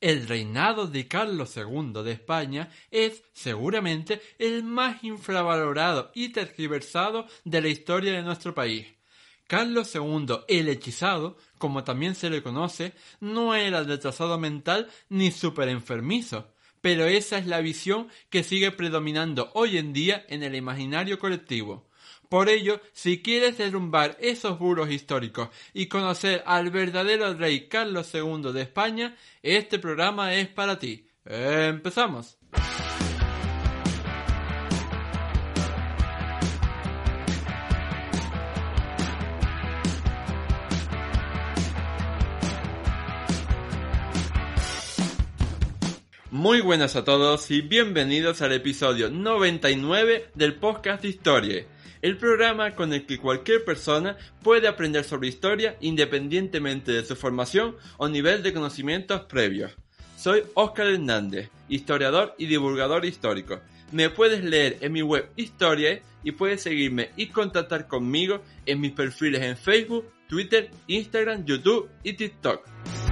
El 0.00 0.28
reinado 0.28 0.86
de 0.86 1.08
Carlos 1.08 1.56
II 1.56 2.04
de 2.04 2.12
España 2.12 2.70
es 2.92 3.24
seguramente 3.32 4.20
el 4.38 4.62
más 4.62 5.02
infravalorado 5.02 6.12
y 6.14 6.28
tergiversado 6.28 7.26
de 7.44 7.60
la 7.60 7.68
historia 7.68 8.12
de 8.12 8.22
nuestro 8.22 8.54
país. 8.54 8.86
Carlos 9.48 9.92
II 9.94 10.40
el 10.46 10.68
hechizado, 10.68 11.36
como 11.56 11.82
también 11.82 12.14
se 12.14 12.30
le 12.30 12.42
conoce, 12.44 12.92
no 13.18 13.56
era 13.56 13.82
retrasado 13.82 14.38
mental 14.38 14.88
ni 15.08 15.32
enfermizo, 15.70 16.54
pero 16.80 17.06
esa 17.06 17.38
es 17.38 17.46
la 17.46 17.60
visión 17.60 18.08
que 18.30 18.44
sigue 18.44 18.70
predominando 18.70 19.50
hoy 19.54 19.78
en 19.78 19.92
día 19.92 20.24
en 20.28 20.44
el 20.44 20.54
imaginario 20.54 21.18
colectivo. 21.18 21.87
Por 22.28 22.50
ello, 22.50 22.82
si 22.92 23.22
quieres 23.22 23.56
derrumbar 23.56 24.18
esos 24.20 24.58
bulos 24.58 24.90
históricos 24.90 25.48
y 25.72 25.86
conocer 25.86 26.42
al 26.44 26.70
verdadero 26.70 27.32
rey 27.32 27.68
Carlos 27.68 28.14
II 28.14 28.52
de 28.52 28.60
España, 28.60 29.16
este 29.42 29.78
programa 29.78 30.34
es 30.34 30.48
para 30.48 30.78
ti. 30.78 31.06
¡Empezamos! 31.24 32.36
Muy 46.30 46.60
buenas 46.60 46.94
a 46.94 47.04
todos 47.04 47.50
y 47.50 47.62
bienvenidos 47.62 48.42
al 48.42 48.52
episodio 48.52 49.10
99 49.10 50.30
del 50.34 50.56
podcast 50.56 51.02
de 51.02 51.08
Historia 51.08 51.66
el 52.02 52.16
programa 52.16 52.74
con 52.74 52.92
el 52.92 53.06
que 53.06 53.18
cualquier 53.18 53.64
persona 53.64 54.16
puede 54.42 54.68
aprender 54.68 55.04
sobre 55.04 55.28
historia 55.28 55.76
independientemente 55.80 56.92
de 56.92 57.04
su 57.04 57.16
formación 57.16 57.76
o 57.96 58.08
nivel 58.08 58.42
de 58.42 58.52
conocimientos 58.52 59.22
previos. 59.22 59.76
Soy 60.16 60.42
Oscar 60.54 60.88
Hernández, 60.88 61.50
historiador 61.68 62.34
y 62.38 62.46
divulgador 62.46 63.04
histórico. 63.04 63.60
Me 63.92 64.10
puedes 64.10 64.44
leer 64.44 64.78
en 64.80 64.92
mi 64.92 65.02
web 65.02 65.30
Historia 65.36 66.00
y 66.24 66.32
puedes 66.32 66.62
seguirme 66.62 67.10
y 67.16 67.28
contactar 67.28 67.86
conmigo 67.86 68.42
en 68.66 68.80
mis 68.80 68.92
perfiles 68.92 69.42
en 69.42 69.56
Facebook, 69.56 70.10
Twitter, 70.28 70.70
Instagram, 70.88 71.44
YouTube 71.44 71.88
y 72.02 72.14
TikTok. 72.14 73.07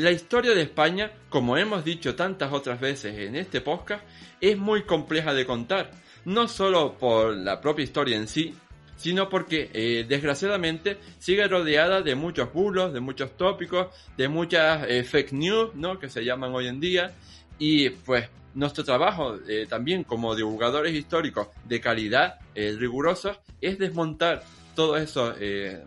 La 0.00 0.10
historia 0.12 0.54
de 0.54 0.62
España, 0.62 1.12
como 1.28 1.58
hemos 1.58 1.84
dicho 1.84 2.14
tantas 2.14 2.54
otras 2.54 2.80
veces 2.80 3.18
en 3.18 3.36
este 3.36 3.60
podcast, 3.60 4.02
es 4.40 4.56
muy 4.56 4.84
compleja 4.84 5.34
de 5.34 5.44
contar, 5.44 5.90
no 6.24 6.48
solo 6.48 6.96
por 6.96 7.36
la 7.36 7.60
propia 7.60 7.82
historia 7.82 8.16
en 8.16 8.26
sí, 8.26 8.54
sino 8.96 9.28
porque 9.28 9.70
eh, 9.74 10.06
desgraciadamente 10.08 10.96
sigue 11.18 11.46
rodeada 11.46 12.00
de 12.00 12.14
muchos 12.14 12.50
bulos, 12.50 12.94
de 12.94 13.00
muchos 13.00 13.36
tópicos, 13.36 13.88
de 14.16 14.28
muchas 14.28 14.86
eh, 14.88 15.04
fake 15.04 15.32
news, 15.32 15.74
¿no? 15.74 15.98
Que 15.98 16.08
se 16.08 16.24
llaman 16.24 16.54
hoy 16.54 16.68
en 16.68 16.80
día. 16.80 17.12
Y 17.58 17.90
pues 17.90 18.26
nuestro 18.54 18.84
trabajo 18.84 19.36
eh, 19.46 19.66
también 19.68 20.04
como 20.04 20.34
divulgadores 20.34 20.94
históricos 20.94 21.48
de 21.66 21.78
calidad 21.78 22.38
rigurosos 22.54 23.38
es 23.60 23.78
desmontar 23.78 24.44
todos 24.74 24.98
esos 24.98 25.36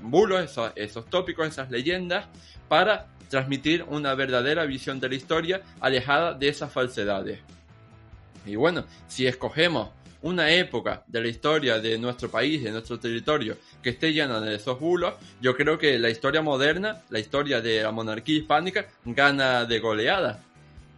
bulos, 0.02 0.44
esos, 0.44 0.72
esos 0.76 1.10
tópicos, 1.10 1.48
esas 1.48 1.72
leyendas, 1.72 2.28
para 2.70 3.08
transmitir 3.34 3.84
una 3.90 4.14
verdadera 4.14 4.64
visión 4.64 5.00
de 5.00 5.10
la 5.10 5.16
historia 5.16 5.62
alejada 5.80 6.36
de 6.36 6.50
esas 6.50 6.72
falsedades. 6.72 7.40
Y 8.46 8.56
bueno, 8.56 8.86
si 9.08 9.26
escogemos 9.26 9.90
una 10.22 10.52
época 10.52 11.04
de 11.08 11.20
la 11.20 11.30
historia 11.30 11.80
de 11.80 11.98
nuestro 11.98 12.30
país, 12.30 12.64
de 12.64 12.70
nuestro 12.70 13.00
territorio, 13.00 13.58
que 13.82 13.90
esté 13.90 14.14
llena 14.14 14.40
de 14.40 14.54
esos 14.54 14.80
bulos, 14.80 15.16
yo 15.42 15.58
creo 15.58 15.80
que 15.80 15.98
la 15.98 16.12
historia 16.12 16.44
moderna, 16.44 17.02
la 17.10 17.18
historia 17.18 17.60
de 17.60 17.82
la 17.82 17.92
monarquía 17.92 18.38
hispánica, 18.38 18.86
gana 19.04 19.66
de 19.66 19.80
goleada. 19.80 20.40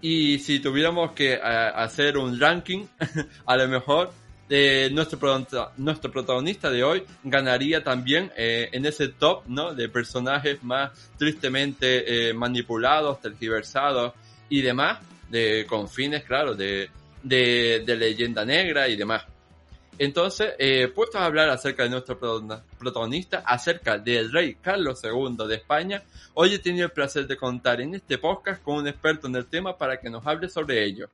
Y 0.02 0.40
si 0.40 0.60
tuviéramos 0.60 1.14
que 1.14 1.36
eh, 1.36 1.40
hacer 1.42 2.18
un 2.18 2.38
ranking, 2.38 2.86
a 3.46 3.56
lo 3.56 3.70
mejor 3.70 4.12
nuestro, 4.48 5.46
nuestro 5.78 6.12
protagonista 6.12 6.70
de 6.70 6.84
hoy 6.84 7.04
ganaría 7.24 7.84
también 7.84 8.32
eh, 8.38 8.70
en 8.72 8.86
ese 8.86 9.10
top 9.10 9.44
¿no? 9.48 9.74
de 9.74 9.90
personajes 9.90 10.64
más 10.64 10.92
tristemente 11.18 12.30
eh, 12.30 12.34
manipulados, 12.34 13.22
tergiversados 13.22 14.14
y 14.50 14.62
demás, 14.62 15.00
de, 15.30 15.66
con 15.68 15.90
fines, 15.90 16.24
claro, 16.24 16.54
de, 16.54 16.90
de, 17.24 17.96
leyenda 17.98 18.46
negra 18.46 18.88
y 18.88 18.96
demás. 18.96 19.24
Entonces, 19.98 20.54
eh, 20.60 20.90
puestos 20.90 21.22
a 21.22 21.26
hablar 21.26 21.50
acerca 21.50 21.84
de 21.84 21.90
nuestro 21.90 22.20
protagonista, 22.78 23.44
acerca 23.46 23.98
del 23.98 24.32
rey 24.32 24.56
Carlos 24.56 25.02
II 25.04 25.48
de 25.48 25.56
España, 25.56 26.04
hoy 26.34 26.54
he 26.54 26.60
tenido 26.60 26.86
el 26.86 26.92
placer 26.92 27.26
de 27.28 27.38
contar 27.38 27.80
en 27.80 27.96
este 27.96 28.18
podcast 28.18 28.62
con 28.62 28.76
un 28.76 28.88
experto 28.88 29.28
en 29.28 29.36
el 29.38 29.46
tema 29.48 29.78
para 29.78 30.00
que 30.00 30.10
nos 30.10 30.26
hable 30.28 30.50
sobre 30.50 30.84
ello. 30.84 31.10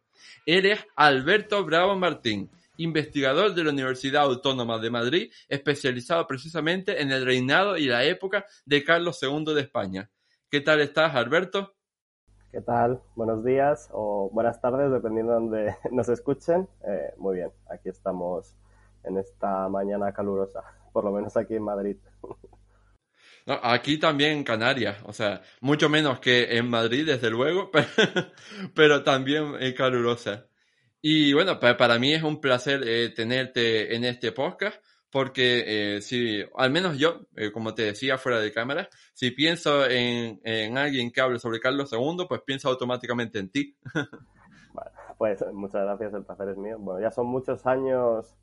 Él 0.45 0.65
es 0.65 0.79
Alberto 0.95 1.63
Bravo 1.63 1.95
Martín, 1.95 2.49
investigador 2.83 3.53
de 3.53 3.63
la 3.63 3.71
Universidad 3.71 4.23
Autónoma 4.23 4.79
de 4.79 4.89
Madrid, 4.89 5.31
especializado 5.47 6.25
precisamente 6.27 7.01
en 7.01 7.11
el 7.11 7.25
reinado 7.25 7.77
y 7.77 7.85
la 7.85 8.03
época 8.03 8.45
de 8.65 8.83
Carlos 8.83 9.19
II 9.21 9.53
de 9.53 9.61
España. 9.61 10.09
¿Qué 10.49 10.61
tal 10.61 10.81
estás, 10.81 11.15
Alberto? 11.15 11.75
¿Qué 12.51 12.59
tal? 12.59 13.01
Buenos 13.15 13.45
días 13.45 13.89
o 13.93 14.29
buenas 14.33 14.59
tardes, 14.59 14.91
dependiendo 14.91 15.31
de 15.31 15.39
donde 15.39 15.75
nos 15.91 16.09
escuchen. 16.09 16.67
Eh, 16.85 17.13
muy 17.17 17.37
bien, 17.37 17.51
aquí 17.69 17.89
estamos 17.89 18.53
en 19.03 19.17
esta 19.17 19.69
mañana 19.69 20.11
calurosa, 20.11 20.61
por 20.91 21.05
lo 21.05 21.11
menos 21.11 21.37
aquí 21.37 21.55
en 21.55 21.63
Madrid. 21.63 21.97
aquí 23.45 23.97
también 23.97 24.37
en 24.37 24.43
Canarias, 24.43 24.97
o 25.05 25.13
sea, 25.13 25.41
mucho 25.61 25.87
menos 25.87 26.19
que 26.19 26.57
en 26.57 26.69
Madrid, 26.69 27.05
desde 27.05 27.29
luego, 27.29 27.71
pero, 27.71 27.87
pero 28.75 29.03
también 29.03 29.53
calurosa. 29.77 30.50
Y 31.03 31.33
bueno, 31.33 31.59
para, 31.59 31.97
mí 31.97 32.13
es 32.13 32.21
un 32.21 32.39
placer 32.39 32.81
eh, 32.85 33.09
tenerte 33.09 33.95
en 33.95 34.03
este 34.03 34.31
podcast 34.31 34.79
porque 35.11 35.95
eh, 35.95 36.01
si, 36.01 36.43
al 36.55 36.71
menos 36.71 36.97
yo, 36.97 37.21
eh, 37.35 37.51
como 37.51 37.73
te 37.73 37.81
decía 37.81 38.19
fuera 38.19 38.39
de 38.39 38.53
cámara, 38.53 38.87
si 39.13 39.31
pienso 39.31 39.85
en, 39.85 40.39
en, 40.43 40.77
alguien 40.77 41.11
que 41.11 41.19
hable 41.19 41.39
sobre 41.39 41.59
Carlos 41.59 41.91
II, 41.91 42.25
pues 42.29 42.41
pienso 42.45 42.69
automáticamente 42.69 43.39
en 43.39 43.51
ti. 43.51 43.75
bueno, 44.73 44.91
pues 45.17 45.43
muchas 45.53 45.83
gracias, 45.83 46.13
el 46.13 46.23
placer 46.23 46.49
es 46.49 46.57
mío. 46.57 46.77
Bueno, 46.79 47.01
ya 47.01 47.09
son 47.09 47.25
muchos 47.25 47.65
años 47.65 48.33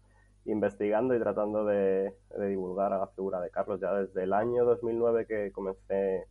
investigando 0.45 1.15
y 1.15 1.21
tratando 1.21 1.65
de, 1.65 2.13
de, 2.37 2.49
divulgar 2.49 2.93
a 2.93 2.99
la 2.99 3.07
figura 3.07 3.41
de 3.41 3.51
Carlos, 3.51 3.81
ya 3.81 3.95
desde 3.95 4.25
el 4.25 4.33
año 4.33 4.65
2009 4.65 5.27
que 5.27 5.53
comencé 5.53 6.27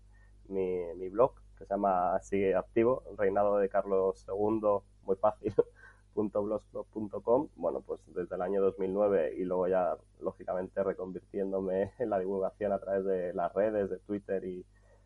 mi, 0.50 0.94
mi 0.98 1.08
blog, 1.08 1.36
que 1.58 1.66
se 1.66 1.74
llama 1.74 2.20
Sigue 2.22 2.54
Activo, 2.54 3.04
Reinado 3.18 3.58
de 3.58 3.70
Carlos 3.70 4.26
II, 4.28 4.82
muy 5.04 5.16
fácil 5.16 5.54
blogspot.com, 6.18 7.50
bueno, 7.56 7.82
pues 7.82 8.02
desde 8.08 8.36
el 8.36 8.42
año 8.42 8.62
2009 8.62 9.36
y 9.38 9.44
luego 9.44 9.68
ya, 9.68 9.96
lógicamente, 10.20 10.84
reconvirtiéndome 10.84 11.94
en 12.00 12.10
la 12.10 12.20
divulgación 12.20 12.72
a 12.72 12.80
través 12.80 13.06
de 13.06 13.34
las 13.34 13.54
redes, 13.54 13.90
de 13.90 14.00
Twitter 14.00 14.44
y, 14.44 14.66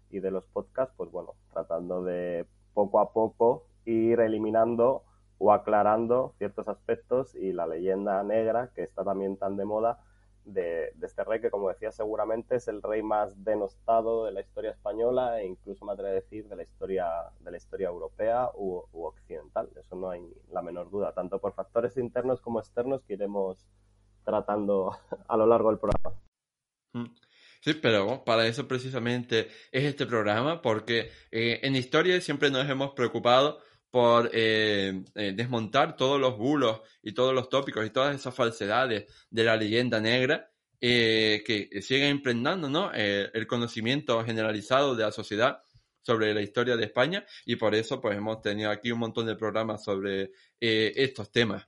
y 0.09 0.19
de 0.19 0.31
los 0.31 0.45
podcasts, 0.45 0.93
pues 0.95 1.11
bueno, 1.11 1.35
tratando 1.51 2.03
de 2.03 2.45
poco 2.73 2.99
a 2.99 3.11
poco 3.11 3.65
ir 3.85 4.19
eliminando 4.19 5.03
o 5.37 5.51
aclarando 5.51 6.33
ciertos 6.37 6.67
aspectos 6.67 7.35
y 7.35 7.51
la 7.51 7.67
leyenda 7.67 8.23
negra, 8.23 8.69
que 8.73 8.83
está 8.83 9.03
también 9.03 9.37
tan 9.37 9.57
de 9.57 9.65
moda, 9.65 9.99
de, 10.45 10.93
este 11.01 11.23
rey 11.23 11.39
que, 11.41 11.49
como 11.49 11.69
decía, 11.69 11.91
seguramente 11.91 12.55
es 12.55 12.67
el 12.67 12.81
rey 12.81 13.01
más 13.03 13.43
denostado 13.43 14.25
de 14.25 14.31
la 14.31 14.41
historia 14.41 14.71
española 14.71 15.41
e 15.41 15.45
incluso 15.45 15.85
me 15.85 15.93
atrevo 15.93 16.09
a 16.09 16.13
decir 16.13 16.47
de 16.47 16.55
la 16.55 16.63
historia, 16.63 17.07
de 17.39 17.51
la 17.51 17.57
historia 17.57 17.89
europea 17.89 18.49
u, 18.55 18.83
occidental. 18.91 19.69
Eso 19.79 19.95
no 19.95 20.09
hay 20.09 20.21
la 20.51 20.61
menor 20.61 20.89
duda, 20.89 21.13
tanto 21.13 21.39
por 21.39 21.53
factores 21.53 21.97
internos 21.97 22.41
como 22.41 22.59
externos 22.59 23.03
que 23.03 23.13
iremos 23.13 23.65
tratando 24.23 24.97
a 25.27 25.37
lo 25.37 25.45
largo 25.45 25.69
del 25.69 25.79
programa. 25.79 26.19
Mm. 26.93 27.15
Sí, 27.61 27.75
pero 27.75 28.23
para 28.23 28.47
eso 28.47 28.67
precisamente 28.67 29.47
es 29.71 29.83
este 29.83 30.07
programa, 30.07 30.63
porque 30.63 31.11
eh, 31.29 31.59
en 31.61 31.75
historia 31.75 32.19
siempre 32.19 32.49
nos 32.49 32.67
hemos 32.67 32.93
preocupado 32.93 33.59
por 33.91 34.31
eh, 34.33 35.03
eh, 35.15 35.33
desmontar 35.35 35.97
todos 35.97 36.19
los 36.19 36.37
bulos 36.37 36.79
y 37.03 37.11
todos 37.11 37.33
los 37.35 37.49
tópicos 37.49 37.85
y 37.85 37.89
todas 37.89 38.15
esas 38.15 38.33
falsedades 38.33 39.05
de 39.29 39.43
la 39.43 39.57
leyenda 39.57 39.99
negra 39.99 40.49
eh, 40.79 41.43
que 41.45 41.81
siguen 41.81 42.11
impregnando 42.11 42.69
¿no? 42.69 42.91
el 42.93 43.45
conocimiento 43.45 44.23
generalizado 44.23 44.95
de 44.95 45.03
la 45.03 45.11
sociedad 45.11 45.61
sobre 46.01 46.33
la 46.33 46.41
historia 46.41 46.77
de 46.77 46.85
España 46.85 47.25
y 47.45 47.57
por 47.57 47.75
eso 47.75 48.01
pues 48.01 48.17
hemos 48.17 48.41
tenido 48.41 48.71
aquí 48.71 48.91
un 48.91 48.99
montón 48.99 49.27
de 49.27 49.35
programas 49.35 49.83
sobre 49.83 50.31
estos 50.59 51.31
temas. 51.31 51.67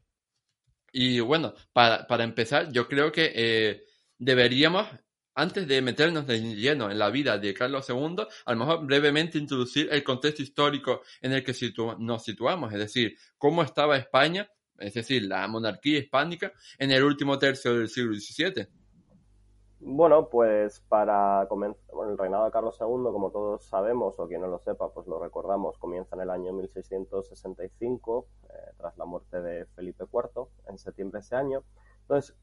Y 0.92 1.20
bueno, 1.20 1.54
para, 1.74 2.08
para 2.08 2.24
empezar, 2.24 2.72
yo 2.72 2.88
creo 2.88 3.12
que 3.12 3.84
deberíamos 4.18 4.88
antes 5.36 5.68
de 5.68 5.82
meternos 5.82 6.28
de 6.28 6.40
lleno 6.40 6.90
en 6.90 7.00
la 7.00 7.10
vida 7.10 7.38
de 7.38 7.54
Carlos 7.54 7.90
II, 7.90 8.26
a 8.46 8.54
lo 8.54 8.60
mejor 8.60 8.86
brevemente 8.86 9.38
introducir 9.38 9.88
el 9.92 10.04
contexto 10.04 10.42
histórico 10.42 11.02
en 11.22 11.34
el 11.34 11.44
que 11.44 11.54
nos 12.00 12.24
situamos, 12.24 12.74
es 12.74 12.80
decir, 12.80 13.16
cómo 13.38 13.64
estaba 13.64 13.98
España, 13.98 14.48
es 14.78 14.94
decir, 14.94 15.24
la 15.24 15.48
monarquía 15.48 16.00
hispánica, 16.00 16.52
en 16.78 16.92
el 16.92 17.04
último 17.04 17.38
tercio 17.38 17.78
del 17.78 17.90
siglo 17.90 18.14
XVII. 18.14 18.68
Bueno, 19.86 20.30
pues 20.30 20.80
para 20.88 21.46
comenzar, 21.50 21.84
el 22.10 22.18
reinado 22.18 22.46
de 22.46 22.52
Carlos 22.52 22.78
II, 22.80 23.12
como 23.12 23.32
todos 23.32 23.66
sabemos, 23.66 24.18
o 24.18 24.28
quien 24.28 24.40
no 24.40 24.48
lo 24.48 24.58
sepa, 24.60 24.94
pues 24.94 25.08
lo 25.08 25.20
recordamos, 25.20 25.78
comienza 25.78 26.16
en 26.16 26.22
el 26.22 26.30
año 26.30 26.54
1665, 26.54 28.28
eh, 28.44 28.54
tras 28.78 28.98
la 28.98 29.04
muerte 29.04 29.42
de 29.42 29.66
Felipe 29.76 30.06
IV, 30.06 30.48
en 30.70 30.78
septiembre 30.78 31.20
de 31.20 31.26
ese 31.26 31.36
año. 31.36 31.64
Entonces, 32.04 32.34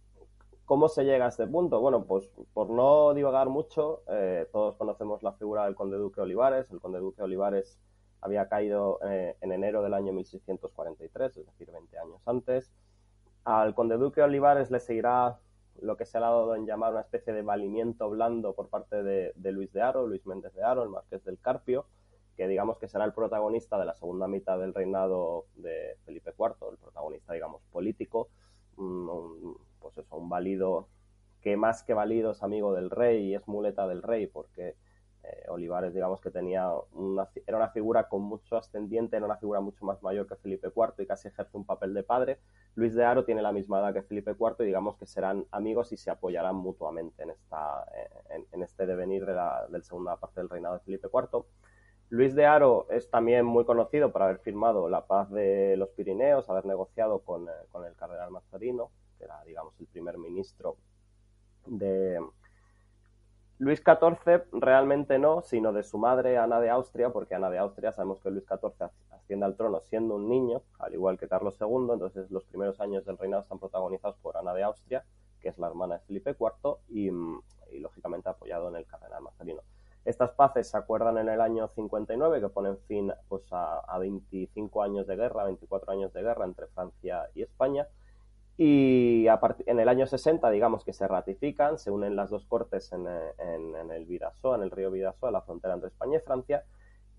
¿cómo 0.71 0.89
se 0.89 1.03
llega 1.03 1.25
a 1.25 1.31
este 1.31 1.49
punto? 1.49 1.81
Bueno, 1.81 2.05
pues 2.05 2.31
por 2.55 2.71
no 2.71 3.13
divagar 3.13 3.49
mucho, 3.49 4.05
eh, 4.07 4.47
todos 4.53 4.77
conocemos 4.77 5.21
la 5.25 5.33
figura 5.33 5.65
del 5.65 5.75
conde 5.75 5.97
duque 5.97 6.21
Olivares. 6.21 6.71
El 6.71 6.79
conde 6.79 7.01
duque 7.01 7.25
Olivares 7.25 7.81
había 8.21 8.49
caído 8.49 9.01
eh, 9.05 9.37
en 9.41 9.51
enero 9.51 9.83
del 9.83 9.95
año 9.95 10.13
1643, 10.13 11.39
es 11.39 11.47
decir, 11.47 11.73
20 11.73 11.99
años 11.99 12.23
antes. 12.25 12.71
Al 13.43 13.75
conde 13.75 13.97
duque 13.97 14.23
Olivares 14.23 14.71
le 14.71 14.79
seguirá 14.79 15.41
lo 15.83 15.97
que 15.97 16.07
se 16.07 16.19
ha 16.19 16.21
dado 16.21 16.55
en 16.55 16.67
llamar 16.67 16.93
una 16.93 17.01
especie 17.01 17.33
de 17.33 17.43
valimiento 17.43 18.09
blando 18.09 18.55
por 18.55 18.69
parte 18.69 19.03
de, 19.03 19.33
Luis 19.51 19.73
de 19.73 19.83
Haro, 19.83 20.07
Luis 20.07 20.25
Méndez 20.25 20.55
de 20.55 20.63
Haro, 20.63 20.85
el 20.85 20.91
marqués 20.91 21.25
del 21.25 21.41
Carpio, 21.41 21.87
que 22.37 22.47
digamos 22.47 22.79
que 22.79 22.87
será 22.87 23.05
el 23.07 23.13
protagonista 23.13 23.77
de 23.77 23.87
la 23.87 23.95
segunda 23.95 24.29
mitad 24.29 24.57
del 24.61 24.73
reinado 24.73 25.47
de 25.57 25.97
Felipe 26.05 26.33
IV, 26.39 26.71
el 26.71 26.79
protagonista, 26.79 27.33
digamos, 27.33 27.61
político, 27.73 28.29
pues 29.81 29.99
eso, 29.99 30.17
un 30.17 30.29
válido 30.29 30.89
que 31.41 31.57
más 31.57 31.83
que 31.83 31.95
válido 31.95 32.33
es 32.33 32.43
amigo 32.43 32.75
del 32.75 32.91
rey 32.91 33.31
y 33.31 33.35
es 33.35 33.49
muleta 33.49 33.87
del 33.87 34.03
rey, 34.03 34.27
porque 34.27 34.77
eh, 35.23 35.45
Olivares, 35.49 35.93
digamos 35.93 36.21
que 36.21 36.31
tenía 36.31 36.71
una, 36.93 37.29
era 37.47 37.57
una 37.57 37.69
figura 37.69 38.09
con 38.09 38.23
mucho 38.23 38.57
ascendiente, 38.57 39.17
era 39.17 39.27
una 39.27 39.37
figura 39.37 39.61
mucho 39.61 39.85
más 39.85 40.03
mayor 40.03 40.27
que 40.27 40.37
Felipe 40.37 40.69
IV 40.75 41.03
y 41.03 41.07
casi 41.07 41.29
ejerce 41.29 41.57
un 41.57 41.65
papel 41.65 41.93
de 41.93 42.03
padre. 42.03 42.39
Luis 42.75 42.95
de 42.95 43.05
Haro 43.05 43.25
tiene 43.25 43.43
la 43.43 43.53
misma 43.53 43.81
edad 43.81 43.93
que 43.93 44.03
Felipe 44.03 44.33
IV 44.39 44.57
y 44.61 44.67
digamos 44.67 44.97
que 44.97 45.07
serán 45.07 45.47
amigos 45.51 45.93
y 45.93 45.97
se 45.97 46.11
apoyarán 46.11 46.57
mutuamente 46.57 47.23
en, 47.23 47.31
esta, 47.31 47.85
en, 48.53 48.63
este 48.63 48.87
devenir 48.87 49.27
de 49.27 49.35
la, 49.35 49.69
segunda 49.83 50.17
parte 50.17 50.41
del 50.41 50.49
reinado 50.49 50.75
de 50.75 50.81
Felipe 50.81 51.09
IV. 51.13 51.45
Luis 52.09 52.35
de 52.35 52.47
Haro 52.47 52.87
es 52.91 53.11
también 53.11 53.45
muy 53.45 53.65
conocido 53.65 54.13
por 54.13 54.23
haber 54.23 54.39
firmado 54.39 54.89
la 54.89 55.07
paz 55.07 55.31
de 55.31 55.77
los 55.77 55.91
Pirineos, 55.91 56.49
haber 56.49 56.65
negociado 56.65 57.21
con, 57.21 57.49
eh, 57.49 57.53
con 57.71 57.85
el 57.85 57.95
cardenal 57.95 58.31
Mazarino, 58.31 58.91
era, 59.21 59.43
digamos, 59.45 59.79
el 59.81 59.87
primer 59.87 60.19
ministro 60.19 60.77
de, 61.67 62.21
Luis 63.61 63.83
XIV 63.85 64.45
realmente 64.53 65.19
no, 65.19 65.43
sino 65.43 65.75
de 65.75 65.83
su 65.83 65.99
madre 65.99 66.39
Ana 66.39 66.61
de 66.61 66.71
Austria, 66.71 67.11
porque 67.11 67.35
Ana 67.35 67.51
de 67.51 67.59
Austria 67.59 67.93
sabemos 67.93 68.19
que 68.21 68.31
Luis 68.31 68.47
XIV 68.47 68.89
asciende 69.11 69.45
al 69.45 69.55
trono 69.55 69.83
siendo 69.83 70.15
un 70.15 70.31
niño, 70.31 70.63
al 70.79 70.95
igual 70.95 71.19
que 71.19 71.29
Carlos 71.29 71.57
II, 71.61 71.93
entonces 71.93 72.31
los 72.31 72.43
primeros 72.45 72.81
años 72.81 73.05
del 73.05 73.19
reinado 73.19 73.43
están 73.43 73.59
protagonizados 73.59 74.17
por 74.23 74.39
Ana 74.39 74.55
de 74.55 74.63
Austria, 74.63 75.05
que 75.43 75.51
es 75.51 75.59
la 75.59 75.67
hermana 75.67 75.97
de 75.97 76.01
Felipe 76.07 76.35
IV 76.41 76.79
y, 76.89 77.11
lógicamente 77.79 78.31
apoyado 78.31 78.71
en 78.71 78.77
el 78.77 78.87
cardenal 78.87 79.25
Mazarino. 79.25 79.61
Estas 80.07 80.31
paces 80.31 80.67
se 80.67 80.79
acuerdan 80.79 81.19
en 81.19 81.29
el 81.29 81.43
año 81.43 81.69
59, 81.69 82.41
que 82.41 82.49
ponen 82.49 82.79
fin 82.89 83.13
pues, 83.29 83.43
a, 83.53 83.81
a 83.81 83.99
25 83.99 84.83
años 84.83 85.07
de 85.07 85.17
guerra, 85.17 85.45
24 85.45 85.93
años 85.93 86.15
de 86.15 86.23
guerra 86.23 86.47
entre 86.47 86.67
Francia 86.69 87.29
y 87.35 87.43
España, 87.43 87.87
y 88.57 89.27
en 89.67 89.81
el 89.81 89.89
año 89.89 90.07
60, 90.07 90.51
digamos 90.51 90.85
que 90.85 90.93
se 90.93 91.09
ratifican, 91.09 91.79
se 91.79 91.91
unen 91.91 92.15
las 92.15 92.29
dos 92.29 92.45
cortes 92.45 92.93
en, 92.93 93.07
el 93.07 93.31
en 93.39 93.91
el 93.91 94.71
río 94.71 94.93
la 95.31 95.41
frontera 95.41 95.75
entre 95.75 95.89
España 95.89 96.19
y 96.19 96.21
Francia. 96.21 96.65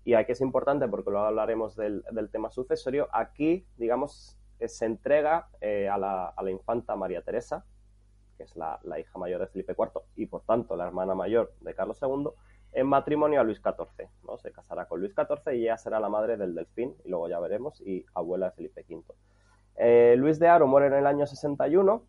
Y 0.04 0.14
aquí 0.14 0.32
es 0.32 0.40
importante, 0.40 0.88
porque 0.88 1.10
luego 1.10 1.26
hablaremos 1.26 1.76
del, 1.76 2.04
tema 2.30 2.50
sucesorio, 2.50 3.08
aquí, 3.12 3.66
digamos, 3.76 4.36
eh, 4.58 4.68
se 4.68 4.86
entrega 4.86 5.48
eh, 5.60 5.88
a, 5.88 5.98
la, 5.98 6.50
infanta 6.50 6.96
María 6.96 7.22
Teresa, 7.22 7.64
que 8.36 8.44
es 8.44 8.56
la, 8.56 8.80
hija 8.98 9.18
mayor 9.18 9.40
de 9.40 9.46
Felipe 9.46 9.74
IV 9.78 10.02
y 10.16 10.26
por 10.26 10.42
tanto 10.42 10.76
la 10.76 10.86
hermana 10.86 11.14
mayor 11.14 11.52
de 11.60 11.74
Carlos 11.74 11.98
II, 12.02 12.30
en 12.72 12.86
matrimonio 12.86 13.40
a 13.40 13.44
Luis 13.44 13.58
XIV. 13.58 14.08
¿no? 14.24 14.38
Se 14.38 14.50
casará 14.50 14.86
con 14.86 15.00
Luis 15.00 15.14
XIV 15.14 15.54
y 15.54 15.62
ella 15.64 15.76
será 15.76 16.00
la 16.00 16.08
madre 16.08 16.36
del 16.36 16.54
Delfín, 16.54 16.96
y 17.04 17.08
luego 17.08 17.28
ya 17.28 17.38
veremos, 17.38 17.80
y 17.80 18.04
abuela 18.14 18.46
de 18.46 18.52
Felipe 18.52 18.84
V. 18.88 19.02
Eh, 19.76 20.14
Luis 20.18 20.38
de 20.38 20.48
Haro 20.48 20.66
muere 20.66 20.86
en 20.88 20.94
el 20.94 21.06
año 21.06 21.26
61. 21.26 22.04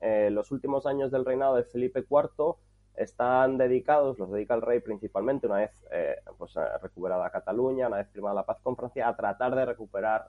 Eh, 0.00 0.30
los 0.30 0.50
últimos 0.50 0.86
años 0.86 1.10
del 1.10 1.24
reinado 1.24 1.56
de 1.56 1.64
Felipe 1.64 2.00
IV 2.00 2.56
están 2.94 3.56
dedicados, 3.56 4.18
los 4.18 4.30
dedica 4.30 4.54
el 4.54 4.62
rey 4.62 4.80
principalmente, 4.80 5.46
una 5.46 5.56
vez 5.56 5.70
eh, 5.90 6.16
pues, 6.36 6.54
recuperada 6.82 7.30
Cataluña, 7.30 7.86
una 7.86 7.98
vez 7.98 8.08
firmada 8.10 8.34
la 8.34 8.46
paz 8.46 8.58
con 8.62 8.76
Francia, 8.76 9.08
a 9.08 9.16
tratar 9.16 9.54
de 9.54 9.64
recuperar 9.64 10.28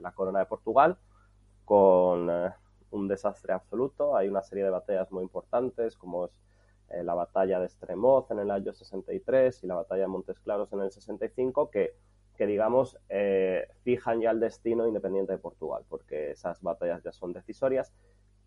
la 0.00 0.12
corona 0.12 0.40
de 0.40 0.46
Portugal 0.46 0.96
con 1.64 2.30
un 2.90 3.08
desastre 3.08 3.52
absoluto. 3.52 4.16
Hay 4.16 4.28
una 4.28 4.42
serie 4.42 4.64
de 4.64 4.70
batallas 4.70 5.10
muy 5.10 5.22
importantes, 5.22 5.96
como 5.96 6.26
es 6.26 6.32
la 7.02 7.14
batalla 7.14 7.58
de 7.58 7.66
Estremoz 7.66 8.30
en 8.30 8.38
el 8.38 8.50
año 8.50 8.72
63 8.72 9.64
y 9.64 9.66
la 9.66 9.76
batalla 9.76 10.02
de 10.02 10.08
Montes 10.08 10.38
Claros 10.40 10.72
en 10.72 10.80
el 10.80 10.92
65, 10.92 11.70
que 11.70 11.96
que 12.36 12.46
digamos 12.46 12.98
eh, 13.08 13.68
fijan 13.82 14.20
ya 14.20 14.30
el 14.30 14.40
destino 14.40 14.86
independiente 14.86 15.32
de 15.32 15.38
Portugal, 15.38 15.84
porque 15.88 16.30
esas 16.30 16.62
batallas 16.62 17.02
ya 17.02 17.12
son 17.12 17.32
decisorias. 17.32 17.92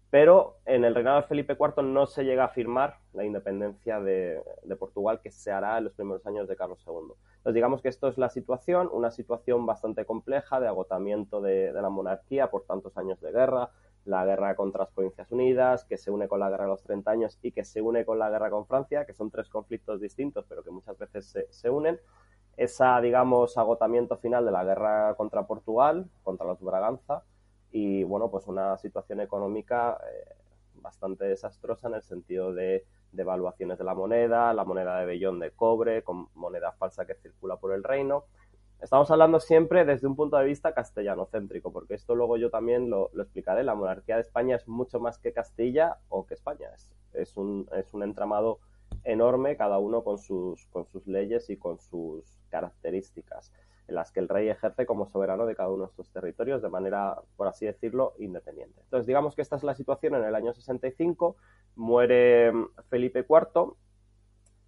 Pero 0.09 0.59
en 0.65 0.85
el 0.85 0.95
reinado 0.95 1.21
de 1.21 1.27
Felipe 1.27 1.57
IV 1.59 1.83
no 1.83 2.05
se 2.05 2.23
llega 2.23 2.45
a 2.45 2.49
firmar 2.49 2.99
la 3.13 3.25
independencia 3.25 3.99
de, 3.99 4.41
Portugal, 4.79 5.19
que 5.21 5.31
se 5.31 5.51
hará 5.51 5.77
en 5.77 5.85
los 5.85 5.93
primeros 5.93 6.25
años 6.25 6.47
de 6.47 6.55
Carlos 6.55 6.81
II. 6.87 7.15
Entonces, 7.37 7.53
digamos 7.53 7.81
que 7.81 7.89
esto 7.89 8.07
es 8.07 8.17
la 8.17 8.29
situación, 8.29 8.89
una 8.93 9.11
situación 9.11 9.65
bastante 9.65 10.05
compleja 10.05 10.59
de 10.59 10.67
agotamiento 10.67 11.41
de, 11.41 11.73
de 11.73 11.81
la 11.81 11.89
monarquía 11.89 12.49
por 12.49 12.63
tantos 12.63 12.97
años 12.97 13.19
de 13.19 13.31
guerra, 13.31 13.71
la 14.05 14.23
guerra 14.23 14.55
contra 14.55 14.83
las 14.83 14.91
Provincias 14.91 15.31
Unidas, 15.31 15.83
que 15.83 15.97
se 15.97 16.11
une 16.11 16.27
con 16.27 16.39
la 16.39 16.49
guerra 16.49 16.65
de 16.65 16.69
los 16.69 16.83
30 16.83 17.11
años 17.11 17.39
y 17.41 17.51
que 17.51 17.65
se 17.65 17.81
une 17.81 18.05
con 18.05 18.19
la 18.19 18.29
guerra 18.29 18.49
con 18.51 18.67
Francia, 18.67 19.05
que 19.05 19.13
son 19.13 19.31
tres 19.31 19.49
conflictos 19.49 19.99
distintos, 19.99 20.45
pero 20.47 20.63
que 20.63 20.71
muchas 20.71 20.97
veces 20.97 21.25
se, 21.25 21.47
se 21.51 21.69
unen 21.69 21.99
esa, 22.57 22.99
digamos, 23.01 23.57
agotamiento 23.57 24.17
final 24.17 24.45
de 24.45 24.51
la 24.51 24.63
guerra 24.63 25.15
contra 25.15 25.45
Portugal, 25.45 26.07
contra 26.23 26.45
los 26.45 26.61
Braganza, 26.61 27.23
y 27.71 28.03
bueno, 28.03 28.29
pues 28.29 28.47
una 28.47 28.77
situación 28.77 29.19
económica 29.19 29.99
eh, 30.09 30.35
bastante 30.75 31.25
desastrosa 31.25 31.89
en 31.89 31.95
el 31.95 32.03
sentido 32.03 32.53
de 32.53 32.85
devaluaciones 33.11 33.77
de, 33.77 33.83
la 33.83 33.93
moneda, 33.93 34.53
la 34.53 34.63
moneda 34.63 34.99
de 34.99 35.05
vellón 35.05 35.39
de 35.39 35.51
cobre, 35.51 36.03
con 36.03 36.27
moneda 36.35 36.71
falsa 36.73 37.05
que 37.05 37.15
circula 37.15 37.57
por 37.57 37.73
el 37.73 37.83
reino. 37.83 38.25
Estamos 38.81 39.09
hablando 39.09 39.39
siempre 39.39 39.83
desde 39.83 40.05
un 40.05 40.15
punto 40.15 40.37
de 40.37 40.45
vista 40.45 40.73
castellano-céntrico, 40.73 41.71
porque 41.71 41.95
esto 41.95 42.13
luego 42.13 42.37
yo 42.37 42.49
también 42.49 42.89
lo, 42.89 43.09
explicaré. 43.17 43.63
La 43.63 43.73
monarquía 43.73 44.15
de 44.15 44.21
España 44.21 44.57
es 44.57 44.67
mucho 44.67 44.99
más 44.99 45.17
que 45.17 45.33
Castilla 45.33 45.97
o 46.09 46.25
que 46.25 46.35
España. 46.35 46.69
Es, 46.75 46.93
es, 47.13 47.35
un, 47.35 47.67
es 47.73 47.93
un 47.93 48.03
entramado 48.03 48.59
enorme, 49.05 49.55
cada 49.55 49.77
uno 49.79 50.03
con 50.03 50.17
sus, 50.17 50.65
con 50.67 50.85
sus 50.85 51.07
leyes 51.07 51.49
y 51.49 51.57
con 51.57 51.79
sus 51.79 52.25
características, 52.49 53.53
en 53.87 53.95
las 53.95 54.11
que 54.11 54.19
el 54.19 54.27
rey 54.27 54.49
ejerce 54.49 54.85
como 54.85 55.07
soberano 55.07 55.45
de 55.45 55.55
cada 55.55 55.69
uno 55.69 55.83
de 55.83 55.89
estos 55.89 56.11
territorios 56.11 56.61
de 56.61 56.69
manera, 56.69 57.21
por 57.37 57.47
así 57.47 57.65
decirlo, 57.65 58.13
independiente. 58.19 58.81
Entonces, 58.81 59.05
digamos 59.05 59.35
que 59.35 59.41
esta 59.41 59.55
es 59.55 59.63
la 59.63 59.75
situación 59.75 60.15
en 60.15 60.23
el 60.23 60.35
año 60.35 60.53
65, 60.53 61.37
muere 61.75 62.51
mm, 62.51 62.65
Felipe 62.89 63.25
IV 63.29 63.73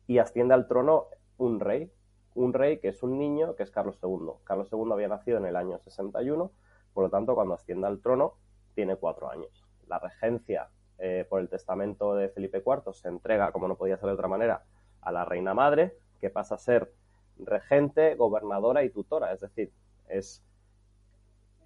y 0.06 0.20
asciende 0.20 0.54
al 0.54 0.68
trono 0.68 1.08
un 1.38 1.60
rey, 1.60 1.92
un 2.36 2.54
rey 2.54 2.80
que 2.80 2.90
es 2.90 3.02
un 3.04 3.18
niño, 3.18 3.56
que 3.56 3.64
es 3.64 3.72
Carlos 3.72 4.00
II. 4.04 4.34
Carlos 4.44 4.70
II 4.72 4.92
había 4.92 5.08
nacido 5.08 5.38
en 5.40 5.46
el 5.46 5.56
año 5.56 5.80
61, 5.80 6.52
por 6.94 7.04
lo 7.04 7.10
tanto, 7.10 7.36
cuando 7.36 7.56
asciende 7.56 7.88
al 7.88 8.02
trono, 8.02 8.36
tiene 8.76 8.96
cuatro 8.96 9.30
años. 9.30 9.66
La 9.88 10.00
regencia 10.00 10.70
eh, 11.00 11.26
por 11.30 11.42
el 11.42 11.50
testamento 11.50 12.16
de 12.16 12.30
Felipe 12.30 12.64
IV 12.66 12.94
se 12.94 13.08
entrega, 13.08 13.52
como 13.52 13.68
no 13.68 13.76
podía 13.76 13.98
ser 13.98 14.08
de 14.08 14.14
otra 14.14 14.28
manera, 14.28 14.64
a 15.02 15.12
la 15.12 15.26
reina 15.26 15.54
madre, 15.54 15.96
que 16.20 16.30
pasa 16.30 16.56
a 16.56 16.58
ser 16.58 16.92
regente, 17.40 18.16
gobernadora 18.16 18.84
y 18.84 18.90
tutora, 18.90 19.32
es 19.32 19.42
decir, 19.42 19.72
es, 20.10 20.44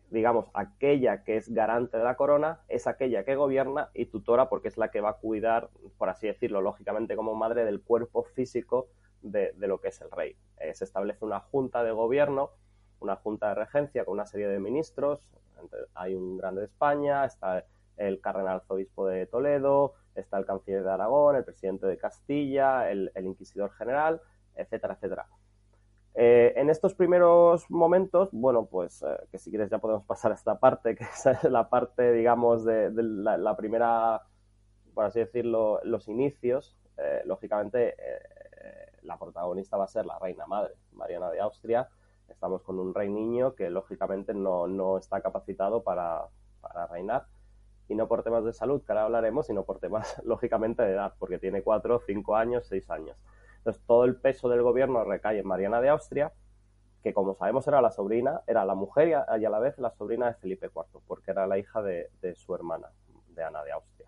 digamos, 0.09 0.49
aquella 0.53 1.23
que 1.23 1.37
es 1.37 1.49
garante 1.53 1.97
de 1.97 2.03
la 2.03 2.15
corona, 2.15 2.59
es 2.67 2.87
aquella 2.87 3.23
que 3.23 3.35
gobierna 3.35 3.89
y 3.93 4.07
tutora 4.07 4.49
porque 4.49 4.67
es 4.67 4.77
la 4.77 4.91
que 4.91 5.01
va 5.01 5.11
a 5.11 5.17
cuidar, 5.17 5.69
por 5.97 6.09
así 6.09 6.27
decirlo, 6.27 6.61
lógicamente 6.61 7.15
como 7.15 7.33
madre 7.33 7.63
del 7.63 7.81
cuerpo 7.81 8.23
físico 8.23 8.87
de, 9.21 9.53
lo 9.57 9.79
que 9.79 9.89
es 9.89 10.01
el 10.01 10.11
rey. 10.11 10.35
Eh, 10.57 10.73
se 10.73 10.83
establece 10.83 11.23
una 11.23 11.39
junta 11.39 11.83
de 11.83 11.91
gobierno, 11.91 12.51
una 12.99 13.15
junta 13.15 13.49
de 13.49 13.55
regencia 13.55 14.03
con 14.03 14.15
una 14.15 14.25
serie 14.25 14.47
de 14.47 14.59
ministros, 14.59 15.25
hay 15.93 16.15
un 16.15 16.37
grande 16.37 16.61
de 16.61 16.67
España, 16.67 17.25
está 17.25 17.65
el 18.07 18.21
cardenal 18.21 18.55
arzobispo 18.55 19.07
de 19.07 19.25
Toledo, 19.27 19.93
está 20.15 20.37
el 20.37 20.45
canciller 20.45 20.83
de 20.83 20.91
Aragón, 20.91 21.35
el 21.35 21.43
presidente 21.43 21.87
de 21.87 21.97
Castilla, 21.97 22.89
el 22.91 23.11
inquisidor 23.15 23.71
general, 23.71 24.21
etcétera, 24.55 24.95
etcétera. 24.95 25.27
Eh, 26.13 26.53
en 26.57 26.69
estos 26.69 26.93
primeros 26.93 27.69
momentos, 27.69 28.29
bueno, 28.33 28.65
pues 28.65 29.01
eh, 29.01 29.17
que 29.31 29.37
si 29.37 29.49
quieres 29.49 29.69
ya 29.69 29.79
podemos 29.79 30.03
pasar 30.07 30.31
a 30.31 30.35
esta 30.35 30.59
parte, 30.59 30.95
que 30.95 31.03
es 31.03 31.43
la 31.43 31.69
parte, 31.69 32.11
digamos, 32.11 32.65
de, 32.65 32.91
la, 32.93 33.55
primera, 33.55 34.21
por 34.93 35.05
así 35.05 35.19
decirlo, 35.19 35.79
los 35.83 36.07
inicios. 36.07 36.75
Eh, 36.97 37.21
lógicamente, 37.25 37.95
la 39.03 39.17
protagonista 39.17 39.77
va 39.77 39.85
a 39.85 39.87
ser 39.87 40.05
la 40.05 40.19
reina 40.19 40.45
madre, 40.45 40.75
Mariana 40.91 41.31
de 41.31 41.39
Austria. 41.39 41.89
Estamos 42.27 42.61
con 42.61 42.79
un 42.79 42.93
rey 42.93 43.09
niño 43.09 43.55
que, 43.55 43.69
lógicamente, 43.69 44.33
no, 44.33 44.67
no 44.67 44.97
está 44.97 45.21
capacitado 45.21 45.83
para, 45.83 46.27
para 46.61 46.87
reinar. 46.87 47.25
Y 47.91 47.95
no 47.95 48.07
por 48.07 48.23
temas 48.23 48.45
de 48.45 48.53
salud, 48.53 48.81
que 48.81 48.93
ahora 48.93 49.03
hablaremos, 49.03 49.47
sino 49.47 49.63
por 49.63 49.79
temas, 49.79 50.21
lógicamente, 50.25 50.81
de 50.81 50.93
edad, 50.93 51.13
porque 51.19 51.39
tiene 51.39 51.61
cuatro, 51.61 51.99
cinco 52.05 52.37
años, 52.37 52.65
seis 52.65 52.89
años. 52.89 53.17
Entonces, 53.57 53.83
todo 53.85 54.05
el 54.05 54.15
peso 54.15 54.47
del 54.47 54.61
gobierno 54.61 55.03
recae 55.03 55.39
en 55.39 55.47
Mariana 55.47 55.81
de 55.81 55.89
Austria, 55.89 56.31
que 57.03 57.13
como 57.13 57.35
sabemos 57.35 57.67
era 57.67 57.81
la 57.81 57.91
sobrina, 57.91 58.41
era 58.47 58.63
la 58.63 58.75
mujer 58.75 59.09
y 59.09 59.13
a, 59.13 59.49
la 59.49 59.59
vez 59.59 59.77
la 59.77 59.91
sobrina 59.91 60.27
de 60.27 60.35
Felipe 60.35 60.67
IV, 60.67 61.01
porque 61.05 61.31
era 61.31 61.45
la 61.47 61.57
hija 61.57 61.81
de, 61.81 62.09
su 62.35 62.55
hermana, 62.55 62.87
de 63.27 63.43
Ana 63.43 63.61
de 63.63 63.73
Austria. 63.73 64.07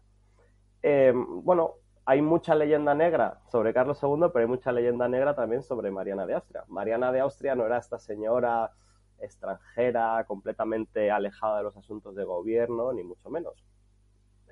Em, 0.82 1.44
bueno, 1.44 1.76
hay 2.06 2.22
mucha 2.22 2.56
leyenda 2.56 2.94
negra 2.94 3.42
sobre 3.52 3.74
Carlos 3.74 4.02
II, 4.02 4.30
pero 4.32 4.40
hay 4.40 4.48
mucha 4.48 4.72
leyenda 4.72 5.10
negra 5.10 5.36
también 5.36 5.62
sobre 5.62 5.92
Mariana 5.92 6.26
de 6.26 6.36
Austria. 6.36 6.64
Mariana 6.68 7.12
de 7.12 7.20
Austria 7.20 7.54
no 7.54 7.66
era 7.66 7.78
esta 7.78 8.00
señora 8.00 8.72
extranjera, 9.20 10.24
completamente 10.26 11.12
alejada 11.12 11.58
de 11.58 11.64
los 11.64 11.78
asuntos 11.78 12.16
de 12.16 12.24
gobierno, 12.24 12.94
ni 12.94 13.04
mucho 13.04 13.30
menos. 13.30 13.64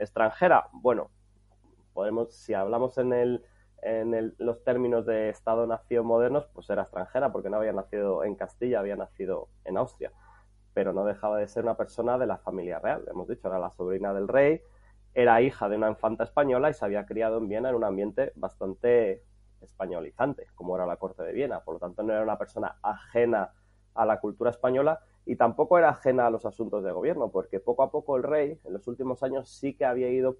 Extranjera, 0.02 0.68
bueno, 0.74 1.12
podemos, 1.94 2.34
si 2.34 2.54
hablamos 2.54 2.98
en 2.98 3.14
el 3.14 3.46
en 3.82 4.36
los 4.38 4.64
términos 4.64 5.06
de 5.06 5.30
Estado-nación 5.30 6.06
modernos, 6.06 6.48
pues 6.54 6.70
era 6.70 6.84
extranjera 6.84 7.32
porque 7.32 7.50
no 7.50 7.58
había 7.58 7.74
nacido 7.74 8.24
en 8.24 8.36
Castilla, 8.36 8.80
había 8.80 8.96
nacido 8.96 9.48
en 9.66 9.78
Austria. 9.78 10.12
Pero 10.74 10.94
no 10.94 11.04
dejaba 11.04 11.38
de 11.38 11.48
ser 11.48 11.64
una 11.64 11.76
persona 11.76 12.18
de 12.18 12.28
la 12.28 12.38
familia 12.38 12.80
real. 12.80 13.04
Hemos 13.10 13.28
dicho, 13.28 13.48
era 13.48 13.60
la 13.60 13.72
sobrina 13.72 14.14
del 14.14 14.28
rey, 14.28 14.62
era 15.14 15.42
hija 15.42 15.68
de 15.68 15.78
una 15.78 15.90
infanta 15.90 16.24
española 16.24 16.70
y 16.70 16.74
se 16.74 16.86
había 16.86 17.06
criado 17.06 17.40
en 17.40 17.50
Viena 17.50 17.70
en 17.70 17.76
un 17.76 17.84
ambiente 17.84 18.32
bastante 18.36 19.24
españolizante, 19.62 20.48
como 20.56 20.76
era 20.76 20.86
la 20.86 20.98
corte 20.98 21.24
de 21.24 21.34
Viena. 21.34 21.62
Por 21.62 21.76
lo 21.76 21.80
tanto, 21.80 22.04
no 22.04 22.14
era 22.14 22.22
una 22.22 22.38
persona 22.38 22.78
ajena 22.82 23.54
a 23.94 24.06
la 24.06 24.20
cultura 24.20 24.52
española 24.52 25.02
y 25.26 25.36
tampoco 25.36 25.78
era 25.78 25.90
ajena 25.90 26.28
a 26.28 26.30
los 26.30 26.46
asuntos 26.46 26.84
de 26.84 26.92
gobierno, 26.92 27.30
porque 27.30 27.60
poco 27.60 27.84
a 27.84 27.92
poco 27.92 28.18
el 28.18 28.24
rey, 28.24 28.60
en 28.64 28.74
los 28.74 28.88
últimos 28.88 29.24
años, 29.24 29.50
sí 29.50 29.74
que 29.74 29.86
había 29.86 30.10
ido 30.10 30.38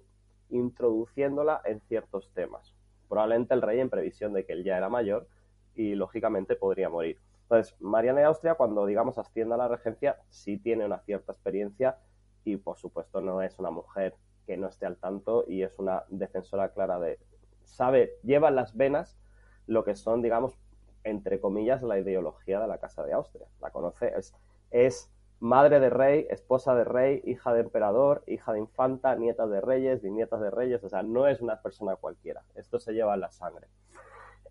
introduciéndola 0.50 1.62
en 1.64 1.80
ciertos 1.80 2.30
temas 2.34 2.74
probablemente 3.12 3.52
el 3.52 3.60
rey 3.60 3.78
en 3.78 3.90
previsión 3.90 4.32
de 4.32 4.46
que 4.46 4.54
él 4.54 4.64
ya 4.64 4.78
era 4.78 4.88
mayor 4.88 5.28
y 5.74 5.94
lógicamente 5.94 6.56
podría 6.56 6.88
morir. 6.88 7.20
Entonces, 7.42 7.78
Mariana 7.78 8.20
de 8.20 8.24
Austria, 8.24 8.54
cuando 8.54 8.86
digamos 8.86 9.18
asciende 9.18 9.52
a 9.52 9.58
la 9.58 9.68
regencia, 9.68 10.16
sí 10.30 10.56
tiene 10.56 10.86
una 10.86 10.98
cierta 11.00 11.32
experiencia 11.32 11.98
y 12.42 12.56
por 12.56 12.78
supuesto 12.78 13.20
no 13.20 13.42
es 13.42 13.58
una 13.58 13.70
mujer 13.70 14.16
que 14.46 14.56
no 14.56 14.66
esté 14.66 14.86
al 14.86 14.96
tanto 14.96 15.44
y 15.46 15.62
es 15.62 15.78
una 15.78 16.04
defensora 16.08 16.70
clara 16.70 16.98
de, 16.98 17.18
sabe, 17.64 18.14
lleva 18.22 18.48
en 18.48 18.54
las 18.54 18.74
venas 18.74 19.18
lo 19.66 19.84
que 19.84 19.94
son, 19.94 20.22
digamos, 20.22 20.56
entre 21.04 21.38
comillas, 21.38 21.82
la 21.82 21.98
ideología 21.98 22.60
de 22.60 22.66
la 22.66 22.78
Casa 22.78 23.04
de 23.04 23.12
Austria. 23.12 23.46
La 23.60 23.72
conoce, 23.72 24.10
es, 24.16 24.34
es 24.72 25.12
madre 25.40 25.80
de 25.80 25.90
rey, 25.90 26.26
esposa 26.30 26.74
de 26.74 26.84
rey, 26.84 27.20
hija 27.24 27.52
de 27.52 27.60
emperador, 27.60 28.22
hija 28.26 28.52
de 28.52 28.60
infanta, 28.60 29.16
nieta 29.16 29.46
de 29.46 29.60
reyes, 29.60 30.00
bisnietas 30.00 30.40
de 30.40 30.50
reyes, 30.50 30.82
o 30.84 30.88
sea, 30.88 31.02
no 31.02 31.26
es 31.26 31.40
una 31.40 31.60
persona 31.60 31.96
cualquiera, 31.96 32.42
esto 32.54 32.78
se 32.78 32.92
lleva 32.92 33.14
en 33.14 33.20
la 33.20 33.30
sangre. 33.30 33.66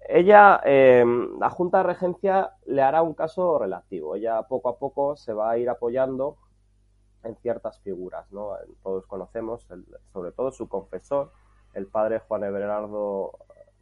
Ella, 0.09 0.59
eh, 0.65 1.05
la 1.39 1.49
Junta 1.49 1.77
de 1.77 1.83
Regencia 1.83 2.51
le 2.65 2.81
hará 2.81 3.03
un 3.03 3.13
caso 3.13 3.57
relativo, 3.59 4.15
ella 4.15 4.41
poco 4.43 4.69
a 4.69 4.77
poco 4.77 5.15
se 5.15 5.31
va 5.33 5.51
a 5.51 5.57
ir 5.57 5.69
apoyando 5.69 6.37
en 7.23 7.35
ciertas 7.37 7.79
figuras, 7.79 8.29
¿no? 8.31 8.51
Todos 8.83 9.05
conocemos, 9.05 9.65
sobre 10.11 10.31
todo 10.31 10.51
su 10.51 10.67
confesor, 10.67 11.31
el 11.73 11.87
padre 11.87 12.19
Juan 12.19 12.43
Everardo 12.43 13.31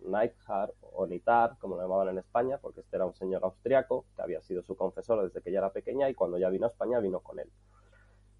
Neidhart 0.01 0.73
o 0.81 1.05
Nitar, 1.07 1.57
como 1.59 1.75
lo 1.75 1.81
llamaban 1.81 2.09
en 2.09 2.19
España, 2.19 2.57
porque 2.61 2.81
este 2.81 2.95
era 2.95 3.05
un 3.05 3.13
señor 3.13 3.43
austriaco 3.43 4.05
que 4.15 4.21
había 4.21 4.41
sido 4.41 4.63
su 4.63 4.75
confesor 4.75 5.23
desde 5.23 5.41
que 5.41 5.51
ya 5.51 5.59
era 5.59 5.71
pequeña 5.71 6.09
y 6.09 6.15
cuando 6.15 6.37
ya 6.37 6.49
vino 6.49 6.65
a 6.65 6.69
España 6.69 6.99
vino 6.99 7.19
con 7.19 7.39
él. 7.39 7.49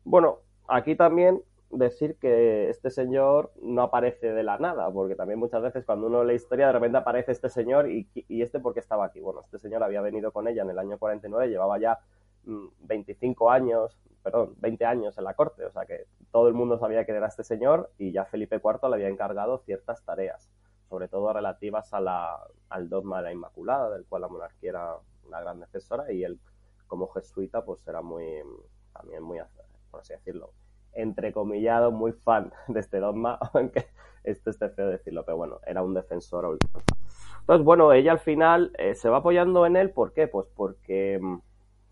Bueno, 0.04 0.40
aquí 0.68 0.96
también 0.96 1.44
decir 1.72 2.18
que 2.18 2.70
este 2.70 2.90
señor 2.90 3.52
no 3.62 3.84
aparece 3.84 4.34
de 4.34 4.44
la 4.44 4.58
nada, 4.58 4.92
porque 4.92 5.16
también 5.16 5.40
muchas 5.40 5.62
veces 5.62 5.86
cuando 5.86 6.08
uno 6.08 6.24
lee 6.24 6.36
historia 6.36 6.68
de 6.68 6.74
repente 6.74 6.98
aparece 6.98 7.32
este 7.32 7.50
señor 7.50 7.90
y, 7.90 8.08
y 8.14 8.42
este 8.42 8.60
porque 8.60 8.80
estaba 8.80 9.06
aquí. 9.06 9.20
Bueno, 9.20 9.42
este 9.42 9.60
señor 9.60 9.84
había 9.84 10.02
venido 10.02 10.32
con 10.32 10.48
ella 10.48 10.64
en 10.64 10.72
el 10.72 10.80
año 10.80 10.98
49, 10.98 11.50
llevaba 11.50 11.80
ya 11.80 12.00
25 12.44 13.46
mm, 13.46 13.50
años, 13.50 14.00
perdón, 14.24 14.56
20 14.58 14.86
años 14.86 15.18
en 15.18 15.24
la 15.24 15.36
corte, 15.36 15.64
o 15.66 15.72
sea 15.72 15.86
que 15.86 16.06
todo 16.32 16.48
el 16.48 16.54
mundo 16.54 16.80
sabía 16.80 17.06
que 17.06 17.12
era 17.12 17.28
este 17.28 17.44
señor 17.44 17.92
y 17.98 18.12
ya 18.12 18.26
Felipe 18.26 18.56
IV 18.64 18.90
le 18.90 18.96
había 18.96 19.10
encargado 19.10 19.60
ciertas 19.60 20.04
tareas 20.04 20.50
sobre 20.90 21.08
todo 21.08 21.32
relativas 21.32 21.94
al 21.94 22.90
dogma 22.90 23.18
de 23.18 23.24
la 23.24 23.32
Inmaculada, 23.32 23.92
del 23.92 24.06
cual 24.06 24.24
la 24.24 24.28
monarquía 24.28 24.70
era 24.72 24.96
una 25.28 25.40
gran 25.40 25.60
defensora 25.60 26.12
y 26.12 26.24
él 26.24 26.40
como 26.88 27.08
jesuita 27.10 27.64
pues 27.64 27.88
era 27.88 28.02
muy, 28.02 28.42
también 28.92 29.22
muy, 29.24 29.40
por 29.92 30.02
así 30.02 30.14
decirlo, 30.14 30.52
entrecomillado, 30.94 31.92
muy 31.92 32.12
fan 32.12 32.52
de 32.68 32.80
este 32.80 33.00
dogma, 33.00 33.38
aunque 33.54 33.86
esto 34.24 34.50
esté 34.50 34.70
feo 34.70 34.88
decirlo, 34.88 35.24
pero 35.24 35.38
bueno, 35.38 35.60
era 35.66 35.84
un 35.84 35.94
defensor. 35.94 36.58
Entonces, 37.42 37.66
bueno, 37.66 37.94
ella 37.94 38.12
al 38.12 38.20
final 38.20 38.72
eh, 38.78 38.96
se 38.96 39.10
va 39.10 39.18
apoyando 39.18 39.66
en 39.66 39.76
él, 39.76 39.92
¿por 39.92 40.14
qué? 40.14 40.28
Pues 40.28 40.48
porque 40.56 41.20
mm, 41.22 41.38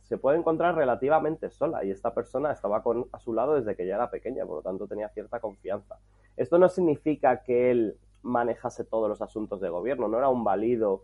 se 0.03 0.17
puede 0.17 0.37
encontrar 0.37 0.75
relativamente 0.75 1.49
sola 1.49 1.83
y 1.83 1.91
esta 1.91 2.13
persona 2.13 2.51
estaba 2.51 2.81
con, 2.83 3.07
a 3.11 3.19
su 3.19 3.33
lado 3.33 3.55
desde 3.55 3.75
que 3.75 3.85
ya 3.85 3.95
era 3.95 4.09
pequeña, 4.09 4.45
por 4.45 4.57
lo 4.57 4.61
tanto 4.61 4.87
tenía 4.87 5.09
cierta 5.09 5.39
confianza. 5.39 5.97
Esto 6.35 6.57
no 6.57 6.69
significa 6.69 7.43
que 7.43 7.71
él 7.71 7.97
manejase 8.27 8.83
todos 8.83 9.09
los 9.09 9.21
asuntos 9.21 9.61
de 9.61 9.69
gobierno, 9.69 10.07
no 10.07 10.17
era 10.17 10.29
un 10.29 10.43
válido, 10.43 11.03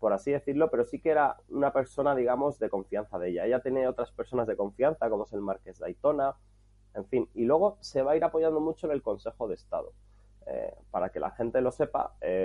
por 0.00 0.12
así 0.12 0.32
decirlo, 0.32 0.70
pero 0.70 0.84
sí 0.84 1.00
que 1.00 1.10
era 1.10 1.36
una 1.48 1.72
persona, 1.72 2.14
digamos, 2.16 2.58
de 2.58 2.68
confianza 2.68 3.18
de 3.18 3.30
ella. 3.30 3.46
Ella 3.46 3.60
tenía 3.60 3.88
otras 3.88 4.10
personas 4.10 4.46
de 4.48 4.56
confianza, 4.56 5.08
como 5.08 5.24
es 5.24 5.32
el 5.32 5.40
Marqués 5.40 5.78
de 5.78 5.96
en 6.94 7.06
fin, 7.06 7.28
y 7.34 7.44
luego 7.44 7.78
se 7.80 8.02
va 8.02 8.12
a 8.12 8.16
ir 8.16 8.24
apoyando 8.24 8.60
mucho 8.60 8.86
en 8.86 8.92
el 8.92 9.02
Consejo 9.02 9.48
de 9.48 9.54
Estado. 9.54 9.92
Eh, 10.46 10.74
para 10.90 11.10
que 11.10 11.20
la 11.20 11.30
gente 11.30 11.60
lo 11.60 11.70
sepa, 11.70 12.14
eh, 12.20 12.44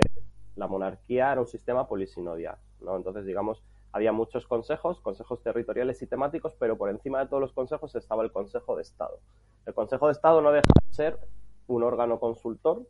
la 0.56 0.68
monarquía 0.68 1.32
era 1.32 1.40
un 1.40 1.46
sistema 1.46 1.86
polisinodial, 1.86 2.56
¿no? 2.80 2.96
Entonces, 2.96 3.26
digamos, 3.26 3.62
había 3.92 4.12
muchos 4.12 4.46
consejos, 4.46 5.00
consejos 5.00 5.42
territoriales 5.42 6.00
y 6.02 6.06
temáticos, 6.06 6.54
pero 6.58 6.78
por 6.78 6.90
encima 6.90 7.20
de 7.20 7.26
todos 7.26 7.40
los 7.40 7.52
consejos 7.52 7.94
estaba 7.94 8.22
el 8.22 8.32
Consejo 8.32 8.76
de 8.76 8.82
Estado. 8.82 9.18
El 9.66 9.74
Consejo 9.74 10.06
de 10.06 10.12
Estado 10.12 10.40
no 10.40 10.52
deja 10.52 10.68
de 10.82 10.94
ser 10.94 11.18
un 11.66 11.82
órgano 11.82 12.20
consultor 12.20 12.86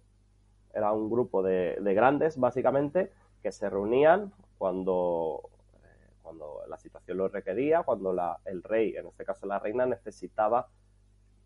era 0.74 0.92
un 0.92 1.10
grupo 1.10 1.42
de, 1.42 1.76
grandes, 1.80 2.38
básicamente, 2.38 3.12
que 3.42 3.52
se 3.52 3.68
reunían 3.68 4.32
cuando, 4.58 5.50
eh, 5.82 6.10
cuando 6.22 6.62
la 6.68 6.76
situación 6.78 7.18
lo 7.18 7.28
requería, 7.28 7.82
cuando 7.82 8.12
la, 8.12 8.38
el 8.44 8.62
rey, 8.62 8.96
en 8.96 9.06
este 9.06 9.24
caso 9.24 9.46
la 9.46 9.58
reina, 9.58 9.86
necesitaba 9.86 10.68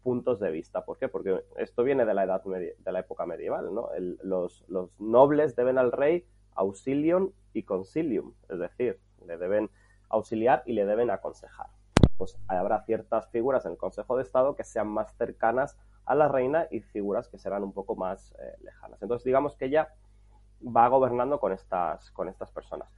puntos 0.02 0.40
de 0.40 0.50
vista. 0.50 0.84
¿Por 0.84 0.98
qué? 0.98 1.08
Porque 1.08 1.44
esto 1.56 1.84
viene 1.84 2.04
de 2.04 2.14
la 2.14 2.24
edad 2.24 2.42
de 2.44 2.92
la 2.92 2.98
época 2.98 3.26
medieval, 3.26 3.70
los, 4.22 4.64
los, 4.68 4.90
nobles 5.00 5.54
deben 5.56 5.78
al 5.78 5.92
rey 5.92 6.26
auxilium 6.54 7.30
y 7.52 7.62
concilium, 7.62 8.34
es 8.48 8.58
decir, 8.58 8.98
le 9.26 9.38
deben 9.38 9.70
auxiliar 10.08 10.62
y 10.66 10.72
le 10.72 10.84
deben 10.84 11.10
aconsejar. 11.10 11.68
Pues 12.18 12.36
habrá 12.48 12.82
ciertas 12.82 13.28
figuras 13.30 13.64
en 13.64 13.72
el 13.72 13.78
Consejo 13.78 14.16
de 14.16 14.22
Estado 14.22 14.54
que 14.54 14.64
sean 14.64 14.88
más 14.88 15.14
cercanas 15.16 15.76
a 16.04 16.14
la 16.14 16.28
reina 16.28 16.66
y 16.70 16.80
figuras 16.80 17.28
que 17.28 17.38
serán 17.38 17.62
un 17.62 17.72
poco 17.72 17.96
más 17.96 18.32
eh, 18.32 18.56
lejanas. 18.62 19.00
Entonces, 19.02 19.24
digamos 19.24 19.56
que 19.56 19.66
ella 19.66 19.88
va 20.64 20.88
gobernando 20.88 21.40
con 21.40 21.52
estas, 21.52 22.10
con 22.12 22.28
estas 22.28 22.50
personas. 22.50 22.88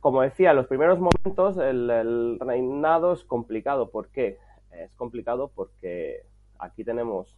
Como 0.00 0.22
decía, 0.22 0.50
en 0.50 0.56
los 0.56 0.66
primeros 0.66 0.98
momentos 0.98 1.56
el, 1.58 2.38
reinado 2.40 3.12
es 3.12 3.24
complicado. 3.24 3.90
¿Por 3.90 4.08
qué? 4.08 4.38
Es 4.72 4.94
complicado 4.94 5.50
porque 5.54 6.26
aquí 6.58 6.84
tenemos 6.84 7.36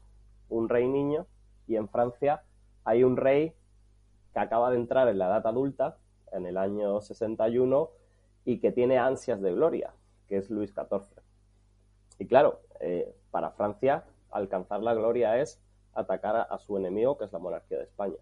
un 0.48 0.68
rey 0.68 0.88
niño 0.88 1.26
y 1.66 1.76
en 1.76 1.88
Francia 1.88 2.42
hay 2.84 3.04
un 3.04 3.16
rey 3.16 3.54
que 4.32 4.40
acaba 4.40 4.70
de 4.70 4.76
entrar 4.76 5.08
en 5.08 5.18
la 5.18 5.26
edad 5.26 5.46
adulta, 5.46 5.96
en 6.32 6.46
el 6.46 6.56
año 6.56 7.00
61, 7.00 7.90
y 8.44 8.58
que 8.58 8.72
tiene 8.72 8.98
ansias 8.98 9.40
de 9.40 9.52
gloria, 9.52 9.94
que 10.26 10.36
es 10.36 10.50
Luis 10.50 10.74
XIV. 10.74 11.22
Y 12.18 12.26
claro, 12.26 12.60
eh, 12.80 13.14
para 13.30 13.50
Francia 13.52 14.04
alcanzar 14.34 14.82
la 14.82 14.94
gloria 14.94 15.38
es 15.38 15.60
atacar 15.94 16.46
a, 16.50 16.58
su 16.58 16.76
enemigo, 16.76 17.16
que 17.16 17.24
es 17.24 17.32
la 17.32 17.38
monarquía 17.38 17.78
de 17.78 17.84
España. 17.84 18.16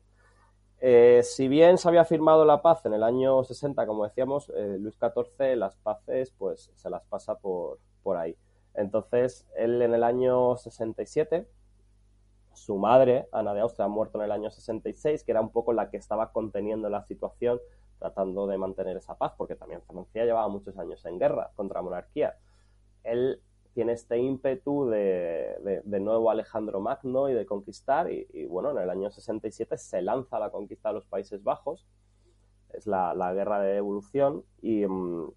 Eh, 0.80 1.20
si 1.22 1.48
bien 1.48 1.78
se 1.78 1.88
había 1.88 2.04
firmado 2.04 2.44
la 2.44 2.60
paz 2.60 2.84
en 2.86 2.92
el 2.92 3.02
año 3.02 3.42
60, 3.44 3.86
como 3.86 4.04
decíamos, 4.04 4.50
eh, 4.54 4.76
Luis 4.78 4.96
XIV 4.96 5.56
las 5.56 5.76
paces 5.76 6.32
pues 6.36 6.70
se 6.74 6.90
las 6.90 7.02
pasa 7.04 7.36
por, 7.36 7.78
por 8.02 8.16
ahí. 8.16 8.36
Entonces, 8.74 9.46
él 9.56 9.80
en 9.80 9.94
el 9.94 10.02
año 10.02 10.56
67, 10.56 11.46
su 12.52 12.76
madre, 12.76 13.28
Ana 13.32 13.54
de 13.54 13.60
Austria, 13.60 13.86
ha 13.86 13.88
muerto 13.88 14.18
en 14.18 14.24
el 14.24 14.32
año 14.32 14.50
66, 14.50 15.24
que 15.24 15.32
era 15.32 15.40
un 15.40 15.50
poco 15.50 15.72
la 15.72 15.90
que 15.90 15.96
estaba 15.96 16.32
conteniendo 16.32 16.88
la 16.88 17.04
situación, 17.04 17.60
tratando 17.98 18.46
de 18.46 18.58
mantener 18.58 18.96
esa 18.96 19.16
paz, 19.16 19.32
porque 19.36 19.54
también 19.54 19.82
Francia 19.82 20.24
llevaba 20.24 20.48
muchos 20.48 20.76
años 20.78 21.04
en 21.06 21.18
guerra 21.18 21.50
contra 21.54 21.82
monarquía. 21.82 22.36
Él 23.04 23.40
tiene 23.74 23.92
este 23.92 24.18
ímpetu 24.18 24.86
de, 24.88 25.82
de, 25.84 26.00
nuevo 26.00 26.30
Alejandro 26.30 26.80
Magno 26.80 27.28
y 27.28 27.34
de 27.34 27.46
conquistar. 27.46 28.10
Y, 28.10 28.46
bueno, 28.46 28.70
en 28.70 28.78
el 28.78 28.90
año 28.90 29.10
67 29.10 29.78
se 29.78 30.02
lanza 30.02 30.38
la 30.38 30.50
conquista 30.50 30.90
de 30.90 30.96
los 30.96 31.06
Países 31.06 31.42
Bajos. 31.42 31.86
Es 32.70 32.86
la, 32.86 33.32
guerra 33.34 33.60
de 33.60 33.76
evolución 33.76 34.44
y 34.60 34.86
mm, 34.86 35.32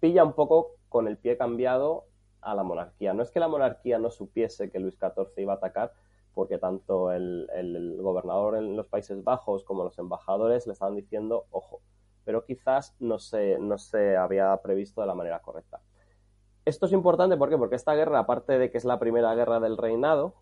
pilla 0.00 0.24
un 0.24 0.34
poco 0.34 0.76
con 0.88 1.08
el 1.08 1.16
pie 1.18 1.36
cambiado 1.36 2.04
a 2.40 2.54
la 2.54 2.62
monarquía. 2.62 3.14
No 3.14 3.22
es 3.22 3.30
que 3.30 3.40
la 3.40 3.48
monarquía 3.48 3.98
no 3.98 4.10
supiese 4.10 4.70
que 4.70 4.78
Luis 4.78 4.96
XIV 4.98 5.32
iba 5.38 5.54
a 5.54 5.56
atacar, 5.56 5.92
porque 6.34 6.58
tanto 6.58 7.10
el, 7.10 7.96
gobernador 8.00 8.56
en 8.56 8.76
los 8.76 8.86
Países 8.86 9.24
Bajos 9.24 9.64
como 9.64 9.82
los 9.82 9.98
embajadores 9.98 10.66
le 10.66 10.74
estaban 10.74 10.94
diciendo, 10.94 11.46
ojo, 11.50 11.80
pero 12.24 12.44
quizás 12.44 12.94
no 13.00 13.18
se, 13.18 13.58
no 13.58 13.78
se 13.78 14.16
había 14.16 14.54
previsto 14.62 15.00
de 15.00 15.06
la 15.06 15.14
manera 15.14 15.40
correcta. 15.40 15.80
Esto 16.68 16.84
es 16.84 16.92
importante 16.92 17.38
¿por 17.38 17.48
porque 17.56 17.76
esta 17.76 17.94
guerra, 17.94 18.18
aparte 18.18 18.58
de 18.58 18.70
que 18.70 18.76
es 18.76 18.84
la 18.84 18.98
primera 18.98 19.34
guerra 19.34 19.58
del 19.58 19.78
reinado, 19.78 20.34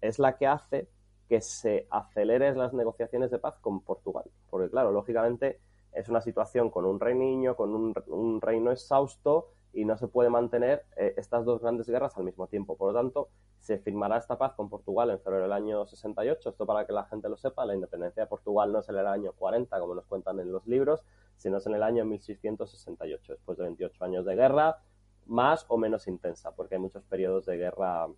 es 0.00 0.20
la 0.20 0.36
que 0.36 0.46
hace 0.46 0.88
que 1.28 1.40
se 1.40 1.88
aceleren 1.90 2.56
las 2.56 2.72
negociaciones 2.72 3.32
de 3.32 3.40
paz 3.40 3.58
con 3.60 3.80
Portugal. 3.80 4.30
Porque 4.48 4.70
claro, 4.70 4.92
lógicamente 4.92 5.58
es 5.90 6.08
una 6.08 6.20
situación 6.20 6.70
con 6.70 6.84
un 6.84 7.00
rey 7.00 7.16
niño, 7.16 7.56
con 7.56 7.74
un, 7.74 8.40
reino 8.40 8.70
exhausto 8.70 9.48
y 9.72 9.84
no 9.84 9.96
se 9.96 10.06
puede 10.06 10.30
mantener 10.30 10.84
eh, 10.96 11.14
estas 11.16 11.44
dos 11.44 11.60
grandes 11.60 11.88
guerras 11.88 12.16
al 12.16 12.22
mismo 12.22 12.46
tiempo. 12.46 12.76
Por 12.76 12.92
lo 12.92 13.00
tanto, 13.00 13.30
se 13.58 13.78
firmará 13.78 14.18
esta 14.18 14.38
paz 14.38 14.52
con 14.54 14.68
Portugal 14.68 15.10
en 15.10 15.18
febrero 15.18 15.42
del 15.42 15.52
año 15.52 15.84
68. 15.84 16.48
Esto 16.48 16.64
para 16.64 16.86
que 16.86 16.92
la 16.92 17.06
gente 17.06 17.28
lo 17.28 17.36
sepa, 17.36 17.66
la 17.66 17.74
independencia 17.74 18.22
de 18.22 18.28
Portugal 18.28 18.70
no 18.70 18.78
es 18.78 18.88
en 18.88 18.98
el 18.98 19.06
año 19.08 19.32
40, 19.32 19.80
como 19.80 19.96
nos 19.96 20.06
cuentan 20.06 20.38
en 20.38 20.52
los 20.52 20.64
libros, 20.68 21.02
sino 21.38 21.56
es 21.56 21.66
en 21.66 21.74
el 21.74 21.82
año 21.82 22.04
1668, 22.04 23.32
después 23.32 23.58
de 23.58 23.64
28 23.64 24.04
años 24.04 24.24
de 24.24 24.36
guerra, 24.36 24.78
más 25.26 25.64
o 25.68 25.76
menos 25.76 26.08
intensa, 26.08 26.52
porque 26.52 26.74
hay 26.74 26.80
muchos 26.80 27.04
periodos 27.04 27.46
de 27.46 27.56
guerra, 27.56 28.08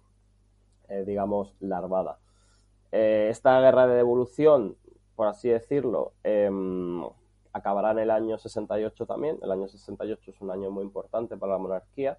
eh, 0.89 1.05
digamos, 1.07 1.55
larvada. 1.61 2.19
Eh, 2.93 3.29
esta 3.31 3.61
guerra 3.61 3.87
de 3.87 3.97
devolución, 3.97 4.77
por 5.17 5.27
así 5.29 5.49
decirlo, 5.49 6.13
em, 6.23 7.03
acabará 7.53 7.93
en 7.93 8.01
el 8.01 8.11
año 8.11 8.39
68 8.39 9.07
también. 9.07 9.39
El 9.43 9.51
año 9.51 9.69
68 9.69 10.31
es 10.31 10.41
un 10.41 10.51
año 10.51 10.71
muy 10.71 10.85
importante 10.85 11.37
para 11.37 11.53
la 11.53 11.59
monarquía. 11.59 12.19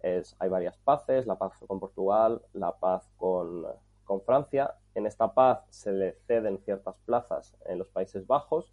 Es, 0.00 0.36
hay 0.38 0.48
varias 0.48 0.76
paces, 0.78 1.26
la 1.26 1.36
paz 1.36 1.52
con 1.66 1.80
Portugal, 1.80 2.42
la 2.52 2.72
paz 2.78 3.10
con, 3.16 3.66
con 4.04 4.20
Francia. 4.22 4.74
En 4.94 5.06
esta 5.06 5.34
paz 5.34 5.64
se 5.70 5.92
le 5.92 6.12
ceden 6.26 6.58
ciertas 6.58 6.96
plazas 7.04 7.56
en 7.66 7.78
los 7.78 7.88
Países 7.88 8.26
Bajos, 8.26 8.72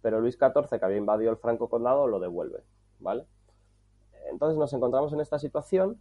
pero 0.00 0.20
Luis 0.20 0.36
XIV, 0.36 0.78
que 0.78 0.84
había 0.84 0.96
invadido 0.96 1.30
el 1.30 1.36
Franco 1.36 1.68
Condado, 1.68 2.06
lo 2.06 2.18
devuelve, 2.18 2.62
¿vale? 2.98 3.26
Entonces 4.32 4.58
nos 4.58 4.72
encontramos 4.72 5.12
en 5.12 5.20
esta 5.20 5.38
situación 5.38 5.98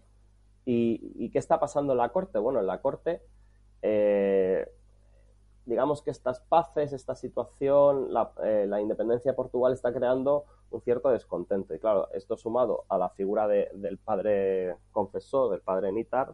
y, 0.65 1.29
¿qué 1.29 1.39
está 1.39 1.59
pasando 1.59 1.93
en 1.93 1.99
la 1.99 2.09
corte? 2.09 2.39
Bueno, 2.39 2.59
en 2.59 2.67
la 2.67 2.81
corte 2.81 3.21
eh, 3.81 4.67
digamos 5.65 6.01
que 6.01 6.11
estas 6.11 6.39
paces, 6.41 6.93
esta 6.93 7.15
situación, 7.15 8.09
eh, 8.43 8.65
la, 8.67 8.81
independencia 8.81 9.31
de 9.31 9.35
Portugal 9.35 9.73
está 9.73 9.93
creando 9.93 10.45
un 10.69 10.81
cierto 10.81 11.09
descontento. 11.09 11.73
Y 11.73 11.79
claro, 11.79 12.09
esto 12.13 12.37
sumado 12.37 12.85
a 12.89 12.97
la 12.97 13.09
figura 13.09 13.47
del 13.47 13.97
padre 13.97 14.75
confesor, 14.91 15.51
del 15.51 15.61
padre 15.61 15.91
Nitar, 15.91 16.33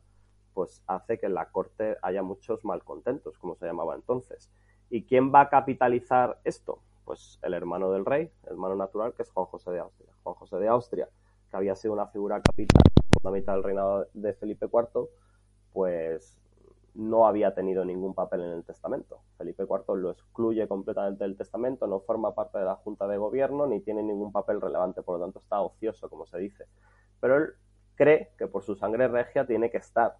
pues 0.53 0.83
hace 0.87 1.19
que 1.19 1.27
en 1.27 1.33
la 1.33 1.49
corte 1.49 1.97
haya 2.01 2.23
muchos 2.23 2.63
malcontentos, 2.65 3.37
como 3.37 3.55
se 3.55 3.65
llamaba 3.65 3.95
entonces. 3.95 4.49
¿Y 4.89 5.03
quién 5.03 5.33
va 5.33 5.41
a 5.41 5.49
capitalizar 5.49 6.39
esto? 6.43 6.79
Pues 7.05 7.39
el 7.41 7.53
hermano 7.53 7.91
del 7.91 8.05
rey, 8.05 8.31
el 8.43 8.53
hermano 8.53 8.75
natural, 8.75 9.13
que 9.13 9.23
es 9.23 9.29
Juan 9.31 9.45
José 9.45 9.71
de 9.71 9.79
Austria. 9.79 10.11
Juan 10.23 10.35
José 10.35 10.57
de 10.57 10.67
Austria, 10.67 11.09
que 11.49 11.57
había 11.57 11.75
sido 11.75 11.93
una 11.93 12.07
figura 12.07 12.41
capital 12.41 12.81
mitad 13.31 13.53
del 13.53 13.63
reinado 13.63 14.07
de 14.13 14.33
Felipe 14.33 14.67
IV, 14.71 15.09
pues 15.73 16.37
no 16.93 17.27
había 17.27 17.53
tenido 17.53 17.85
ningún 17.85 18.13
papel 18.13 18.41
en 18.41 18.51
el 18.51 18.63
testamento. 18.63 19.21
Felipe 19.37 19.63
IV 19.63 19.95
lo 19.97 20.11
excluye 20.11 20.67
completamente 20.67 21.23
del 21.23 21.37
testamento, 21.37 21.85
no 21.87 21.99
forma 21.99 22.33
parte 22.33 22.57
de 22.57 22.65
la 22.65 22.75
Junta 22.75 23.07
de 23.07 23.17
Gobierno 23.17 23.67
ni 23.67 23.81
tiene 23.81 24.01
ningún 24.01 24.31
papel 24.31 24.59
relevante, 24.59 25.03
por 25.03 25.19
lo 25.19 25.25
tanto 25.25 25.39
está 25.39 25.61
ocioso, 25.61 26.09
como 26.09 26.25
se 26.25 26.39
dice. 26.39 26.65
Pero 27.19 27.37
él 27.37 27.53
cree 27.95 28.31
que 28.37 28.47
por 28.47 28.63
su 28.63 28.75
sangre 28.75 29.07
regia 29.07 29.45
tiene 29.45 29.69
que 29.69 29.77
estar, 29.77 30.17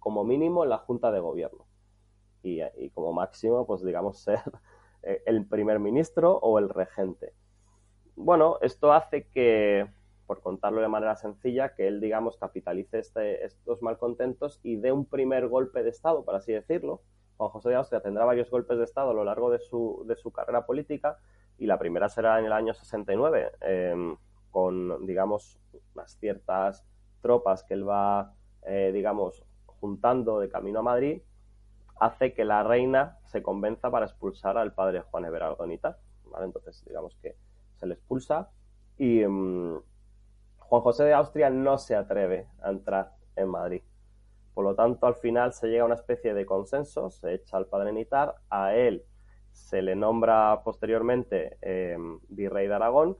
como 0.00 0.24
mínimo, 0.24 0.64
en 0.64 0.70
la 0.70 0.78
Junta 0.78 1.12
de 1.12 1.20
Gobierno. 1.20 1.66
Y, 2.42 2.60
y 2.76 2.90
como 2.90 3.12
máximo, 3.12 3.66
pues 3.66 3.84
digamos, 3.84 4.18
ser 4.22 4.40
el 5.02 5.46
primer 5.46 5.78
ministro 5.78 6.36
o 6.38 6.58
el 6.58 6.68
regente. 6.68 7.32
Bueno, 8.16 8.58
esto 8.62 8.92
hace 8.92 9.28
que 9.28 9.88
por 10.28 10.42
contarlo 10.42 10.82
de 10.82 10.88
manera 10.88 11.16
sencilla, 11.16 11.74
que 11.74 11.88
él, 11.88 12.00
digamos, 12.00 12.36
capitalice 12.36 12.98
este, 12.98 13.46
estos 13.46 13.80
malcontentos 13.80 14.60
y 14.62 14.76
dé 14.76 14.92
un 14.92 15.06
primer 15.06 15.48
golpe 15.48 15.82
de 15.82 15.88
Estado, 15.88 16.22
por 16.22 16.34
así 16.34 16.52
decirlo. 16.52 17.00
Juan 17.38 17.48
José 17.48 17.70
de 17.70 17.76
Austria 17.76 18.02
tendrá 18.02 18.26
varios 18.26 18.50
golpes 18.50 18.76
de 18.76 18.84
Estado 18.84 19.10
a 19.10 19.14
lo 19.14 19.24
largo 19.24 19.50
de 19.50 19.58
su, 19.58 20.04
de 20.06 20.16
su 20.16 20.30
carrera 20.30 20.66
política 20.66 21.16
y 21.56 21.64
la 21.64 21.78
primera 21.78 22.10
será 22.10 22.38
en 22.38 22.44
el 22.44 22.52
año 22.52 22.74
69, 22.74 23.52
em, 23.62 24.16
con, 24.50 25.06
digamos, 25.06 25.58
unas 25.94 26.12
ciertas 26.18 26.84
tropas 27.22 27.64
que 27.64 27.72
él 27.72 27.88
va, 27.88 28.34
eh, 28.66 28.90
digamos, 28.92 29.42
juntando 29.64 30.40
de 30.40 30.50
camino 30.50 30.80
a 30.80 30.82
Madrid, 30.82 31.22
hace 32.00 32.34
que 32.34 32.44
la 32.44 32.62
reina 32.64 33.16
se 33.24 33.42
convenza 33.42 33.90
para 33.90 34.04
expulsar 34.04 34.58
al 34.58 34.74
padre 34.74 35.00
Juan 35.00 35.24
Everardonita. 35.24 35.96
¿vale? 36.26 36.44
Entonces, 36.44 36.84
digamos 36.86 37.16
que 37.22 37.34
se 37.76 37.86
le 37.86 37.94
expulsa 37.94 38.50
y, 38.98 39.22
em, 39.22 39.80
Juan 40.68 40.82
José 40.82 41.04
de 41.04 41.14
Austria 41.14 41.48
no 41.48 41.78
se 41.78 41.96
atreve 41.96 42.46
a 42.60 42.68
entrar 42.68 43.12
en 43.36 43.48
Madrid. 43.48 43.82
Por 44.52 44.64
lo 44.64 44.74
tanto, 44.74 45.06
al 45.06 45.14
final 45.14 45.54
se 45.54 45.68
llega 45.68 45.82
a 45.82 45.86
una 45.86 45.94
especie 45.94 46.34
de 46.34 46.44
consenso, 46.44 47.08
se 47.10 47.34
echa 47.34 47.56
al 47.56 47.66
padre 47.66 47.92
Nitar, 47.92 48.34
a 48.50 48.74
él 48.74 49.04
se 49.50 49.80
le 49.80 49.96
nombra 49.96 50.60
posteriormente 50.62 51.56
em, 51.62 52.20
virrey 52.28 52.68
de 52.68 52.74
Aragón 52.74 53.16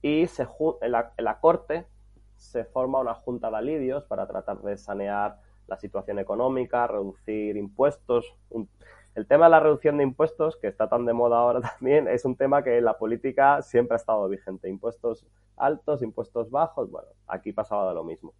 y 0.00 0.28
se, 0.28 0.46
en, 0.80 0.92
la, 0.92 1.38
corte 1.40 1.86
se 2.36 2.64
forma 2.64 3.00
una 3.00 3.14
junta 3.14 3.50
de 3.50 3.56
alivios 3.56 4.04
para 4.04 4.26
tratar 4.26 4.62
de 4.62 4.76
sanear 4.78 5.40
la 5.66 5.76
situación 5.76 6.20
económica, 6.20 6.86
reducir 6.86 7.56
impuestos, 7.56 8.32
el 9.16 9.26
tema 9.26 9.46
de 9.46 9.50
la 9.50 9.60
reducción 9.60 9.96
de 9.96 10.04
impuestos, 10.04 10.58
que 10.58 10.68
está 10.68 10.90
tan 10.90 11.06
de 11.06 11.14
moda 11.14 11.38
ahora 11.38 11.60
también, 11.78 12.06
es 12.06 12.26
un 12.26 12.36
tema 12.36 12.62
que 12.62 12.76
en 12.76 12.84
la 12.84 12.98
política 12.98 13.62
siempre 13.62 13.94
ha 13.94 13.96
estado 13.96 14.28
vigente. 14.28 14.68
Impuestos 14.68 15.26
altos, 15.56 16.02
impuestos 16.02 16.50
bajos, 16.50 16.90
bueno, 16.90 17.08
aquí 17.26 17.50
pasaba 17.52 17.88
de 17.88 17.94
lo 17.94 18.04
mismo. 18.04 18.34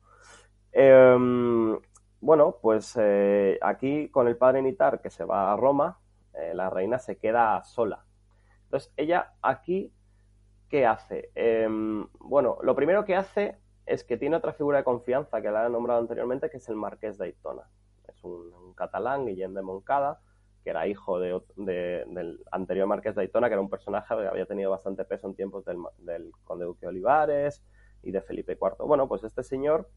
Em, 0.73 1.79
bueno, 2.21 2.59
pues 2.61 2.95
eh, 3.01 3.59
aquí 3.63 4.11
con 4.11 4.29
el 4.29 4.37
padre 4.37 4.61
Nitar 4.61 5.01
que 5.01 5.09
se 5.09 5.25
va 5.25 5.51
a 5.51 5.57
Roma, 5.57 5.99
eh, 6.35 6.53
la 6.55 6.69
reina 6.69 6.99
se 6.99 7.17
queda 7.17 7.65
sola. 7.65 8.05
Entonces, 8.65 8.93
ella 8.99 9.33
aquí, 9.41 9.95
¿qué 10.69 10.85
hace? 10.85 11.31
Em, 11.35 12.07
bueno, 12.19 12.59
lo 12.61 12.77
primero 12.77 13.07
que 13.07 13.17
hace 13.17 13.57
es 13.87 14.05
que 14.05 14.19
tiene 14.19 14.37
otra 14.37 14.53
figura 14.53 14.79
de 14.79 14.85
confianza 14.85 15.41
que 15.41 15.51
la 15.51 15.67
he 15.67 15.71
nombrado 15.71 16.01
anteriormente, 16.01 16.51
que 16.51 16.59
es 16.59 16.69
el 16.69 16.77
marqués 16.77 17.17
de 17.17 17.27
Aitona. 17.27 17.63
Es 18.07 18.23
un, 18.25 18.53
un 18.53 18.75
catalán, 18.75 19.25
Guillem 19.25 19.55
de 19.55 19.63
Moncada, 19.63 20.21
que 20.67 20.71
era 20.71 20.89
hijo 20.89 21.21
del 21.21 22.41
anterior 22.51 22.89
marqués 22.89 23.15
de 23.15 23.21
Aitona, 23.21 23.47
que 23.47 23.53
era 23.53 23.61
un 23.61 23.71
personaje 23.71 24.17
que 24.17 24.27
había 24.27 24.47
tenido 24.47 24.69
bastante 24.69 25.05
peso 25.05 25.29
en 25.29 25.37
tiempos 25.37 25.65
del, 25.65 26.33
conde 26.43 26.65
duque 26.65 26.89
Olivares 26.89 27.63
y 28.03 28.11
de 28.11 28.21
Felipe 28.21 28.59
IV. 28.61 28.85
Bueno, 28.85 29.07
pues 29.07 29.23
este 29.23 29.45
señor, 29.45 29.89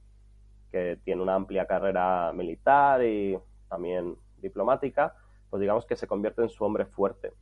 que 0.69 0.99
tiene 1.03 1.23
una 1.23 1.34
amplia 1.34 1.65
carrera 1.65 2.32
militar 2.36 3.03
y 3.03 3.36
también 3.67 4.15
diplomática, 4.38 5.15
pues 5.49 5.60
digamos 5.60 5.88
que 5.88 5.95
se 5.95 6.05
convierte 6.05 6.43
en 6.43 6.49
su 6.49 6.63
hombre 6.63 6.86
fuerte. 6.86 7.34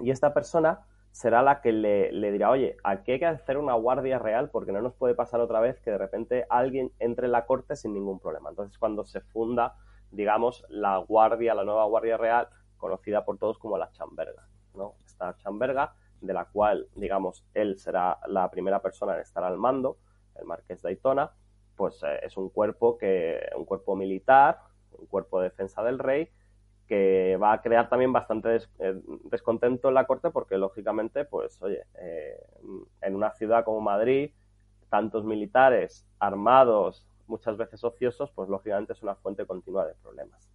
Y 0.00 0.12
esta 0.12 0.32
persona 0.32 0.86
será 1.10 1.42
la 1.42 1.60
que 1.60 1.72
le, 1.72 2.12
le, 2.12 2.30
dirá, 2.30 2.50
oye, 2.50 2.76
aquí 2.84 3.10
hay 3.10 3.18
que 3.18 3.26
hacer 3.26 3.58
una 3.58 3.74
guardia 3.74 4.20
real 4.20 4.50
porque 4.50 4.70
no 4.70 4.80
nos 4.80 4.94
puede 4.94 5.16
pasar 5.16 5.40
otra 5.40 5.58
vez 5.58 5.80
que 5.80 5.90
de 5.90 5.98
repente 5.98 6.46
alguien 6.48 6.92
entre 7.00 7.26
en 7.26 7.32
la 7.32 7.44
corte 7.44 7.74
sin 7.74 7.92
ningún 7.92 8.20
problema. 8.20 8.50
Entonces, 8.50 8.78
cuando 8.78 9.04
se 9.04 9.20
funda 9.20 9.74
digamos, 10.10 10.64
la 10.68 10.98
guardia, 10.98 11.54
la 11.54 11.64
nueva 11.64 11.84
guardia 11.86 12.16
real, 12.16 12.48
conocida 12.76 13.24
por 13.24 13.38
todos 13.38 13.58
como 13.58 13.78
la 13.78 13.90
chamberga, 13.92 14.46
¿no? 14.74 14.94
Esta 15.04 15.36
chamberga, 15.38 15.94
de 16.20 16.32
la 16.32 16.46
cual, 16.46 16.88
digamos, 16.94 17.44
él 17.54 17.78
será 17.78 18.18
la 18.26 18.50
primera 18.50 18.80
persona 18.80 19.14
en 19.14 19.20
estar 19.20 19.44
al 19.44 19.58
mando, 19.58 19.98
el 20.36 20.46
marqués 20.46 20.82
de 20.82 20.90
Aitona, 20.90 21.30
pues 21.76 22.02
eh, 22.02 22.20
es 22.22 22.36
un 22.36 22.48
cuerpo 22.50 22.96
que, 22.98 23.40
un 23.56 23.64
cuerpo 23.64 23.96
militar, 23.96 24.60
un 24.92 25.06
cuerpo 25.06 25.40
de 25.40 25.50
defensa 25.50 25.82
del 25.82 25.98
rey, 25.98 26.30
que 26.86 27.36
va 27.36 27.52
a 27.52 27.62
crear 27.62 27.88
también 27.88 28.12
bastante 28.12 28.60
eh, 28.78 29.00
descontento 29.24 29.88
en 29.88 29.94
la 29.94 30.06
corte 30.06 30.30
porque 30.30 30.56
lógicamente, 30.56 31.24
pues 31.24 31.60
oye, 31.62 31.82
eh, 31.98 32.40
en 33.02 33.14
una 33.16 33.32
ciudad 33.32 33.64
como 33.64 33.80
Madrid, 33.80 34.30
tantos 34.88 35.24
militares 35.24 36.06
armados 36.18 37.04
muchas 37.28 37.56
veces 37.56 37.82
ociosos, 37.84 38.30
pues 38.32 38.48
lógicamente 38.48 38.92
es 38.92 39.02
una 39.02 39.14
fuente 39.14 39.46
continua 39.46 39.86
de 39.86 39.94
problemas. 39.94 40.48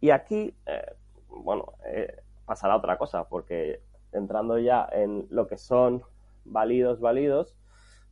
Y 0.00 0.10
aquí, 0.10 0.54
eh, 0.66 0.94
bueno, 1.28 1.74
eh, 1.86 2.22
pasará 2.46 2.76
otra 2.76 2.96
cosa, 2.96 3.28
porque 3.28 3.82
entrando 4.12 4.58
ya 4.58 4.88
en 4.90 5.26
lo 5.30 5.46
que 5.46 5.58
son 5.58 6.02
válidos, 6.44 7.00
válidos, 7.00 7.56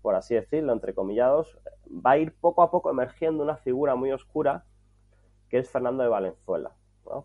por 0.03 0.15
así 0.15 0.35
decirlo, 0.35 0.73
entrecomillados, 0.73 1.59
va 1.89 2.13
a 2.13 2.19
ir 2.19 2.35
poco 2.35 2.63
a 2.63 2.71
poco 2.71 2.91
emergiendo 2.91 3.43
una 3.43 3.57
figura 3.57 3.97
muy 3.97 4.13
oscura 4.13 4.65
que 5.49 5.59
es 5.59 5.71
Fernando 5.71 6.03
de 6.03 6.11
Valenzuela. 6.11 6.73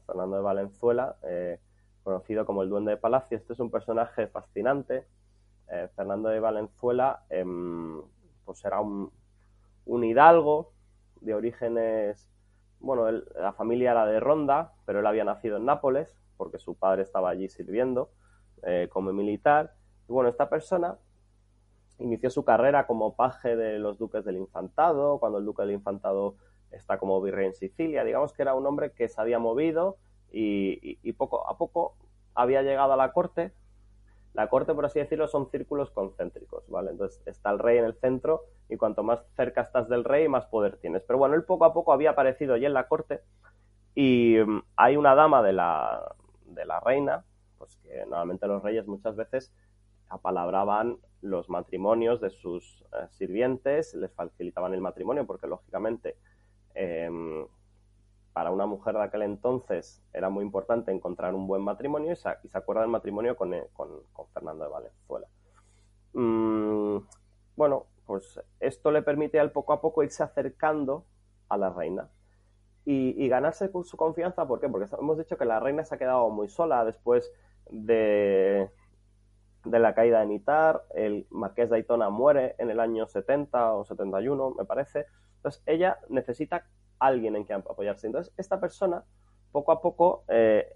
Fernando 0.06 0.38
de 0.38 0.42
Valenzuela, 0.42 1.18
eh, 1.24 1.60
conocido 2.04 2.46
como 2.46 2.64
el 2.64 2.70
Duende 2.70 2.92
de 2.92 2.98
Palacio, 2.98 3.38
este 3.38 3.52
es 3.52 3.60
un 3.60 3.70
personaje 3.70 4.28
fascinante. 4.28 5.06
Fernando 5.96 6.30
de 6.30 6.40
Valenzuela, 6.40 7.24
em, 7.30 8.00
pues 8.46 8.64
era 8.64 8.80
un, 8.80 9.12
un 9.86 10.04
hidalgo 10.04 10.72
de 11.22 11.34
orígenes, 11.34 12.30
bueno, 12.80 13.10
la 13.12 13.54
familia 13.54 13.92
era 13.92 14.06
de 14.06 14.20
Ronda, 14.20 14.74
pero 14.86 15.00
él 15.00 15.08
había 15.08 15.24
nacido 15.24 15.58
en 15.58 15.66
Nápoles 15.66 16.18
porque 16.38 16.60
su 16.60 16.76
padre 16.76 17.04
estaba 17.04 17.30
allí 17.30 17.48
sirviendo 17.50 18.12
eh, 18.64 18.90
como 18.92 19.14
militar. 19.14 19.74
Y 20.10 20.12
bueno, 20.12 20.30
esta 20.30 20.50
persona 20.50 20.98
inició 22.00 22.30
su 22.30 22.44
carrera 22.44 22.86
como 22.88 23.16
paje 23.16 23.56
de 23.56 23.80
los 23.80 23.98
duques 23.98 24.26
del 24.26 24.38
infantado, 24.38 25.20
cuando 25.20 25.38
el 25.38 25.46
duque 25.46 25.62
del 25.62 25.72
infantado 25.72 26.36
está 26.72 26.98
como 26.98 27.22
virrey 27.22 27.48
en 27.48 27.54
Sicilia. 27.54 28.04
Digamos 28.04 28.34
que 28.34 28.42
era 28.42 28.56
un 28.56 28.66
hombre 28.66 28.92
que 28.92 29.08
se 29.08 29.22
había 29.22 29.40
movido 29.40 29.98
y, 30.32 31.14
poco 31.14 31.48
a 31.48 31.58
poco 31.58 31.96
había 32.34 32.64
llegado 32.64 32.94
a 32.94 32.98
la 32.98 33.14
corte. 33.14 33.54
La 34.34 34.50
corte, 34.50 34.74
por 34.74 34.86
así 34.86 35.00
decirlo, 35.00 35.28
son 35.28 35.50
círculos 35.52 35.92
concéntricos, 35.92 36.68
¿vale? 36.68 36.92
Entonces 36.92 37.22
está 37.28 37.52
el 37.52 37.60
rey 37.60 37.78
en 37.78 37.86
el 37.86 37.94
centro 37.94 38.46
y 38.70 38.78
cuanto 38.78 39.04
más 39.04 39.20
cerca 39.36 39.62
estás 39.62 39.90
del 39.90 40.04
rey, 40.04 40.28
más 40.28 40.46
poder 40.46 40.78
tienes. 40.78 41.04
Pero 41.04 41.20
bueno, 41.20 41.36
él 41.36 41.44
poco 41.44 41.66
a 41.66 41.74
poco 41.74 41.94
había 41.94 42.12
aparecido 42.12 42.54
allí 42.54 42.66
en 42.66 42.74
la 42.74 42.88
corte 42.88 43.22
y 43.96 44.38
mm, 44.46 44.62
hay 44.76 44.98
una 44.98 45.16
dama 45.16 45.44
de 45.44 45.54
la, 45.54 46.16
de 46.46 46.66
la 46.66 46.80
reina, 46.80 47.24
pues 47.58 47.78
que 47.78 48.06
normalmente 48.06 48.48
los 48.48 48.64
reyes 48.64 48.88
muchas 48.88 49.16
veces 49.16 49.54
apalabraban 50.10 50.98
los 51.22 51.50
matrimonios 51.50 52.22
de 52.22 52.30
sus 52.30 52.84
eh, 52.94 53.08
sirvientes, 53.12 53.94
les 53.96 54.14
facilitaban 54.14 54.74
el 54.74 54.82
matrimonio 54.82 55.26
porque 55.26 55.48
lógicamente 55.48 56.18
em, 56.76 57.46
para 58.34 58.52
una 58.52 58.66
mujer 58.66 58.96
de 58.96 59.04
aquel 59.04 59.22
entonces 59.24 60.04
era 60.12 60.30
muy 60.30 60.44
importante 60.44 60.92
encontrar 60.92 61.34
un 61.34 61.48
buen 61.48 61.62
matrimonio 61.62 62.12
y 62.12 62.16
se, 62.16 62.30
acuerda 62.54 62.82
del 62.82 62.92
matrimonio 62.92 63.36
con, 63.36 63.54
eh, 63.54 63.68
Fernando 64.34 64.66
de 64.66 64.70
Valenzuela. 64.70 65.28
Mm, 66.14 66.98
bueno, 67.56 67.86
pues 68.14 68.40
esto 68.60 68.92
le 68.92 69.02
permite 69.02 69.40
al 69.40 69.52
poco 69.52 69.74
a 69.74 69.82
poco 69.82 70.04
irse 70.04 70.22
acercando 70.22 71.08
a 71.50 71.58
la 71.58 71.72
reina 71.72 72.12
y, 72.86 73.28
ganarse 73.28 73.72
su 73.72 73.98
confianza. 73.98 74.48
¿Por 74.48 74.60
qué? 74.60 74.70
Porque 74.70 74.88
hemos 75.00 75.18
dicho 75.18 75.36
que 75.36 75.46
la 75.46 75.60
reina 75.60 75.84
se 75.84 75.96
ha 75.96 75.98
quedado 75.98 76.30
muy 76.30 76.48
sola 76.48 76.86
después 76.86 77.34
de, 77.72 78.70
la 79.66 79.96
caída 79.96 80.20
de 80.20 80.28
Nitar. 80.28 80.84
El 80.94 81.26
marqués 81.32 81.72
de 81.72 81.78
Aitona 81.78 82.12
muere 82.12 82.54
en 82.60 82.70
el 82.70 82.80
año 82.80 83.08
70 83.08 83.74
o 83.74 83.84
71, 83.84 84.52
me 84.60 84.66
parece. 84.66 85.08
Entonces 85.38 85.64
ella 85.66 85.98
necesita 86.10 86.68
alguien 87.00 87.36
en 87.36 87.46
quien 87.46 87.62
apoyarse. 87.62 88.06
Entonces 88.06 88.32
esta 88.38 88.60
persona, 88.60 89.04
poco 89.52 89.72
a 89.72 89.82
poco, 89.82 90.24
eh, 90.28 90.72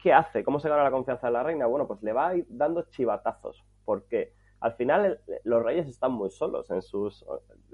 ¿qué 0.00 0.12
hace? 0.12 0.44
¿Cómo 0.44 0.60
se 0.60 0.68
gana 0.68 0.84
la 0.84 0.92
confianza 0.92 1.26
de 1.26 1.32
la 1.32 1.42
reina? 1.42 1.66
Bueno, 1.66 1.88
pues 1.88 2.00
le 2.04 2.12
va 2.12 2.28
a 2.28 2.36
ir 2.36 2.46
dando 2.48 2.82
chivatazos. 2.82 3.64
porque 3.84 4.37
Al 4.60 4.72
final 4.72 5.20
los 5.44 5.62
reyes 5.62 5.86
están 5.86 6.12
muy 6.12 6.30
solos 6.30 6.68
sus 6.82 7.24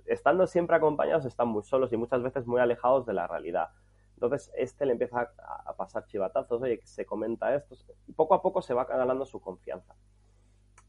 estando 0.06 0.46
siempre 0.46 0.76
acompañados 0.76 1.24
están 1.24 1.48
muy 1.48 1.62
solos 1.62 1.92
y 1.92 1.96
muchas 1.96 2.22
veces 2.22 2.46
muy 2.46 2.60
alejados 2.60 3.06
de 3.06 3.14
la 3.14 3.26
realidad. 3.26 3.70
Entonces, 4.14 4.52
este 4.56 4.86
le 4.86 4.92
empieza 4.92 5.32
a, 5.66 5.74
pasar 5.76 6.06
chivatazos, 6.06 6.62
oye, 6.62 6.80
se 6.84 7.04
comenta 7.04 7.54
esto, 7.54 7.74
y 8.06 8.12
poco 8.12 8.34
a 8.34 8.42
poco 8.42 8.62
se 8.62 8.72
va 8.74 8.84
ganando 8.84 9.26
su 9.26 9.40
confianza. 9.40 9.94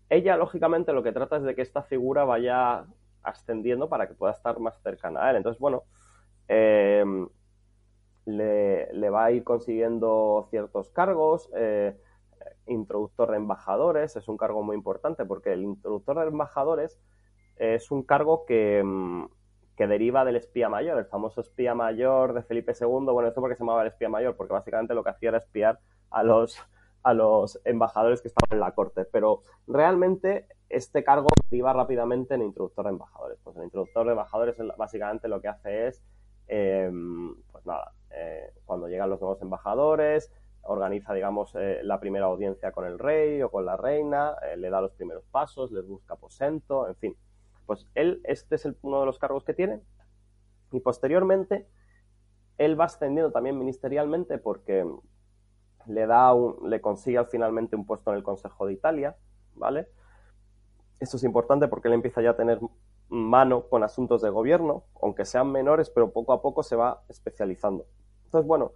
Ella, 0.09 0.37
lógicamente, 0.37 0.93
lo 0.93 1.01
que 1.01 1.11
trata 1.11 1.37
es 1.37 1.43
de 1.43 1.55
que 1.55 1.63
esta 1.63 1.81
figura 1.81 2.23
vaya 2.23 2.85
ascendiendo 3.23 3.89
para 3.89 4.07
que 4.07 4.13
pueda 4.13 4.33
estar 4.33 4.59
más 4.59 4.79
cercana 4.81 5.25
a 5.25 5.31
él. 5.31 5.37
Entonces, 5.37 5.59
bueno, 5.59 5.83
em, 6.47 7.27
le, 8.25 9.09
va 9.09 9.25
a 9.25 9.31
ir 9.31 9.43
consiguiendo 9.43 10.47
ciertos 10.51 10.89
cargos. 10.89 11.49
Eh, 11.55 11.97
introductor 12.67 13.31
de 13.31 13.37
embajadores 13.37 14.15
es 14.15 14.27
un 14.27 14.37
cargo 14.37 14.63
muy 14.63 14.75
importante 14.75 15.25
porque 15.25 15.53
el 15.53 15.63
introductor 15.63 16.19
de 16.19 16.27
embajadores 16.27 16.99
es 17.57 17.91
un 17.91 18.03
cargo 18.03 18.45
que, 18.45 18.81
mm, 18.83 19.25
que, 19.77 19.87
deriva 19.87 20.25
del 20.25 20.35
espía 20.35 20.69
mayor, 20.69 20.97
el 20.97 21.05
famoso 21.05 21.41
espía 21.41 21.73
mayor 21.73 22.33
de 22.33 22.43
Felipe 22.43 22.73
II. 22.79 22.87
Bueno, 22.87 23.27
esto 23.27 23.41
porque 23.41 23.55
se 23.55 23.63
llamaba 23.63 23.81
el 23.81 23.87
espía 23.87 24.09
mayor, 24.09 24.35
porque 24.35 24.53
básicamente 24.53 24.93
lo 24.93 25.03
que 25.03 25.09
hacía 25.09 25.29
era 25.29 25.37
espiar 25.37 25.79
a 26.11 26.23
los, 26.23 26.57
a 27.03 27.13
los 27.13 27.59
embajadores 27.65 28.21
que 28.21 28.27
estaban 28.27 28.51
en 28.51 28.59
la 28.59 28.73
corte. 28.73 29.05
Pero 29.05 29.43
realmente 29.67 30.47
este 30.69 31.03
cargo 31.03 31.27
deriva 31.49 31.73
rápidamente 31.73 32.35
en 32.35 32.41
introductor 32.41 32.85
de 32.85 32.91
embajadores. 32.91 33.39
Pues 33.43 33.55
el 33.57 33.65
introductor 33.65 34.05
de 34.05 34.11
embajadores 34.11 34.55
básicamente 34.77 35.27
lo 35.27 35.41
que 35.41 35.47
hace 35.47 35.87
es, 35.87 36.03
em, 36.47 37.35
pues 37.51 37.65
nada, 37.65 37.93
eh, 38.11 38.51
cuando 38.65 38.87
llegan 38.87 39.09
los 39.09 39.21
nuevos 39.21 39.41
embajadores, 39.41 40.31
organiza, 40.65 41.13
digamos, 41.13 41.55
eh, 41.55 41.79
la 41.83 41.99
primera 41.99 42.25
audiencia 42.25 42.71
con 42.71 42.85
el 42.85 42.99
rey 42.99 43.41
o 43.41 43.49
con 43.49 43.65
la 43.65 43.77
reina, 43.77 44.35
eh, 44.43 44.57
le 44.57 44.69
da 44.69 44.81
los 44.81 44.91
primeros 44.91 45.23
pasos, 45.25 45.71
les 45.71 45.85
busca 45.85 46.15
aposento, 46.15 46.87
en 46.87 46.95
fin. 46.95 47.17
Pues 47.65 47.87
él, 47.95 48.21
este 48.23 48.55
es 48.55 48.67
uno 48.81 48.99
de 48.99 49.05
los 49.05 49.19
cargos 49.19 49.43
que 49.43 49.53
tiene. 49.53 49.81
Y 50.71 50.79
posteriormente, 50.79 51.67
él 52.57 52.79
va 52.79 52.85
ascendiendo 52.85 53.31
también 53.31 53.57
ministerialmente 53.57 54.37
porque 54.37 54.85
le 55.87 56.07
da 56.07 56.33
un, 56.33 56.69
le 56.69 56.81
consigue 56.81 57.23
finalmente 57.25 57.75
un 57.75 57.85
puesto 57.85 58.11
en 58.11 58.17
el 58.17 58.23
Consejo 58.23 58.65
de 58.65 58.73
Italia, 58.73 59.15
¿vale? 59.53 59.87
Esto 60.99 61.17
es 61.17 61.23
importante 61.23 61.67
porque 61.67 61.87
él 61.89 61.93
empieza 61.93 62.21
ya 62.21 62.31
a 62.31 62.35
tener 62.35 62.59
mano 63.09 63.67
con 63.67 63.83
asuntos 63.83 64.21
de 64.21 64.29
gobierno, 64.29 64.85
aunque 65.01 65.25
sean 65.25 65.51
menores, 65.51 65.89
pero 65.89 66.11
poco 66.11 66.33
a 66.33 66.41
poco 66.41 66.63
se 66.63 66.75
va 66.75 67.03
especializando. 67.09 67.85
Entonces, 68.25 68.47
bueno, 68.47 68.71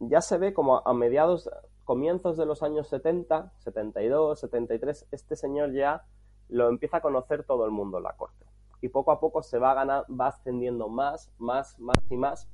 ya 0.00 0.20
se 0.20 0.38
ve 0.38 0.52
como 0.52 0.86
a 0.86 0.92
mediados, 0.94 1.50
comienzos 1.84 2.36
de 2.36 2.46
los 2.46 2.62
años 2.62 2.88
70, 2.88 3.52
72, 3.58 4.40
73, 4.40 5.08
este 5.10 5.36
señor 5.36 5.72
ya 5.72 6.04
lo 6.48 6.68
empieza 6.68 6.98
a 6.98 7.00
conocer 7.02 7.44
todo 7.44 7.64
el 7.64 7.70
mundo 7.70 7.98
en 7.98 8.04
la 8.04 8.12
corte. 8.16 8.44
Y 8.80 8.88
poco 8.88 9.10
a 9.10 9.20
poco 9.20 9.42
se 9.42 9.58
va, 9.58 9.74
ganar, 9.74 10.04
va 10.08 10.28
ascendiendo 10.28 10.88
más, 10.88 11.32
más, 11.38 11.78
más 11.78 11.96
y 12.10 12.16
más 12.16 12.48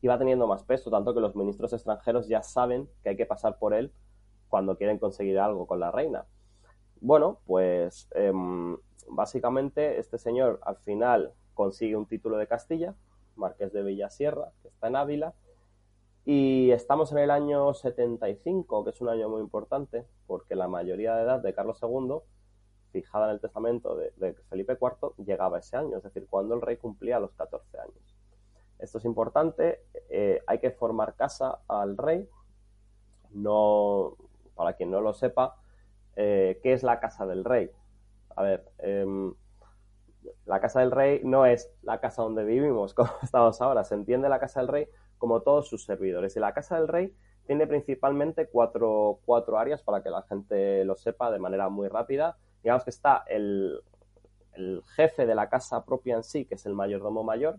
y 0.00 0.06
va 0.06 0.18
teniendo 0.18 0.46
más 0.46 0.62
peso, 0.64 0.90
tanto 0.90 1.14
que 1.14 1.20
los 1.20 1.34
ministros 1.34 1.72
extranjeros 1.72 2.28
ya 2.28 2.42
saben 2.42 2.88
que 3.02 3.08
hay 3.08 3.16
que 3.16 3.24
pasar 3.24 3.58
por 3.58 3.72
él 3.72 3.90
cuando 4.48 4.76
quieren 4.76 4.98
conseguir 4.98 5.38
algo 5.38 5.66
con 5.66 5.80
la 5.80 5.90
reina. 5.90 6.26
Bueno, 7.00 7.40
pues 7.46 8.08
em, 8.14 8.76
básicamente 9.08 9.98
este 9.98 10.18
señor 10.18 10.60
al 10.62 10.76
final 10.76 11.32
consigue 11.54 11.96
un 11.96 12.06
título 12.06 12.36
de 12.36 12.46
Castilla, 12.46 12.94
Marqués 13.36 13.72
de 13.72 13.82
Villasierra, 13.82 14.52
que 14.60 14.68
está 14.68 14.88
en 14.88 14.96
Ávila, 14.96 15.34
y 16.24 16.70
estamos 16.70 17.12
en 17.12 17.18
el 17.18 17.30
año 17.30 17.74
75, 17.74 18.84
que 18.84 18.90
es 18.90 19.00
un 19.00 19.10
año 19.10 19.28
muy 19.28 19.40
importante, 19.40 20.06
porque 20.26 20.54
la 20.54 20.68
mayoría 20.68 21.14
de 21.14 21.22
edad 21.22 21.40
de 21.40 21.54
Carlos 21.54 21.78
II 21.82 22.20
fijada 22.92 23.26
en 23.26 23.32
el 23.32 23.40
testamento 23.40 23.96
de, 23.96 24.34
Felipe 24.48 24.78
IV 24.80 25.14
llegaba 25.24 25.58
ese 25.58 25.76
año, 25.76 25.98
es 25.98 26.02
decir, 26.04 26.26
cuando 26.30 26.54
el 26.54 26.62
rey 26.62 26.76
cumplía 26.76 27.18
los 27.18 27.34
14 27.34 27.78
años. 27.78 28.16
Esto 28.78 28.98
es 28.98 29.04
importante, 29.04 29.80
eh, 30.08 30.40
hay 30.46 30.60
que 30.60 30.70
formar 30.70 31.14
casa 31.14 31.58
al 31.68 31.96
rey. 31.96 32.28
No, 33.30 34.16
para 34.54 34.74
quien 34.74 34.90
no 34.90 35.00
lo 35.00 35.12
sepa, 35.12 35.56
eh, 36.16 36.60
¿qué 36.62 36.72
es 36.72 36.84
la 36.84 37.00
casa 37.00 37.26
del 37.26 37.44
rey? 37.44 37.70
A 38.36 38.42
ver, 38.42 38.70
em, 38.78 39.34
la 40.46 40.60
casa 40.60 40.80
del 40.80 40.92
rey 40.92 41.20
no 41.24 41.46
es 41.46 41.70
la 41.82 42.00
casa 42.00 42.22
donde 42.22 42.44
vivimos, 42.44 42.94
como 42.94 43.10
estamos 43.22 43.60
ahora. 43.60 43.84
Se 43.84 43.94
entiende 43.94 44.28
la 44.28 44.38
casa 44.38 44.60
del 44.60 44.68
rey 44.68 44.88
como 45.24 45.40
todos 45.40 45.68
sus 45.68 45.86
servidores. 45.86 46.36
Y 46.36 46.40
la 46.40 46.52
casa 46.52 46.76
del 46.76 46.86
rey 46.86 47.16
tiene 47.46 47.66
principalmente 47.66 48.46
cuatro, 48.46 49.20
cuatro 49.24 49.58
áreas 49.58 49.82
para 49.82 50.02
que 50.02 50.10
la 50.10 50.20
gente 50.22 50.84
lo 50.84 50.96
sepa 50.96 51.30
de 51.30 51.38
manera 51.38 51.70
muy 51.70 51.88
rápida 51.88 52.36
digamos 52.64 52.82
que 52.82 52.90
está 52.90 53.22
el, 53.28 53.80
jefe 54.96 55.26
de 55.26 55.34
la 55.34 55.48
casa 55.48 55.84
propia 55.84 56.16
en 56.16 56.22
sí, 56.22 56.44
que 56.46 56.54
es 56.54 56.64
el 56.64 56.74
mayordomo 56.74 57.22
mayor, 57.22 57.58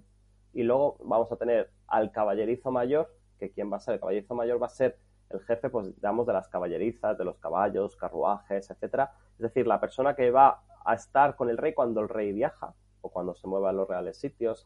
y 0.54 0.63
luego 0.63 0.97
vamos 1.04 1.32
a 1.32 1.36
tener 1.36 1.69
al 1.88 2.12
caballerizo 2.12 2.71
mayor, 2.71 3.13
que 3.38 3.51
quién 3.51 3.71
va 3.71 3.78
a 3.78 3.80
ser 3.82 3.95
el 3.95 3.99
caballerizo 3.99 4.34
mayor 4.34 4.62
va 4.62 4.67
a 4.67 4.69
ser 4.69 4.97
el 5.30 5.41
jefe, 5.41 5.69
pues 5.69 5.93
digamos, 5.95 6.25
de 6.25 6.34
las 6.34 6.47
caballerizas, 6.47 7.17
de 7.17 7.25
los 7.25 7.38
caballos, 7.38 7.97
carruajes, 7.97 8.69
etcétera. 8.71 9.12
Es 9.34 9.39
decir, 9.39 9.67
la 9.67 9.80
persona 9.80 10.15
que 10.15 10.32
va 10.32 10.62
a 10.86 10.93
estar 10.93 11.36
con 11.36 11.49
el 11.49 11.58
rey 11.58 11.73
cuando 11.73 11.99
el 11.99 12.08
rey 12.08 12.32
viaja 12.32 12.73
o 13.01 13.10
cuando 13.10 13.36
se 13.36 13.47
mueva 13.47 13.71
a 13.71 13.73
los 13.73 13.88
reales 13.88 14.17
sitios, 14.17 14.65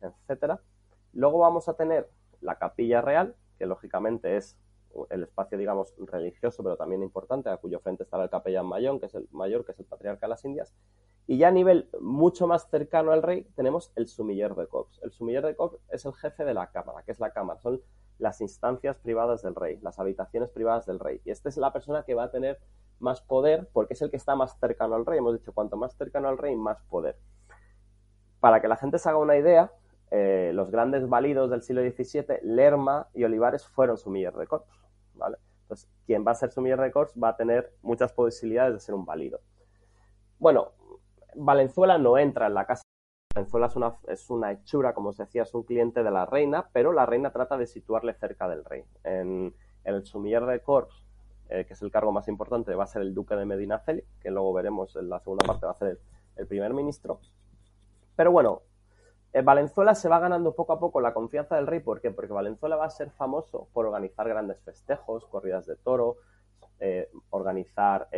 etcétera. 0.00 0.58
Luego 1.12 1.38
vamos 1.38 1.68
a 1.68 1.74
tener 1.74 2.08
la 2.40 2.56
capilla 2.56 3.00
real, 3.00 3.34
que 3.58 3.66
lógicamente 3.66 4.36
es 4.36 4.58
el 5.10 5.22
espacio, 5.22 5.58
digamos, 5.58 5.94
religioso, 5.98 6.62
pero 6.62 6.76
también 6.76 7.02
importante, 7.02 7.50
a 7.50 7.56
cuyo 7.58 7.78
frente 7.80 8.02
estará 8.02 8.24
el 8.24 8.30
capellán 8.30 8.66
mayor, 8.66 8.98
que 9.00 9.06
es 9.06 9.14
el 9.14 9.28
mayor, 9.30 9.64
que 9.64 9.72
es 9.72 9.78
el 9.78 9.86
patriarca 9.86 10.26
de 10.26 10.30
las 10.30 10.44
Indias. 10.44 10.74
Y 11.26 11.36
ya 11.36 11.48
a 11.48 11.52
nivel 11.52 11.90
mucho 12.00 12.46
más 12.46 12.68
cercano 12.70 13.12
al 13.12 13.22
rey, 13.22 13.46
tenemos 13.54 13.92
el 13.96 14.08
sumiller 14.08 14.54
de 14.54 14.66
Cox. 14.66 14.98
El 15.02 15.12
sumiller 15.12 15.44
de 15.44 15.54
Cox 15.56 15.78
es 15.90 16.04
el 16.06 16.14
jefe 16.14 16.44
de 16.44 16.54
la 16.54 16.70
cámara, 16.70 17.02
que 17.02 17.12
es 17.12 17.20
la 17.20 17.32
cámara, 17.32 17.60
son 17.60 17.82
las 18.18 18.40
instancias 18.40 18.96
privadas 18.98 19.42
del 19.42 19.54
rey, 19.54 19.78
las 19.82 19.98
habitaciones 19.98 20.50
privadas 20.50 20.86
del 20.86 20.98
rey. 20.98 21.20
Y 21.24 21.30
esta 21.30 21.48
es 21.48 21.56
la 21.56 21.72
persona 21.72 22.02
que 22.04 22.14
va 22.14 22.24
a 22.24 22.30
tener 22.30 22.58
más 22.98 23.20
poder 23.20 23.68
porque 23.72 23.94
es 23.94 24.02
el 24.02 24.10
que 24.10 24.16
está 24.16 24.34
más 24.34 24.58
cercano 24.58 24.94
al 24.96 25.06
rey. 25.06 25.18
Hemos 25.18 25.38
dicho, 25.38 25.52
cuanto 25.52 25.76
más 25.76 25.94
cercano 25.96 26.28
al 26.28 26.38
rey, 26.38 26.56
más 26.56 26.82
poder. 26.88 27.16
Para 28.40 28.60
que 28.60 28.68
la 28.68 28.76
gente 28.76 28.98
se 28.98 29.08
haga 29.08 29.18
una 29.18 29.36
idea, 29.36 29.70
eh, 30.10 30.52
los 30.54 30.70
grandes 30.70 31.08
válidos 31.08 31.50
del 31.50 31.62
siglo 31.62 31.82
XVII, 31.82 32.40
Lerma 32.42 33.08
y 33.14 33.24
Olivares, 33.24 33.66
fueron 33.66 33.96
sumiller 33.96 34.34
de 34.34 34.46
Cox. 34.46 34.66
¿vale? 35.14 35.36
Entonces, 35.62 35.88
quien 36.06 36.24
va 36.26 36.32
a 36.32 36.34
ser 36.34 36.50
Sumiller 36.50 36.78
Records 36.78 37.12
va 37.22 37.30
a 37.30 37.36
tener 37.36 37.74
muchas 37.82 38.12
posibilidades 38.12 38.72
de 38.72 38.80
ser 38.80 38.94
un 38.94 39.04
válido. 39.04 39.40
Bueno, 40.38 40.72
Valenzuela 41.34 41.98
no 41.98 42.16
entra 42.16 42.46
en 42.46 42.54
la 42.54 42.64
casa 42.64 42.82
Valenzuela 43.34 43.66
es 43.66 43.76
una, 43.76 43.94
es 44.08 44.30
una 44.30 44.52
hechura, 44.52 44.94
como 44.94 45.12
se 45.12 45.24
decía, 45.24 45.42
es 45.42 45.54
un 45.54 45.62
cliente 45.62 46.02
de 46.02 46.10
la 46.10 46.26
reina, 46.26 46.70
pero 46.72 46.92
la 46.92 47.06
reina 47.06 47.30
trata 47.30 47.56
de 47.56 47.66
situarle 47.66 48.14
cerca 48.14 48.48
del 48.48 48.64
rey. 48.64 48.84
En, 49.04 49.54
el 49.84 50.04
sumiller 50.04 50.44
de 50.44 50.60
Corps, 50.60 51.04
eh, 51.48 51.64
que 51.64 51.72
es 51.72 51.82
el 51.82 51.90
cargo 51.90 52.12
más 52.12 52.28
importante, 52.28 52.74
va 52.74 52.84
a 52.84 52.88
ser 52.88 53.02
el 53.02 53.14
duque 53.14 53.36
de 53.36 53.44
Medinaceli, 53.44 54.02
que 54.20 54.30
luego 54.30 54.52
veremos 54.52 54.96
en 54.96 55.08
la 55.08 55.20
segunda 55.20 55.46
parte, 55.46 55.66
va 55.66 55.72
a 55.72 55.78
ser 55.78 55.98
el, 56.36 56.46
primer 56.46 56.74
ministro. 56.74 57.20
Pero 58.16 58.32
bueno, 58.32 58.62
Valenzuela 59.44 59.94
se 59.94 60.08
va 60.08 60.18
ganando 60.18 60.54
poco 60.54 60.72
a 60.72 60.80
poco 60.80 61.00
la 61.00 61.14
confianza 61.14 61.56
del 61.56 61.66
rey. 61.66 61.80
¿Por 61.80 62.00
qué? 62.00 62.10
Porque 62.10 62.32
Valenzuela 62.32 62.76
va 62.76 62.86
a 62.86 62.90
ser 62.90 63.10
famoso 63.10 63.68
por 63.72 63.86
organizar 63.86 64.28
grandes 64.28 64.60
festejos, 64.60 65.26
corridas 65.26 65.66
de 65.66 65.76
toro, 65.76 66.16
eh, 66.80 67.10
organizar 67.30 68.08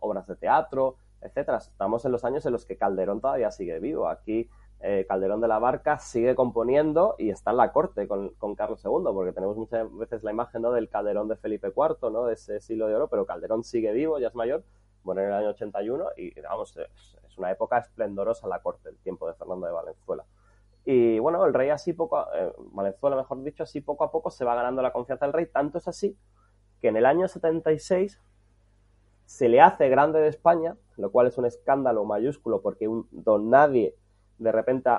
obras 0.00 0.26
de 0.26 0.36
teatro, 0.36 0.96
etcétera. 1.20 1.58
Estamos 1.58 2.04
en 2.04 2.12
los 2.12 2.24
años 2.24 2.46
en 2.46 2.52
los 2.52 2.64
que 2.64 2.76
Calderón 2.76 3.20
todavía 3.20 3.50
sigue 3.50 3.80
vivo. 3.80 4.08
Aquí 4.08 4.48
eh, 4.86 5.06
Calderón 5.08 5.40
de 5.40 5.48
la 5.48 5.58
Barca 5.58 5.98
sigue 5.98 6.34
componiendo 6.34 7.14
y 7.18 7.30
está 7.30 7.52
en 7.52 7.56
la 7.56 7.72
corte 7.72 8.06
con, 8.06 8.54
Carlos 8.54 8.84
II, 8.84 9.12
porque 9.14 9.32
tenemos 9.32 9.56
muchas 9.56 9.90
veces 9.96 10.22
la 10.22 10.30
imagen 10.30 10.60
¿no? 10.60 10.72
del 10.72 10.90
Calderón 10.90 11.26
de 11.26 11.36
Felipe 11.36 11.68
IV, 11.68 12.10
¿no? 12.12 12.26
de 12.26 12.34
ese 12.34 12.60
siglo 12.60 12.86
de 12.86 12.94
oro, 12.94 13.08
pero 13.08 13.24
Calderón 13.24 13.64
sigue 13.64 13.92
vivo, 13.92 14.18
ya 14.18 14.28
es 14.28 14.34
mayor, 14.34 14.62
bueno, 15.02 15.22
en 15.22 15.28
el 15.28 15.32
año 15.32 15.48
81, 15.48 16.08
y 16.18 16.38
vamos, 16.42 16.78
es, 17.34 17.38
una 17.38 17.50
época 17.50 17.78
esplendorosa 17.78 18.48
la 18.48 18.60
corte, 18.60 18.88
el 18.88 18.98
tiempo 18.98 19.26
de 19.26 19.34
Fernando 19.34 19.66
de 19.66 19.72
Valenzuela. 19.72 20.24
Y 20.84 21.18
bueno, 21.18 21.44
el 21.46 21.54
rey 21.54 21.70
así 21.70 21.92
poco, 21.92 22.26
eh, 22.34 22.52
Valenzuela 22.72 23.16
mejor 23.16 23.42
dicho, 23.42 23.62
así 23.62 23.80
poco 23.80 24.04
a 24.04 24.12
poco 24.12 24.30
se 24.30 24.44
va 24.44 24.54
ganando 24.54 24.82
la 24.82 24.92
confianza 24.92 25.24
del 25.24 25.32
rey, 25.32 25.46
tanto 25.46 25.78
es 25.78 25.88
así 25.88 26.16
que 26.80 26.88
en 26.88 26.96
el 26.96 27.06
año 27.06 27.28
76 27.28 28.20
se 29.24 29.48
le 29.48 29.60
hace 29.60 29.88
grande 29.88 30.20
de 30.20 30.28
España, 30.28 30.76
lo 30.96 31.10
cual 31.10 31.26
es 31.26 31.38
un 31.38 31.46
escándalo 31.46 32.04
mayúsculo 32.04 32.60
porque 32.60 32.88
un 32.88 33.08
don 33.10 33.48
nadie 33.48 33.96
de 34.38 34.52
repente 34.52 34.90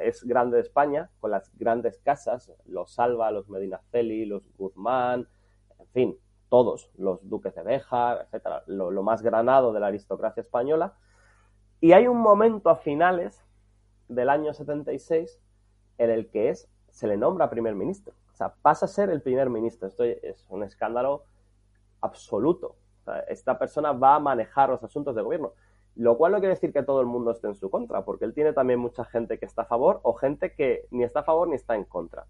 es 0.00 0.22
grande 0.24 0.56
de 0.56 0.62
España, 0.62 1.10
con 1.20 1.30
las 1.30 1.50
grandes 1.56 1.98
casas, 1.98 2.52
los 2.66 2.94
Salva, 2.94 3.30
los 3.30 3.48
Medinaceli, 3.48 4.26
los 4.26 4.48
Guzmán, 4.56 5.26
en 5.78 5.86
fin, 5.88 6.18
todos, 6.48 6.90
los 6.96 7.28
duques 7.28 7.54
de 7.54 7.62
Béjar, 7.62 8.26
etcétera, 8.26 8.62
lo, 8.66 9.02
más 9.02 9.22
granado 9.22 9.72
de 9.72 9.80
la 9.80 9.88
aristocracia 9.88 10.40
española. 10.40 10.94
Y 11.84 11.92
hay 11.92 12.06
un 12.06 12.16
momento 12.16 12.70
a 12.70 12.76
finales 12.76 13.44
del 14.08 14.30
año 14.30 14.54
76 14.54 15.38
en 15.98 16.08
el 16.08 16.30
que 16.30 16.48
es, 16.48 16.66
se 16.88 17.06
le 17.06 17.18
nombra 17.18 17.50
primer 17.50 17.74
ministro. 17.74 18.14
O 18.32 18.36
sea, 18.36 18.54
pasa 18.62 18.86
a 18.86 18.88
ser 18.88 19.10
el 19.10 19.20
primer 19.20 19.50
ministro. 19.50 19.86
Esto 19.86 20.04
es 20.04 20.46
un 20.48 20.62
escándalo 20.62 21.26
absoluto 22.00 22.76
esta 23.28 23.58
persona 23.58 23.92
va 23.92 24.14
a 24.14 24.18
manejar 24.18 24.70
los 24.70 24.82
asuntos 24.82 25.14
de 25.14 25.20
gobierno. 25.20 25.52
Lo 25.94 26.16
cual 26.16 26.32
no 26.32 26.38
quiere 26.38 26.54
decir 26.54 26.72
que 26.72 26.82
todo 26.82 27.02
el 27.02 27.06
mundo 27.06 27.30
esté 27.30 27.48
en 27.48 27.54
su 27.54 27.68
contra, 27.68 28.02
porque 28.02 28.24
él 28.24 28.32
tiene 28.32 28.54
también 28.54 28.78
mucha 28.78 29.04
gente 29.04 29.38
que 29.38 29.44
está 29.44 29.62
a 29.62 29.66
favor 29.66 30.00
o 30.04 30.14
gente 30.14 30.54
que 30.54 30.86
ni 30.90 31.04
está 31.04 31.20
a 31.20 31.24
favor 31.24 31.48
ni 31.48 31.56
está 31.56 31.74
en 31.74 31.84
contra. 31.84 32.24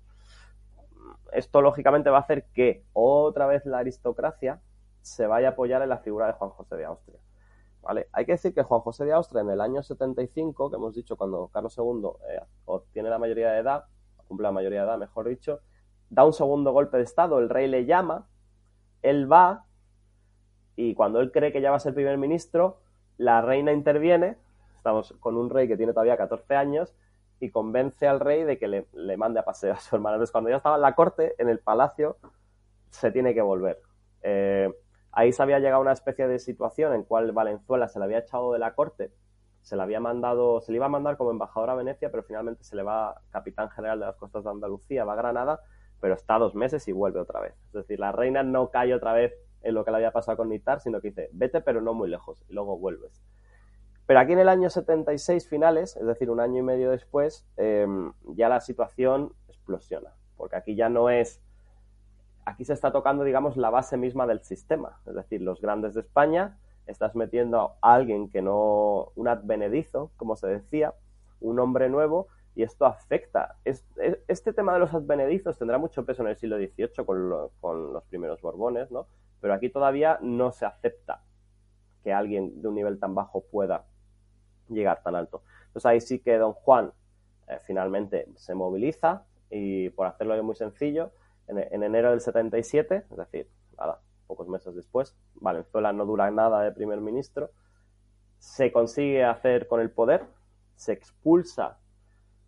Esto 1.32 1.62
lógicamente 1.62 2.10
va 2.10 2.16
a 2.18 2.22
hacer 2.22 2.46
que 2.54 2.82
otra 2.92 3.46
vez 3.46 3.64
la 3.66 3.78
aristocracia 3.78 4.60
se 5.00 5.28
vaya 5.28 5.50
a 5.50 5.50
apoyar 5.52 5.80
en 5.80 5.90
la 5.90 5.98
figura 5.98 6.26
de 6.26 6.32
Juan 6.32 6.50
José 6.50 6.74
de 6.74 6.86
Austria. 6.86 7.20
Hay 8.12 8.26
que 8.26 8.32
decir 8.32 8.54
que 8.54 8.62
Juan 8.62 8.80
José 8.80 9.04
de 9.04 9.12
Austria 9.12 9.42
en 9.42 9.50
el 9.50 9.60
año 9.60 9.82
75, 9.82 10.70
que 10.70 10.76
hemos 10.76 10.94
dicho 10.94 11.16
cuando 11.16 11.48
Carlos 11.48 11.76
II 11.76 12.08
eh, 12.28 12.40
obtiene 12.64 13.08
la 13.08 13.18
mayoría 13.18 13.50
de 13.52 13.58
edad, 13.58 13.84
cumple 14.26 14.44
la 14.44 14.52
mayoría 14.52 14.80
de 14.80 14.86
edad, 14.86 14.98
mejor 14.98 15.28
dicho, 15.28 15.60
da 16.10 16.24
un 16.24 16.32
segundo 16.32 16.72
golpe 16.72 16.96
de 16.96 17.02
Estado, 17.02 17.38
el 17.38 17.48
rey 17.48 17.68
le 17.68 17.84
llama, 17.84 18.26
él 19.02 19.30
va, 19.30 19.66
y 20.76 20.94
cuando 20.94 21.20
él 21.20 21.30
cree 21.30 21.52
que 21.52 21.60
ya 21.60 21.70
va 21.70 21.76
a 21.76 21.80
ser 21.80 21.94
primer 21.94 22.18
ministro, 22.18 22.80
la 23.16 23.42
reina 23.42 23.72
interviene, 23.72 24.38
estamos 24.76 25.14
con 25.20 25.36
un 25.36 25.50
rey 25.50 25.68
que 25.68 25.76
tiene 25.76 25.92
todavía 25.92 26.16
14 26.16 26.56
años, 26.56 26.94
y 27.40 27.50
convence 27.50 28.06
al 28.06 28.20
rey 28.20 28.44
de 28.44 28.58
que 28.58 28.68
le, 28.68 29.16
mande 29.16 29.40
a 29.40 29.44
pasear 29.44 29.76
a 29.76 29.80
su 29.80 29.94
hermana. 29.96 30.16
Entonces, 30.16 30.32
cuando 30.32 30.50
ya 30.50 30.56
estaba 30.56 30.76
en 30.76 30.82
la 30.82 30.94
corte, 30.94 31.34
en 31.38 31.48
el 31.48 31.58
palacio, 31.58 32.16
se 32.90 33.10
tiene 33.10 33.34
que 33.34 33.42
volver. 33.42 33.80
Eh, 34.22 34.72
ahí 35.14 35.32
se 35.32 35.42
había 35.42 35.58
llegado 35.58 35.78
a 35.78 35.80
una 35.80 35.92
especie 35.92 36.26
de 36.26 36.38
situación 36.38 36.92
en 36.92 37.04
cual 37.04 37.32
Valenzuela 37.32 37.88
se 37.88 37.98
le 37.98 38.04
había 38.04 38.18
echado 38.18 38.52
de 38.52 38.58
la 38.58 38.74
corte, 38.74 39.12
se 39.62 39.76
le 39.76 39.82
había 39.82 40.00
mandado, 40.00 40.60
se 40.60 40.72
le 40.72 40.76
iba 40.76 40.86
a 40.86 40.90
mandar 40.90 41.16
como 41.16 41.30
embajador 41.30 41.70
a 41.70 41.74
Venecia, 41.74 42.10
pero 42.10 42.22
finalmente 42.22 42.64
se 42.64 42.76
le 42.76 42.82
va 42.82 43.22
capitán 43.30 43.70
general 43.70 44.00
de 44.00 44.06
las 44.06 44.16
costas 44.16 44.44
de 44.44 44.50
Andalucía, 44.50 45.04
va 45.04 45.14
a 45.14 45.16
Granada, 45.16 45.60
pero 46.00 46.14
está 46.14 46.38
dos 46.38 46.54
meses 46.54 46.86
y 46.88 46.92
vuelve 46.92 47.20
otra 47.20 47.40
vez. 47.40 47.54
Es 47.68 47.72
decir, 47.72 47.98
la 47.98 48.12
reina 48.12 48.42
no 48.42 48.70
cae 48.70 48.92
otra 48.92 49.14
vez 49.14 49.32
en 49.62 49.74
lo 49.74 49.84
que 49.84 49.90
le 49.90 49.96
había 49.98 50.12
pasado 50.12 50.36
con 50.36 50.50
Nitar, 50.50 50.80
sino 50.80 51.00
que 51.00 51.08
dice, 51.08 51.30
vete 51.32 51.62
pero 51.62 51.80
no 51.80 51.94
muy 51.94 52.10
lejos, 52.10 52.44
y 52.48 52.52
luego 52.52 52.78
vuelves. 52.78 53.22
Pero 54.06 54.20
aquí 54.20 54.32
en 54.32 54.40
el 54.40 54.48
año 54.48 54.68
76 54.68 55.48
finales, 55.48 55.96
es 55.96 56.06
decir, 56.06 56.30
un 56.30 56.40
año 56.40 56.58
y 56.58 56.62
medio 56.62 56.90
después, 56.90 57.46
em, 57.56 58.12
ya 58.34 58.50
la 58.50 58.60
situación 58.60 59.32
explosiona, 59.48 60.10
porque 60.36 60.56
aquí 60.56 60.76
ya 60.76 60.90
no 60.90 61.08
es, 61.08 61.40
aquí 62.44 62.64
se 62.64 62.72
está 62.72 62.92
tocando, 62.92 63.24
digamos, 63.24 63.56
la 63.56 63.70
base 63.70 63.96
misma 63.96 64.26
del 64.26 64.40
sistema, 64.42 65.00
es 65.06 65.14
decir, 65.14 65.40
los 65.42 65.60
grandes 65.60 65.94
de 65.94 66.00
España, 66.00 66.58
estás 66.86 67.14
metiendo 67.14 67.76
a 67.80 67.94
alguien 67.94 68.28
que 68.28 68.42
no, 68.42 69.12
un 69.16 69.28
advenedizo, 69.28 70.10
como 70.16 70.36
se 70.36 70.48
decía, 70.48 70.94
un 71.40 71.58
hombre 71.58 71.88
nuevo, 71.88 72.28
y 72.54 72.62
esto 72.62 72.86
afecta. 72.86 73.56
este 73.64 74.52
tema 74.52 74.74
de 74.74 74.78
los 74.78 74.94
advenedizos 74.94 75.58
tendrá 75.58 75.78
mucho 75.78 76.04
peso 76.04 76.22
en 76.22 76.28
el 76.28 76.36
siglo 76.36 76.56
XVIII 76.56 77.04
con, 77.04 77.50
con 77.60 77.92
los 77.92 78.04
primeros 78.04 78.40
Borbones, 78.40 78.90
¿no? 78.92 79.06
Pero 79.40 79.54
aquí 79.54 79.70
todavía 79.70 80.18
no 80.22 80.52
se 80.52 80.64
acepta 80.64 81.22
que 82.04 82.12
alguien 82.12 82.62
de 82.62 82.68
un 82.68 82.74
nivel 82.76 83.00
tan 83.00 83.14
bajo 83.14 83.42
pueda 83.42 83.86
llegar 84.68 85.02
tan 85.02 85.16
alto. 85.16 85.42
Entonces 85.66 85.86
ahí 85.86 86.00
sí 86.00 86.20
que 86.20 86.36
don 86.36 86.52
Juan 86.52 86.92
eh, 87.48 87.58
finalmente 87.64 88.28
se 88.36 88.54
moviliza 88.54 89.24
y 89.50 89.90
por 89.90 90.06
hacerlo 90.06 90.40
muy 90.42 90.54
sencillo, 90.54 91.10
en, 91.46 91.82
enero 91.82 92.10
del 92.10 92.20
77, 92.20 93.06
es 93.10 93.16
decir, 93.16 93.48
pocos 94.26 94.48
meses 94.48 94.74
después, 94.74 95.16
Valenzuela 95.34 95.92
no 95.92 96.06
dura 96.06 96.30
nada 96.30 96.62
de 96.62 96.72
primer 96.72 97.00
ministro, 97.00 97.50
se 98.38 98.72
consigue 98.72 99.24
hacer 99.24 99.68
con 99.68 99.80
el 99.80 99.90
poder, 99.90 100.26
se 100.76 100.92
expulsa 100.92 101.78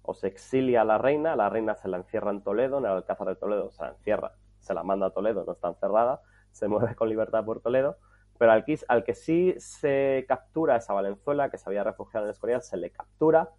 o 0.02 0.14
se 0.14 0.28
exilia 0.28 0.82
a 0.82 0.84
la 0.84 0.98
reina, 0.98 1.36
la 1.36 1.48
reina 1.48 1.74
se 1.74 1.88
la 1.88 1.98
encierra 1.98 2.30
en 2.30 2.42
Toledo, 2.42 2.78
en 2.78 2.84
el 2.84 2.92
Alcázar 2.92 3.28
de 3.28 3.36
Toledo, 3.36 3.70
se 3.72 3.82
la 3.82 3.90
encierra, 3.90 4.32
se 4.60 4.74
la 4.74 4.82
manda 4.82 5.06
a 5.06 5.10
Toledo, 5.10 5.44
no 5.44 5.52
está 5.52 5.68
encerrada, 5.68 6.22
se 6.52 6.68
mueve 6.68 6.94
con 6.94 7.08
libertad 7.08 7.44
por 7.44 7.60
Toledo, 7.60 7.98
pero 8.38 8.52
al 8.52 8.64
que, 8.64 8.78
al 8.88 9.04
que 9.04 9.14
sí 9.14 9.54
se 9.58 10.24
captura 10.28 10.76
esa 10.76 10.92
Valenzuela, 10.92 11.50
que 11.50 11.58
se 11.58 11.68
había 11.68 11.84
refugiado 11.84 12.26
en 12.26 12.32
Escorial, 12.32 12.62
se 12.62 12.76
le 12.76 12.90
captura 12.90 13.50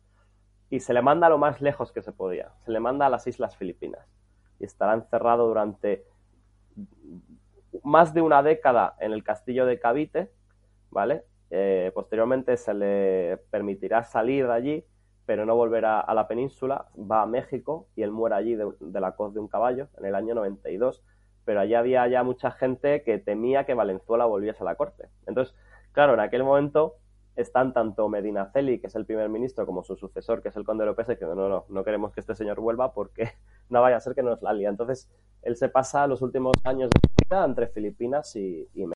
y 0.70 0.80
se 0.80 0.94
le 0.94 1.02
manda 1.02 1.30
lo 1.30 1.38
más 1.38 1.62
lejos 1.62 1.92
que 1.92 2.02
se 2.02 2.12
podía. 2.12 2.52
Se 2.66 2.72
le 2.72 2.80
manda 2.80 3.08
a 3.08 3.10
las 3.10 3.26
Islas 3.26 3.56
Filipinas 3.56 4.17
y 4.60 4.66
estará 4.66 4.94
encerrado 4.94 5.48
durante 5.48 6.06
más 7.84 8.14
de 8.14 8.22
una 8.22 8.44
década 8.44 8.96
en 9.00 9.14
el 9.14 9.24
castillo 9.24 9.66
de 9.66 9.80
Cavite, 9.80 10.32
¿vale? 10.90 11.24
Eh, 11.50 11.92
posteriormente 11.94 12.58
se 12.58 12.74
le 12.74 13.38
permitirá 13.50 14.04
salir 14.04 14.48
de 14.48 14.54
allí, 14.54 14.86
pero 15.26 15.46
no 15.46 15.56
volverá 15.56 16.00
a 16.00 16.14
la 16.14 16.28
península, 16.28 16.88
va 17.00 17.22
a 17.22 17.26
México 17.26 17.88
y 17.96 18.04
él 18.04 18.12
muere 18.12 18.36
allí 18.36 18.56
de, 18.56 18.70
de 18.80 19.00
la 19.00 19.14
coz 19.16 19.34
de 19.34 19.40
un 19.40 19.48
caballo 19.48 19.88
en 19.98 20.06
el 20.06 20.16
año 20.16 20.36
92 20.36 21.04
pero 21.48 21.62
allí 21.62 21.76
había 21.76 22.06
ya 22.10 22.24
mucha 22.24 22.52
gente 22.52 23.04
que 23.04 23.20
temía 23.20 23.66
que 23.66 23.74
Valenzuela 23.74 24.26
volviese 24.26 24.64
a 24.64 24.66
la 24.66 24.76
corte. 24.76 25.08
Entonces, 25.26 25.56
claro, 25.94 26.14
en 26.14 26.20
aquel 26.20 26.44
momento 26.44 26.96
están 27.38 27.72
tanto 27.72 28.10
Medinaceli, 28.10 28.80
que 28.80 28.88
es 28.88 28.96
el 28.96 29.06
primer 29.06 29.30
ministro, 29.30 29.66
como 29.66 29.84
su 29.84 29.96
sucesor, 29.96 30.42
que 30.42 30.50
es 30.50 30.58
el 30.58 30.66
conde 30.66 30.86
López, 30.86 31.08
que 31.08 31.26
no, 31.26 31.36
no, 31.36 31.66
no 31.70 31.84
queremos 31.84 32.12
que 32.12 32.20
este 32.20 32.36
señor 32.36 32.60
vuelva 32.60 32.94
porque 32.94 33.32
no 33.70 33.82
vaya 33.82 33.98
a 33.98 34.02
ser 34.02 34.16
que 34.16 34.24
nos 34.24 34.42
la 34.42 34.54
lía. 34.54 34.70
Entonces, 34.70 35.08
él 35.44 35.56
se 35.56 35.70
pasa 35.70 36.08
los 36.08 36.22
últimos 36.24 36.54
años 36.64 36.90
de 36.90 37.26
vida 37.26 37.46
entre 37.46 37.68
Filipinas 37.68 38.36
y, 38.36 38.68
México. 38.74 38.94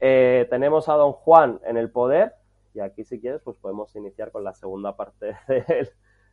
Eh, 0.00 0.46
tenemos 0.48 0.88
a 0.88 0.94
don 0.94 1.12
Juan 1.12 1.60
en 1.64 1.76
el 1.76 1.90
poder, 1.90 2.32
y 2.72 2.80
aquí 2.80 3.04
si 3.04 3.20
quieres, 3.20 3.42
pues 3.42 3.58
podemos 3.58 3.94
iniciar 3.94 4.32
con 4.32 4.42
la 4.42 4.54
segunda 4.54 4.96
parte 4.96 5.36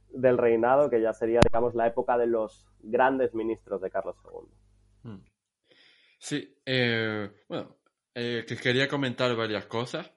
del, 0.09 0.37
reinado, 0.37 0.89
que 0.89 1.01
ya 1.01 1.11
sería, 1.11 1.41
digamos, 1.43 1.75
la 1.75 1.87
época 1.87 2.17
de 2.17 2.27
los 2.27 2.65
grandes 2.79 3.35
ministros 3.35 3.81
de 3.81 3.91
Carlos 3.91 4.15
II. 4.23 5.11
Mm. 5.11 5.25
Sí, 6.17 6.57
eh, 6.65 7.29
bueno, 7.49 7.75
eh, 8.17 8.45
que 8.47 8.55
quería 8.55 8.87
comentar 8.87 9.35
varias 9.35 9.65
cosas, 9.65 10.09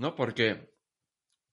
¿no? 0.00 0.16
Porque, 0.16 0.72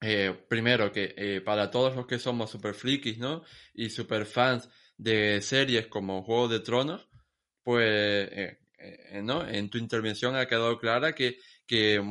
eh, 0.02 0.34
primero, 0.48 0.92
que 0.92 1.42
para 1.46 1.70
todos 1.70 1.96
los 1.96 2.08
que 2.08 2.18
somos 2.18 2.50
super 2.50 2.74
frikis, 2.74 3.18
¿no? 3.20 3.44
Y 3.74 3.90
super 3.90 4.26
fans 4.26 4.70
de 4.98 5.42
series 5.42 5.88
como 5.88 6.24
Juego 6.24 6.48
de 6.48 6.62
Tronos, 6.62 7.08
pues, 7.64 8.58
¿no? 9.22 9.48
En 9.48 9.70
tu 9.70 9.78
intervención 9.78 10.36
ha 10.36 10.48
quedado 10.48 10.80
clara 10.80 11.14
que, 11.14 11.38
que 11.66 12.02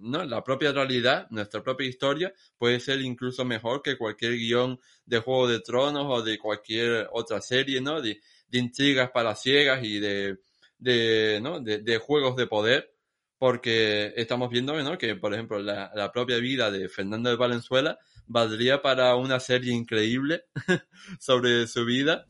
¿no? 0.00 0.24
La 0.24 0.42
propia 0.42 0.72
realidad, 0.72 1.26
nuestra 1.30 1.62
propia 1.62 1.86
historia, 1.86 2.32
puede 2.58 2.80
ser 2.80 3.00
incluso 3.00 3.44
mejor 3.44 3.82
que 3.82 3.96
cualquier 3.96 4.36
guion 4.36 4.80
de 5.04 5.18
Juego 5.18 5.48
de 5.48 5.60
Tronos 5.60 6.06
o 6.08 6.22
de 6.22 6.38
cualquier 6.38 7.08
otra 7.12 7.40
serie, 7.40 7.80
¿no? 7.80 8.00
De, 8.00 8.20
intrigas 8.52 9.10
para 9.10 9.36
ciegas 9.36 9.84
y 9.84 10.00
de, 10.00 10.38
de, 10.78 11.38
¿no? 11.40 11.60
de, 11.60 11.98
juegos 11.98 12.34
de 12.34 12.48
poder, 12.48 12.92
porque 13.40 14.12
estamos 14.16 14.50
viendo 14.50 14.74
¿no? 14.82 14.98
que, 14.98 15.16
por 15.16 15.32
ejemplo, 15.32 15.58
la, 15.60 15.90
la, 15.94 16.12
propia 16.12 16.36
vida 16.36 16.70
de 16.70 16.90
Fernando 16.90 17.30
de 17.30 17.36
Valenzuela 17.36 17.98
valdría 18.26 18.82
para 18.82 19.16
una 19.16 19.40
serie 19.40 19.72
increíble 19.72 20.42
sobre 21.18 21.66
su 21.66 21.86
vida. 21.86 22.26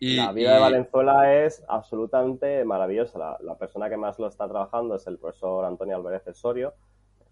Y, 0.00 0.16
la 0.16 0.32
vida 0.32 0.54
de 0.54 0.60
Valenzuela 0.60 1.44
es 1.44 1.62
absolutamente 1.68 2.64
maravillosa. 2.64 3.16
La, 3.16 3.38
la, 3.42 3.56
persona 3.58 3.88
que 3.88 3.96
más 3.96 4.18
lo 4.18 4.26
está 4.26 4.48
trabajando 4.48 4.96
es 4.96 5.06
el 5.06 5.18
profesor 5.18 5.64
Antonio 5.64 5.94
Álvarez 5.94 6.26
Osorio, 6.26 6.74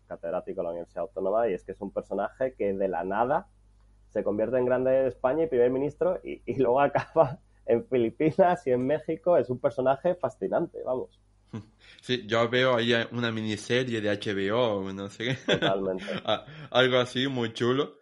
catedrático 0.07 0.61
de 0.61 0.65
la 0.65 0.71
Universidad 0.71 1.03
Autónoma, 1.03 1.49
y 1.49 1.55
es 1.55 1.65
que 1.65 1.73
es 1.73 1.81
un 1.81 1.93
personaje 1.93 2.55
que 2.55 2.73
de 2.73 2.87
la 2.87 3.03
nada 3.03 3.49
se 4.11 4.23
convierte 4.23 4.59
en 4.59 4.65
grande 4.65 4.93
de 4.93 5.09
España 5.09 5.43
y 5.43 5.49
primer 5.49 5.73
ministro 5.73 6.21
y, 6.23 6.41
y 6.47 6.55
luego 6.55 6.81
acaba 6.83 7.41
en 7.67 7.85
Filipinas 7.85 8.65
y 8.69 8.71
en 8.71 8.87
México. 8.87 9.37
Es 9.37 9.51
un 9.51 9.59
personaje 9.59 10.15
fascinante, 10.15 10.79
vamos. 10.85 11.19
Sí, 12.01 12.25
yo 12.27 12.49
veo 12.49 12.77
ahí 12.77 12.95
una 13.11 13.31
miniserie 13.33 14.01
de 14.01 14.09
HBO, 14.11 14.93
no 14.93 15.11
sé 15.11 15.25
qué. 15.25 15.35
Totalmente. 15.35 16.05
Algo 16.71 16.99
así, 16.99 17.27
muy 17.27 17.53
chulo. 17.53 17.99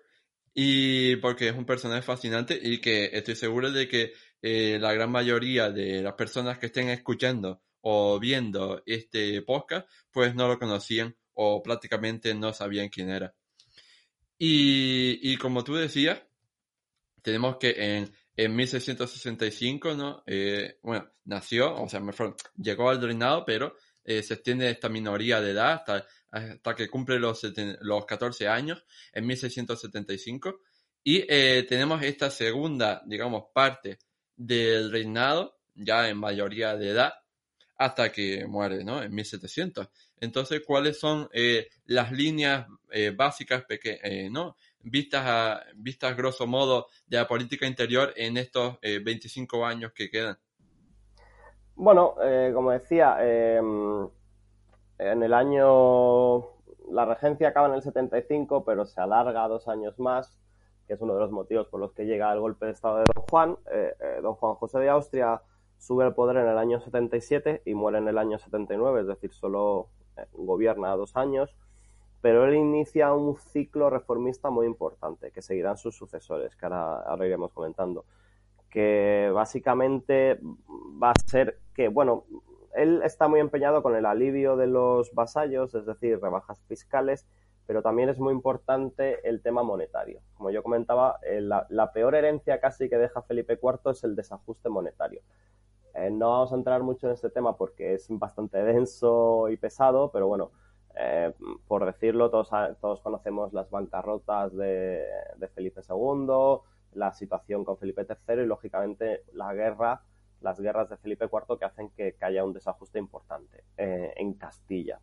Y 0.54 1.16
porque 1.16 1.48
es 1.48 1.56
un 1.56 1.64
personaje 1.64 2.02
fascinante 2.02 2.58
y 2.62 2.80
que 2.80 3.10
estoy 3.12 3.34
seguro 3.34 3.70
de 3.72 3.88
que 3.88 4.12
eh, 4.42 4.78
la 4.80 4.92
gran 4.92 5.10
mayoría 5.10 5.70
de 5.70 6.02
las 6.02 6.14
personas 6.14 6.58
que 6.58 6.66
estén 6.66 6.88
escuchando 6.88 7.62
o 7.80 8.18
viendo 8.20 8.82
este 8.86 9.42
podcast, 9.42 9.88
pues 10.10 10.34
no 10.34 10.46
lo 10.46 10.58
conocían 10.58 11.16
o 11.34 11.62
prácticamente 11.62 12.34
no 12.34 12.52
sabían 12.52 12.88
quién 12.88 13.10
era. 13.10 13.34
Y, 14.38 15.32
y 15.32 15.36
como 15.36 15.64
tú 15.64 15.74
decías, 15.74 16.22
tenemos 17.22 17.56
que 17.56 17.74
en 17.76 18.12
en 18.36 18.54
1665, 18.54 19.94
¿no? 19.94 20.22
Eh, 20.26 20.78
bueno, 20.82 21.10
nació, 21.24 21.74
o 21.82 21.88
sea, 21.88 22.00
mejor, 22.00 22.36
llegó 22.56 22.90
al 22.90 23.00
reinado, 23.00 23.44
pero 23.46 23.76
eh, 24.04 24.22
se 24.22 24.34
extiende 24.34 24.70
esta 24.70 24.90
minoría 24.90 25.40
de 25.40 25.52
edad 25.52 25.72
hasta, 25.72 26.06
hasta 26.30 26.74
que 26.74 26.88
cumple 26.88 27.18
los, 27.18 27.40
los 27.80 28.04
14 28.04 28.46
años, 28.46 28.84
en 29.12 29.26
1675. 29.26 30.60
Y 31.02 31.24
eh, 31.28 31.64
tenemos 31.68 32.02
esta 32.02 32.30
segunda, 32.30 33.02
digamos, 33.06 33.44
parte 33.54 33.98
del 34.36 34.90
reinado, 34.92 35.56
ya 35.74 36.08
en 36.08 36.18
mayoría 36.18 36.76
de 36.76 36.90
edad, 36.90 37.14
hasta 37.78 38.12
que 38.12 38.46
muere, 38.46 38.84
¿no? 38.84 39.02
En 39.02 39.14
1700. 39.14 39.88
Entonces, 40.20 40.62
¿cuáles 40.66 40.98
son 40.98 41.28
las 41.84 42.10
líneas 42.10 42.66
básicas, 43.14 43.64
¿no? 44.30 44.56
Vistas, 44.86 45.22
a, 45.26 45.60
vistas 45.74 46.16
grosso 46.16 46.46
modo 46.46 46.86
de 47.06 47.18
la 47.18 47.26
política 47.26 47.66
interior 47.66 48.12
en 48.16 48.36
estos 48.36 48.78
25 48.80 49.56
eh, 49.56 49.64
años 49.64 49.92
que 49.92 50.08
quedan? 50.08 50.38
Bueno, 51.74 52.14
eh, 52.22 52.52
como 52.54 52.70
decía, 52.70 53.16
em, 53.20 54.08
en 54.98 55.22
el 55.22 55.34
año, 55.34 56.38
la 56.90 57.04
regencia 57.04 57.48
acaba 57.48 57.68
en 57.68 57.74
el 57.74 57.82
75, 57.82 58.64
pero 58.64 58.86
se 58.86 59.00
alarga 59.00 59.46
dos 59.48 59.68
años 59.68 59.98
más, 59.98 60.38
que 60.86 60.94
es 60.94 61.00
uno 61.00 61.14
de 61.14 61.20
los 61.20 61.32
motivos 61.32 61.66
por 61.66 61.80
los 61.80 61.92
que 61.92 62.06
llega 62.06 62.32
el 62.32 62.40
golpe 62.40 62.66
de 62.66 62.72
Estado 62.72 62.98
de 62.98 63.04
Don 63.14 63.24
Juan. 63.28 63.56
Eh, 63.70 64.20
don 64.22 64.34
Juan 64.34 64.54
José 64.54 64.78
de 64.78 64.88
Austria 64.88 65.42
sube 65.78 66.04
al 66.04 66.14
poder 66.14 66.38
en 66.38 66.48
el 66.48 66.56
año 66.56 66.80
77 66.80 67.62
y 67.66 67.74
muere 67.74 67.98
en 67.98 68.08
el 68.08 68.16
año 68.16 68.38
79, 68.38 69.00
es 69.00 69.06
decir, 69.08 69.32
solo 69.34 69.88
gobierna 70.32 70.96
dos 70.96 71.14
años 71.14 71.54
pero 72.20 72.44
él 72.46 72.54
inicia 72.54 73.12
un 73.12 73.36
ciclo 73.36 73.90
reformista 73.90 74.50
muy 74.50 74.66
importante 74.66 75.30
que 75.30 75.42
seguirán 75.42 75.76
sus 75.76 75.96
sucesores, 75.96 76.56
que 76.56 76.66
ahora, 76.66 77.26
iremos 77.26 77.52
comentando, 77.52 78.04
que 78.70 79.30
básicamente 79.32 80.40
va 81.02 81.10
a 81.10 81.20
ser 81.26 81.58
que, 81.74 81.88
bueno, 81.88 82.24
él 82.74 83.00
está 83.04 83.28
muy 83.28 83.40
empeñado 83.40 83.82
con 83.82 83.96
el 83.96 84.06
alivio 84.06 84.56
de 84.56 84.66
los 84.66 85.12
vasallos, 85.14 85.74
es 85.74 85.86
decir, 85.86 86.20
rebajas 86.20 86.60
fiscales, 86.68 87.26
pero 87.66 87.82
también 87.82 88.08
es 88.08 88.18
muy 88.18 88.32
importante 88.32 89.28
el 89.28 89.42
tema 89.42 89.62
monetario. 89.62 90.20
Como 90.34 90.50
yo 90.50 90.62
comentaba, 90.62 91.18
eh, 91.22 91.40
la, 91.40 91.92
peor 91.92 92.14
herencia 92.14 92.60
casi 92.60 92.88
que 92.88 92.96
deja 92.96 93.22
Felipe 93.22 93.58
IV 93.60 93.90
es 93.90 94.04
el 94.04 94.14
desajuste 94.14 94.68
monetario. 94.68 95.20
Eh, 95.94 96.10
no 96.10 96.30
vamos 96.30 96.52
a 96.52 96.56
entrar 96.56 96.82
mucho 96.82 97.08
en 97.08 97.14
este 97.14 97.30
tema 97.30 97.56
porque 97.56 97.94
es 97.94 98.06
bastante 98.08 98.62
denso 98.62 99.48
y 99.48 99.56
pesado, 99.56 100.10
pero 100.12 100.28
bueno, 100.28 100.52
eh, 100.96 101.32
por 101.68 101.84
decirlo, 101.84 102.30
todos, 102.30 102.48
todos 102.80 103.00
conocemos 103.00 103.52
las 103.52 103.70
bancarrotas 103.70 104.56
de, 104.56 105.04
Felipe 105.54 105.82
II, 105.88 106.60
la 106.94 107.12
situación 107.12 107.64
con 107.64 107.76
Felipe 107.76 108.06
III 108.08 108.42
y, 108.42 108.46
lógicamente, 108.46 109.24
la 109.34 109.52
guerra, 109.52 110.02
las 110.40 110.58
guerras 110.58 110.88
de 110.88 110.96
Felipe 110.96 111.26
IV 111.26 111.58
que 111.58 111.64
hacen 111.66 111.90
que, 111.90 112.16
haya 112.20 112.44
un 112.44 112.54
desajuste 112.54 112.98
importante 112.98 113.64
eh, 113.76 114.14
en 114.16 114.34
Castilla. 114.34 114.98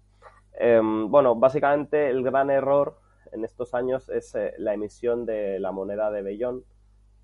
Em, 0.53 1.09
bueno, 1.09 1.35
básicamente 1.35 2.09
el 2.09 2.23
gran 2.23 2.49
error 2.49 2.97
en 3.31 3.43
estos 3.45 3.73
años 3.73 4.09
es 4.09 4.33
eh, 4.35 4.53
la 4.57 4.73
emisión 4.73 5.25
de 5.25 5.59
la 5.59 5.71
moneda 5.71 6.09
de 6.11 6.23
Bellón, 6.23 6.63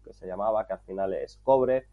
que 0.03 0.13
se 0.13 0.27
llamaba, 0.27 0.67
que 0.67 0.73
al 0.73 0.79
final 0.81 1.13
es 1.13 1.37
cobre. 1.43 1.87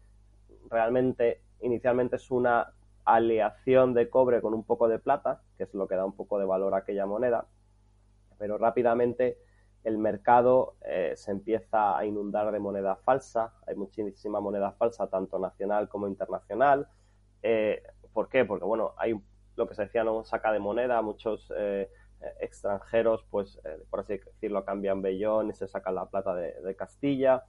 Realmente, 0.69 1.41
inicialmente 1.61 2.17
es 2.17 2.29
una 2.29 2.71
aleación 3.07 3.93
de 3.93 4.09
cobre 4.09 4.41
con 4.41 4.53
un 4.53 4.63
poco 4.63 4.87
de 4.87 4.99
plata, 4.99 5.41
que 5.57 5.63
es 5.63 5.73
lo 5.73 5.87
que 5.87 5.95
da 5.95 6.05
un 6.05 6.15
poco 6.15 6.39
de 6.39 6.45
valor 6.45 6.73
a 6.73 6.77
aquella 6.77 7.05
moneda, 7.05 7.47
pero 8.37 8.57
rápidamente 8.57 9.37
el 9.83 9.97
mercado 9.97 10.75
eh, 10.81 11.13
se 11.15 11.31
empieza 11.31 11.97
a 11.97 12.05
inundar 12.05 12.51
de 12.51 12.59
moneda 12.59 12.97
falsa, 12.97 13.53
hay 13.65 13.75
muchísima 13.75 14.41
moneda 14.41 14.71
falsa, 14.73 15.07
tanto 15.07 15.39
nacional 15.39 15.87
como 15.87 16.07
internacional. 16.07 16.87
Eh, 17.41 17.81
¿Por 18.11 18.27
qué? 18.27 18.43
Porque, 18.43 18.65
bueno, 18.65 18.93
hay 18.97 19.19
lo 19.55 19.67
que 19.67 19.75
se 19.75 19.83
decía, 19.83 20.03
no 20.03 20.23
saca 20.23 20.51
de 20.51 20.59
moneda, 20.59 21.01
muchos 21.01 21.51
eh, 21.55 21.89
extranjeros, 22.39 23.25
pues, 23.31 23.59
por 23.89 24.01
así 24.01 24.17
decirlo, 24.17 24.65
cambian 24.65 25.01
bellón 25.01 25.49
y 25.49 25.53
se 25.53 25.67
sacan 25.67 25.95
la 25.95 26.05
plata 26.05 26.35
de 26.35 26.75
Castilla 26.75 27.45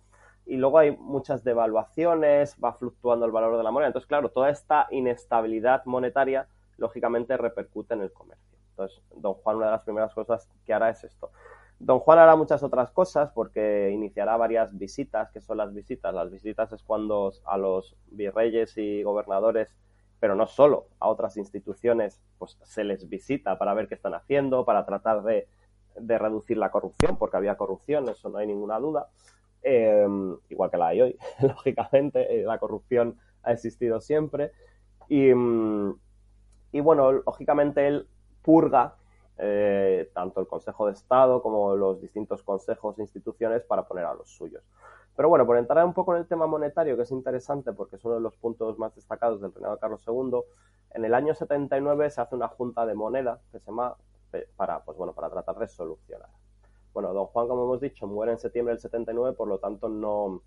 y 0.49 0.57
luego 0.57 0.79
hay 0.79 0.97
muchas 0.97 1.45
devaluaciones, 1.45 2.57
va 2.63 2.73
fluctuando 2.73 3.27
el 3.27 3.33
valor 3.33 3.59
de 3.59 3.63
la 3.63 3.71
moneda. 3.71 3.89
Entonces, 3.89 4.09
claro, 4.09 4.31
toda 4.31 4.49
esta 4.49 4.87
inestabilidad 4.91 5.85
monetaria 5.85 6.49
lógicamente 6.79 7.37
repercute 7.37 7.93
en 7.93 8.01
el 8.01 8.13
comercio. 8.13 8.59
Entonces, 8.71 9.03
don 9.15 9.35
Juan, 9.35 9.57
una 9.57 9.67
de 9.67 9.73
las 9.73 9.83
primeras 9.83 10.15
cosas 10.15 10.49
que 10.65 10.73
hará 10.73 10.89
es 10.89 11.05
esto. 11.05 11.31
Don 11.79 11.99
Juan 11.99 12.19
hará 12.19 12.35
muchas 12.35 12.63
otras 12.63 12.91
cosas 12.93 13.31
porque 13.35 13.91
iniciará 13.93 14.39
varias 14.39 14.77
visitas. 14.79 15.31
¿Qué 15.33 15.43
son 15.43 15.59
las 15.59 15.75
visitas? 15.75 16.15
Las 16.15 16.31
visitas 16.31 16.73
es 16.73 16.83
cuando 16.83 17.31
a 17.45 17.59
los 17.59 17.95
virreyes 18.07 18.79
y 18.79 19.03
gobernadores, 19.03 19.77
pero 20.19 20.35
no 20.35 20.47
solo, 20.47 20.87
a 20.99 21.09
otras 21.09 21.37
instituciones, 21.37 22.23
pues 22.39 22.59
se 22.63 22.85
les 22.85 23.07
visita 23.07 23.59
para 23.59 23.75
ver 23.75 23.87
qué 23.87 23.97
están 23.97 24.15
haciendo, 24.15 24.65
para 24.65 24.87
tratar 24.87 25.23
de, 25.25 25.47
de 25.95 26.19
reducir 26.19 26.57
la 26.57 26.71
corrupción, 26.71 27.19
porque 27.19 27.37
había 27.37 27.59
corrupción, 27.59 28.09
eso 28.09 28.31
no 28.31 28.39
hay 28.39 28.47
ninguna 28.47 28.79
duda. 28.79 29.09
Em, 29.63 30.37
igual 30.49 30.71
que 30.71 30.77
la 30.77 30.89
hay 30.89 31.01
hoy, 31.01 31.19
lógicamente, 31.43 32.41
eh, 32.41 32.45
la 32.45 32.59
corrupción 32.59 33.19
ha 33.43 33.53
existido 33.53 34.01
siempre. 34.01 34.53
Y, 35.09 35.33
mm, 35.35 35.99
bueno, 36.83 37.13
lógicamente 37.13 37.87
él 37.87 38.07
purga 38.43 38.95
eh, 39.39 40.11
tanto 40.15 40.41
el 40.41 40.47
Consejo 40.47 40.87
de 40.87 40.93
Estado 40.93 41.43
como 41.43 41.77
los 41.77 42.01
distintos 42.01 42.43
consejos 42.43 42.99
e 42.99 43.03
instituciones 43.03 43.63
para 43.63 43.87
poner 43.87 44.05
a 44.05 44.15
los 44.15 44.31
suyos. 44.31 44.63
Pero 45.17 45.29
bueno, 45.29 45.47
por 45.47 45.57
entrar 45.57 45.85
un 45.85 45.95
poco 45.95 46.15
en 46.15 46.21
el 46.21 46.29
tema 46.29 46.47
monetario, 46.47 46.97
que 46.97 47.03
es 47.03 47.11
interesante 47.11 47.73
porque 47.73 47.97
es 47.97 48.05
uno 48.05 48.15
de 48.15 48.21
los 48.21 48.37
puntos 48.37 48.79
más 48.79 48.95
destacados 48.95 49.41
del 49.41 49.53
reinado 49.53 49.75
de 49.75 49.81
Carlos 49.81 50.01
II, 50.07 50.41
en 50.95 51.05
el 51.05 51.15
año 51.15 51.35
79 51.35 52.11
se 52.11 52.21
hace 52.21 52.35
una 52.37 52.49
junta 52.49 52.87
de 52.87 52.95
moneda 52.95 53.41
que 53.51 53.59
se 53.59 53.67
llama 53.67 53.97
eh, 54.33 54.49
para, 54.57 54.85
pues 54.85 54.97
bueno, 54.97 55.13
para 55.15 55.31
tratar 55.31 55.59
de 55.59 55.69
solucionar. 55.69 56.29
Bueno, 56.99 57.15
don 57.15 57.27
Juan, 57.27 57.47
como 57.47 57.63
hemos 57.63 57.81
dicho, 57.81 58.09
muere 58.09 58.33
en 58.33 58.39
septiembre 58.39 58.73
del 58.73 58.81
79, 58.81 59.37
por 59.37 59.47
lo 59.47 59.61
tanto 59.61 59.89
no 59.89 60.43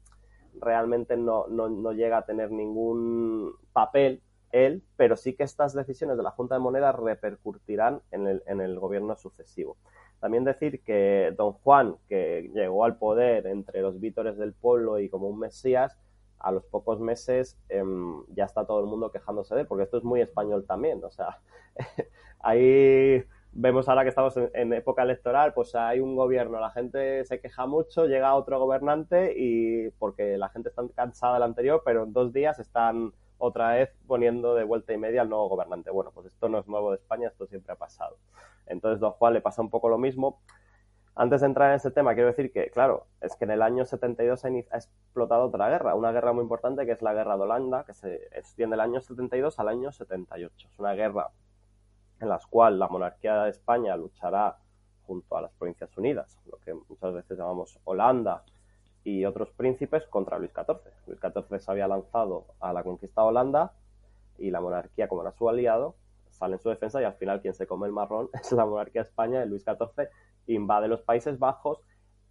realmente 0.60 1.16
no, 1.16 1.48
no, 1.48 1.94
llega 1.94 2.18
a 2.18 2.26
tener 2.26 2.52
ningún 2.52 3.54
papel 3.72 4.22
él, 4.52 4.84
pero 4.98 5.16
sí 5.16 5.34
que 5.34 5.44
estas 5.44 5.74
decisiones 5.74 6.18
de 6.18 6.24
la 6.24 6.32
Junta 6.32 6.56
de 6.56 6.60
Moneda 6.60 6.92
repercutirán 6.92 8.02
en 8.12 8.28
el, 8.28 8.44
en 8.48 8.60
el 8.60 8.78
gobierno 8.78 9.16
sucesivo. 9.16 9.78
También 10.20 10.44
decir 10.44 10.84
que 10.84 11.34
don 11.38 11.54
Juan, 11.54 11.96
que 12.10 12.52
llegó 12.54 12.84
al 12.84 12.98
poder 12.98 13.48
entre 13.48 13.82
los 13.82 14.02
vítores 14.02 14.38
del 14.38 14.52
pueblo 14.52 15.00
y 15.00 15.08
como 15.08 15.30
un 15.30 15.40
mesías, 15.40 15.98
a 16.38 16.52
los 16.52 16.66
pocos 16.66 17.00
meses 17.00 17.58
em, 17.70 18.26
ya 18.36 18.44
está 18.44 18.66
todo 18.66 18.82
el 18.82 18.88
mundo 18.88 19.10
quejándose 19.10 19.56
de 19.56 19.62
él, 19.62 19.68
porque 19.68 19.86
esto 19.86 20.00
es 20.00 20.04
muy 20.04 20.20
español 20.20 20.66
también. 20.68 21.02
O 21.02 21.12
sea, 21.12 21.40
ahí 22.42 23.24
vemos 23.54 23.90
ahora 23.90 24.04
que 24.04 24.10
estamos 24.10 24.38
en, 24.38 24.74
época 24.74 25.04
electoral, 25.04 25.54
pues 25.54 25.76
hay 25.76 26.00
un 26.00 26.16
gobierno, 26.16 26.60
la 26.60 26.72
gente 26.72 27.26
se 27.26 27.40
queja 27.40 27.66
mucho, 27.66 28.06
llega 28.06 28.36
otro 28.36 28.60
gobernante 28.60 29.34
y 29.36 29.90
porque 29.92 30.38
la 30.38 30.50
gente 30.50 30.70
está 30.70 30.84
cansada 30.96 31.36
del 31.36 31.44
anterior, 31.44 31.82
pero 31.84 32.04
en 32.04 32.14
dos 32.14 32.32
días 32.34 32.60
están 32.60 33.14
otra 33.38 33.74
vez 33.74 33.90
poniendo 34.08 34.56
de 34.56 34.64
vuelta 34.64 34.94
y 34.94 34.98
media 34.98 35.22
al 35.22 35.30
nuevo 35.30 35.50
gobernante. 35.50 35.90
Bueno, 35.92 36.12
pues 36.14 36.28
esto 36.28 36.48
no 36.48 36.60
es 36.60 36.68
nuevo 36.68 36.92
de 36.92 36.98
España, 36.98 37.28
esto 37.28 37.48
siempre 37.48 37.74
ha 37.74 37.76
pasado. 37.76 38.18
Entonces, 38.68 39.00
don 39.00 39.12
Juan 39.12 39.34
le 39.34 39.42
pasa 39.42 39.62
un 39.62 39.70
poco 39.70 39.90
lo 39.90 39.98
mismo. 39.98 40.42
Antes 41.16 41.42
de 41.42 41.48
entrar 41.48 41.72
en 41.72 41.76
ese 41.76 41.92
tema, 41.92 42.14
quiero 42.14 42.30
decir 42.30 42.54
que, 42.54 42.70
claro, 42.70 43.08
es 43.20 43.36
que 43.36 43.44
en 43.44 43.52
el 43.52 43.62
año 43.62 43.86
72 43.86 44.46
ha, 44.46 44.48
ha 44.48 44.78
explotado 44.78 45.48
otra 45.48 45.70
guerra, 45.70 45.96
una 45.96 46.12
guerra 46.12 46.32
muy 46.32 46.44
importante 46.44 46.86
que 46.86 46.94
es 46.94 47.02
la 47.02 47.14
guerra 47.14 47.36
de 47.36 47.44
Holanda, 47.44 47.84
que 47.84 47.94
se 47.94 48.16
extiende 48.32 48.76
del 48.76 48.82
año 48.82 49.02
72 49.02 49.60
al 49.60 49.68
año 49.68 49.92
78. 49.92 50.70
Es 50.72 50.80
una 50.80 50.94
guerra 50.94 51.32
en 52.22 52.30
las 52.30 52.46
cuales 52.48 52.80
la 52.80 52.88
monarquía 52.88 53.44
de 53.44 53.50
España 53.50 53.96
luchará 53.98 54.58
junto 55.06 55.36
a 55.36 55.42
las 55.42 55.52
Provincias 55.54 55.96
Unidas, 55.98 56.38
lo 56.50 56.58
que 56.60 56.74
muchas 56.74 57.14
veces 57.14 57.38
llamamos 57.38 57.80
Holanda 57.84 58.44
y 59.04 59.26
otros 59.26 59.50
príncipes 59.52 60.06
contra 60.08 60.38
Luis 60.38 60.52
XIV. 60.54 60.80
Luis 61.08 61.20
XIV 61.20 61.60
se 61.60 61.72
había 61.72 61.88
lanzado 61.88 62.46
a 62.60 62.72
la 62.72 62.84
conquista 62.84 63.22
de 63.22 63.28
Holanda 63.28 63.74
y 64.38 64.52
la 64.52 64.62
monarquía, 64.62 65.08
como 65.08 65.22
era 65.22 65.32
su 65.32 65.50
aliado, 65.50 65.96
sale 66.30 66.56
en 66.56 66.60
su 66.60 66.70
defensa 66.70 67.02
y 67.02 67.04
al 67.04 67.16
final 67.16 67.42
quien 67.42 67.54
se 67.54 67.68
come 67.68 67.88
el 67.88 67.94
marrón 67.94 68.30
es 68.34 68.52
la 68.52 68.66
monarquía 68.66 69.04
de 69.04 69.10
España 69.10 69.46
Luis 69.46 69.64
XIV 69.64 70.08
invade 70.48 70.88
los 70.88 71.02
Países 71.02 71.40
Bajos 71.40 71.80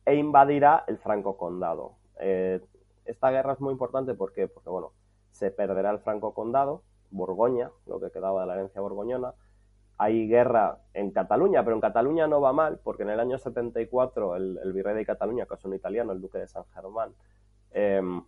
e 0.05 0.15
invadirá 0.15 0.85
el 0.89 0.99
Franco 0.99 1.37
Condado. 1.37 1.95
Eh, 2.19 2.61
esta 3.05 3.31
guerra 3.31 3.53
es 3.53 3.61
muy 3.61 3.73
importante 3.73 4.15
porque, 4.15 4.49
porque 4.49 4.71
bueno, 4.71 4.93
se 5.31 5.51
perderá 5.51 5.91
el 5.91 6.01
Franco 6.01 6.35
Condado, 6.35 6.83
Borgoña, 7.11 7.71
lo 7.87 8.01
que 8.01 8.11
quedaba 8.11 8.43
de 8.43 8.47
la 8.47 8.55
herencia 8.55 8.81
borgoñona, 8.81 9.35
hay 10.01 10.27
guerra 10.27 10.79
en 10.95 11.11
Cataluña, 11.11 11.63
pero 11.63 11.77
en 11.77 11.83
Cataluña 11.83 12.27
no 12.27 12.41
va 12.41 12.55
mal, 12.55 12.81
porque 12.83 13.03
en 13.03 13.11
el 13.11 13.21
año 13.21 13.37
74 13.37 14.35
el, 14.35 14.59
el 14.65 14.73
virrey 14.73 14.95
de 14.95 15.05
Cataluña, 15.05 15.45
que 15.45 15.55
es 15.55 15.65
un 15.67 15.75
italiano, 15.75 16.13
el 16.13 16.23
duque 16.23 16.39
de 16.39 16.49
San 16.49 16.65
Germán, 16.75 17.13
em, 17.73 18.23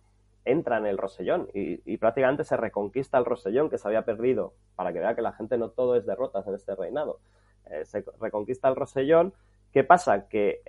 entra 0.45 0.77
en 0.77 0.85
el 0.85 0.99
Rosellón 0.99 1.47
y, 1.51 1.97
prácticamente 1.97 2.43
se 2.43 2.57
reconquista 2.57 3.17
el 3.17 3.25
Rosellón 3.25 3.71
que 3.71 3.79
se 3.79 3.87
había 3.87 4.05
perdido, 4.05 4.53
para 4.75 4.93
que 4.93 4.99
vea 4.99 5.15
que 5.15 5.23
la 5.23 5.31
gente 5.31 5.57
no 5.57 5.69
todo 5.69 5.95
es 5.95 6.05
derrotas 6.05 6.45
en 6.45 6.53
este 6.53 6.75
reinado. 6.75 7.19
Eh, 7.65 7.85
se 7.85 8.05
reconquista 8.19 8.67
el 8.67 8.75
Rosellón. 8.75 9.33
¿Qué 9.71 9.83
pasa? 9.83 10.27
Que, 10.27 10.61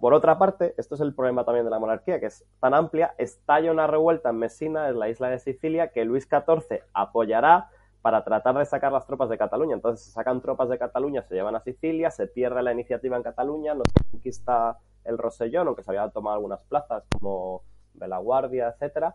por 0.00 0.14
otra 0.14 0.38
parte, 0.38 0.74
esto 0.78 0.94
es 0.94 1.00
el 1.00 1.12
problema 1.12 1.44
también 1.44 1.64
de 1.64 1.72
la 1.72 1.80
monarquía, 1.80 2.20
que 2.20 2.26
es 2.26 2.44
tan 2.60 2.72
amplia, 2.72 3.16
estalla 3.18 3.72
una 3.72 3.88
revuelta 3.88 4.30
en 4.30 4.36
Messina, 4.36 4.88
en 4.88 5.00
la 5.00 5.08
isla 5.08 5.28
de 5.28 5.40
Sicilia, 5.40 5.88
que 5.88 6.04
Luis 6.04 6.28
XIV 6.30 6.84
apoyará 6.92 7.70
para 8.02 8.24
tratar 8.24 8.58
de 8.58 8.66
sacar 8.66 8.92
las 8.92 9.06
tropas 9.06 9.28
de 9.28 9.38
Cataluña. 9.38 9.74
Entonces 9.74 10.04
se 10.04 10.12
sacan 10.12 10.42
tropas 10.42 10.68
de 10.68 10.78
Cataluña, 10.78 11.22
se 11.22 11.34
llevan 11.34 11.54
a 11.54 11.60
Sicilia, 11.60 12.10
se 12.10 12.26
pierde 12.26 12.62
la 12.62 12.72
iniciativa 12.72 13.16
en 13.16 13.22
Cataluña, 13.22 13.74
no 13.74 13.84
se 13.84 14.10
conquista 14.10 14.78
el 15.04 15.16
Rosellón, 15.18 15.68
aunque 15.68 15.82
se 15.82 15.90
había 15.90 16.08
tomado 16.10 16.36
algunas 16.36 16.62
plazas 16.64 17.04
como 17.08 17.62
Belaguardia, 17.94 18.68
etcétera, 18.68 19.14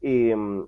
y 0.00 0.34
mm, 0.34 0.66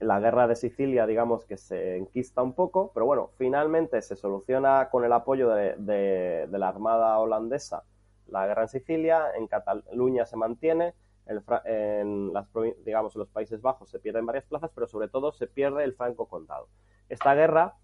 la 0.00 0.20
guerra 0.20 0.48
de 0.48 0.56
Sicilia, 0.56 1.06
digamos 1.06 1.44
que 1.44 1.56
se 1.56 1.96
enquista 1.96 2.42
un 2.42 2.54
poco, 2.54 2.90
pero 2.92 3.06
bueno, 3.06 3.30
finalmente 3.38 4.02
se 4.02 4.16
soluciona 4.16 4.88
con 4.90 5.04
el 5.04 5.12
apoyo 5.12 5.48
de, 5.50 6.48
la 6.50 6.68
Armada 6.68 7.18
holandesa 7.18 7.84
la 8.28 8.46
guerra 8.46 8.62
en 8.62 8.68
Sicilia, 8.68 9.26
en 9.36 9.46
Cataluña 9.46 10.24
se 10.24 10.36
mantiene, 10.36 10.94
en, 11.26 12.32
las, 12.32 12.46
digamos, 12.84 13.14
en 13.14 13.20
los 13.20 13.28
Países 13.28 13.60
Bajos 13.60 13.90
se 13.90 13.98
pierden 13.98 14.26
varias 14.26 14.44
plazas, 14.44 14.70
pero 14.74 14.86
sobre 14.86 15.08
todo 15.08 15.32
se 15.32 15.46
pierde 15.46 15.84
el 15.84 15.94
Franco 15.94 16.26
Condado. 16.26 16.68
Esta 17.08 17.34
guerra 17.34 17.76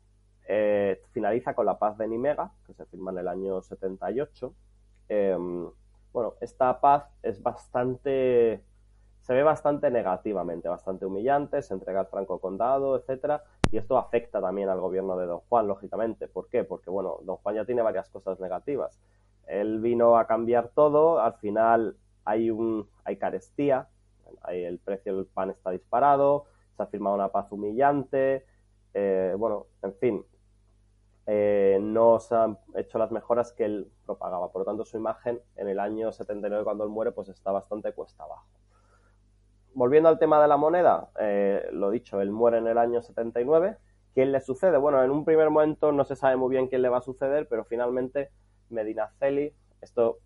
eh, 0.46 1.02
finaliza 1.12 1.54
con 1.54 1.66
la 1.66 1.78
paz 1.78 1.98
de 1.98 2.08
Nimega, 2.08 2.52
que 2.66 2.74
se 2.74 2.86
firma 2.86 3.10
en 3.12 3.18
el 3.18 3.28
año 3.28 3.60
78. 3.60 4.54
Em, 5.08 5.70
bueno, 6.12 6.34
esta 6.40 6.80
paz 6.80 7.04
es 7.22 7.42
bastante, 7.42 8.64
se 9.20 9.34
ve 9.34 9.42
bastante 9.42 9.90
negativamente, 9.90 10.68
bastante 10.68 11.04
humillante, 11.06 11.62
se 11.62 11.74
entrega 11.74 12.00
el 12.00 12.06
Franco 12.06 12.40
Condado, 12.40 12.96
etcétera, 12.96 13.44
y 13.70 13.76
esto 13.76 13.98
afecta 13.98 14.40
también 14.40 14.70
al 14.70 14.80
gobierno 14.80 15.16
de 15.18 15.26
Don 15.26 15.40
Juan, 15.40 15.68
lógicamente. 15.68 16.28
¿Por 16.28 16.48
qué? 16.48 16.64
Porque, 16.64 16.90
bueno, 16.90 17.18
Don 17.22 17.36
Juan 17.36 17.56
ya 17.56 17.64
tiene 17.64 17.82
varias 17.82 18.08
cosas 18.08 18.40
negativas. 18.40 18.98
Él 19.46 19.80
vino 19.80 20.16
a 20.16 20.26
cambiar 20.26 20.68
todo, 20.68 21.20
al 21.20 21.34
final 21.34 21.96
hay, 22.28 22.50
un, 22.50 22.86
hay 23.04 23.16
carestía, 23.16 23.88
hay, 24.42 24.64
el 24.64 24.78
precio 24.78 25.16
del 25.16 25.24
pan 25.24 25.50
está 25.50 25.70
disparado, 25.70 26.44
se 26.76 26.82
ha 26.82 26.86
firmado 26.86 27.16
una 27.16 27.30
paz 27.30 27.50
humillante, 27.52 28.44
eh, 28.92 29.34
bueno, 29.38 29.66
en 29.82 29.94
fin, 29.94 30.24
eh, 31.26 31.78
no 31.80 32.20
se 32.20 32.34
han 32.34 32.58
hecho 32.74 32.98
las 32.98 33.10
mejoras 33.10 33.52
que 33.52 33.64
él 33.64 33.90
propagaba. 34.04 34.52
Por 34.52 34.60
lo 34.60 34.66
tanto, 34.66 34.84
su 34.84 34.98
imagen 34.98 35.40
en 35.56 35.68
el 35.68 35.80
año 35.80 36.12
79, 36.12 36.64
cuando 36.64 36.84
él 36.84 36.90
muere, 36.90 37.12
pues 37.12 37.30
está 37.30 37.50
bastante 37.50 37.92
cuesta 37.92 38.24
abajo. 38.24 38.46
Volviendo 39.72 40.10
al 40.10 40.18
tema 40.18 40.42
de 40.42 40.48
la 40.48 40.56
moneda, 40.58 41.10
eh, 41.18 41.66
lo 41.72 41.90
dicho, 41.90 42.20
él 42.20 42.30
muere 42.30 42.58
en 42.58 42.66
el 42.66 42.76
año 42.76 43.00
79. 43.00 43.76
¿Quién 44.12 44.32
le 44.32 44.40
sucede? 44.40 44.76
Bueno, 44.76 45.02
en 45.02 45.10
un 45.10 45.24
primer 45.24 45.48
momento 45.48 45.92
no 45.92 46.04
se 46.04 46.16
sabe 46.16 46.36
muy 46.36 46.50
bien 46.50 46.66
quién 46.66 46.82
le 46.82 46.88
va 46.90 46.98
a 46.98 47.02
suceder, 47.02 47.48
pero 47.48 47.64
finalmente 47.64 48.30
Medinaceli, 48.68 49.54
esto 49.80 50.18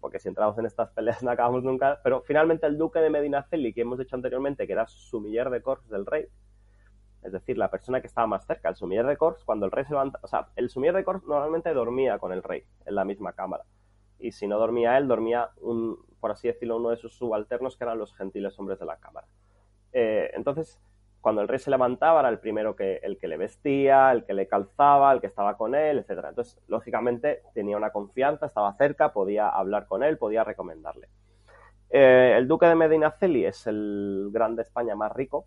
porque 0.00 0.18
si 0.18 0.28
entramos 0.28 0.58
en 0.58 0.66
estas 0.66 0.90
peleas 0.90 1.22
no 1.22 1.30
acabamos 1.30 1.62
nunca, 1.62 2.00
pero 2.02 2.22
finalmente 2.22 2.66
el 2.66 2.78
duque 2.78 3.00
de 3.00 3.10
Medinaceli, 3.10 3.72
que 3.72 3.82
hemos 3.82 3.98
dicho 3.98 4.16
anteriormente, 4.16 4.66
que 4.66 4.72
era 4.72 4.86
sumiller 4.86 5.50
de 5.50 5.62
corps 5.62 5.88
del 5.88 6.06
rey, 6.06 6.26
es 7.22 7.32
decir, 7.32 7.58
la 7.58 7.70
persona 7.70 8.00
que 8.00 8.06
estaba 8.06 8.26
más 8.26 8.46
cerca, 8.46 8.68
el 8.68 8.76
sumiller 8.76 9.06
de 9.06 9.16
corps, 9.16 9.42
cuando 9.44 9.66
el 9.66 9.72
rey 9.72 9.84
se 9.84 9.90
levanta, 9.90 10.20
o 10.22 10.28
sea, 10.28 10.48
el 10.56 10.70
sumiller 10.70 10.94
de 10.94 11.04
corps 11.04 11.24
normalmente 11.24 11.72
dormía 11.74 12.18
con 12.18 12.32
el 12.32 12.42
rey 12.42 12.64
en 12.86 12.94
la 12.94 13.04
misma 13.04 13.32
cámara, 13.32 13.64
y 14.18 14.32
si 14.32 14.46
no 14.46 14.58
dormía 14.58 14.96
él, 14.98 15.08
dormía 15.08 15.50
un, 15.60 15.98
por 16.20 16.30
así 16.30 16.48
decirlo, 16.48 16.76
uno 16.76 16.90
de 16.90 16.96
sus 16.96 17.14
subalternos 17.14 17.76
que 17.76 17.84
eran 17.84 17.98
los 17.98 18.14
gentiles 18.14 18.58
hombres 18.58 18.78
de 18.78 18.86
la 18.86 18.96
cámara. 18.96 19.26
Eh, 19.92 20.30
entonces, 20.34 20.78
cuando 21.20 21.42
el 21.42 21.48
rey 21.48 21.58
se 21.58 21.70
levantaba 21.70 22.20
era 22.20 22.28
el 22.28 22.38
primero 22.38 22.76
que 22.76 23.00
el 23.02 23.18
que 23.18 23.28
le 23.28 23.36
vestía, 23.36 24.12
el 24.12 24.24
que 24.24 24.34
le 24.34 24.46
calzaba, 24.46 25.12
el 25.12 25.20
que 25.20 25.26
estaba 25.26 25.56
con 25.56 25.74
él, 25.74 25.98
etcétera. 25.98 26.30
Entonces, 26.30 26.58
lógicamente 26.68 27.42
tenía 27.54 27.76
una 27.76 27.90
confianza, 27.90 28.46
estaba 28.46 28.72
cerca, 28.74 29.12
podía 29.12 29.48
hablar 29.48 29.86
con 29.86 30.02
él, 30.02 30.16
podía 30.16 30.44
recomendarle. 30.44 31.08
Eh, 31.90 32.34
el 32.36 32.46
duque 32.46 32.66
de 32.66 32.74
Medinaceli 32.74 33.46
es 33.46 33.66
el 33.66 34.28
gran 34.30 34.56
de 34.56 34.62
España 34.62 34.94
más 34.94 35.12
rico, 35.12 35.46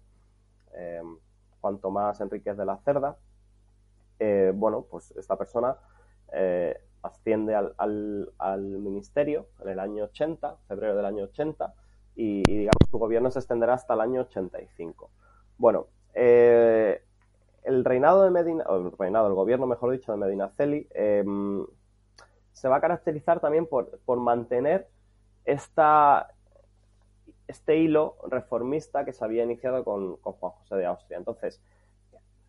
eh, 0.73 1.01
cuanto 1.59 1.91
más 1.91 2.19
Enríquez 2.19 2.57
de 2.57 2.65
la 2.65 2.77
Cerda. 2.77 3.17
Eh, 4.19 4.51
bueno, 4.53 4.85
pues 4.89 5.11
esta 5.11 5.37
persona 5.37 5.75
asciende 7.03 7.55
al, 7.55 8.61
ministerio 8.61 9.47
en 9.61 9.69
el 9.69 9.79
año 9.79 10.05
80, 10.05 10.57
febrero 10.67 10.95
del 10.95 11.05
año 11.05 11.23
80, 11.25 11.73
y, 12.15 12.43
y 12.47 12.57
digamos 12.57 12.89
su 12.89 12.97
gobierno 12.97 13.31
se 13.31 13.39
extenderá 13.39 13.73
hasta 13.73 13.93
el 13.93 14.01
año 14.01 14.21
85. 14.21 15.09
Bueno, 15.61 15.89
eh, 16.15 17.03
el 17.61 17.85
reinado 17.85 18.23
de 18.23 18.31
Medina, 18.31 18.63
o 18.67 18.77
el 18.77 18.91
reinado, 18.97 19.27
el 19.27 19.35
gobierno, 19.35 19.67
mejor 19.67 19.91
dicho, 19.91 20.11
de 20.11 20.17
Medinaceli, 20.17 20.87
eh, 20.89 21.23
se 22.51 22.67
va 22.67 22.77
a 22.77 22.81
caracterizar 22.81 23.39
también 23.39 23.67
por, 23.67 23.99
mantener 24.17 24.87
esta, 25.45 26.33
este 27.47 27.77
hilo 27.77 28.15
reformista 28.27 29.05
que 29.05 29.13
se 29.13 29.23
había 29.23 29.43
iniciado 29.43 29.83
con, 29.83 30.15
Juan 30.15 30.51
José 30.53 30.77
de 30.77 30.87
Austria. 30.87 31.19
Entonces, 31.19 31.61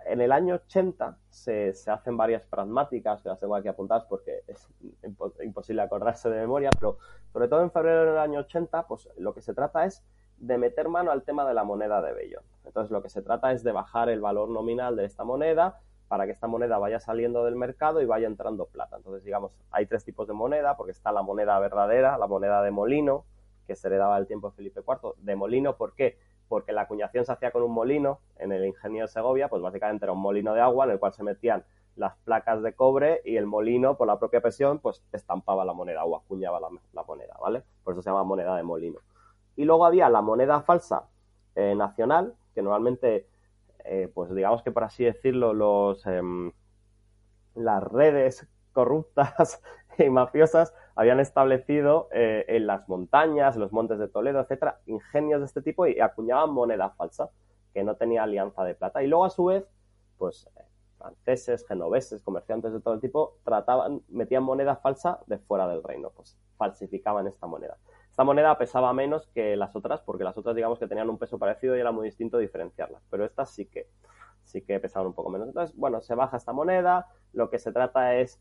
en 0.07 0.23
el 0.23 0.33
año 0.33 0.55
80 0.55 1.19
se, 1.29 1.75
se, 1.75 1.91
hacen 1.91 2.17
varias 2.17 2.41
pragmáticas, 2.45 3.21
que 3.21 3.29
las 3.29 3.39
tengo 3.39 3.57
aquí 3.57 3.69
apuntadas 3.69 4.07
porque 4.09 4.41
es 4.47 4.67
imposible 5.43 5.83
acordarse 5.83 6.31
de 6.31 6.41
memoria, 6.41 6.71
pero 6.81 6.97
sobre 7.31 7.49
todo 7.49 7.61
en 7.61 7.71
febrero 7.71 8.07
del 8.07 8.19
año 8.19 8.41
80, 8.41 8.87
pues 8.87 9.07
lo 9.19 9.35
que 9.35 9.43
se 9.43 9.53
trata 9.53 9.85
es 9.85 10.03
de 10.43 10.59
meter 10.59 10.89
mano 10.89 11.13
al 11.13 11.23
tema 11.23 11.47
de 11.47 11.55
la 11.55 11.63
moneda 11.63 12.03
de 12.03 12.13
Bellón. 12.13 12.43
Entonces 12.65 12.91
lo 12.91 13.01
que 13.01 13.09
se 13.09 13.23
trata 13.23 13.53
es 13.53 13.63
de 13.63 13.71
bajar 13.71 14.09
el 14.09 14.21
valor 14.21 14.49
nominal 14.49 14.97
de 14.97 15.05
esta 15.05 15.23
moneda 15.23 15.79
para 16.09 16.27
que 16.27 16.33
esta 16.33 16.49
moneda 16.49 16.79
vaya 16.79 16.99
saliendo 16.99 17.45
del 17.45 17.55
mercado 17.55 18.03
y 18.03 18.07
vaya 18.07 18.27
entrando 18.27 18.67
plata. 18.67 18.97
Entonces, 18.97 19.25
digamos, 19.25 19.53
hay 19.71 19.87
tres 19.87 20.05
tipos 20.05 20.27
de 20.27 20.35
moneda, 20.35 20.77
porque 20.77 20.91
está 20.91 21.13
la 21.13 21.23
moneda 21.23 21.59
verdadera, 21.61 22.19
la 22.19 22.27
moneda 22.27 22.61
de 22.61 22.73
molino, 22.73 23.25
que 23.69 23.77
se 23.77 23.87
heredaba 23.87 24.17
del 24.17 24.27
tiempo 24.27 24.51
de 24.51 24.57
Felipe 24.57 24.81
IV. 24.81 25.15
De 25.19 25.37
molino, 25.37 25.77
¿por 25.77 25.95
qué? 25.95 26.19
Porque 26.49 26.73
la 26.73 26.83
acuñación 26.83 27.25
se 27.25 27.33
hacía 27.33 27.53
con 27.53 27.63
un 27.63 27.73
molino 27.73 28.19
en 28.37 28.51
el 28.51 28.67
ingenio 28.67 29.05
de 29.05 29.09
Segovia, 29.09 29.49
pues 29.49 29.63
básicamente 29.63 30.05
era 30.05 30.13
un 30.13 30.21
molino 30.21 30.55
de 30.55 30.61
agua 30.61 30.85
en 30.87 30.91
el 30.91 30.99
cual 30.99 31.13
se 31.13 31.23
metían 31.23 31.65
las 31.95 32.17
placas 32.25 32.63
de 32.63 32.75
cobre 32.75 33.23
y 33.25 33.37
el 33.37 33.47
molino, 33.47 33.97
por 33.97 34.09
la 34.09 34.19
propia 34.19 34.41
presión, 34.41 34.81
pues 34.81 35.03
estampaba 35.13 35.65
la 35.65 35.73
moneda 35.73 36.05
o 36.05 36.17
acuñaba 36.17 36.59
la, 36.59 36.69
la 36.93 37.05
moneda, 37.05 37.37
¿vale? 37.41 37.63
Por 37.85 37.95
eso 37.95 38.03
se 38.03 38.11
llama 38.11 38.25
moneda 38.25 38.57
de 38.57 38.65
molino. 38.65 38.99
Y 39.57 39.65
luego 39.65 39.87
había 39.87 40.09
la 40.09 40.23
moneda 40.23 40.63
falsa 40.63 41.09
eh, 41.55 41.75
nacional, 41.75 42.35
que 42.55 42.63
normalmente, 42.63 43.29
eh, 43.85 44.11
pues 44.13 44.35
digamos 44.35 44.63
que 44.63 44.71
por 44.71 44.85
así 44.85 45.05
decirlo, 45.05 45.53
los, 45.53 46.07
em, 46.07 46.53
las 47.55 47.83
redes 47.83 48.49
corruptas 48.73 49.63
y 49.99 50.09
mafiosas 50.09 50.75
habían 50.95 51.21
establecido 51.21 52.09
eh, 52.13 52.45
en 52.49 52.67
las 52.67 52.89
montañas, 52.89 53.57
los 53.57 53.73
montes 53.73 53.99
de 53.99 54.09
Toledo, 54.09 54.41
etcétera, 54.41 54.81
ingenios 54.87 55.41
de 55.41 55.47
este 55.47 55.63
tipo 55.63 55.87
y 55.87 56.01
acuñaban 56.01 56.51
moneda 56.51 56.91
falsa 56.91 57.31
que 57.73 57.85
no 57.85 57.97
tenía 57.97 58.23
alianza 58.23 58.65
de 58.65 58.75
plata. 58.75 59.03
Y 59.03 59.07
luego, 59.07 59.25
a 59.25 59.31
su 59.31 59.47
vez, 59.47 59.65
pues 60.19 60.49
franceses, 60.99 61.67
genoveses, 61.67 62.23
comerciantes 62.23 62.73
de 62.73 62.81
todo 62.81 62.95
el 62.95 63.01
tipo, 63.01 63.39
trataban, 63.45 64.03
metían 64.09 64.45
moneda 64.45 64.77
falsa 64.77 65.21
de 65.27 65.39
fuera 65.39 65.67
del 65.67 65.83
reino, 65.83 66.11
pues 66.11 66.39
falsificaban 66.57 67.27
esta 67.27 67.47
moneda. 67.47 67.77
Esta 68.13 68.25
moneda 68.25 68.59
pesaba 68.59 68.93
menos 68.93 69.27
que 69.29 69.57
las 69.57 69.75
otras, 69.75 70.03
porque 70.03 70.23
las 70.23 70.37
otras 70.37 70.55
digamos 70.55 70.79
que 70.79 70.87
tenían 70.87 71.09
un 71.09 71.17
peso 71.17 71.39
parecido 71.39 71.75
y 71.75 71.81
era 71.81 71.93
muy 71.93 72.05
distinto 72.05 72.37
diferenciarlas, 72.37 73.03
pero 73.09 73.25
estas 73.25 73.49
sí 73.49 73.65
que, 73.65 73.89
sí 74.43 74.61
que 74.61 74.79
pesaban 74.81 75.07
un 75.07 75.15
poco 75.15 75.31
menos. 75.31 75.49
Entonces, 75.49 75.75
bueno, 75.79 76.03
se 76.03 76.15
baja 76.15 76.37
esta 76.37 76.53
moneda, 76.53 77.07
lo 77.33 77.49
que 77.49 77.59
se 77.59 77.73
trata 77.73 78.17
es 78.17 78.39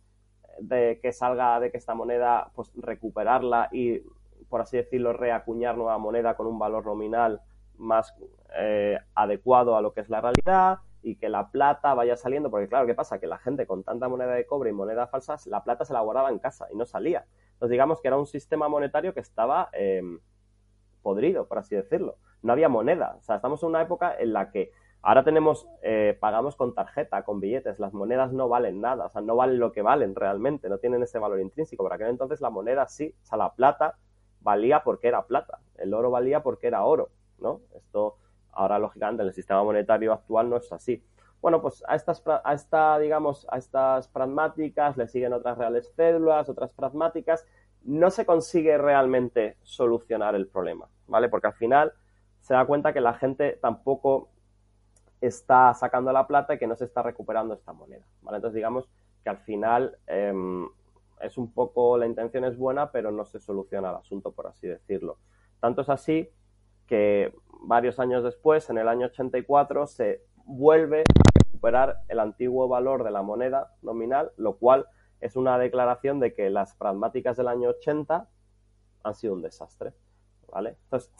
de 0.59 0.99
que 1.01 1.13
salga 1.13 1.57
de 1.61 1.72
que 1.72 1.78
esta 1.78 1.93
moneda, 1.93 2.51
pues 2.53 2.69
recuperarla 2.76 3.69
y, 3.72 4.01
por 4.49 4.59
así 4.59 4.76
decirlo, 4.76 5.13
reacuñar 5.13 5.78
nueva 5.78 5.97
moneda 5.97 6.36
con 6.36 6.47
un 6.47 6.59
valor 6.59 6.86
nominal 6.86 7.39
más 7.78 8.13
eh, 8.59 8.99
adecuado 9.15 9.78
a 9.78 9.82
lo 9.82 9.93
que 9.93 10.01
es 10.01 10.09
la 10.09 10.19
realidad. 10.19 10.80
y 11.01 11.15
que 11.15 11.30
la 11.30 11.49
plata 11.49 11.93
vaya 11.93 12.17
saliendo, 12.17 12.51
porque 12.51 12.67
claro, 12.67 12.86
¿qué 12.86 12.93
pasa? 12.93 13.19
Que 13.19 13.26
la 13.26 13.38
gente 13.38 13.65
con 13.65 13.84
tanta 13.84 14.09
moneda 14.09 14.34
de 14.34 14.45
cobre 14.45 14.69
y 14.69 14.74
moneda 14.74 15.07
falsas, 15.07 15.47
la 15.47 15.63
plata 15.63 15.86
se 15.86 15.93
la 15.93 16.01
guardaba 16.01 16.30
en 16.30 16.39
casa 16.39 16.67
y 16.72 16.76
no 16.76 16.86
salía. 16.86 17.26
Entonces 17.62 17.74
digamos 17.74 18.01
que 18.01 18.07
era 18.07 18.18
un 18.18 18.26
sistema 18.26 18.68
monetario 18.70 19.14
que 19.14 19.20
estaba 19.20 19.70
em, 19.74 20.20
podrido, 21.03 21.47
por 21.47 21.59
así 21.59 21.76
decirlo. 21.76 22.18
No 22.41 22.53
había 22.53 22.70
moneda. 22.70 23.18
O 23.20 23.22
sea, 23.22 23.36
estamos 23.36 23.62
en 23.62 23.70
una 23.70 23.84
época 23.84 24.16
en 24.18 24.34
la 24.34 24.49
que 24.49 24.72
ahora 25.03 25.24
tenemos, 25.24 25.68
eh, 25.84 26.18
pagamos 26.20 26.55
con 26.55 26.74
tarjeta, 26.74 27.22
con 27.22 27.39
billetes, 27.39 27.78
las 27.78 27.93
monedas 27.93 28.34
no 28.34 28.49
valen 28.49 28.82
nada, 28.82 29.05
o 29.05 29.09
sea, 29.09 29.22
no 29.22 29.36
valen 29.36 29.59
lo 29.59 29.72
que 29.74 29.84
valen 29.84 30.16
realmente, 30.16 30.70
no 30.70 30.80
tienen 30.80 31.03
ese 31.03 31.20
valor 31.20 31.39
intrínseco. 31.39 31.84
Por 31.84 31.93
aquel 31.93 32.07
entonces 32.07 32.41
la 32.41 32.49
moneda 32.49 32.88
sí, 32.88 33.14
o 33.22 33.26
sea, 33.28 33.38
la 33.38 33.53
plata 33.53 33.95
valía 34.39 34.82
porque 34.82 35.09
era 35.09 35.28
plata, 35.28 35.59
el 35.78 35.93
oro 35.93 36.09
valía 36.09 36.41
porque 36.41 36.66
era 36.66 36.84
oro, 36.84 37.09
¿no? 37.38 37.62
Esto 37.76 38.18
ahora, 38.53 38.80
lógicamente, 38.80 39.22
en 39.22 39.28
el 39.28 39.36
sistema 39.36 39.64
monetario 39.64 40.14
actual 40.14 40.49
no 40.49 40.57
es 40.57 40.72
así. 40.72 41.03
Bueno, 41.41 41.61
pues 41.61 41.83
a 41.87 41.95
estas, 41.95 42.23
a 42.25 42.53
esta, 42.53 42.99
digamos, 42.99 43.47
a 43.49 43.57
estas 43.57 44.07
pragmáticas 44.07 44.95
le 44.95 45.07
siguen 45.07 45.33
otras 45.33 45.57
reales 45.57 45.91
cédulas, 45.95 46.47
otras 46.49 46.71
pragmáticas. 46.73 47.45
No 47.83 48.11
se 48.11 48.25
consigue 48.25 48.77
realmente 48.77 49.57
solucionar 49.63 50.35
el 50.35 50.47
problema, 50.47 50.87
¿vale? 51.07 51.29
Porque 51.29 51.47
al 51.47 51.53
final 51.53 51.93
se 52.41 52.53
da 52.53 52.65
cuenta 52.65 52.93
que 52.93 53.01
la 53.01 53.15
gente 53.15 53.57
tampoco 53.59 54.29
está 55.19 55.73
sacando 55.73 56.11
la 56.11 56.27
plata 56.27 56.53
y 56.53 56.59
que 56.59 56.67
no 56.67 56.75
se 56.75 56.85
está 56.85 57.01
recuperando 57.01 57.53
esta 57.53 57.73
moneda, 57.73 58.05
¿vale? 58.21 58.37
Entonces 58.37 58.55
digamos 58.55 58.87
que 59.23 59.29
al 59.29 59.37
final 59.37 59.97
em, 60.07 60.67
es 61.21 61.37
un 61.37 61.51
poco, 61.51 61.97
la 61.97 62.07
intención 62.07 62.43
es 62.45 62.57
buena, 62.57 62.91
pero 62.91 63.11
no 63.11 63.25
se 63.25 63.39
soluciona 63.39 63.89
el 63.89 63.95
asunto, 63.95 64.31
por 64.31 64.47
así 64.47 64.67
decirlo. 64.67 65.17
Tanto 65.59 65.81
es 65.81 65.89
así 65.89 66.29
que 66.87 67.33
varios 67.63 67.99
años 67.99 68.23
después, 68.23 68.69
en 68.69 68.77
el 68.79 68.87
año 68.87 69.07
84, 69.07 69.87
se 69.87 70.23
vuelve 70.45 71.03
recuperar 71.62 72.01
el 72.07 72.20
antiguo 72.20 72.68
valor 72.68 73.03
de 73.03 73.12
la 73.12 73.22
moneda 73.22 73.76
nominal, 73.84 74.32
lo 74.38 74.57
cual 74.57 74.88
es 75.20 75.36
una 75.36 75.59
declaración 75.59 76.20
de 76.20 76.34
que 76.34 76.49
las 76.49 76.76
pragmáticas 76.76 77.38
del 77.38 77.47
año 77.47 77.70
80 77.70 78.28
han 79.03 79.14
sido 79.14 79.36
un 79.36 79.43
desastre, 79.43 79.93
¿vale? 80.51 80.78
Entonces, 80.86 81.12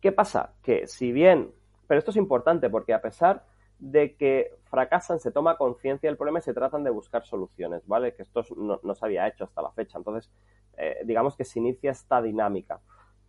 ¿qué 0.00 0.10
pasa? 0.10 0.54
Que 0.62 0.86
si 0.86 1.12
bien, 1.12 1.52
pero 1.86 1.98
esto 1.98 2.10
es 2.10 2.16
importante 2.16 2.70
porque 2.70 2.94
a 2.94 3.02
pesar 3.02 3.44
de 3.78 4.16
que 4.16 4.54
fracasan, 4.64 5.20
se 5.20 5.30
toma 5.30 5.58
conciencia 5.58 6.08
del 6.08 6.16
problema 6.16 6.38
y 6.38 6.42
se 6.42 6.54
tratan 6.54 6.84
de 6.84 6.90
buscar 6.90 7.26
soluciones, 7.26 7.86
¿vale? 7.86 8.14
Que 8.14 8.22
esto 8.22 8.42
no, 8.56 8.94
se 8.94 9.04
había 9.04 9.28
hecho 9.28 9.44
hasta 9.44 9.60
la 9.60 9.72
fecha. 9.72 9.98
Entonces, 9.98 10.30
eh, 10.78 11.02
digamos 11.04 11.36
que 11.36 11.44
se 11.44 11.58
inicia 11.58 11.90
esta 11.90 12.22
dinámica. 12.22 12.80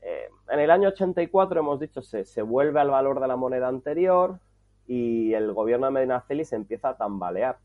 Eh, 0.01 0.29
en 0.49 0.59
el 0.59 0.71
año 0.71 0.89
84, 0.89 1.59
hemos 1.59 1.79
dicho, 1.81 2.01
se, 2.01 2.23
se, 2.23 2.41
vuelve 2.41 2.79
al 2.79 2.89
valor 2.89 3.19
de 3.19 3.27
la 3.27 3.35
moneda 3.35 3.67
anterior 3.67 4.39
y 4.87 5.33
el 5.33 5.53
gobierno 5.53 5.85
de 5.87 5.91
Medina 5.91 6.23
se 6.27 6.55
empieza 6.55 6.89
a 6.89 6.97
tambalear. 6.97 7.57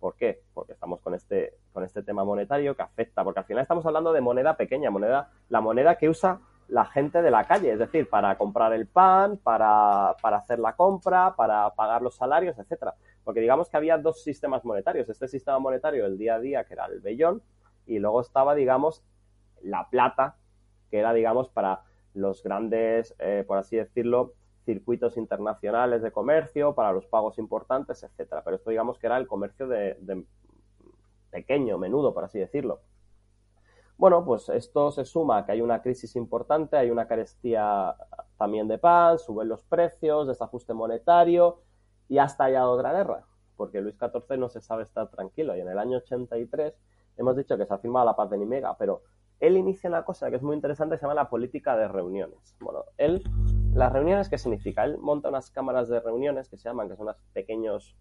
¿Por 0.00 0.16
qué? 0.16 0.42
Porque 0.52 0.72
estamos 0.72 1.00
con 1.00 1.14
este, 1.14 1.54
con 1.72 1.84
este 1.84 2.02
tema 2.02 2.24
monetario 2.24 2.76
que 2.76 2.82
afecta, 2.82 3.24
porque 3.24 3.40
al 3.40 3.46
final 3.46 3.62
estamos 3.62 3.86
hablando 3.86 4.12
de 4.12 4.20
moneda 4.20 4.56
pequeña, 4.56 4.90
moneda, 4.90 5.30
la 5.48 5.60
moneda 5.60 5.96
que 5.96 6.08
usa 6.08 6.40
la 6.68 6.84
gente 6.84 7.22
de 7.22 7.30
la 7.30 7.44
calle, 7.44 7.72
es 7.72 7.78
decir, 7.78 8.08
para 8.08 8.36
comprar 8.36 8.72
el 8.72 8.86
pan, 8.86 9.38
para, 9.38 10.16
para 10.20 10.38
hacer 10.38 10.58
la 10.58 10.74
compra, 10.76 11.34
para 11.36 11.70
pagar 11.74 12.02
los 12.02 12.16
salarios, 12.16 12.58
etcétera. 12.58 12.94
Porque 13.22 13.40
digamos 13.40 13.68
que 13.68 13.76
había 13.76 13.98
dos 13.98 14.22
sistemas 14.22 14.64
monetarios. 14.64 15.08
Este 15.08 15.28
sistema 15.28 15.58
monetario 15.58 16.04
del 16.04 16.18
día 16.18 16.34
a 16.34 16.40
día, 16.40 16.64
que 16.64 16.74
era 16.74 16.86
el 16.86 17.00
bellón, 17.00 17.42
y 17.86 17.98
luego 17.98 18.20
estaba, 18.20 18.54
digamos, 18.54 19.02
la 19.62 19.88
plata, 19.88 20.36
que 20.90 20.98
era, 20.98 21.12
digamos, 21.12 21.48
para 21.48 21.82
los 22.14 22.42
grandes, 22.42 23.14
eh, 23.18 23.44
por 23.46 23.58
así 23.58 23.76
decirlo, 23.76 24.34
circuitos 24.64 25.16
internacionales 25.16 26.02
de 26.02 26.10
comercio, 26.10 26.74
para 26.74 26.92
los 26.92 27.06
pagos 27.06 27.38
importantes, 27.38 28.02
etcétera. 28.02 28.42
Pero 28.44 28.56
esto, 28.56 28.70
digamos, 28.70 28.98
que 28.98 29.06
era 29.06 29.16
el 29.18 29.26
comercio 29.26 29.68
de 29.68 30.24
pequeño, 31.30 31.78
menudo, 31.78 32.14
por 32.14 32.24
así 32.24 32.38
decirlo. 32.38 32.80
Bueno, 33.96 34.24
pues 34.24 34.48
esto 34.48 34.90
se 34.90 35.04
suma 35.04 35.38
a 35.38 35.46
que 35.46 35.52
hay 35.52 35.60
una 35.60 35.80
crisis 35.80 36.16
importante, 36.16 36.76
hay 36.76 36.90
una 36.90 37.06
carestía 37.06 37.94
también 38.36 38.66
de 38.66 38.78
pan, 38.78 39.18
suben 39.18 39.48
los 39.48 39.62
precios, 39.64 40.26
desajuste 40.26 40.74
monetario 40.74 41.62
y 42.08 42.18
ha 42.18 42.24
estallado 42.24 42.72
otra 42.72 42.92
guerra, 42.92 43.24
porque 43.56 43.80
Luis 43.80 43.96
XIV 43.96 44.36
no 44.36 44.48
se 44.48 44.60
sabe 44.60 44.82
estar 44.82 45.08
tranquilo 45.10 45.56
y 45.56 45.60
en 45.60 45.68
el 45.68 45.78
año 45.78 45.98
83 45.98 46.74
hemos 47.16 47.36
dicho 47.36 47.56
que 47.56 47.66
se 47.66 47.72
ha 47.72 47.78
firmado 47.78 48.06
la 48.06 48.16
paz 48.16 48.30
de 48.30 48.38
Nimega, 48.38 48.76
pero 48.76 49.02
él 49.46 49.56
inicia 49.56 49.88
una 49.88 50.04
cosa 50.04 50.30
que 50.30 50.36
es 50.36 50.42
muy 50.42 50.56
interesante 50.56 50.96
se 50.96 51.02
llama 51.02 51.14
la 51.14 51.28
política 51.28 51.76
de 51.76 51.86
reuniones. 51.88 52.56
Bueno, 52.60 52.84
él, 52.96 53.22
las 53.74 53.92
reuniones, 53.92 54.28
¿qué 54.28 54.38
significa? 54.38 54.84
Él 54.84 54.98
monta 54.98 55.28
unas 55.28 55.50
cámaras 55.50 55.88
de 55.88 56.00
reuniones 56.00 56.48
que 56.48 56.56
se 56.56 56.68
llaman, 56.68 56.88
que 56.88 56.96
son 56.96 57.06
unos 57.08 57.16
pequeños, 57.32 57.94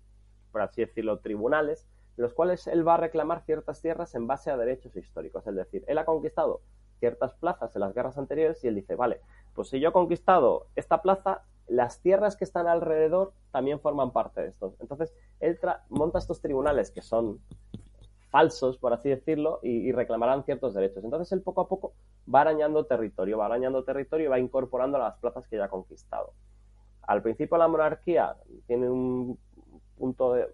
por 0.52 0.62
así 0.62 0.82
decirlo, 0.82 1.20
tribunales, 1.20 1.88
los 2.16 2.34
cuales 2.34 2.68
él 2.68 2.88
va 2.88 2.96
a 2.96 2.98
reclamar 2.98 3.42
ciertas 3.42 3.82
tierras 3.82 4.16
en 4.16 4.28
base 4.28 4.52
a 4.52 4.58
derechos 4.58 4.96
históricos. 4.96 5.46
Es 5.46 5.56
decir, 5.56 5.84
él 5.88 5.98
ha 5.98 6.06
conquistado 6.06 6.62
ciertas 7.00 7.34
plazas 7.34 7.76
en 7.76 7.82
las 7.82 7.94
guerras 7.94 8.18
anteriores 8.18 8.64
y 8.64 8.68
él 8.68 8.76
dice, 8.76 8.96
vale, 8.96 9.20
pues 9.54 9.70
si 9.70 9.80
yo 9.80 9.90
he 9.90 9.94
conquistado 9.94 10.68
esta 10.76 11.02
plaza, 11.02 11.44
las 11.68 12.00
tierras 12.02 12.38
que 12.38 12.44
están 12.46 12.68
alrededor 12.68 13.34
también 13.52 13.80
forman 13.80 14.12
parte 14.12 14.42
de 14.42 14.48
esto. 14.50 14.76
Entonces, 14.80 15.14
él 15.40 15.60
monta 15.90 16.20
estos 16.20 16.42
tribunales 16.42 16.92
que 16.92 17.02
son 17.02 17.42
falsos, 18.34 18.80
por 18.80 18.94
así 18.94 19.10
decirlo, 19.10 19.60
y, 19.62 19.92
reclamarán 19.92 20.44
ciertos 20.44 20.74
derechos. 20.74 21.04
Entonces, 21.04 21.32
él 21.34 21.44
poco 21.44 21.62
a 21.62 21.68
poco 21.68 21.94
va 22.34 22.42
arañando 22.42 22.84
territorio, 22.88 23.38
va 23.38 23.46
arañando 23.46 23.84
territorio 23.84 24.26
y 24.26 24.30
va 24.30 24.40
incorporando 24.40 24.98
las 24.98 25.20
plazas 25.20 25.48
que 25.48 25.58
ya 25.58 25.66
ha 25.66 25.70
conquistado. 25.70 26.34
Al 27.04 27.22
principio 27.22 27.58
la 27.58 27.68
monarquía 27.68 28.36
tiene 28.66 28.90
un 28.90 29.38
punto 30.00 30.34
de, 30.34 30.48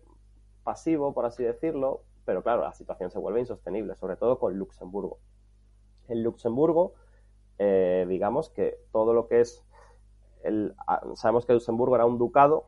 pasivo, 0.65 1.13
por 1.13 1.25
así 1.25 1.41
decirlo, 1.41 2.01
pero 2.25 2.43
claro, 2.43 2.63
la 2.63 2.73
situación 2.73 3.11
se 3.11 3.17
vuelve 3.17 3.39
insostenible, 3.39 3.95
sobre 3.95 4.17
todo 4.17 4.39
con 4.39 4.57
Luxemburgo. 4.57 5.19
En 6.09 6.21
Luxemburgo, 6.21 6.95
eh, 7.59 8.05
digamos 8.09 8.49
que 8.49 8.77
todo 8.91 9.13
lo 9.13 9.29
que 9.29 9.39
es, 9.39 9.63
el, 10.43 10.75
ah, 10.85 11.01
sabemos 11.15 11.45
que 11.45 11.53
Luxemburgo 11.53 11.95
era 11.95 12.05
un 12.05 12.17
ducado 12.17 12.65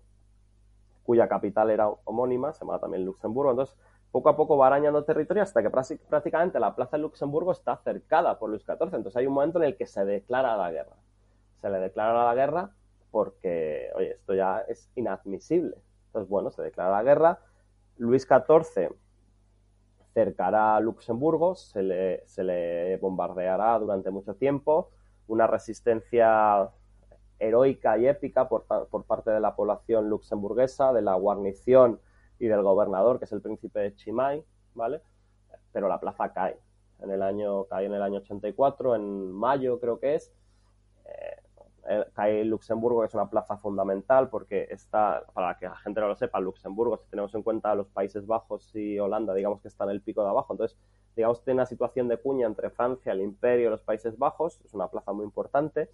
cuya 1.03 1.27
capital 1.27 1.69
era 1.69 1.89
homónima, 2.05 2.53
se 2.53 2.61
llama 2.61 2.79
también 2.79 3.03
Luxemburgo, 3.03 3.51
entonces 3.51 3.75
poco 4.11 4.29
a 4.29 4.35
poco 4.35 4.57
va 4.57 4.67
arañando 4.67 5.03
territorio 5.03 5.43
hasta 5.43 5.61
que 5.61 5.69
prácticamente 5.69 6.59
la 6.59 6.75
plaza 6.75 6.97
de 6.97 7.03
Luxemburgo 7.03 7.51
está 7.51 7.77
cercada 7.77 8.37
por 8.37 8.49
Luis 8.49 8.63
XIV, 8.63 8.95
entonces 8.95 9.15
hay 9.15 9.27
un 9.27 9.33
momento 9.33 9.59
en 9.59 9.65
el 9.65 9.77
que 9.77 9.87
se 9.87 10.03
declara 10.05 10.57
la 10.57 10.71
guerra. 10.71 10.95
Se 11.61 11.69
le 11.69 11.79
declara 11.79 12.25
la 12.25 12.35
guerra 12.35 12.71
porque, 13.11 13.89
oye, 13.95 14.11
esto 14.11 14.33
ya 14.33 14.59
es 14.67 14.89
inadmisible. 14.95 15.77
Entonces, 16.07 16.29
bueno, 16.29 16.51
se 16.51 16.61
declara 16.61 16.91
la 16.91 17.03
guerra, 17.03 17.39
Luis 17.97 18.23
XIV 18.23 18.89
cercará 20.13 20.75
a 20.75 20.79
Luxemburgo, 20.81 21.55
se 21.55 21.83
le, 21.83 22.27
se 22.27 22.43
le 22.43 22.97
bombardeará 22.97 23.79
durante 23.79 24.11
mucho 24.11 24.35
tiempo, 24.35 24.89
una 25.27 25.47
resistencia 25.47 26.69
heroica 27.39 27.97
y 27.97 28.07
épica 28.07 28.47
por, 28.47 28.65
parte 29.05 29.31
de 29.31 29.39
la 29.39 29.55
población 29.55 30.09
luxemburguesa, 30.09 30.93
de 30.93 31.01
la 31.01 31.15
guarnición 31.15 31.99
y 32.41 32.47
del 32.47 32.63
gobernador, 32.63 33.19
que 33.19 33.25
es 33.25 33.31
el 33.31 33.41
príncipe 33.41 33.93
Chimay, 33.95 34.43
¿vale? 34.73 35.01
Pero 35.71 35.87
la 35.87 35.99
plaza 35.99 36.33
cae. 36.33 36.57
En 36.99 37.11
el 37.11 37.21
año, 37.21 37.65
cae 37.65 37.85
en 37.85 37.93
el 37.93 38.01
año 38.01 38.17
84, 38.17 38.95
en 38.95 39.31
mayo 39.31 39.79
creo 39.79 39.99
que 39.99 40.15
es, 40.15 40.33
eh, 41.05 42.05
cae 42.13 42.43
Luxemburgo, 42.43 43.01
que 43.01 43.07
es 43.07 43.13
una 43.13 43.29
plaza 43.29 43.57
fundamental 43.57 44.29
porque 44.29 44.67
está, 44.71 45.23
para 45.33 45.55
que 45.57 45.65
la 45.65 45.75
gente 45.77 46.01
no 46.01 46.07
lo 46.07 46.15
sepa, 46.15 46.39
Luxemburgo, 46.39 46.97
si 46.97 47.09
tenemos 47.11 47.33
en 47.35 47.43
cuenta 47.43 47.75
los 47.75 47.89
Países 47.89 48.25
Bajos 48.25 48.75
y 48.75 48.97
Holanda, 48.97 49.35
digamos 49.35 49.61
que 49.61 49.67
está 49.67 49.83
en 49.83 49.91
el 49.91 50.01
pico 50.01 50.23
de 50.23 50.29
abajo, 50.29 50.53
entonces, 50.53 50.77
digamos, 51.15 51.43
tiene 51.43 51.59
una 51.59 51.67
situación 51.67 52.07
de 52.07 52.17
cuña 52.17 52.47
entre 52.47 52.71
Francia, 52.71 53.11
el 53.11 53.21
Imperio 53.21 53.67
y 53.67 53.69
los 53.69 53.83
Países 53.83 54.17
Bajos, 54.17 54.59
es 54.65 54.73
una 54.73 54.87
plaza 54.87 55.13
muy 55.13 55.25
importante. 55.25 55.89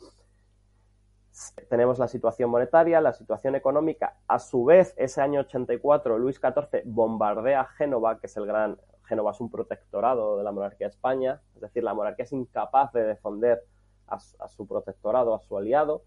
Tenemos 1.70 2.00
la 2.00 2.08
situación 2.08 2.50
monetaria, 2.50 3.02
la 3.02 3.14
situación 3.14 3.56
económica. 3.56 4.18
A 4.28 4.40
su 4.40 4.66
vez, 4.66 4.94
ese 4.98 5.22
año 5.22 5.42
84, 5.42 6.18
Luis 6.18 6.40
XIV 6.40 6.84
bombardea 6.86 7.66
Génova, 7.66 8.20
que 8.20 8.28
es 8.28 8.38
el 8.38 8.46
gran. 8.46 8.78
Génova 9.04 9.32
es 9.32 9.40
un 9.40 9.50
protectorado 9.50 10.38
de 10.38 10.44
la 10.44 10.52
monarquía 10.52 10.88
de 10.88 10.92
España, 10.92 11.42
es 11.56 11.62
decir, 11.62 11.84
la 11.84 11.94
monarquía 11.94 12.26
es 12.26 12.34
incapaz 12.34 12.92
de 12.92 13.04
defender 13.04 13.64
a, 14.08 14.20
su 14.20 14.68
protectorado, 14.68 15.34
a 15.34 15.40
su 15.40 15.58
aliado. 15.58 16.04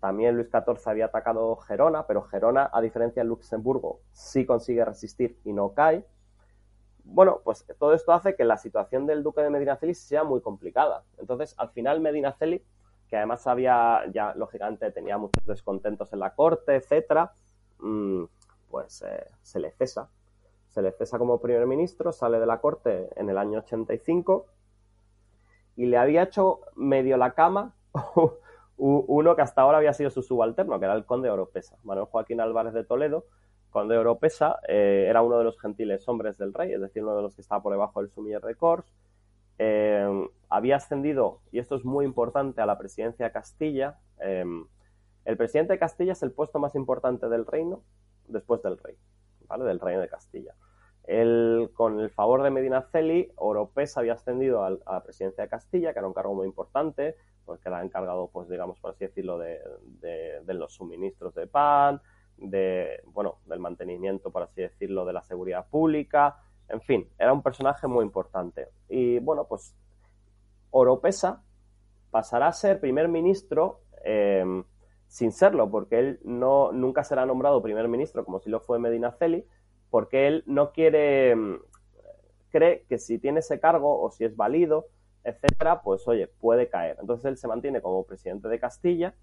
También 0.00 0.36
Luis 0.36 0.48
XIV 0.50 0.78
había 0.86 1.06
atacado 1.06 1.56
Gerona, 1.56 2.06
pero 2.06 2.22
Gerona, 2.22 2.70
a 2.72 2.80
diferencia 2.80 3.22
de 3.22 3.28
Luxemburgo, 3.28 4.00
sí 4.12 4.46
consigue 4.46 4.84
resistir 4.84 5.40
y 5.44 5.52
no 5.52 5.72
cae. 5.72 6.04
Bueno, 7.04 7.40
pues 7.44 7.64
todo 7.78 7.94
esto 7.94 8.12
hace 8.12 8.36
que 8.36 8.44
la 8.44 8.58
situación 8.58 9.06
del 9.06 9.22
duque 9.22 9.40
de 9.40 9.50
Medinaceli 9.50 9.94
sea 9.94 10.24
muy 10.24 10.40
complicada. 10.40 11.04
Entonces, 11.18 11.54
al 11.56 11.70
final 11.70 12.00
Medinaceli, 12.00 12.62
que 13.08 13.16
además 13.16 13.46
había, 13.46 14.02
ya 14.12 14.34
lógicamente 14.34 14.90
tenía 14.90 15.18
muchos 15.18 15.44
descontentos 15.46 16.12
en 16.12 16.20
la 16.20 16.34
corte, 16.34 16.76
etcétera, 16.76 17.32
mm, 17.78 18.24
pues 18.70 19.02
eh, 19.02 19.26
se 19.42 19.60
le 19.60 19.70
cesa. 19.72 20.08
Se 20.68 20.82
le 20.82 20.92
cesa 20.92 21.18
como 21.18 21.40
primer 21.40 21.66
ministro, 21.66 22.12
sale 22.12 22.38
de 22.38 22.46
la 22.46 22.60
corte 22.60 23.08
en 23.16 23.30
el 23.30 23.38
año 23.38 23.60
85 23.60 24.46
y 25.76 25.86
le 25.86 25.96
había 25.96 26.24
hecho 26.24 26.60
medio 26.74 27.16
la 27.16 27.32
cama 27.32 27.74
uno 28.76 29.36
que 29.36 29.42
hasta 29.42 29.62
ahora 29.62 29.78
había 29.78 29.92
sido 29.94 30.10
su 30.10 30.22
subalterno, 30.22 30.78
que 30.78 30.84
era 30.84 30.94
el 30.94 31.06
conde 31.06 31.30
Oropesa, 31.30 31.78
Manuel 31.82 32.06
Joaquín 32.06 32.40
Álvarez 32.40 32.74
de 32.74 32.84
Toledo, 32.84 33.24
conde 33.70 33.96
Oropesa 33.96 34.58
eh, 34.68 35.06
era 35.08 35.22
uno 35.22 35.38
de 35.38 35.44
los 35.44 35.58
gentiles 35.58 36.06
hombres 36.08 36.36
del 36.38 36.52
rey, 36.52 36.72
es 36.72 36.80
decir, 36.80 37.02
uno 37.02 37.16
de 37.16 37.22
los 37.22 37.34
que 37.34 37.42
estaba 37.42 37.62
por 37.62 37.72
debajo 37.72 38.00
del 38.00 38.10
sumiller 38.10 38.42
de 38.42 38.54
Corps. 38.54 38.84
Eh, 39.58 40.28
había 40.48 40.76
ascendido, 40.76 41.40
y 41.50 41.58
esto 41.58 41.76
es 41.76 41.84
muy 41.84 42.04
importante, 42.04 42.60
a 42.60 42.66
la 42.66 42.78
presidencia 42.78 43.26
de 43.26 43.32
Castilla. 43.32 43.98
el 44.18 45.36
presidente 45.36 45.72
de 45.72 45.78
Castilla 45.78 46.12
es 46.12 46.22
el 46.22 46.32
puesto 46.32 46.58
más 46.58 46.74
importante 46.74 47.28
del 47.28 47.46
reino 47.46 47.82
después 48.28 48.62
del 48.62 48.78
rey, 48.78 48.96
¿vale? 49.48 49.64
Del 49.64 49.80
reino 49.80 50.00
de 50.00 50.08
Castilla. 50.08 50.54
Con 51.74 52.00
el 52.00 52.10
favor 52.10 52.42
de 52.42 52.50
Medinaceli, 52.50 53.32
Oropesa 53.36 54.00
había 54.00 54.14
ascendido 54.14 54.64
a 54.64 54.70
la 54.70 55.02
presidencia 55.04 55.44
de 55.44 55.50
Castilla, 55.50 55.92
que 55.92 56.00
era 56.00 56.08
un 56.08 56.14
cargo 56.14 56.34
muy 56.34 56.46
importante, 56.46 57.16
porque 57.44 57.68
era 57.68 57.82
encargado, 57.82 58.28
pues 58.32 58.48
digamos, 58.48 58.78
por 58.80 58.90
así 58.90 59.04
decirlo, 59.04 59.38
de, 59.38 59.60
los 60.48 60.74
suministros 60.74 61.34
de 61.34 61.46
pan, 61.46 62.02
de, 62.36 63.00
bueno, 63.06 63.38
del 63.46 63.60
mantenimiento, 63.60 64.32
por 64.32 64.42
así 64.42 64.62
decirlo, 64.62 65.04
de 65.04 65.12
la 65.12 65.22
seguridad 65.22 65.68
pública, 65.70 66.38
en 66.68 66.80
fin, 66.80 67.08
era 67.18 67.32
un 67.32 67.42
personaje 67.42 67.86
muy 67.86 68.04
importante. 68.04 68.68
Y 68.88 69.18
bueno, 69.18 69.46
pues 69.46 69.74
Oropesa 70.70 71.42
pasará 72.10 72.48
a 72.48 72.52
ser 72.52 72.80
primer 72.80 73.08
ministro 73.08 73.80
em, 74.04 74.64
sin 75.06 75.32
serlo, 75.32 75.70
porque 75.70 75.98
él 75.98 76.20
no, 76.24 76.72
nunca 76.72 77.04
será 77.04 77.26
nombrado 77.26 77.62
primer 77.62 77.88
ministro 77.88 78.24
como 78.24 78.40
si 78.40 78.50
lo 78.50 78.60
fue 78.60 78.78
Medinaceli, 78.78 79.46
porque 79.90 80.26
él 80.26 80.42
no 80.46 80.72
quiere, 80.72 81.30
em, 81.30 81.58
cree 82.50 82.84
que 82.88 82.98
si 82.98 83.18
tiene 83.18 83.40
ese 83.40 83.60
cargo 83.60 84.00
o 84.00 84.10
si 84.10 84.24
es 84.24 84.36
válido, 84.36 84.86
etcétera, 85.24 85.82
pues 85.82 86.06
oye, 86.08 86.28
puede 86.28 86.68
caer. 86.68 86.96
Entonces 87.00 87.26
él 87.26 87.36
se 87.36 87.48
mantiene 87.48 87.80
como 87.80 88.04
presidente 88.04 88.48
de 88.48 88.60
Castilla, 88.60 89.14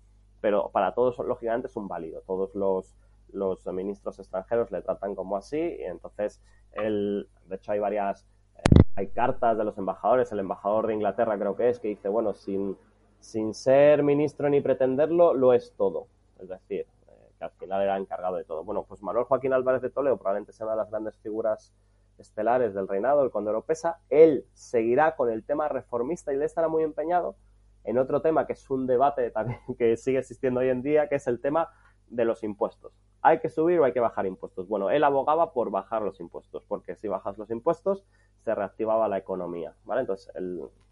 pero 0.42 0.70
para 0.72 0.94
todos, 0.94 1.18
lógicamente, 1.20 1.68
es 1.68 1.76
un 1.78 1.88
válido. 1.88 2.22
Todos 2.28 2.54
los, 2.56 2.94
los 3.34 3.66
ministros 3.68 4.20
extranjeros 4.20 4.72
le 4.72 4.82
tratan 4.82 5.16
como 5.16 5.38
así, 5.38 5.58
y 5.58 5.84
entonces 5.84 6.42
él, 6.72 7.28
de 7.46 7.56
hecho, 7.56 7.72
hay 7.72 7.80
varias, 7.80 8.26
eh, 8.56 8.62
hay 8.96 9.08
cartas 9.08 9.58
de 9.58 9.64
los 9.64 9.78
embajadores, 9.78 10.32
el 10.32 10.40
embajador 10.40 10.88
de 10.88 10.94
Inglaterra 10.94 11.38
creo 11.38 11.56
que 11.56 11.70
es, 11.70 11.80
que 11.80 11.90
dice, 11.90 12.10
bueno, 12.10 12.34
sin, 12.34 12.78
sin 13.20 13.54
ser 13.54 14.04
ministro 14.04 14.50
ni 14.50 14.62
pretenderlo, 14.62 15.34
lo 15.34 15.54
es 15.54 15.74
todo. 15.78 16.08
Es 16.40 16.50
decir, 16.50 16.88
eh, 17.08 17.32
que 17.38 17.44
al 17.44 17.52
final 17.52 17.82
era 17.82 17.98
encargado 17.98 18.36
de 18.36 18.44
todo. 18.44 18.64
Bueno, 18.64 18.84
pues 18.84 19.02
Manuel 19.02 19.26
Joaquín 19.26 19.54
Álvarez 19.54 19.82
de 19.82 19.90
Toledo 19.90 20.18
probablemente 20.18 20.54
sea 20.54 20.66
una 20.66 20.76
de 20.76 20.82
las 20.82 20.90
grandes 20.90 21.18
figuras 21.18 21.74
estelares 22.18 22.74
del 22.74 22.88
reinado, 22.88 23.24
el 23.24 23.32
conde 23.32 23.50
Oropesa, 23.50 24.00
él 24.10 24.46
seguirá 24.54 25.16
con 25.16 25.32
el 25.32 25.44
tema 25.44 25.68
reformista 25.68 26.34
y 26.34 26.38
le 26.38 26.46
estará 26.46 26.68
muy 26.68 26.84
empeñado 26.84 27.36
en 27.84 27.98
otro 27.98 28.22
tema 28.22 28.48
que 28.48 28.54
es 28.54 28.70
un 28.70 28.88
debate 28.88 29.30
también 29.32 29.60
que 29.78 29.98
sigue 29.98 30.20
existiendo 30.20 30.60
hoy 30.60 30.70
en 30.70 30.82
día, 30.82 31.10
que 31.10 31.16
es 31.16 31.28
el 31.28 31.40
tema 31.40 31.70
de 32.08 32.26
los 32.26 32.44
impuestos. 32.44 32.94
¿Hay 33.26 33.40
que 33.40 33.50
subir 33.50 33.80
o 33.80 33.86
hay 33.86 33.94
que 33.94 34.02
bajar 34.02 34.26
impuestos? 34.26 34.68
Bueno, 34.68 34.90
él 34.90 35.04
abogaba 35.04 35.54
por 35.54 35.72
bajar 35.72 36.02
los 36.02 36.20
impuestos, 36.20 36.66
porque 36.68 36.96
si 36.96 37.08
bajas 37.08 37.38
los 37.38 37.50
impuestos 37.50 38.06
se 38.44 38.54
reactivaba 38.54 39.08
la 39.08 39.18
economía, 39.18 39.74
¿vale? 39.86 40.02
Entonces, 40.02 40.30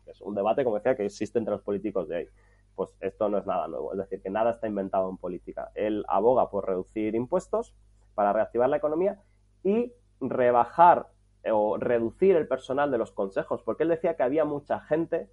es 0.05 0.21
un 0.21 0.33
debate, 0.33 0.63
como 0.63 0.77
decía, 0.77 0.95
que 0.95 1.05
existe 1.05 1.39
entre 1.39 1.53
los 1.53 1.61
políticos 1.61 2.07
de 2.07 2.15
hoy. 2.15 2.29
Pues 2.75 2.95
esto 3.01 3.27
no 3.27 3.37
es 3.37 3.45
nada 3.45 3.67
nuevo, 3.67 3.91
es 3.91 3.97
decir, 3.97 4.21
que 4.21 4.29
nada 4.29 4.51
está 4.51 4.65
inventado 4.65 5.09
en 5.09 5.17
política. 5.17 5.71
Él 5.75 6.05
aboga 6.07 6.49
por 6.49 6.65
reducir 6.65 7.15
impuestos 7.15 7.75
para 8.15 8.31
reactivar 8.31 8.69
la 8.69 8.77
economía 8.77 9.21
y 9.63 9.91
rebajar 10.21 11.07
o 11.51 11.77
reducir 11.77 12.37
el 12.37 12.47
personal 12.47 12.91
de 12.91 12.97
los 12.97 13.11
consejos, 13.11 13.61
porque 13.63 13.83
él 13.83 13.89
decía 13.89 14.15
que 14.15 14.23
había 14.23 14.45
mucha 14.45 14.79
gente, 14.79 15.29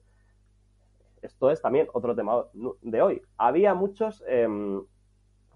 esto 1.22 1.50
es 1.52 1.62
también 1.62 1.88
otro 1.92 2.16
tema 2.16 2.46
de 2.82 3.02
hoy, 3.02 3.22
había 3.36 3.74
muchos 3.74 4.24
em, 4.26 4.82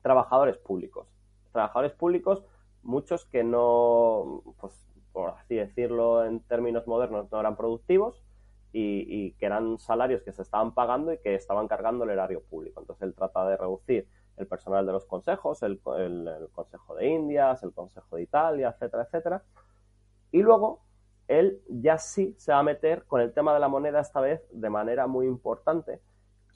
trabajadores 0.03 0.59
públicos, 0.59 1.09
trabajadores 1.53 1.92
públicos, 1.92 2.44
muchos 2.82 3.26
que 3.26 3.44
no, 3.44 4.42
pues 4.61 4.72
por 5.12 5.30
así 5.30 5.55
decirlo 5.55 6.24
en 6.24 6.40
términos 6.40 6.86
modernos, 6.86 7.30
no 7.30 7.38
eran 7.38 7.57
productivos 7.57 8.22
y, 8.72 9.32
que 9.32 9.46
eran 9.46 9.78
salarios 9.78 10.22
que 10.22 10.32
se 10.32 10.42
estaban 10.42 10.72
pagando 10.72 11.12
y 11.12 11.18
que 11.18 11.34
estaban 11.34 11.68
cargando 11.68 12.05
el 12.05 12.11
erario 12.11 12.42
público. 12.42 12.80
Entonces 12.80 13.03
él 13.03 13.14
trata 13.14 13.46
de 13.46 13.57
reducir 13.57 14.09
el 14.38 14.46
personal 14.46 14.86
de 14.86 14.92
los 14.92 15.05
consejos, 15.05 15.62
el, 15.62 15.80
el 15.98 16.48
Consejo 16.53 16.94
de 16.94 17.07
Indias, 17.07 17.62
el 17.62 17.72
Consejo 17.72 18.16
de 18.16 18.22
Italia, 18.22 18.70
etcétera, 18.70 19.03
etcétera, 19.03 19.42
y 20.30 20.42
luego 20.42 20.80
él 21.28 21.62
ya 21.68 21.98
sí 21.98 22.34
se 22.38 22.53
va 22.53 22.59
a 22.59 22.62
meter 22.62 23.05
con 23.05 23.20
el 23.20 23.32
tema 23.32 23.55
de 23.55 23.61
la 23.61 23.68
moneda 23.68 24.00
esta 24.00 24.20
vez 24.20 24.42
de 24.50 24.70
manera 24.70 25.07
muy 25.07 25.26
importante. 25.26 26.00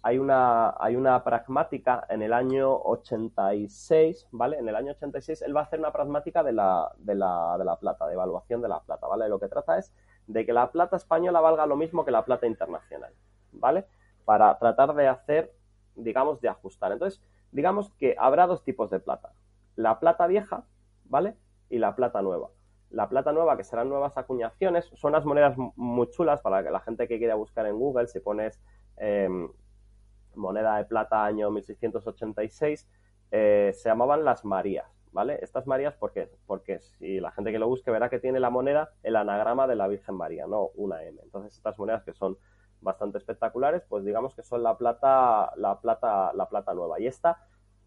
Hay 0.07 0.19
una, 0.19 0.73
hay 0.79 0.95
una 0.95 1.25
pragmática 1.25 2.07
en 2.09 2.23
el 2.23 2.33
año 2.33 2.73
86, 2.73 4.29
¿vale? 4.31 4.57
En 4.57 4.69
el 4.69 4.77
año 4.77 4.93
86 4.93 5.43
él 5.43 5.57
va 5.57 5.63
a 5.63 5.65
hacer 5.65 5.81
una 5.81 5.93
pragmática 5.93 6.45
de 6.45 6.53
la, 6.53 6.93
de 6.99 7.17
la, 7.17 7.57
de 7.59 7.65
la 7.65 7.75
plata, 7.75 8.07
de 8.07 8.13
evaluación 8.13 8.63
de 8.63 8.69
la 8.69 8.79
plata, 8.79 9.09
¿vale? 9.09 9.29
Lo 9.29 9.41
que 9.41 9.49
trata 9.49 9.79
es 9.79 9.93
de 10.29 10.47
que 10.47 10.53
la 10.53 10.71
plata 10.71 10.95
española 10.95 11.41
valga 11.41 11.67
lo 11.67 11.75
mismo 11.75 12.05
que 12.05 12.13
la 12.13 12.25
plata 12.25 12.47
internacional, 12.47 13.13
¿vale? 13.51 13.85
Para 14.25 14.57
tratar 14.61 14.95
de 14.95 15.09
hacer, 15.09 15.53
digamos, 15.97 16.41
de 16.41 16.51
ajustar. 16.51 16.93
Entonces, 16.93 17.21
digamos 17.51 17.91
que 17.95 18.15
habrá 18.17 18.47
dos 18.47 18.63
tipos 18.63 18.91
de 18.91 19.01
plata. 19.01 19.33
La 19.75 19.99
plata 19.99 20.29
vieja, 20.29 20.67
¿vale? 21.07 21.35
Y 21.69 21.79
la 21.79 21.97
plata 21.97 22.23
nueva 22.23 22.51
la 22.91 23.09
plata 23.09 23.33
nueva, 23.33 23.57
que 23.57 23.65
serán 23.65 23.89
nuevas 23.89 24.17
acuñaciones, 24.17 24.85
son 24.95 25.11
unas 25.11 25.25
monedas 25.25 25.57
muy 25.75 26.09
chulas 26.11 26.41
para 26.41 26.63
que 26.63 26.71
la 26.71 26.79
gente 26.79 27.09
que 27.09 27.19
quiera 27.19 27.35
buscar 27.35 27.67
en 27.67 27.77
Google, 27.77 28.07
si 28.07 28.21
pones 28.21 28.61
em, 28.99 29.51
moneda 30.37 30.77
de 30.77 30.85
plata 30.85 31.25
año 31.25 31.51
1686, 31.51 32.89
eh, 33.31 33.73
se 33.75 33.89
llamaban 33.89 34.25
las 34.25 34.45
Marías, 34.45 34.87
¿vale? 35.13 35.39
Estas 35.43 35.67
Marías, 35.67 35.95
¿por 35.95 36.13
qué? 36.13 36.31
Porque 36.47 36.81
si 36.81 37.21
la 37.21 37.33
gente 37.33 37.53
que 37.53 37.59
lo 37.59 37.69
busque 37.69 37.91
verá 37.91 38.09
que 38.09 38.19
tiene 38.19 38.41
la 38.41 38.51
moneda 38.51 38.91
el 39.03 39.17
anagrama 39.17 39.67
de 39.67 39.77
la 39.77 39.89
Virgen 39.89 40.15
María, 40.15 40.47
no 40.47 40.71
una 40.75 41.03
M. 41.03 41.21
Entonces 41.23 41.55
estas 41.57 41.79
monedas 41.79 42.05
que 42.05 42.13
son 42.13 42.39
bastante 42.81 43.19
espectaculares, 43.19 43.83
pues 43.89 44.05
digamos 44.05 44.35
que 44.35 44.43
son 44.43 44.63
la 44.63 44.77
plata, 44.77 45.53
la 45.57 45.81
plata, 45.81 46.33
la 46.35 46.49
plata 46.49 46.75
nueva. 46.75 47.01
Y 47.01 47.07
esta, 47.07 47.39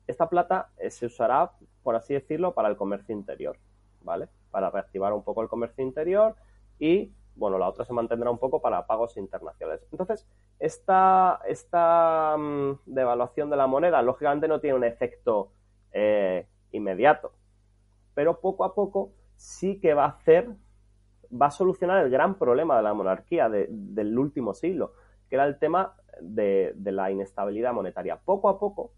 esta 0.08 0.28
plata 0.28 0.70
eh, 0.78 0.90
se 0.90 1.06
usará, 1.06 1.52
por 1.84 1.96
así 1.96 2.14
decirlo, 2.14 2.54
para 2.54 2.68
el 2.70 2.76
comercio 2.76 3.16
interior, 3.16 3.58
¿vale? 4.02 4.30
para 4.52 4.70
reactivar 4.70 5.14
un 5.14 5.24
poco 5.24 5.42
el 5.42 5.50
comercio 5.50 5.84
interior 5.84 6.36
y, 6.80 7.14
bueno, 7.40 7.58
la 7.58 7.68
otra 7.70 7.86
se 7.86 7.94
mantendrá 7.94 8.30
un 8.30 8.38
poco 8.38 8.62
para 8.62 8.86
pagos 8.86 9.16
internacionales. 9.18 9.82
Entonces, 9.92 10.28
esta, 10.60 12.36
mm, 12.38 12.80
devaluación 12.86 13.50
de 13.50 13.56
la 13.56 13.66
moneda, 13.66 14.02
lógicamente, 14.02 14.48
no 14.48 14.60
tiene 14.60 14.76
un 14.76 14.84
efecto 14.84 15.52
eh, 15.92 16.46
inmediato, 16.72 17.32
pero 18.14 18.40
poco 18.40 18.66
a 18.66 18.76
poco 18.76 19.14
sí 19.38 19.80
que 19.80 19.94
va 19.94 20.04
a 20.06 20.10
hacer, 20.10 20.50
va 21.32 21.48
a 21.48 21.52
solucionar 21.52 22.04
el 22.04 22.12
gran 22.12 22.36
problema 22.36 22.76
de 22.78 22.84
la 22.84 22.94
monarquía 22.94 23.50
del 23.50 24.20
último 24.20 24.54
siglo, 24.54 24.94
que 25.30 25.36
era 25.36 25.46
el 25.46 25.58
tema 25.58 25.96
de, 26.22 26.76
la 26.78 27.10
inestabilidad 27.10 27.74
monetaria. 27.74 28.18
Poco 28.18 28.50
a 28.50 28.60
poco, 28.60 28.92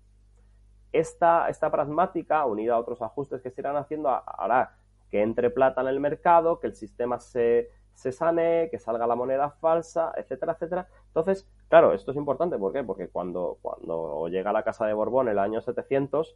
esta 0.92 1.72
pragmática, 1.72 2.46
unida 2.46 2.74
a 2.74 2.80
otros 2.80 3.02
ajustes 3.02 3.42
que 3.42 3.52
se 3.52 3.62
irán 3.62 3.78
haciendo, 3.78 4.10
hará 4.10 4.76
que 5.12 5.22
entre 5.22 5.50
plata 5.50 5.82
en 5.82 5.88
el 5.88 6.00
mercado, 6.00 6.60
que 6.60 6.68
el 6.68 6.76
sistema 6.76 7.20
se, 7.20 7.70
se 7.94 8.12
sane, 8.12 8.70
que 8.72 8.80
salga 8.80 9.08
la 9.08 9.16
moneda 9.16 9.52
falsa, 9.52 10.12
etcétera, 10.16 10.54
etcétera. 10.54 10.88
Entonces, 11.08 11.48
claro, 11.70 11.94
esto 11.94 12.12
es 12.12 12.18
importante, 12.18 12.58
¿por 12.58 12.74
qué? 12.74 12.84
Porque 12.84 13.10
cuando, 13.10 13.58
cuando 13.62 14.28
llega 14.28 14.54
la 14.54 14.64
Casa 14.64 14.86
de 14.86 14.94
Borbón 14.94 15.30
el 15.30 15.40
año 15.40 15.62
700, 15.62 16.36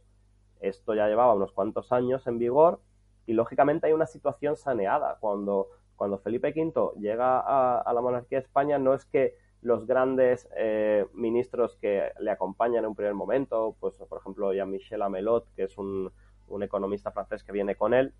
esto 0.60 0.94
ya 0.94 1.08
llevaba 1.08 1.34
unos 1.34 1.52
cuantos 1.52 1.92
años 1.92 2.26
en 2.26 2.38
vigor 2.38 2.80
y 3.26 3.32
lógicamente 3.32 3.86
hay 3.86 3.92
una 3.92 4.06
situación 4.06 4.56
saneada. 4.56 5.18
Cuando, 5.20 5.68
cuando 5.96 6.18
Felipe 6.18 6.52
V 6.56 6.92
llega 6.98 7.40
a, 7.40 7.92
la 7.92 8.00
monarquía 8.00 8.38
de 8.38 8.44
España, 8.44 8.78
no 8.78 8.94
es 8.94 9.04
que 9.04 9.34
los 9.62 9.86
grandes 9.86 10.48
eh, 10.56 11.06
ministros 11.14 11.76
que 11.76 12.12
le 12.20 12.30
acompañan 12.30 12.84
en 12.84 12.90
un 12.90 12.94
primer 12.94 13.14
momento, 13.14 13.76
pues 13.80 13.96
por 13.96 14.18
ejemplo 14.20 14.52
Jean-Michel 14.52 15.02
Amelot, 15.02 15.52
que 15.56 15.64
es 15.64 15.76
un, 15.76 16.12
un 16.48 16.62
economista 16.62 17.10
francés 17.10 17.42
que 17.42 17.52
viene 17.52 17.74
con 17.74 17.94
él, 17.94 18.14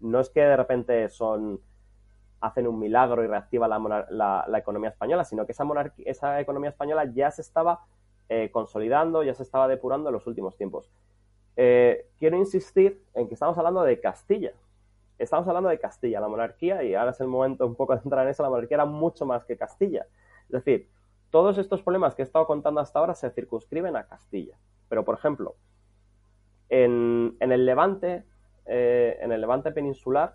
no 0.00 0.20
es 0.20 0.30
que 0.30 0.40
de 0.40 0.56
repente 0.56 1.08
son 1.08 1.60
hacen 2.40 2.66
un 2.66 2.78
milagro 2.78 3.24
y 3.24 3.26
reactiva 3.26 3.66
la, 3.68 4.46
la, 4.48 4.58
economía 4.58 4.90
española, 4.90 5.24
sino 5.24 5.44
que 5.46 5.52
esa, 5.52 5.64
esa 6.04 6.40
economía 6.40 6.70
española 6.70 7.04
ya 7.12 7.30
se 7.30 7.42
estaba 7.42 7.84
eh, 8.28 8.50
consolidando, 8.52 9.22
ya 9.22 9.34
se 9.34 9.42
estaba 9.42 9.68
depurando 9.68 10.08
en 10.08 10.12
los 10.12 10.26
últimos 10.26 10.56
tiempos. 10.56 10.90
Eh, 11.56 12.06
quiero 12.18 12.36
insistir 12.36 13.02
en 13.14 13.26
que 13.26 13.34
estamos 13.34 13.58
hablando 13.58 13.82
de 13.82 14.00
Castilla. 14.00 14.52
Estamos 15.18 15.48
hablando 15.48 15.68
de 15.68 15.80
Castilla, 15.80 16.20
la 16.20 16.28
monarquía, 16.28 16.82
y 16.84 16.94
ahora 16.94 17.10
es 17.10 17.20
el 17.20 17.26
momento 17.26 17.66
un 17.66 17.74
poco 17.74 17.94
de 17.94 18.02
entrar 18.04 18.24
en 18.24 18.30
eso, 18.30 18.44
la 18.44 18.50
monarquía 18.50 18.76
era 18.76 18.84
mucho 18.84 19.26
más 19.26 19.44
que 19.44 19.56
Castilla. 19.56 20.06
Es 20.44 20.64
decir, 20.64 20.88
todos 21.30 21.58
estos 21.58 21.82
problemas 21.82 22.14
que 22.14 22.22
he 22.22 22.24
estado 22.24 22.46
contando 22.46 22.80
hasta 22.80 22.98
ahora 23.00 23.14
se 23.14 23.28
circunscriben 23.30 23.96
a 23.96 24.06
Castilla. 24.06 24.56
Pero, 24.88 25.04
por 25.04 25.16
ejemplo, 25.16 25.56
en, 26.68 27.36
el 27.40 27.66
Levante 27.66 28.24
eh, 28.70 29.18
en 29.20 29.32
el 29.32 29.40
levante 29.40 29.72
peninsular, 29.72 30.34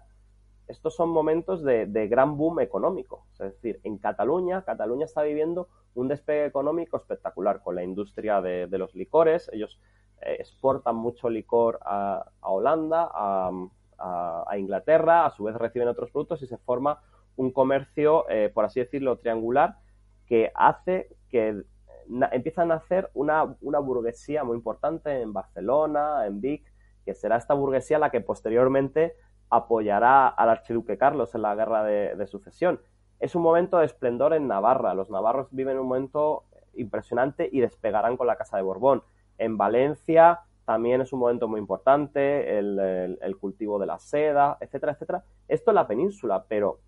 estos 0.68 0.96
son 0.96 1.10
momentos 1.10 1.64
de, 1.64 2.08
gran 2.08 2.38
boom 2.38 2.60
económico. 2.60 3.26
Es 3.34 3.40
decir, 3.40 3.80
en 3.84 3.98
Cataluña, 3.98 4.64
Cataluña 4.64 5.06
está 5.06 5.24
viviendo 5.24 5.68
un 5.96 6.08
despegue 6.08 6.46
económico 6.46 6.98
espectacular 6.98 7.62
con 7.62 7.76
la 7.76 7.84
industria 7.84 8.42
de, 8.42 8.68
los 8.78 8.96
licores. 8.96 9.50
Ellos 9.54 9.80
eh, 10.22 10.38
exportan 10.40 10.96
mucho 10.96 11.30
licor 11.30 11.80
a, 11.86 12.26
Holanda, 12.42 13.10
a, 13.14 13.52
Inglaterra, 14.58 15.26
a 15.26 15.32
su 15.32 15.46
vez 15.46 15.56
reciben 15.56 15.88
otros 15.88 16.12
productos 16.12 16.42
y 16.42 16.48
se 16.48 16.58
forma 16.58 17.02
un 17.38 17.52
comercio, 17.52 18.30
eh, 18.30 18.52
por 18.54 18.66
así 18.66 18.82
decirlo, 18.82 19.18
triangular 19.18 19.78
que 20.28 20.52
hace 20.56 21.16
que 21.30 21.64
empiezan 22.32 22.72
a 22.72 22.76
hacer 22.76 23.10
una, 23.14 23.56
una, 23.62 23.80
burguesía 23.80 24.44
muy 24.44 24.58
importante 24.58 25.22
en 25.22 25.32
Barcelona, 25.32 26.26
en 26.26 26.42
Vic, 26.42 26.64
que 27.06 27.16
será 27.16 27.38
esta 27.38 27.54
burguesía 27.54 27.98
la 27.98 28.12
que 28.12 28.22
posteriormente 28.22 29.16
apoyará 29.54 30.28
al 30.28 30.50
archiduque 30.50 30.98
Carlos 30.98 31.36
en 31.36 31.44
la 31.44 31.54
guerra 31.54 31.84
de, 31.84 32.28
sucesión. 32.28 32.82
Es 33.20 33.36
un 33.36 33.44
momento 33.44 33.78
de 33.78 33.86
esplendor 33.86 34.34
en 34.34 34.48
Navarra. 34.48 34.96
Los 34.96 35.12
navarros 35.12 35.48
viven 35.52 35.78
un 35.78 35.88
momento 35.88 36.46
impresionante 36.74 37.50
y 37.52 37.60
despegarán 37.62 38.18
con 38.18 38.26
la 38.26 38.36
Casa 38.36 38.58
de 38.58 38.64
Borbón. 38.64 39.04
En 39.38 39.56
Valencia 39.56 40.40
también 40.66 41.02
es 41.02 41.14
un 41.14 41.20
momento 41.20 41.48
muy 41.48 41.60
importante, 41.60 42.58
el, 42.58 43.38
cultivo 43.40 43.78
de 43.78 43.86
la 43.86 44.00
seda, 44.00 44.58
etcétera, 44.60 44.94
etcétera. 44.94 45.24
Esto 45.48 45.70
en 45.70 45.76
la 45.76 45.88
península, 45.88 46.46
pero 46.48 46.80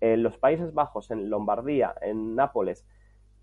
en 0.00 0.22
los 0.22 0.36
Países 0.36 0.74
Bajos, 0.74 1.10
en 1.10 1.30
Lombardía, 1.30 1.94
en 2.02 2.34
Nápoles, 2.34 2.84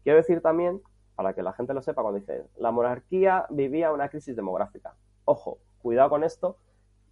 quiero 0.04 0.18
decir 0.18 0.42
también, 0.42 0.82
para 1.16 1.34
que 1.34 1.42
la 1.42 1.54
gente 1.54 1.74
lo 1.74 1.82
sepa, 1.82 2.04
cuando 2.04 2.20
dice, 2.20 2.46
la 2.58 2.70
monarquía 2.70 3.48
vivía 3.50 3.92
una 3.92 4.10
crisis 4.10 4.36
demográfica. 4.36 4.94
Ojo, 5.26 5.58
cuidado 5.80 6.10
con 6.10 6.24
esto, 6.24 6.58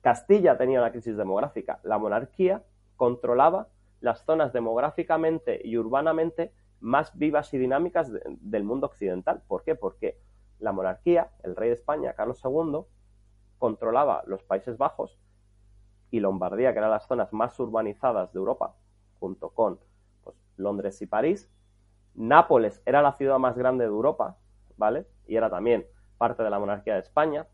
Castilla 0.06 0.56
tenía 0.56 0.82
una 0.82 0.92
crisis 0.92 1.18
demográfica. 1.18 1.80
La 1.82 1.98
monarquía 1.98 2.62
controlaba 2.96 3.70
las 4.02 4.24
zonas 4.24 4.54
demográficamente 4.54 5.60
y 5.64 5.78
urbanamente 5.78 6.54
más 6.80 7.18
vivas 7.18 7.52
y 7.56 7.58
dinámicas 7.58 8.12
del 8.24 8.64
mundo 8.64 8.86
occidental. 8.86 9.42
¿Por 9.48 9.64
qué? 9.64 9.74
Porque 9.74 10.20
la 10.60 10.74
monarquía, 10.74 11.32
el 11.42 11.56
rey 11.56 11.70
de 11.70 11.74
España, 11.74 12.14
Carlos 12.14 12.40
II, 12.46 12.82
controlaba 13.58 14.22
los 14.28 14.44
Países 14.44 14.78
Bajos 14.78 15.18
y 16.12 16.20
Lombardía, 16.20 16.74
que 16.74 16.78
eran 16.78 16.92
las 16.92 17.08
zonas 17.08 17.34
más 17.34 17.60
urbanizadas 17.60 18.32
de 18.32 18.38
Europa, 18.38 18.76
junto 19.20 19.50
con 19.50 19.80
pues, 20.24 20.36
Londres 20.58 21.02
y 21.02 21.08
París. 21.08 21.50
Nápoles 22.14 22.80
era 22.86 23.02
la 23.02 23.14
ciudad 23.14 23.40
más 23.40 23.58
grande 23.58 23.86
de 23.86 23.90
Europa, 23.90 24.38
¿vale? 24.78 25.08
Y 25.26 25.36
era 25.36 25.50
también 25.50 25.84
parte 26.20 26.44
de 26.44 26.52
la 26.52 26.60
monarquía 26.60 26.94
de 26.94 27.00
España. 27.00 27.48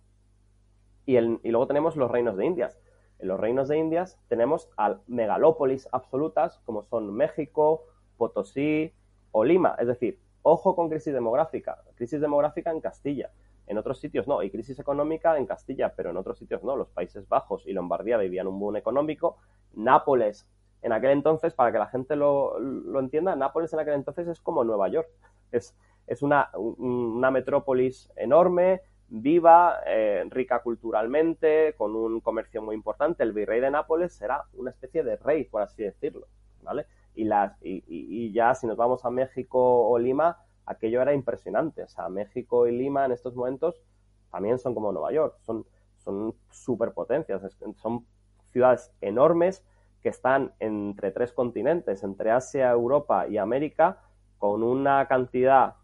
Y, 1.06 1.20
luego 1.20 1.68
tenemos 1.68 1.95
los 1.95 2.12
reinos 2.12 2.38
de 2.38 2.45
Indias. 2.45 2.80
En 3.20 3.28
los 3.28 3.39
reinos 3.39 3.68
de 3.68 3.78
Indias 3.78 4.20
tenemos 4.28 4.70
al 4.78 5.02
megalópolis 5.08 5.88
absolutas 5.91 6.60
como 6.66 6.84
son 6.84 7.14
México, 7.14 7.84
Potosí 8.18 8.93
o 9.32 9.43
Lima. 9.43 9.76
Es 9.80 9.88
decir, 9.88 10.20
ojo 10.41 10.76
con 10.76 10.89
crisis 10.89 11.14
demográfica. 11.14 11.84
Crisis 11.95 12.22
demográfica 12.22 12.72
en 12.72 12.82
Castilla. 12.82 13.32
En 13.68 13.78
otros 13.78 13.99
sitios 13.99 14.28
no. 14.28 14.41
Y 14.43 14.49
crisis 14.49 14.80
económica 14.80 15.38
en 15.38 15.45
Castilla, 15.45 15.93
pero 15.95 16.10
en 16.10 16.18
otros 16.18 16.38
sitios 16.38 16.64
no. 16.64 16.76
Los 16.76 16.89
Países 16.89 17.28
Bajos 17.28 17.66
y 17.68 17.74
Lombardía 17.74 18.18
vivían 18.18 18.47
un 18.47 18.60
boom 18.60 18.76
económico. 18.78 19.38
Nápoles, 19.74 20.47
en 20.82 20.93
aquel 20.93 21.12
entonces, 21.12 21.54
para 21.54 21.72
que 21.72 21.78
la 21.78 21.88
gente 21.88 22.16
lo, 22.16 22.58
entienda, 22.99 23.36
Nápoles 23.36 23.72
en 23.74 23.80
aquel 23.80 23.93
entonces 23.93 24.28
es 24.28 24.41
como 24.41 24.64
Nueva 24.64 24.89
York. 24.89 25.10
Es, 25.52 25.76
es 26.08 26.22
una, 26.22 26.49
una 26.58 27.30
metrópolis 27.30 28.12
enorme, 28.16 28.82
viva, 29.12 29.82
eh, 29.86 30.24
rica 30.30 30.62
culturalmente, 30.62 31.76
con 31.78 31.95
un 31.95 32.22
comercio 32.22 32.62
muy 32.62 32.76
importante. 32.76 33.24
El 33.24 33.34
virrey 33.34 33.59
de 33.59 33.70
Nápoles 33.70 34.14
será 34.14 34.45
una 34.53 34.72
especie 34.72 35.03
de 35.03 35.18
rey, 35.18 35.43
por 35.43 35.62
así 35.62 35.84
decirlo, 35.84 36.28
¿vale? 36.64 36.86
Y, 37.14 37.26
las, 37.26 37.57
y, 37.62 38.32
ya 38.32 38.55
si 38.55 38.68
nos 38.68 38.78
vamos 38.78 39.03
a 39.03 39.09
México 39.09 39.89
o 39.89 39.99
Lima, 39.99 40.38
aquello 40.66 41.01
era 41.01 41.14
impresionante. 41.14 41.84
O 41.84 41.89
sea, 41.89 42.07
México 42.07 42.68
y 42.68 42.72
Lima 42.72 43.05
en 43.05 43.12
estos 43.12 43.36
momentos 43.36 43.84
también 44.32 44.57
son 44.59 44.74
como 44.74 44.93
Nueva 44.93 45.12
York, 45.12 45.36
son, 45.41 45.66
son 45.97 46.34
superpotencias, 46.49 47.41
son 47.76 48.05
ciudades 48.53 48.93
enormes 49.01 49.62
que 50.01 50.07
están 50.07 50.53
entre 50.59 51.12
tres 51.12 51.34
continentes, 51.34 52.01
entre 52.03 52.32
Asia, 52.32 52.72
Europa 52.72 53.28
y 53.28 53.38
América, 53.38 53.99
con 54.38 54.64
una 54.64 55.05
cantidad 55.07 55.76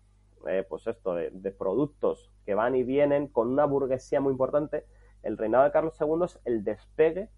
eh, 0.48 0.66
pues 0.68 0.88
esto, 0.88 1.14
de, 1.16 1.52
productos 1.52 2.32
que 2.46 2.56
van 2.56 2.76
y 2.76 2.84
vienen 2.84 3.28
con 3.28 3.50
una 3.50 3.66
burguesía 3.66 4.22
muy 4.22 4.32
importante, 4.32 4.86
el 5.24 5.38
reinado 5.38 5.64
de 5.64 5.72
Carlos 5.72 5.96
II 6.00 6.26
es 6.26 6.40
el 6.46 6.64
despegue 6.64 7.30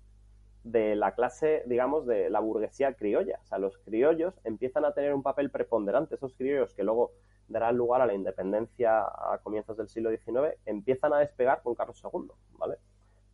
de 0.64 0.95
la 0.95 1.16
clase, 1.16 1.64
digamos, 1.66 2.05
de 2.05 2.30
la 2.30 2.39
burguesía 2.39 2.93
criolla. 2.93 3.39
O 3.43 3.45
sea, 3.45 3.57
los 3.57 3.78
criollos 3.80 4.39
empiezan 4.43 4.86
a 4.86 4.93
tener 4.93 5.14
un 5.14 5.24
papel 5.24 5.49
preponderante. 5.49 6.16
Esos 6.16 6.34
criollos 6.36 6.74
que 6.74 6.84
luego 6.84 7.14
darán 7.47 7.76
lugar 7.78 8.01
a 8.01 8.05
la 8.05 8.14
independencia 8.14 8.99
a 9.01 9.39
comienzos 9.41 9.76
del 9.78 9.89
siglo 9.89 10.12
XIX, 10.12 10.55
empiezan 10.66 11.14
a 11.14 11.20
despegar 11.20 11.62
con 11.64 11.76
Carlos 11.76 12.01
II, 12.03 12.30
¿vale? 12.57 12.78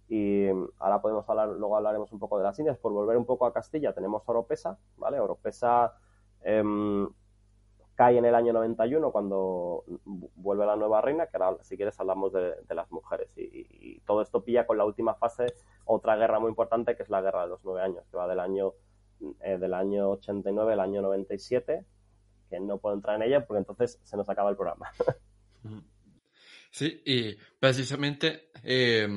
Y 0.07 0.47
ahora 0.79 1.01
podemos 1.01 1.27
hablar, 1.29 1.49
luego 1.49 1.75
hablaremos 1.75 2.11
un 2.11 2.19
poco 2.19 2.37
de 2.37 2.43
las 2.43 2.57
Indias. 2.59 2.77
Por 2.77 2.93
volver 2.93 3.17
un 3.17 3.25
poco 3.25 3.45
a 3.45 3.53
Castilla, 3.53 3.93
tenemos 3.93 4.23
Oropesa, 4.27 4.77
¿vale? 4.97 5.19
Oropesa 5.19 5.93
em, 6.41 7.07
cae 7.95 8.17
en 8.17 8.25
el 8.25 8.35
año 8.35 8.53
91 8.53 9.11
cuando 9.11 9.83
vuelve 10.35 10.65
la 10.65 10.75
nueva 10.75 11.01
reina, 11.01 11.27
que 11.27 11.37
ahora 11.37 11.63
si 11.63 11.77
quieres 11.77 11.99
hablamos 11.99 12.33
de, 12.33 12.55
las 12.75 12.91
mujeres. 12.91 13.29
Y, 13.37 13.99
todo 14.01 14.21
esto 14.21 14.43
pilla 14.43 14.67
con 14.67 14.77
la 14.77 14.85
última 14.85 15.15
fase, 15.15 15.45
otra 15.85 16.15
guerra 16.15 16.39
muy 16.39 16.49
importante 16.49 16.95
que 16.95 17.03
es 17.03 17.09
la 17.09 17.21
guerra 17.21 17.43
de 17.43 17.49
los 17.49 17.63
nueve 17.63 17.81
años, 17.81 18.03
que 18.11 18.17
va 18.17 18.27
del 18.27 18.39
año, 18.39 18.73
eh, 19.41 19.57
del 19.57 19.73
año 19.73 20.11
89 20.11 20.73
al 20.73 20.79
año 20.79 21.01
97, 21.01 21.85
que 22.49 22.59
no 22.59 22.77
puedo 22.77 22.95
entrar 22.95 23.15
en 23.15 23.23
ella 23.23 23.45
porque 23.45 23.59
entonces 23.59 23.99
se 24.03 24.17
nos 24.17 24.29
acaba 24.29 24.49
el 24.49 24.57
programa. 24.57 24.91
Sí, 26.75 27.01
y 27.05 27.37
precisamente 27.57 28.49
eh, 28.61 29.07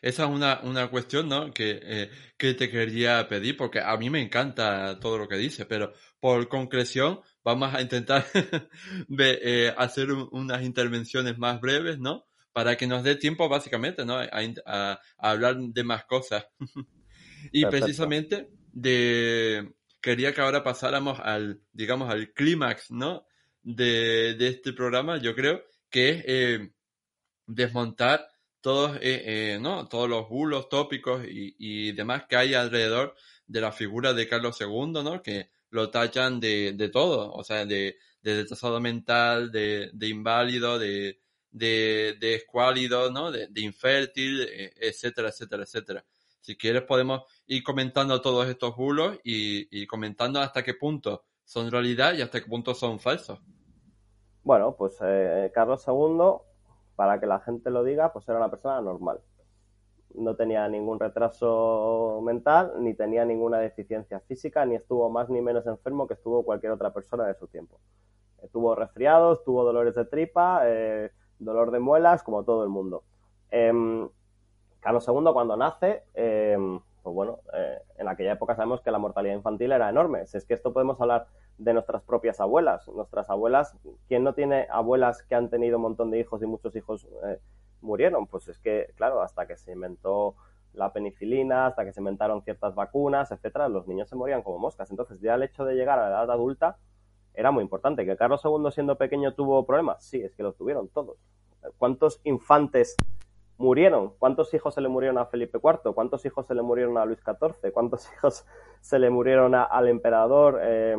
esa 0.00 0.22
es 0.22 0.30
una, 0.30 0.60
una 0.62 0.88
cuestión 0.88 1.28
¿no? 1.28 1.50
que, 1.52 1.80
eh, 1.82 2.10
que 2.38 2.54
te 2.54 2.70
quería 2.70 3.26
pedir, 3.26 3.56
porque 3.56 3.80
a 3.80 3.96
mí 3.96 4.08
me 4.10 4.22
encanta 4.22 5.00
todo 5.00 5.18
lo 5.18 5.26
que 5.26 5.34
dice, 5.34 5.66
pero 5.66 5.92
por 6.20 6.46
concreción 6.46 7.20
vamos 7.44 7.74
a 7.74 7.80
intentar 7.80 8.26
eh, 9.18 9.74
hacer 9.76 10.12
unas 10.12 10.62
intervenciones 10.62 11.38
más 11.38 11.60
breves, 11.60 11.98
¿no? 11.98 12.26
Para 12.52 12.76
que 12.76 12.86
nos 12.86 13.04
dé 13.04 13.16
tiempo 13.16 13.48
básicamente, 13.48 14.04
¿no? 14.04 14.18
A, 14.18 15.00
hablar 15.18 15.56
de 15.58 15.84
más 15.84 16.04
cosas. 16.04 16.46
y 17.52 17.64
precisamente 17.66 18.48
de 18.72 19.72
quería 20.00 20.32
que 20.32 20.40
ahora 20.40 20.62
pasáramos 20.62 21.20
al, 21.20 21.60
digamos, 21.72 22.10
al 22.10 22.32
clímax, 22.32 22.90
¿no? 22.90 23.26
De, 23.62 24.34
de, 24.34 24.48
este 24.48 24.72
programa, 24.72 25.18
yo 25.18 25.34
creo, 25.34 25.62
que 25.90 26.24
es 26.26 26.70
desmontar 27.46 28.26
todos, 28.60 28.96
eh, 28.96 29.22
eh, 29.52 29.58
¿no? 29.60 29.88
todos 29.88 30.08
los 30.08 30.28
bulos, 30.28 30.68
tópicos 30.68 31.24
y, 31.24 31.54
y, 31.58 31.92
demás 31.92 32.24
que 32.28 32.36
hay 32.36 32.54
alrededor 32.54 33.14
de 33.46 33.60
la 33.60 33.72
figura 33.72 34.12
de 34.12 34.28
Carlos 34.28 34.58
II, 34.60 35.02
¿no? 35.02 35.22
que 35.22 35.50
lo 35.70 35.90
tachan 35.90 36.40
de, 36.40 36.72
de 36.72 36.88
todo, 36.88 37.32
o 37.32 37.42
sea, 37.44 37.64
de, 37.64 37.96
de 38.22 38.46
mental, 38.80 39.50
de, 39.50 39.90
de 39.92 40.08
inválido, 40.08 40.78
de, 40.78 41.20
de, 41.50 42.16
de 42.20 42.34
escuálido, 42.34 43.10
¿no? 43.10 43.30
de, 43.30 43.48
de 43.48 43.60
infértil, 43.60 44.42
eh, 44.42 44.72
etcétera, 44.76 45.28
etcétera, 45.28 45.62
etcétera. 45.62 46.04
Si 46.40 46.56
quieres 46.56 46.82
podemos 46.82 47.22
ir 47.46 47.62
comentando 47.62 48.20
todos 48.20 48.48
estos 48.48 48.74
bulos 48.76 49.18
y, 49.24 49.68
y 49.82 49.86
comentando 49.86 50.40
hasta 50.40 50.62
qué 50.62 50.74
punto 50.74 51.24
son 51.44 51.70
realidad 51.70 52.14
y 52.14 52.22
hasta 52.22 52.40
qué 52.40 52.46
punto 52.48 52.74
son 52.74 52.98
falsos. 52.98 53.40
Bueno, 54.42 54.74
pues 54.76 54.96
eh, 55.02 55.50
Carlos 55.54 55.84
II 55.86 56.46
para 56.96 57.18
que 57.18 57.26
la 57.26 57.40
gente 57.40 57.70
lo 57.70 57.82
diga, 57.82 58.12
pues 58.12 58.28
era 58.28 58.38
una 58.38 58.50
persona 58.50 58.80
normal. 58.80 59.20
No 60.14 60.34
tenía 60.34 60.68
ningún 60.68 60.98
retraso 60.98 62.20
mental, 62.22 62.74
ni 62.78 62.94
tenía 62.94 63.24
ninguna 63.24 63.58
deficiencia 63.58 64.20
física, 64.20 64.64
ni 64.66 64.74
estuvo 64.74 65.08
más 65.10 65.28
ni 65.28 65.40
menos 65.40 65.66
enfermo 65.66 66.06
que 66.06 66.14
estuvo 66.14 66.44
cualquier 66.44 66.72
otra 66.72 66.92
persona 66.92 67.26
de 67.26 67.34
su 67.34 67.46
tiempo. 67.46 67.78
Tuvo 68.52 68.74
resfriados, 68.74 69.44
tuvo 69.44 69.64
dolores 69.64 69.94
de 69.94 70.04
tripa, 70.04 70.62
eh, 70.64 71.10
dolor 71.38 71.70
de 71.70 71.78
muelas, 71.78 72.22
como 72.22 72.44
todo 72.44 72.64
el 72.64 72.70
mundo. 72.70 73.04
Em, 73.50 74.08
Carlos 74.80 75.06
II 75.06 75.32
cuando 75.32 75.56
nace, 75.56 76.04
em, 76.14 76.80
pues 77.02 77.14
bueno, 77.14 77.38
eh, 77.52 77.78
en 77.98 78.08
aquella 78.08 78.32
época 78.32 78.54
sabemos 78.54 78.80
que 78.80 78.90
la 78.90 78.98
mortalidad 78.98 79.34
infantil 79.34 79.72
era 79.72 79.88
enorme. 79.88 80.26
Si 80.26 80.36
es 80.36 80.44
que 80.44 80.54
esto 80.54 80.72
podemos 80.72 81.00
hablar 81.00 81.26
de 81.58 81.74
nuestras 81.74 82.02
propias 82.02 82.40
abuelas. 82.40 82.88
Nuestras 82.88 83.28
abuelas, 83.30 83.76
¿quién 84.08 84.24
no 84.24 84.34
tiene 84.34 84.66
abuelas 84.70 85.22
que 85.22 85.34
han 85.34 85.50
tenido 85.50 85.76
un 85.76 85.82
montón 85.82 86.10
de 86.10 86.18
hijos 86.18 86.42
y 86.42 86.46
muchos 86.46 86.74
hijos 86.74 87.06
eh, 87.24 87.38
murieron? 87.82 88.26
Pues 88.26 88.48
es 88.48 88.58
que, 88.58 88.92
claro, 88.96 89.22
hasta 89.22 89.46
que 89.46 89.56
se 89.56 89.72
inventó 89.72 90.36
la 90.72 90.92
penicilina, 90.92 91.66
hasta 91.66 91.84
que 91.84 91.92
se 91.92 92.00
inventaron 92.00 92.42
ciertas 92.42 92.74
vacunas, 92.74 93.32
etcétera, 93.32 93.68
los 93.68 93.88
niños 93.88 94.08
se 94.08 94.16
morían 94.16 94.42
como 94.42 94.58
moscas. 94.58 94.90
Entonces, 94.90 95.20
ya 95.20 95.34
el 95.34 95.42
hecho 95.42 95.64
de 95.64 95.74
llegar 95.74 95.98
a 95.98 96.08
la 96.08 96.16
edad 96.16 96.30
adulta 96.30 96.78
era 97.34 97.50
muy 97.50 97.62
importante. 97.62 98.04
¿Que 98.04 98.16
Carlos 98.16 98.42
II, 98.44 98.70
siendo 98.70 98.96
pequeño, 98.96 99.34
tuvo 99.34 99.64
problemas? 99.66 100.04
Sí, 100.04 100.20
es 100.22 100.34
que 100.34 100.42
los 100.42 100.56
tuvieron 100.56 100.88
todos. 100.88 101.18
¿Cuántos 101.78 102.20
infantes 102.24 102.96
murieron? 103.58 104.14
¿Cuántos 104.18 104.52
hijos 104.54 104.74
se 104.74 104.80
le 104.80 104.88
murieron 104.88 105.18
a 105.18 105.26
Felipe 105.26 105.58
IV? 105.62 105.94
¿Cuántos 105.94 106.24
hijos 106.24 106.46
se 106.46 106.54
le 106.54 106.62
murieron 106.62 106.96
a 106.98 107.04
Luis 107.04 107.20
XIV? 107.20 107.72
¿Cuántos 107.72 108.10
hijos 108.16 108.46
se 108.80 108.98
le 108.98 109.10
murieron 109.10 109.54
al 109.54 109.88
emperador? 109.88 110.60
Eh, 110.62 110.96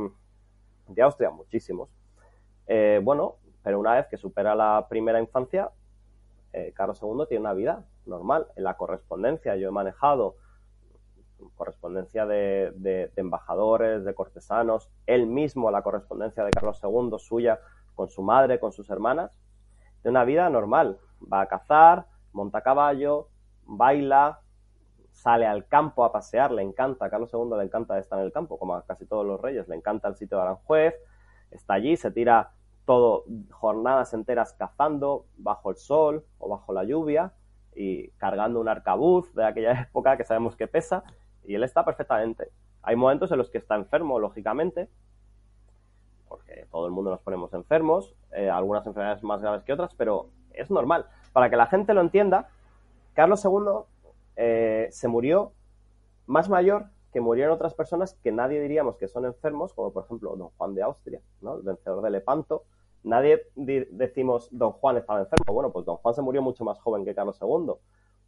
de 0.88 1.02
Austria, 1.02 1.30
muchísimos. 1.30 1.90
Eh, 2.68 3.00
bueno, 3.04 3.38
pero 3.64 3.80
una 3.80 3.96
vez 3.96 4.08
que 4.08 4.18
supera 4.18 4.56
la 4.56 4.88
primera 4.90 5.20
infancia, 5.20 5.70
eh, 6.54 6.74
Carlos 6.76 7.02
II 7.02 7.26
tiene 7.28 7.41
una 7.41 7.54
vida 7.54 7.86
normal. 8.06 8.47
En 8.56 8.64
la 8.64 8.76
correspondencia 8.76 9.56
yo 9.56 9.70
he 9.70 9.72
manejado 9.72 10.36
correspondencia 11.56 12.26
de, 12.26 13.12
embajadores, 13.16 14.04
de 14.04 14.14
cortesanos, 14.14 14.89
él 15.06 15.28
mismo 15.28 15.72
la 15.72 15.82
correspondencia 15.82 16.43
de 16.43 16.52
Carlos 16.52 16.80
II 16.84 17.18
suya 17.20 17.60
con 17.95 18.10
su 18.10 18.22
madre, 18.22 18.60
con 18.60 18.72
sus 18.72 18.89
hermanas, 18.89 19.32
de 20.04 20.10
una 20.10 20.24
vida 20.24 20.49
normal. 20.49 20.99
Va 21.32 21.41
a 21.41 21.47
cazar, 21.47 22.06
monta 22.32 22.60
a 22.60 22.64
caballo, 22.64 23.30
baila, 23.64 24.39
sale 25.12 25.45
al 25.45 25.68
campo 25.68 26.04
a 26.04 26.12
pasear, 26.12 26.52
le 26.52 26.62
encanta, 26.62 27.06
a 27.06 27.10
Carlos 27.10 27.32
II 27.34 27.58
le 27.58 27.64
encanta 27.64 27.97
estar 27.99 28.20
en 28.20 28.26
el 28.26 28.32
campo, 28.32 28.58
como 28.58 28.76
a 28.76 28.86
casi 28.86 29.06
todos 29.06 29.26
los 29.26 29.39
reyes, 29.39 29.68
le 29.68 29.76
encanta 29.76 30.08
el 30.08 30.16
sitio 30.16 30.38
de 30.38 30.43
Aranjuez, 30.43 30.95
está 31.52 31.76
allí, 31.76 31.97
se 31.97 32.12
tira 32.12 32.52
todo 32.92 33.24
jornadas 33.52 34.14
enteras 34.14 34.52
cazando 34.52 35.24
bajo 35.38 35.70
el 35.70 35.78
sol 35.78 36.26
o 36.39 36.50
bajo 36.50 36.74
la 36.74 36.84
lluvia 36.84 37.32
y 37.74 38.10
cargando 38.18 38.60
un 38.60 38.68
arcabuz 38.68 39.34
de 39.34 39.46
aquella 39.46 39.72
época 39.84 40.18
que 40.18 40.26
sabemos 40.26 40.58
que 40.58 40.68
pesa 40.68 41.06
y 41.46 41.56
él 41.56 41.64
está 41.64 41.86
perfectamente. 41.86 42.50
Hay 42.84 42.98
momentos 42.98 43.32
en 43.32 43.38
los 43.38 43.50
que 43.50 43.60
está 43.60 43.76
enfermo, 43.76 44.20
lógicamente, 44.20 44.89
porque 46.28 46.68
todo 46.70 46.86
el 46.86 46.92
mundo 46.92 47.12
nos 47.12 47.22
ponemos 47.22 47.54
enfermos, 47.54 48.14
eh, 48.34 48.50
algunas 48.50 48.86
enfermedades 48.86 49.24
más 49.24 49.42
graves 49.42 49.64
que 49.64 49.72
otras, 49.72 49.96
pero 49.96 50.28
es 50.52 50.70
normal. 50.70 51.06
Para 51.32 51.50
que 51.50 51.56
la 51.56 51.68
gente 51.68 51.94
lo 51.94 52.02
entienda, 52.02 52.50
Carlos 53.14 53.46
II 53.46 53.86
eh, 54.36 54.89
se 54.92 55.08
murió 55.08 55.54
más 56.26 56.50
mayor 56.50 56.88
que 57.14 57.22
murieron 57.22 57.54
otras 57.54 57.74
personas 57.74 58.16
que 58.22 58.34
nadie 58.34 58.60
diríamos 58.60 58.98
que 58.98 59.08
son 59.08 59.24
enfermos, 59.24 59.74
como 59.74 59.94
por 59.94 60.04
ejemplo 60.04 60.36
don 60.36 60.50
Juan 60.58 60.76
de 60.76 60.82
Austria, 60.82 61.22
¿no? 61.39 61.56
el 61.56 61.62
vencedor 61.62 62.02
de 62.02 62.10
Lepanto. 62.10 62.66
Nadie 63.04 63.47
decimos 63.56 64.49
don 64.52 64.72
Juan 64.74 64.97
estaba 64.97 65.20
enfermo. 65.20 65.54
Bueno, 65.54 65.72
pues 65.72 65.86
don 65.86 65.97
Juan 65.97 66.14
se 66.14 66.22
murió 66.22 66.41
mucho 66.41 66.64
más 66.64 66.80
joven 66.80 67.06
que 67.06 67.16
Carlos 67.16 67.39
II 67.41 67.74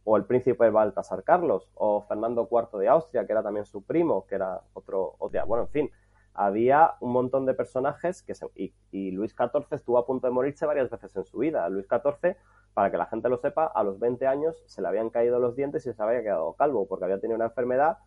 o 0.04 0.16
el 0.16 0.24
príncipe 0.24 0.70
Baltasar 0.70 1.24
Carlos, 1.24 1.68
o 1.74 2.02
Fernando 2.02 2.48
IV 2.50 2.78
de 2.78 2.88
Austria, 2.88 3.26
que 3.26 3.32
era 3.32 3.42
también 3.42 3.64
su 3.64 3.82
primo, 3.82 4.26
que 4.26 4.34
era 4.36 4.60
otro, 4.74 5.16
otro 5.18 5.46
bueno, 5.46 5.64
en 5.64 5.70
fin, 5.70 5.90
había 6.34 6.94
un 7.00 7.12
montón 7.12 7.46
de 7.46 7.54
personajes 7.54 8.22
que 8.22 8.34
se, 8.34 8.46
y, 8.54 9.10
Luis 9.12 9.32
XIV 9.32 9.66
estuvo 9.70 9.98
a 9.98 10.06
punto 10.06 10.26
de 10.26 10.32
morirse 10.32 10.66
varias 10.66 10.90
veces 10.90 11.16
en 11.16 11.24
su 11.24 11.38
vida. 11.38 11.68
Luis 11.68 11.86
XIV, 11.88 12.36
para 12.74 12.90
que 12.90 12.98
la 12.98 13.06
gente 13.06 13.28
lo 13.28 13.38
sepa, 13.38 13.66
a 13.66 13.82
los 13.82 13.98
20 13.98 14.26
años 14.26 14.62
se 14.66 14.82
le 14.82 14.88
habían 14.88 15.10
caído 15.10 15.38
los 15.38 15.56
dientes 15.56 15.86
y 15.86 15.92
se 15.92 16.02
había 16.02 16.22
quedado 16.22 16.52
calvo, 16.54 16.86
porque 16.86 17.04
había 17.04 17.20
tenido 17.20 17.36
una 17.36 17.46
enfermedad 17.46 17.98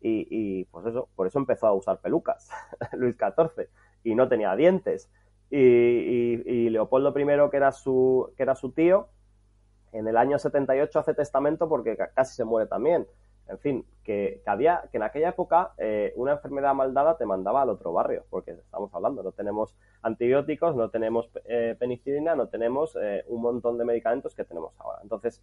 y, 0.00 0.26
y 0.30 0.64
pues 0.64 0.86
eso, 0.86 1.08
por 1.14 1.26
eso 1.26 1.38
empezó 1.38 1.66
a 1.66 1.72
usar 1.72 2.00
pelucas, 2.00 2.50
Luis 2.92 3.16
XIV, 3.16 3.68
y 4.04 4.14
no 4.14 4.28
tenía 4.28 4.56
dientes. 4.56 5.10
Y, 5.54 5.58
y, 5.58 6.70
Leopoldo 6.70 7.10
I, 7.10 7.50
que 7.50 7.56
era 7.58 7.72
su, 7.72 8.32
que 8.38 8.42
era 8.42 8.54
su 8.54 8.72
tío, 8.72 9.08
en 9.92 10.08
el 10.08 10.16
año 10.16 10.38
78 10.38 10.98
hace 10.98 11.12
testamento 11.12 11.68
porque 11.68 11.94
casi 12.14 12.34
se 12.34 12.44
muere 12.44 12.66
también. 12.66 13.06
En 13.48 13.58
fin, 13.58 13.84
que, 14.02 14.40
había, 14.46 14.88
que 14.90 14.96
en 14.96 15.02
aquella 15.02 15.28
época 15.28 15.72
eh, 15.76 16.14
una 16.16 16.32
enfermedad 16.32 16.74
maldada 16.74 17.18
te 17.18 17.26
mandaba 17.26 17.60
al 17.60 17.68
otro 17.68 17.92
barrio, 17.92 18.24
porque 18.30 18.52
estamos 18.52 18.94
hablando, 18.94 19.22
no 19.22 19.32
tenemos 19.32 19.76
antibióticos, 20.00 20.74
no 20.74 20.88
tenemos 20.88 21.28
eh, 21.44 21.76
penicilina, 21.78 22.34
no 22.34 22.48
tenemos 22.48 22.96
eh, 22.98 23.24
un 23.26 23.42
montón 23.42 23.76
de 23.76 23.84
medicamentos 23.84 24.34
que 24.34 24.44
tenemos 24.44 24.72
ahora. 24.78 25.00
Entonces, 25.02 25.42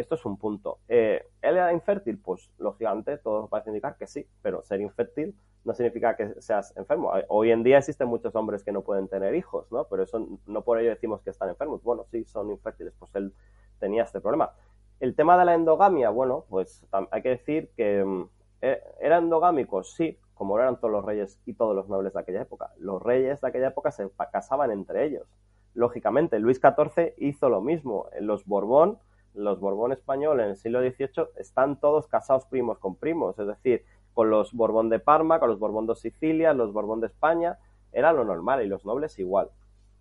esto 0.00 0.14
es 0.16 0.24
un 0.24 0.36
punto. 0.36 0.78
¿Él 0.88 1.22
era 1.42 1.72
infértil? 1.72 2.18
Pues 2.18 2.50
lógicamente 2.58 3.18
todo 3.18 3.48
parece 3.48 3.70
indicar 3.70 3.96
que 3.96 4.06
sí, 4.06 4.26
pero 4.42 4.62
ser 4.62 4.80
infértil 4.80 5.34
no 5.64 5.74
significa 5.74 6.16
que 6.16 6.40
seas 6.40 6.76
enfermo. 6.76 7.12
Hoy 7.28 7.50
en 7.50 7.62
día 7.62 7.78
existen 7.78 8.08
muchos 8.08 8.34
hombres 8.34 8.64
que 8.64 8.72
no 8.72 8.82
pueden 8.82 9.08
tener 9.08 9.34
hijos, 9.34 9.70
¿no? 9.70 9.84
Pero 9.84 10.02
eso 10.02 10.26
no 10.46 10.62
por 10.62 10.78
ello 10.78 10.90
decimos 10.90 11.20
que 11.22 11.30
están 11.30 11.50
enfermos. 11.50 11.82
Bueno, 11.82 12.04
sí, 12.10 12.24
son 12.24 12.50
infértiles, 12.50 12.94
pues 12.98 13.14
él 13.14 13.32
tenía 13.78 14.04
este 14.04 14.20
problema. 14.20 14.52
El 15.00 15.14
tema 15.14 15.38
de 15.38 15.44
la 15.44 15.54
endogamia, 15.54 16.10
bueno, 16.10 16.44
pues 16.48 16.86
hay 17.10 17.22
que 17.22 17.30
decir 17.30 17.70
que 17.76 18.04
mm, 18.04 18.28
e, 18.62 18.82
eran 19.00 19.24
endogámicos, 19.24 19.94
sí, 19.94 20.18
como 20.34 20.58
eran 20.58 20.78
todos 20.78 20.92
los 20.92 21.04
reyes 21.04 21.38
y 21.44 21.54
todos 21.54 21.76
los 21.76 21.88
nobles 21.88 22.14
de 22.14 22.20
aquella 22.20 22.42
época. 22.42 22.72
Los 22.78 23.02
reyes 23.02 23.40
de 23.40 23.48
aquella 23.48 23.68
época 23.68 23.90
se 23.90 24.08
casaban 24.32 24.70
entre 24.70 25.04
ellos. 25.04 25.26
Lógicamente, 25.74 26.38
Luis 26.38 26.60
XIV 26.60 27.14
hizo 27.18 27.48
lo 27.48 27.60
mismo. 27.60 28.08
Los 28.20 28.46
Borbón, 28.46 28.98
los 29.34 29.60
Borbón 29.60 29.92
españoles 29.92 30.44
en 30.44 30.50
el 30.50 30.56
siglo 30.56 30.80
XVIII 30.80 31.28
están 31.36 31.78
todos 31.78 32.06
casados 32.08 32.46
primos 32.46 32.78
con 32.78 32.96
primos, 32.96 33.38
es 33.38 33.46
decir, 33.46 33.84
con 34.14 34.30
los 34.30 34.52
Borbón 34.52 34.88
de 34.88 34.98
Parma, 34.98 35.38
con 35.38 35.48
los 35.48 35.58
Borbón 35.58 35.86
de 35.86 35.94
Sicilia, 35.94 36.52
los 36.52 36.72
Borbón 36.72 37.00
de 37.00 37.06
España, 37.06 37.58
era 37.92 38.12
lo 38.12 38.24
normal 38.24 38.62
y 38.62 38.68
los 38.68 38.84
nobles 38.84 39.18
igual. 39.18 39.50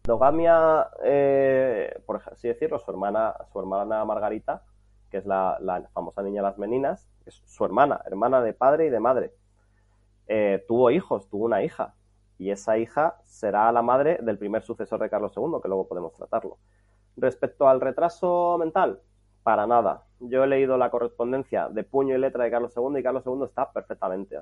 Endogamia, 0.04 0.90
eh, 1.04 2.02
por 2.06 2.22
así 2.26 2.48
decirlo, 2.48 2.80
su 2.80 2.90
hermana, 2.92 3.36
su 3.52 3.60
hermana 3.60 4.04
Margarita, 4.06 4.64
que 5.10 5.18
es 5.18 5.26
la, 5.26 5.58
famosa 5.94 6.22
niña 6.22 6.42
de 6.42 6.48
las 6.48 6.58
meninas, 6.58 7.08
es 7.26 7.42
su 7.46 7.66
hermana, 7.66 8.02
hermana 8.06 8.42
de 8.42 8.54
padre 8.54 8.88
y 8.88 8.90
de 8.90 9.00
madre. 9.00 9.34
Eh, 10.28 10.64
tuvo 10.68 10.92
hijos, 10.92 11.28
tuvo 11.30 11.46
una 11.46 11.64
hija, 11.64 11.96
y 12.38 12.52
esa 12.52 12.78
hija 12.78 13.18
será 13.26 13.72
la 13.72 13.82
madre 13.82 14.18
del 14.22 14.38
primer 14.38 14.64
sucesor 14.64 15.00
de 15.02 15.10
Carlos 15.10 15.34
II, 15.36 15.60
que 15.62 15.68
luego 15.68 15.88
podemos 15.88 16.14
tratarlo. 16.14 16.58
Respecto 17.18 17.68
al 17.68 17.82
retraso 17.82 18.58
mental, 18.58 19.02
para 19.44 19.68
nada. 19.68 20.04
Yo 20.20 20.44
he 20.44 20.48
leído 20.48 20.78
la 20.78 20.92
correspondencia 20.92 21.70
de 21.70 21.84
puño 21.84 22.16
y 22.16 22.20
letra 22.20 22.44
de 22.44 22.52
Carlos 22.52 22.74
II 22.76 23.00
y 23.00 23.04
Carlos 23.04 23.24
II 23.26 23.44
está 23.46 23.72
perfectamente. 23.72 24.38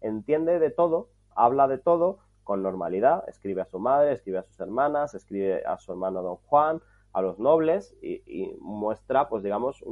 Entiende 0.00 0.58
de 0.58 0.70
todo, 0.70 1.08
habla 1.34 1.68
de 1.68 1.78
todo, 1.78 2.18
con 2.44 2.62
normalidad, 2.62 3.28
escribe 3.28 3.62
a 3.62 3.66
su 3.66 3.78
madre, 3.78 4.12
escribe 4.12 4.38
a 4.38 4.42
sus 4.42 4.58
hermanas, 4.60 5.14
escribe 5.14 5.64
a 5.64 5.78
su 5.78 5.92
hermano 5.92 6.22
don 6.22 6.36
Juan, 6.36 6.80
a 7.12 7.22
los 7.22 7.38
nobles 7.38 7.96
y, 8.02 8.56
muestra, 8.60 9.28
pues 9.28 9.42
digamos, 9.42 9.84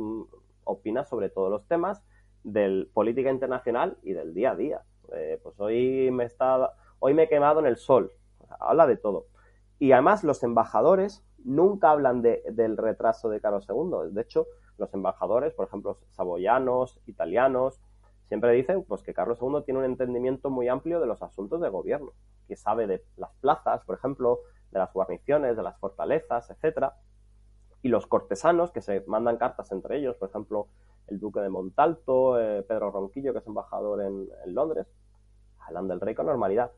opina 0.64 1.04
sobre 1.04 1.28
todos 1.30 1.50
los 1.50 1.66
temas 1.66 2.02
de 2.42 2.88
política 2.92 3.30
internacional 3.30 3.98
y 4.02 4.12
del 4.12 4.34
día 4.34 4.52
a 4.52 4.56
día. 4.56 4.82
Eh, 5.12 5.38
pues 5.42 5.58
hoy 5.60 6.10
me 6.10 6.28
hoy 6.98 7.14
me 7.14 7.24
he 7.24 7.28
quemado 7.28 7.60
en 7.60 7.66
el 7.66 7.76
sol, 7.76 8.12
habla 8.58 8.86
de 8.86 8.96
todo. 8.96 9.26
Y 9.78 9.92
además 9.92 10.24
los 10.24 10.42
embajadores 10.42 11.24
nunca 11.44 11.90
hablan 11.90 12.22
de, 12.22 12.42
del 12.52 12.76
retraso 12.76 13.28
de 13.28 13.40
Carlos 13.40 13.66
II. 13.68 14.12
De 14.12 14.22
hecho, 14.22 14.46
los 14.78 14.92
embajadores, 14.94 15.52
por 15.54 15.66
ejemplo, 15.66 15.98
saboyanos, 16.10 16.98
italianos, 17.06 17.80
siempre 18.24 18.52
dicen 18.52 18.84
pues 18.84 19.02
que 19.02 19.12
Carlos 19.12 19.38
II 19.40 19.62
tiene 19.64 19.80
un 19.80 19.86
entendimiento 19.86 20.50
muy 20.50 20.68
amplio 20.68 21.00
de 21.00 21.06
los 21.06 21.22
asuntos 21.22 21.60
de 21.60 21.68
gobierno, 21.68 22.12
que 22.46 22.56
sabe 22.56 22.86
de 22.86 23.04
las 23.16 23.32
plazas, 23.40 23.84
por 23.84 23.96
ejemplo, 23.96 24.40
de 24.70 24.78
las 24.78 24.92
guarniciones, 24.92 25.56
de 25.56 25.62
las 25.62 25.78
fortalezas, 25.78 26.48
etcétera, 26.50 26.94
y 27.82 27.88
los 27.88 28.06
cortesanos 28.06 28.70
que 28.70 28.82
se 28.82 29.02
mandan 29.06 29.36
cartas 29.36 29.72
entre 29.72 29.98
ellos, 29.98 30.16
por 30.16 30.28
ejemplo, 30.28 30.68
el 31.08 31.18
duque 31.18 31.40
de 31.40 31.48
Montalto, 31.48 32.40
eh, 32.40 32.62
Pedro 32.62 32.90
Ronquillo, 32.90 33.32
que 33.32 33.40
es 33.40 33.46
embajador 33.46 34.02
en, 34.02 34.28
Londres, 34.46 34.86
hablan 35.58 35.88
del 35.88 36.00
rey 36.00 36.14
con 36.14 36.26
normalidad. 36.26 36.70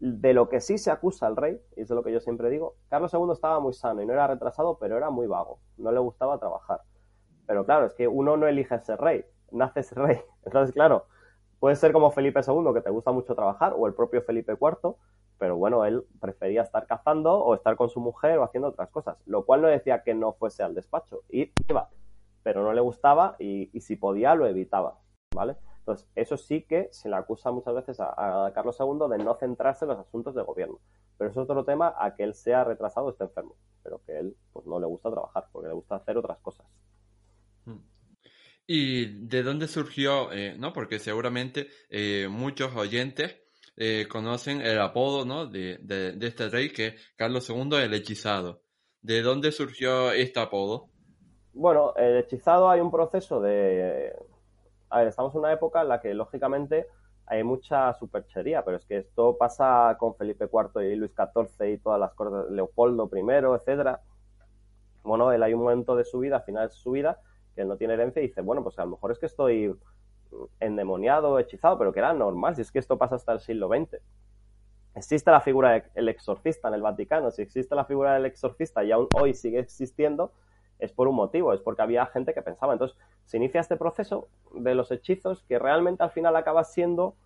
De 0.00 0.32
lo 0.32 0.48
que 0.48 0.60
sí 0.60 0.78
se 0.78 0.90
acusa 0.90 1.26
al 1.26 1.36
rey, 1.36 1.60
y 1.76 1.82
es 1.82 1.88
de 1.88 1.94
lo 1.94 2.02
que 2.02 2.12
yo 2.12 2.20
siempre 2.20 2.48
digo, 2.50 2.76
Carlos 2.88 3.12
II 3.12 3.32
estaba 3.32 3.60
muy 3.60 3.74
sano 3.74 4.02
y 4.02 4.06
no 4.06 4.14
era 4.14 4.26
retrasado, 4.26 4.78
pero 4.78 4.96
era 4.96 5.10
muy 5.10 5.26
vago, 5.26 5.60
no 5.76 5.92
le 5.92 6.00
gustaba 6.00 6.38
trabajar. 6.38 6.80
Pero 7.46 7.64
claro, 7.64 7.86
es 7.86 7.94
que 7.94 8.08
uno 8.08 8.36
no 8.36 8.46
elige 8.46 8.78
ser 8.80 8.98
rey, 8.98 9.24
naces 9.50 9.92
rey. 9.92 10.18
Entonces, 10.44 10.74
claro, 10.74 11.04
puede 11.58 11.76
ser 11.76 11.92
como 11.92 12.10
Felipe 12.10 12.40
II, 12.46 12.72
que 12.74 12.80
te 12.80 12.90
gusta 12.90 13.12
mucho 13.12 13.34
trabajar, 13.34 13.74
o 13.76 13.86
el 13.86 13.94
propio 13.94 14.22
Felipe 14.22 14.52
IV, 14.52 14.96
pero 15.38 15.56
bueno, 15.56 15.84
él 15.86 16.04
prefería 16.20 16.62
estar 16.62 16.86
cazando 16.86 17.38
o 17.38 17.54
estar 17.54 17.74
con 17.76 17.88
su 17.88 17.98
mujer 17.98 18.38
o 18.38 18.44
haciendo 18.44 18.68
otras 18.68 18.90
cosas, 18.90 19.16
lo 19.26 19.44
cual 19.46 19.62
no 19.62 19.68
decía 19.68 20.02
que 20.02 20.14
no 20.14 20.34
fuese 20.34 20.62
al 20.62 20.74
despacho, 20.74 21.22
y 21.30 21.50
iba, 21.68 21.88
pero 22.42 22.62
no 22.62 22.72
le 22.72 22.80
gustaba 22.80 23.36
y, 23.38 23.70
si 23.80 23.96
podía 23.96 24.34
lo 24.34 24.46
evitaba, 24.46 24.98
¿vale? 25.34 25.56
Entonces, 25.90 26.08
eso 26.14 26.36
sí 26.36 26.62
que 26.62 26.88
se 26.92 27.08
le 27.08 27.16
acusa 27.16 27.50
muchas 27.50 27.74
veces 27.74 27.98
a, 28.00 28.52
Carlos 28.54 28.76
II 28.78 29.08
de 29.10 29.18
no 29.24 29.34
centrarse 29.34 29.84
en 29.84 29.90
los 29.90 29.98
asuntos 29.98 30.34
de 30.36 30.42
gobierno. 30.42 30.78
Pero 31.18 31.30
eso 31.30 31.42
es 31.42 31.50
otro 31.50 31.64
tema 31.64 31.94
a 31.98 32.14
que 32.14 32.22
él 32.22 32.34
sea 32.34 32.62
retrasado 32.62 33.06
o 33.06 33.10
esté 33.10 33.24
enfermo, 33.24 33.56
pero 33.82 34.00
que 34.06 34.18
él 34.18 34.36
pues 34.52 34.66
no 34.66 34.78
le 34.78 34.86
gusta 34.86 35.10
trabajar, 35.10 35.48
porque 35.50 35.68
le 35.68 35.74
gusta 35.74 35.96
hacer 35.96 36.16
otras 36.16 36.38
cosas. 36.38 36.66
Mm. 37.64 37.78
¿Y 38.68 39.26
de 39.26 39.42
dónde 39.42 39.66
surgió? 39.66 40.32
Eh, 40.32 40.54
¿no? 40.56 40.72
Porque 40.72 41.00
seguramente 41.00 41.66
eh, 41.88 42.28
muchos 42.30 42.74
oyentes 42.76 43.36
eh, 43.76 44.06
conocen 44.08 44.60
el 44.60 44.80
apodo 44.80 45.24
¿no? 45.24 45.46
de, 45.46 45.78
de, 45.82 46.26
este 46.26 46.48
rey 46.48 46.72
que 46.72 46.86
es 46.86 47.12
Carlos 47.16 47.50
II 47.50 47.76
el 47.82 47.94
hechizado. 47.94 48.62
¿De 49.02 49.22
dónde 49.22 49.50
surgió 49.50 50.12
este 50.12 50.38
apodo? 50.38 50.88
Bueno, 51.52 51.94
el 51.96 52.18
hechizado 52.18 52.70
hay 52.70 52.80
un 52.80 52.92
proceso 52.92 53.40
de... 53.40 54.14
A 54.90 54.98
ver, 54.98 55.08
estamos 55.08 55.32
en 55.34 55.40
una 55.40 55.52
época 55.52 55.82
en 55.82 55.88
la 55.88 56.00
que 56.00 56.12
lógicamente 56.14 56.86
hay 57.26 57.44
mucha 57.44 57.94
superchería, 57.94 58.64
pero 58.64 58.76
es 58.76 58.84
que 58.84 58.98
esto 58.98 59.36
pasa 59.38 59.96
con 59.98 60.16
Felipe 60.16 60.48
IV 60.52 60.82
y 60.82 60.96
Luis 60.96 61.12
XIV 61.12 61.68
y 61.68 61.78
todas 61.78 62.00
las 62.00 62.12
cosas, 62.14 62.50
Leopoldo 62.50 63.08
I, 63.14 63.20
etcétera. 63.54 64.00
Bueno, 65.04 65.30
él 65.30 65.42
hay 65.44 65.54
un 65.54 65.60
momento 65.60 65.94
de 65.94 66.04
su 66.04 66.18
vida, 66.18 66.36
al 66.38 66.42
final 66.42 66.68
de 66.68 66.74
su 66.74 66.90
vida, 66.90 67.20
que 67.54 67.64
no 67.64 67.76
tiene 67.76 67.94
herencia 67.94 68.20
y 68.20 68.28
dice, 68.28 68.40
bueno, 68.40 68.64
pues 68.64 68.78
a 68.80 68.84
lo 68.84 68.90
mejor 68.90 69.12
es 69.12 69.20
que 69.20 69.26
estoy 69.26 69.72
endemoniado, 70.58 71.38
hechizado, 71.38 71.78
pero 71.78 71.92
que 71.92 72.00
era 72.00 72.12
normal, 72.12 72.56
si 72.56 72.62
es 72.62 72.72
que 72.72 72.80
esto 72.80 72.98
pasa 72.98 73.14
hasta 73.14 73.32
el 73.32 73.40
siglo 73.40 73.68
XX. 73.68 74.00
Existe 74.96 75.30
la 75.30 75.40
figura 75.40 75.84
del 75.94 76.08
exorcista 76.08 76.66
en 76.66 76.74
el 76.74 76.82
Vaticano, 76.82 77.30
si 77.30 77.42
existe 77.42 77.76
la 77.76 77.84
figura 77.84 78.14
del 78.14 78.26
exorcista 78.26 78.82
y 78.82 78.90
aún 78.90 79.06
hoy 79.14 79.34
sigue 79.34 79.60
existiendo, 79.60 80.32
es 80.80 80.92
por 80.92 81.08
un 81.08 81.14
motivo, 81.14 81.52
es 81.52 81.60
porque 81.60 81.82
había 81.82 82.06
gente 82.06 82.34
que 82.34 82.42
pensaba. 82.42 82.72
Entonces, 82.72 82.98
se 83.24 83.36
inicia 83.36 83.60
este 83.60 83.76
proceso 83.76 84.28
de 84.54 84.74
los 84.74 84.90
hechizos 84.90 85.42
que 85.44 85.58
realmente 85.58 86.02
al 86.02 86.10
final 86.10 86.36
acaba 86.36 86.64
siendo 86.64 87.16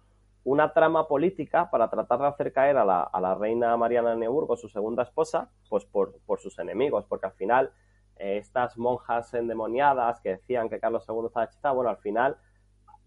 una 0.45 0.73
trama 0.75 1.09
política 1.09 1.71
para 1.71 1.89
tratar 1.89 2.21
de 2.21 2.27
hacer 2.27 2.53
caer 2.53 2.77
a 2.77 2.85
la, 2.85 3.03
a 3.03 3.21
la 3.21 3.35
reina 3.35 3.77
Mariana 3.77 4.11
de 4.11 4.17
Neuburgo, 4.17 4.57
su 4.57 4.69
segunda 4.69 5.03
esposa, 5.03 5.51
pues 5.71 5.87
por, 5.87 6.21
por 6.27 6.39
sus 6.39 6.59
enemigos, 6.59 7.07
porque 7.09 7.27
al 7.27 7.33
final 7.33 7.73
eh, 8.17 8.37
estas 8.37 8.77
monjas 8.77 9.33
endemoniadas 9.33 10.21
que 10.21 10.31
decían 10.31 10.69
que 10.69 10.79
Carlos 10.79 11.07
II 11.09 11.27
estaba 11.27 11.47
hechizado, 11.47 11.77
bueno, 11.77 11.91
al 11.91 11.97
final 11.97 12.37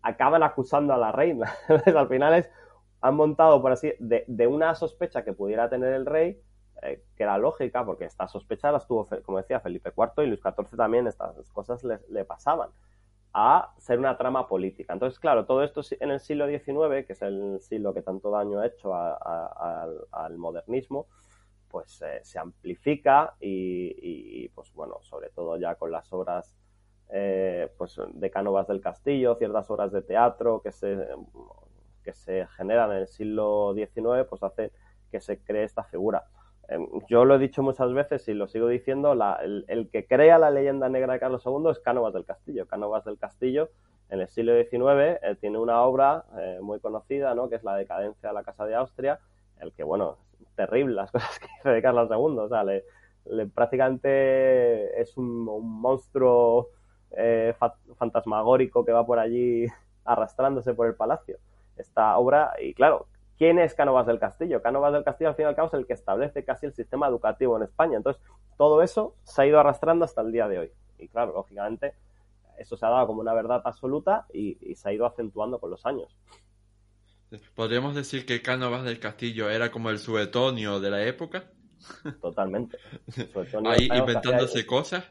acaban 0.02 0.42
acusando 0.44 0.94
a 0.94 0.98
la 0.98 1.12
reina. 1.12 1.54
al 1.96 2.08
final 2.08 2.34
es, 2.34 2.50
han 3.02 3.16
montado, 3.16 3.62
por 3.62 3.72
así, 3.72 3.94
de, 4.00 4.26
de 4.28 4.48
una 4.48 4.74
sospecha 4.74 5.24
que 5.24 5.34
pudiera 5.34 5.70
tener 5.70 5.94
el 5.94 6.06
rey, 6.06 6.42
eh, 6.82 7.04
que 7.16 7.24
era 7.24 7.38
lógica, 7.38 7.86
porque 7.86 8.06
esta 8.06 8.28
sospecha 8.28 8.72
las 8.72 8.88
tuvo, 8.88 9.08
como 9.24 9.38
decía, 9.38 9.60
Felipe 9.60 9.92
IV 9.96 10.24
y 10.24 10.28
Luis 10.28 10.42
XIV 10.42 10.76
también, 10.76 11.08
estas 11.08 11.52
cosas 11.52 11.84
le, 11.84 12.00
le 12.10 12.26
pasaban 12.26 12.70
a 13.34 13.72
ser 13.78 14.00
una 14.00 14.18
trama 14.18 14.48
política. 14.48 14.94
Entonces, 14.94 15.20
claro, 15.20 15.46
todo 15.46 15.64
esto 15.64 15.82
en 16.00 16.12
el 16.12 16.20
siglo 16.20 16.48
XIX, 16.48 17.06
que 17.06 17.14
es 17.14 17.22
el 17.22 17.60
siglo 17.62 17.94
que 17.94 18.02
tanto 18.02 18.32
daño 18.32 18.60
ha 18.60 18.68
hecho 18.68 18.94
a, 18.96 19.86
al, 20.12 20.38
modernismo, 20.38 21.08
pues 21.70 22.02
eh, 22.02 22.20
se 22.24 22.40
amplifica 22.40 23.36
y, 23.40 23.96
y, 24.02 24.50
pues 24.50 24.74
bueno, 24.74 24.98
sobre 25.02 25.30
todo 25.30 25.58
ya 25.58 25.76
con 25.76 25.92
las 25.92 26.12
obras 26.14 26.56
eh, 27.10 27.72
pues 27.78 28.00
de 28.14 28.32
Cánovas 28.32 28.68
del 28.68 28.82
Castillo, 28.82 29.36
ciertas 29.36 29.70
obras 29.70 29.92
de 29.92 30.02
teatro 30.02 30.62
que 30.62 30.72
se, 30.72 31.08
que 32.04 32.14
se 32.14 32.48
generan 32.48 32.92
en 32.92 32.98
el 32.98 33.08
siglo 33.08 33.74
XIX, 33.76 34.26
pues 34.28 34.42
hace 34.42 34.72
que 35.12 35.20
se 35.20 35.40
cree 35.40 35.64
esta 35.64 35.84
figura. 35.84 36.26
Em, 36.68 36.86
yo 37.08 37.24
lo 37.24 37.36
he 37.36 37.40
dicho 37.40 37.64
muchas 37.64 37.94
veces 37.94 38.28
y 38.28 38.34
lo 38.34 38.48
sigo 38.48 38.68
diciendo, 38.68 39.16
la, 39.16 39.40
el, 39.42 39.90
que 39.92 40.06
crea 40.06 40.38
la 40.38 40.52
leyenda 40.52 40.90
negra 40.90 41.14
de 41.14 41.20
Carlos 41.20 41.44
II 41.46 41.72
es 41.72 41.80
Cánovas 41.80 42.14
del 42.14 42.26
Castillo. 42.26 42.68
Cánovas 42.68 43.06
del 43.06 43.18
Castillo, 43.18 43.70
en 44.10 44.22
el 44.22 44.28
siglo 44.28 44.54
XIX, 44.54 45.20
eh, 45.22 45.38
tiene 45.40 45.58
una 45.58 45.82
obra 45.82 46.26
eh, 46.38 46.60
muy 46.62 46.80
conocida, 46.80 47.36
¿no? 47.36 47.50
que 47.50 47.56
es 47.56 47.64
La 47.64 47.76
decadencia 47.76 48.30
de 48.30 48.36
la 48.36 48.44
Casa 48.44 48.66
de 48.66 48.76
Austria, 48.76 49.20
el 49.60 49.72
que, 49.72 49.84
bueno, 49.84 50.18
terrible 50.56 50.94
las 50.96 51.12
cosas 51.14 51.40
que 51.40 51.48
dice 51.58 51.70
de 51.70 51.82
Carlos 51.82 52.10
II, 52.10 52.40
o 52.40 52.50
sea, 52.50 52.64
le, 52.64 52.84
prácticamente 53.54 55.00
es 55.02 55.18
un, 55.18 55.46
monstruo 55.46 56.70
eh, 57.12 57.54
fa 57.58 57.76
fantasmagórico 57.96 58.84
que 58.84 58.92
va 58.92 59.06
por 59.06 59.20
allí 59.20 59.66
arrastrándose 60.06 60.74
por 60.74 60.88
el 60.88 60.96
palacio. 60.96 61.38
Esta 61.78 62.18
obra, 62.18 62.54
y 62.60 62.74
claro, 62.74 63.08
¿Quién 63.38 63.60
es 63.60 63.76
Cánovas 63.76 64.08
del 64.08 64.20
Castillo? 64.20 64.62
Cánovas 64.64 64.94
del 64.94 65.04
Castillo, 65.04 65.30
al 65.30 65.36
fin 65.36 65.46
y 65.46 65.50
al 65.50 65.56
cabo, 65.56 65.68
es 65.68 65.74
el 65.76 65.86
que 65.86 65.94
establece 65.94 66.44
casi 66.44 66.66
el 66.66 66.74
sistema 66.74 67.08
educativo 67.08 67.56
en 67.58 67.64
España. 67.64 67.98
Entonces, 67.98 68.22
todo 68.58 68.82
eso 68.82 69.16
se 69.24 69.42
ha 69.42 69.46
ido 69.46 69.60
arrastrando 69.60 70.06
hasta 70.06 70.22
el 70.22 70.32
día 70.32 70.48
de 70.48 70.60
hoy. 70.60 70.72
Y 70.98 71.08
claro, 71.08 71.34
lógicamente, 71.34 71.94
eso 72.58 72.76
se 72.76 72.86
ha 72.86 72.90
dado 72.90 73.06
como 73.06 73.22
una 73.22 73.36
verdad 73.36 73.62
absoluta 73.64 74.26
y, 74.34 74.58
y 74.62 74.76
se 74.76 74.90
ha 74.90 74.94
ido 74.94 75.06
acentuando 75.06 75.60
con 75.60 75.70
los 75.70 75.86
años. 75.86 76.18
¿Podríamos 77.54 77.94
decir 77.94 78.26
que 78.26 78.42
Cánovas 78.42 78.84
del 78.84 79.00
Castillo 79.00 79.52
era 79.52 79.70
como 79.70 79.92
el 79.92 80.00
suetonio 80.00 80.80
de 80.80 80.90
la 80.90 81.04
época? 81.04 81.52
Totalmente. 82.22 82.80
Ahí 83.66 83.88
inventándose 83.94 84.66
cosas. 84.66 85.06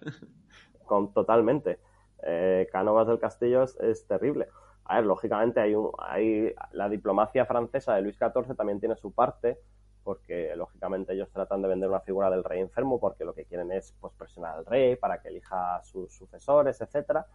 Con, 0.84 1.12
totalmente. 1.12 1.78
Eh, 2.24 2.66
Cánovas 2.72 3.06
del 3.06 3.20
Castillo 3.20 3.62
es, 3.62 3.76
es 3.78 4.04
terrible 4.08 4.48
a 4.88 4.96
ver, 4.96 5.04
lógicamente 5.04 5.60
hay, 5.60 5.74
un, 5.74 5.90
hay 5.98 6.54
la 6.72 6.88
diplomacia 6.88 7.44
francesa 7.44 7.94
de 7.94 8.02
Luis 8.02 8.16
XIV 8.16 8.54
también 8.56 8.80
tiene 8.80 8.96
su 8.96 9.12
parte, 9.12 9.58
porque 10.04 10.54
lógicamente 10.54 11.14
ellos 11.14 11.28
tratan 11.32 11.62
de 11.62 11.68
vender 11.68 11.88
una 11.88 12.00
figura 12.00 12.30
del 12.30 12.44
rey 12.44 12.60
enfermo 12.60 13.00
porque 13.00 13.24
lo 13.24 13.34
que 13.34 13.44
quieren 13.44 13.72
es 13.72 13.92
pues, 14.00 14.12
presionar 14.14 14.58
al 14.58 14.66
rey 14.66 14.94
para 14.94 15.20
que 15.20 15.28
elija 15.28 15.76
a 15.76 15.82
sus 15.82 16.12
sucesores, 16.12 16.80
etcétera. 16.80 17.26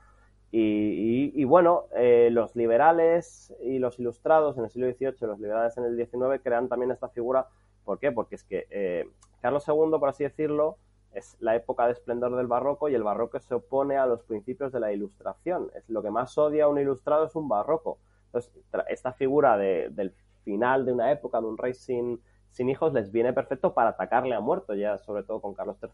Y, 0.54 1.44
bueno, 1.46 1.86
eh, 1.96 2.30
los 2.32 2.56
liberales 2.58 3.54
y 3.62 3.80
los 3.80 4.00
ilustrados 4.00 4.58
en 4.58 4.66
el 4.66 4.70
siglo 4.70 4.92
XVIII, 4.92 5.16
los 5.22 5.40
liberales 5.40 5.78
en 5.78 5.86
el 5.86 5.96
XIX, 5.96 6.42
crean 6.44 6.68
también 6.68 6.92
esta 6.92 7.08
figura. 7.08 7.48
¿Por 7.86 8.00
qué? 8.00 8.12
Porque 8.12 8.36
es 8.36 8.44
que 8.44 8.68
eh, 8.70 9.10
Carlos 9.42 9.66
II, 9.68 9.98
por 9.98 10.10
así 10.10 10.26
decirlo, 10.26 10.78
es 11.14 11.36
la 11.40 11.56
época 11.56 11.86
de 11.86 11.94
esplendor 11.94 12.36
del 12.36 12.48
barroco 12.48 12.90
y 12.90 12.96
el 12.96 13.04
barroco 13.04 13.40
se 13.40 13.56
opone 13.56 13.98
a 13.98 14.06
los 14.06 14.24
principios 14.24 14.72
de 14.72 14.80
la 14.80 14.94
ilustración. 14.94 15.70
Es 15.76 15.90
lo 15.90 16.02
que 16.02 16.10
más 16.10 16.38
odia 16.38 16.66
a 16.66 16.68
un 16.68 16.80
ilustrado 16.80 17.26
es 17.26 17.36
un 17.36 17.48
barroco. 17.48 18.00
Entonces, 18.28 18.52
esta 18.88 19.12
figura 19.14 19.58
de, 19.58 19.90
del 19.90 20.14
final 20.44 20.86
de 20.86 20.94
una 20.94 21.12
época, 21.12 21.42
de 21.42 21.48
un 21.48 21.58
rey 21.58 21.74
sin, 21.74 22.22
sin 22.50 22.70
hijos, 22.70 22.94
les 22.94 23.12
viene 23.12 23.34
perfecto 23.34 23.74
para 23.74 23.90
atacarle 23.90 24.36
a 24.36 24.40
muerto, 24.40 24.74
ya 24.74 24.98
sobre 24.98 25.24
todo 25.24 25.42
con 25.42 25.54
Carlos 25.54 25.78
III, 25.82 25.90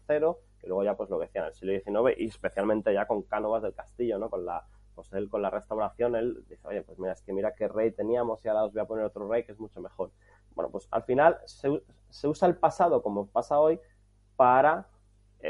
que 0.60 0.68
luego 0.68 0.84
ya 0.84 0.96
pues 0.96 1.10
lo 1.10 1.18
que 1.18 1.26
decía 1.26 1.42
en 1.42 1.48
el 1.48 1.54
siglo 1.54 2.10
XIX 2.12 2.20
y 2.20 2.26
especialmente 2.26 2.94
ya 2.94 3.06
con 3.06 3.22
Cánovas 3.22 3.62
del 3.62 3.74
Castillo, 3.74 4.18
¿no? 4.18 4.30
Con 4.30 4.44
la, 4.44 4.64
pues 4.94 5.12
él 5.12 5.28
con 5.28 5.42
la 5.42 5.50
restauración, 5.50 6.14
él 6.14 6.44
dice, 6.48 6.66
oye, 6.68 6.82
pues 6.82 6.98
mira, 6.98 7.12
es 7.12 7.22
que 7.22 7.32
mira 7.32 7.54
qué 7.54 7.66
rey 7.66 7.90
teníamos 7.90 8.44
y 8.44 8.48
ahora 8.48 8.64
os 8.64 8.72
voy 8.72 8.82
a 8.82 8.86
poner 8.86 9.04
otro 9.04 9.28
rey 9.28 9.42
que 9.42 9.52
es 9.52 9.58
mucho 9.58 9.80
mejor. 9.80 10.10
Bueno, 10.54 10.70
pues 10.70 10.86
al 10.92 11.02
final 11.02 11.38
se, 11.44 11.82
se 12.08 12.28
usa 12.28 12.46
el 12.46 12.56
pasado 12.56 13.02
como 13.02 13.26
pasa 13.26 13.58
hoy 13.58 13.80
para 14.36 14.86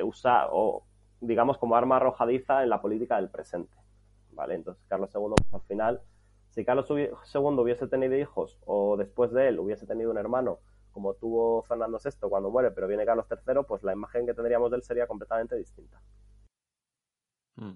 usa 0.05 0.49
o 0.51 0.85
digamos 1.21 1.59
como 1.59 1.75
arma 1.75 1.97
arrojadiza 1.97 2.63
en 2.63 2.71
la 2.71 2.81
política 2.81 3.17
del 3.17 3.31
presente. 3.31 3.77
¿Vale? 4.33 4.55
Entonces 4.55 4.85
Carlos 4.89 5.11
II 5.15 5.35
pues, 5.37 5.55
al 5.55 5.67
final, 5.67 6.01
si 6.51 6.65
Carlos 6.65 6.87
II 6.89 7.11
hubiese 7.35 7.89
tenido 7.89 8.17
hijos 8.17 8.59
o 8.67 8.97
después 8.97 9.33
de 9.33 9.49
él 9.49 9.59
hubiese 9.59 9.87
tenido 9.87 10.11
un 10.11 10.19
hermano 10.19 10.61
como 10.93 11.15
tuvo 11.15 11.63
Fernando 11.63 12.01
VI 12.03 12.29
cuando 12.29 12.51
muere, 12.51 12.73
pero 12.73 12.89
viene 12.89 13.05
Carlos 13.05 13.27
III, 13.31 13.63
pues 13.67 13.85
la 13.85 13.93
imagen 13.93 14.27
que 14.27 14.35
tendríamos 14.35 14.71
de 14.71 14.79
él 14.79 14.83
sería 14.83 15.07
completamente 15.07 15.55
distinta. 15.55 16.01
Mm. 17.55 17.75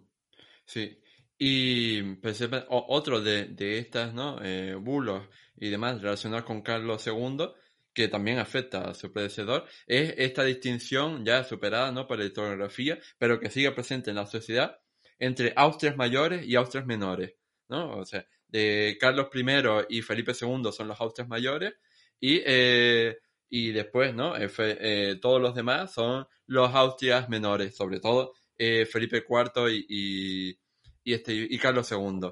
Sí, 0.65 1.01
y 1.39 2.15
pues, 2.17 2.43
otro 2.69 3.21
de, 3.21 3.47
de 3.47 3.79
estas, 3.79 4.13
¿no? 4.13 4.43
Eh, 4.43 4.75
bulos 4.75 5.23
y 5.57 5.71
demás 5.71 6.03
relacionados 6.03 6.45
con 6.45 6.63
Carlos 6.63 7.07
II 7.07 7.49
que 7.95 8.09
también 8.09 8.39
afecta 8.39 8.91
a 8.91 8.95
su 8.95 9.13
predecesor, 9.13 9.67
es 9.87 10.15
esta 10.17 10.45
distinción 10.45 11.25
ya 11.25 11.45
superada 11.45 11.93
¿no? 11.93 12.07
por 12.07 12.19
la 12.19 12.25
historiografía, 12.25 12.99
pero 13.19 13.39
que 13.39 13.51
sigue 13.51 13.71
presente 13.73 14.11
en 14.11 14.17
la 14.17 14.27
sociedad 14.27 14.79
entre 15.19 15.53
Austrias 15.57 15.97
mayores 15.97 16.47
y 16.47 16.57
Austrias 16.57 16.87
menores. 16.87 17.35
¿no? 17.69 17.99
O 17.99 18.05
sea, 18.05 18.27
de 18.49 18.97
Carlos 19.01 19.29
I 19.35 19.97
y 19.97 20.03
Felipe 20.03 20.33
II 20.33 20.73
son 20.73 20.89
los 20.89 21.01
Austrias 21.01 21.29
mayores 21.29 21.75
y, 22.21 22.41
eh, 22.45 23.19
y 23.49 23.73
después 23.73 24.15
¿no? 24.15 24.37
Eh, 24.37 24.51
eh, 24.59 25.19
todos 25.21 25.41
los 25.41 25.55
demás 25.55 25.93
son 25.93 26.27
los 26.47 26.75
Austrias 26.75 27.29
menores, 27.29 27.77
sobre 27.77 28.01
todo 28.01 28.35
Felipe 28.57 29.25
IV 29.29 29.71
y, 29.71 30.57
y, 31.03 31.13
este, 31.13 31.35
y 31.35 31.59
Carlos 31.59 31.91
II. 31.91 32.31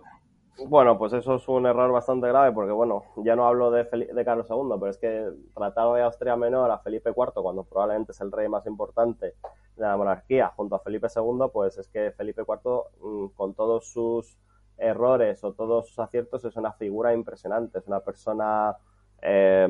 Bueno, 0.69 0.99
pues 0.99 1.13
eso 1.15 1.37
es 1.37 1.49
un 1.49 1.65
error 1.67 1.91
bastante 1.91 2.29
grave 2.29 2.53
porque, 2.53 2.73
bueno, 2.73 3.05
ya 3.17 3.35
no 3.35 3.47
hablo 3.47 3.71
de, 3.71 3.85
Fel 3.87 4.09
de 4.15 4.25
Carlos 4.25 4.47
II, 4.51 4.77
pero 4.79 4.91
es 4.91 4.99
que 4.99 5.31
tratar 5.55 5.93
de 5.95 6.03
Austria 6.03 6.37
Menor 6.37 6.71
a 6.71 6.79
Felipe 6.79 7.11
IV, 7.17 7.33
cuando 7.43 7.65
probablemente 7.65 8.13
es 8.13 8.21
el 8.21 8.31
rey 8.31 8.49
más 8.49 8.67
importante 8.67 9.27
de 9.27 9.83
la 9.83 9.97
monarquía, 9.97 10.49
junto 10.57 10.77
a 10.77 10.81
Felipe 10.81 11.07
II, 11.15 11.49
pues 11.53 11.79
es 11.79 11.89
que 11.89 12.11
Felipe 12.13 12.43
IV, 12.43 12.83
mm, 13.01 13.29
con 13.29 13.55
todos 13.55 13.87
sus 13.91 14.37
errores 14.77 15.43
o 15.45 15.53
todos 15.55 15.89
sus 15.89 15.99
aciertos, 15.99 16.45
es 16.45 16.55
una 16.57 16.73
figura 16.73 17.15
impresionante, 17.15 17.79
es 17.79 17.87
una 17.87 18.01
persona, 18.01 18.77
eh, 19.23 19.67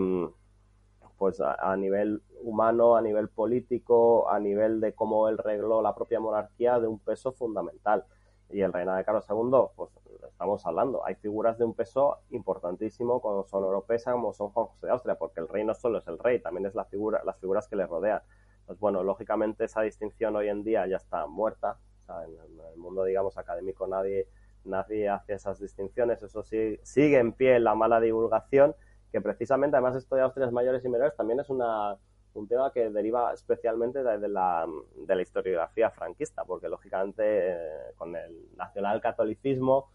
pues 1.16 1.40
a, 1.40 1.54
a, 1.54 1.76
nivel 1.76 2.22
humano, 2.42 2.96
a 2.96 3.02
nivel 3.02 3.28
político, 3.28 4.28
a 4.28 4.40
nivel 4.40 4.80
de 4.80 4.92
cómo 4.94 5.28
él 5.28 5.38
regló 5.38 5.82
la 5.82 5.94
propia 5.94 6.18
monarquía, 6.18 6.80
de 6.80 6.88
un 6.88 6.98
peso 6.98 7.32
fundamental. 7.32 8.04
Y 8.50 8.62
el 8.62 8.72
reinado 8.72 8.98
de 8.98 9.04
Carlos 9.04 9.26
II, 9.28 9.70
pues 9.76 9.99
estamos 10.28 10.64
hablando. 10.66 11.04
Hay 11.04 11.14
figuras 11.16 11.58
de 11.58 11.64
un 11.64 11.74
peso 11.74 12.18
importantísimo 12.30 13.20
como 13.20 13.44
son 13.44 13.64
Oropesa, 13.64 14.12
como 14.12 14.32
son 14.32 14.50
Juan 14.50 14.66
José 14.66 14.86
de 14.86 14.92
Austria, 14.92 15.14
porque 15.16 15.40
el 15.40 15.48
rey 15.48 15.64
no 15.64 15.74
solo 15.74 15.98
es 15.98 16.06
el 16.08 16.18
rey, 16.18 16.40
también 16.40 16.66
es 16.66 16.74
la 16.74 16.84
figura, 16.84 17.22
las 17.24 17.38
figuras 17.38 17.68
que 17.68 17.76
le 17.76 17.86
rodean. 17.86 18.22
Pues 18.66 18.78
bueno, 18.78 19.02
lógicamente 19.02 19.64
esa 19.64 19.82
distinción 19.82 20.36
hoy 20.36 20.48
en 20.48 20.62
día 20.62 20.86
ya 20.86 20.96
está 20.96 21.26
muerta. 21.26 21.78
O 22.02 22.06
sea, 22.06 22.24
en, 22.24 22.60
el 22.72 22.76
mundo, 22.76 23.04
digamos, 23.04 23.36
académico 23.36 23.86
nadie, 23.86 24.28
nadie 24.64 25.08
hace 25.08 25.34
esas 25.34 25.58
distinciones. 25.58 26.22
Eso 26.22 26.42
sí, 26.42 26.78
sigue 26.82 27.18
en 27.18 27.32
pie 27.32 27.58
la 27.60 27.74
mala 27.74 28.00
divulgación, 28.00 28.74
que 29.10 29.20
precisamente, 29.20 29.76
además 29.76 29.96
esto 29.96 30.16
de 30.16 30.22
Austrias 30.22 30.52
mayores 30.52 30.84
y 30.84 30.88
menores, 30.88 31.16
también 31.16 31.40
es 31.40 31.50
una, 31.50 31.98
un 32.34 32.48
tema 32.48 32.72
que 32.72 32.90
deriva 32.90 33.32
especialmente 33.32 34.02
de 34.02 34.28
la, 34.28 34.66
de 34.94 35.14
la 35.14 35.22
historiografía 35.22 35.90
franquista, 35.90 36.44
porque 36.44 36.68
lógicamente 36.68 37.22
eh, 37.24 37.92
con 37.96 38.14
el 38.14 38.56
nacionalcatolicismo 38.56 39.90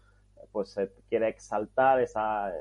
pues 0.52 0.70
se 0.70 0.90
quiere 1.08 1.28
exaltar 1.28 2.00
esa, 2.00 2.52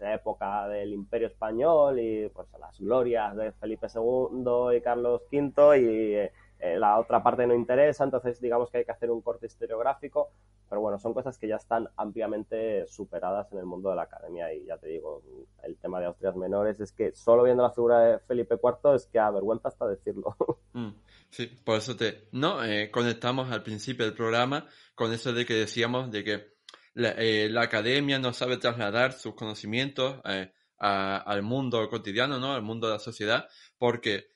época 0.00 0.68
del 0.68 0.92
Imperio 0.92 1.28
Español 1.28 1.98
y 1.98 2.28
pues 2.28 2.48
las 2.58 2.78
glorias 2.78 3.36
de 3.36 3.52
Felipe 3.52 3.86
II 3.94 4.76
y 4.76 4.80
Carlos 4.80 5.22
V 5.30 5.78
y 5.78 6.14
eh, 6.14 6.78
la 6.78 6.98
otra 6.98 7.22
parte 7.22 7.46
no 7.46 7.54
interesa, 7.54 8.04
entonces 8.04 8.40
digamos 8.40 8.70
que 8.70 8.78
hay 8.78 8.84
que 8.84 8.92
hacer 8.92 9.10
un 9.10 9.20
corte 9.20 9.46
historiográfico, 9.46 10.30
pero 10.68 10.80
bueno, 10.80 10.98
son 10.98 11.12
cosas 11.12 11.36
que 11.36 11.48
ya 11.48 11.56
están 11.56 11.88
ampliamente 11.96 12.86
superadas 12.86 13.52
en 13.52 13.58
el 13.58 13.66
mundo 13.66 13.90
de 13.90 13.96
la 13.96 14.02
academia 14.04 14.54
y 14.54 14.64
ya 14.64 14.78
te 14.78 14.88
digo, 14.88 15.22
el 15.64 15.76
tema 15.76 16.00
de 16.00 16.06
Austrias 16.06 16.34
menores 16.36 16.80
es 16.80 16.92
que 16.92 17.12
solo 17.14 17.42
viendo 17.42 17.62
la 17.62 17.72
figura 17.72 18.00
de 18.00 18.18
Felipe 18.20 18.54
IV 18.54 18.94
es 18.94 19.06
que 19.06 19.18
avergüenza 19.18 19.68
hasta 19.68 19.86
decirlo. 19.86 20.34
Mm, 20.74 20.94
sí, 21.28 21.48
por 21.66 21.76
eso 21.76 21.94
te... 21.94 22.28
No, 22.32 22.64
eh, 22.64 22.90
conectamos 22.90 23.50
al 23.50 23.62
principio 23.62 24.06
del 24.06 24.14
programa 24.14 24.66
con 24.94 25.12
eso 25.12 25.34
de 25.34 25.44
que 25.44 25.52
decíamos 25.52 26.10
de 26.10 26.24
que 26.24 26.52
la, 26.94 27.10
eh, 27.18 27.48
la 27.50 27.62
academia 27.62 28.18
no 28.18 28.32
sabe 28.32 28.56
trasladar 28.58 29.12
sus 29.12 29.34
conocimientos 29.34 30.20
eh, 30.24 30.52
al 30.78 31.42
mundo 31.42 31.88
cotidiano, 31.88 32.38
¿no? 32.38 32.54
Al 32.54 32.62
mundo 32.62 32.88
de 32.88 32.94
la 32.94 32.98
sociedad, 32.98 33.48
porque 33.78 34.26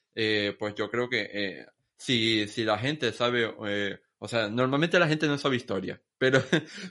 pues 0.59 0.74
yo 0.76 0.88
creo 0.88 1.11
que 1.11 1.66
si, 1.98 2.46
si 2.48 2.64
la 2.64 2.78
gente 2.78 3.12
sabe 3.12 3.52
o 4.18 4.28
sea, 4.28 4.48
normalmente 4.48 4.98
la 4.98 5.09
gente 5.09 5.26
no 5.26 5.36
sabe 5.38 5.57
historia, 5.57 6.00
pero 6.18 6.42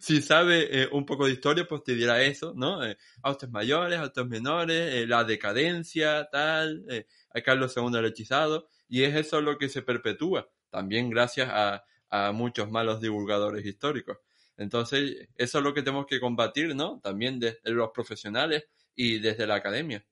si 0.02 0.22
sabe 0.22 0.84
eh, 0.84 0.90
un 0.92 1.06
poco 1.06 1.26
de 1.26 1.34
historia, 1.34 1.66
pues 1.68 1.84
te 1.84 1.96
dirá 1.96 2.22
eso, 2.22 2.54
¿no? 2.56 2.86
Eh, 2.86 2.98
autos 3.24 3.50
mayores, 3.50 4.00
autos 4.00 4.28
menores, 4.28 4.94
eh, 4.94 5.08
la 5.08 5.24
decadencia, 5.24 6.28
tal, 6.32 6.86
eh, 6.90 7.08
a 7.34 7.42
Carlos 7.42 7.76
II 7.76 7.98
el 7.98 8.06
hechizado, 8.06 8.68
y 8.88 9.04
es 9.04 9.16
eso 9.16 9.42
lo 9.42 9.58
que 9.58 9.70
se 9.70 9.82
perpetúa, 9.82 10.48
también 10.70 11.10
gracias 11.10 11.50
a 11.52 11.84
muchos 12.32 12.72
malos 12.72 13.02
divulgadores 13.02 13.66
históricos. 13.66 14.18
Entonces, 14.58 15.28
eso 15.36 15.58
es 15.58 15.64
lo 15.64 15.74
que 15.74 15.82
tenemos 15.82 16.06
que 16.06 16.20
combatir, 16.20 16.76
¿no? 16.76 17.00
También 17.02 17.40
desde 17.40 17.72
los 17.72 17.90
profesionales 17.92 18.68
y 18.96 19.20
desde 19.20 19.46
la 19.48 19.56
academia. 19.56 20.04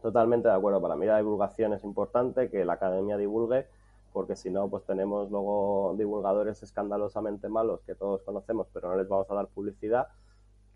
Totalmente 0.00 0.48
de 0.48 0.54
acuerdo. 0.54 0.80
Para 0.80 0.96
mí 0.96 1.06
la 1.06 1.18
divulgación 1.18 1.74
es 1.74 1.84
importante, 1.84 2.50
que 2.50 2.64
la 2.64 2.74
academia 2.74 3.16
divulgue 3.16 3.66
porque 4.12 4.36
si 4.36 4.50
no, 4.50 4.68
pues 4.68 4.84
tenemos 4.84 5.30
luego 5.30 5.94
divulgadores 5.96 6.62
escandalosamente 6.62 7.48
malos 7.48 7.80
que 7.82 7.94
todos 7.94 8.22
conocemos, 8.22 8.66
pero 8.72 8.88
no 8.90 8.96
les 8.96 9.08
vamos 9.08 9.30
a 9.30 9.34
dar 9.34 9.46
publicidad, 9.48 10.08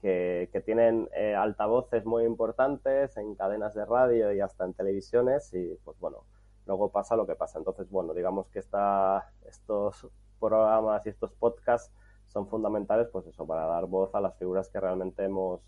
que, 0.01 0.49
que 0.53 0.61
tienen 0.61 1.09
eh, 1.17 1.35
altavoces 1.35 2.05
muy 2.05 2.25
importantes 2.25 3.17
en 3.17 3.35
cadenas 3.35 3.75
de 3.75 3.85
radio 3.87 4.33
y 4.33 4.41
hasta 4.41 4.65
en 4.65 4.75
televisiones 4.75 5.53
y 5.55 5.79
pues 5.85 5.99
bueno, 5.99 6.25
luego 6.67 6.91
pasa 6.91 7.17
lo 7.17 7.27
que 7.27 7.35
pasa. 7.35 7.59
Entonces, 7.59 7.91
bueno, 7.91 8.15
digamos 8.15 8.47
que 8.49 8.61
esta, 8.61 9.33
estos 9.49 10.07
programas 10.39 11.05
y 11.07 11.09
estos 11.09 11.33
podcasts 11.33 11.93
son 12.35 12.49
fundamentales, 12.49 13.09
pues 13.11 13.27
eso, 13.29 13.47
para 13.47 13.65
dar 13.65 13.87
voz 13.87 14.15
a 14.15 14.21
las 14.21 14.37
figuras 14.37 14.69
que 14.69 14.81
realmente 14.81 15.25
hemos, 15.25 15.63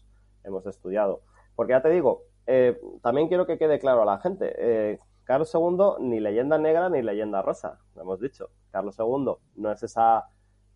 hemos 0.44 0.66
estudiado. 0.66 1.22
Porque 1.54 1.72
ya 1.72 1.80
te 1.80 1.88
digo, 1.88 2.24
eh, 2.46 2.78
también 3.02 3.28
quiero 3.28 3.46
que 3.46 3.56
quede 3.56 3.78
claro 3.78 4.02
a 4.02 4.04
la 4.04 4.18
gente, 4.18 4.52
eh, 4.58 4.98
Carlos 5.24 5.52
II 5.54 6.04
ni 6.06 6.20
leyenda 6.20 6.58
negra 6.58 6.88
ni 6.88 7.02
leyenda 7.02 7.40
rosa, 7.40 7.78
lo 7.94 8.02
hemos 8.02 8.20
dicho. 8.20 8.50
Carlos 8.70 8.96
II 8.98 9.36
no 9.54 9.72
es 9.72 9.82
esa 9.82 10.28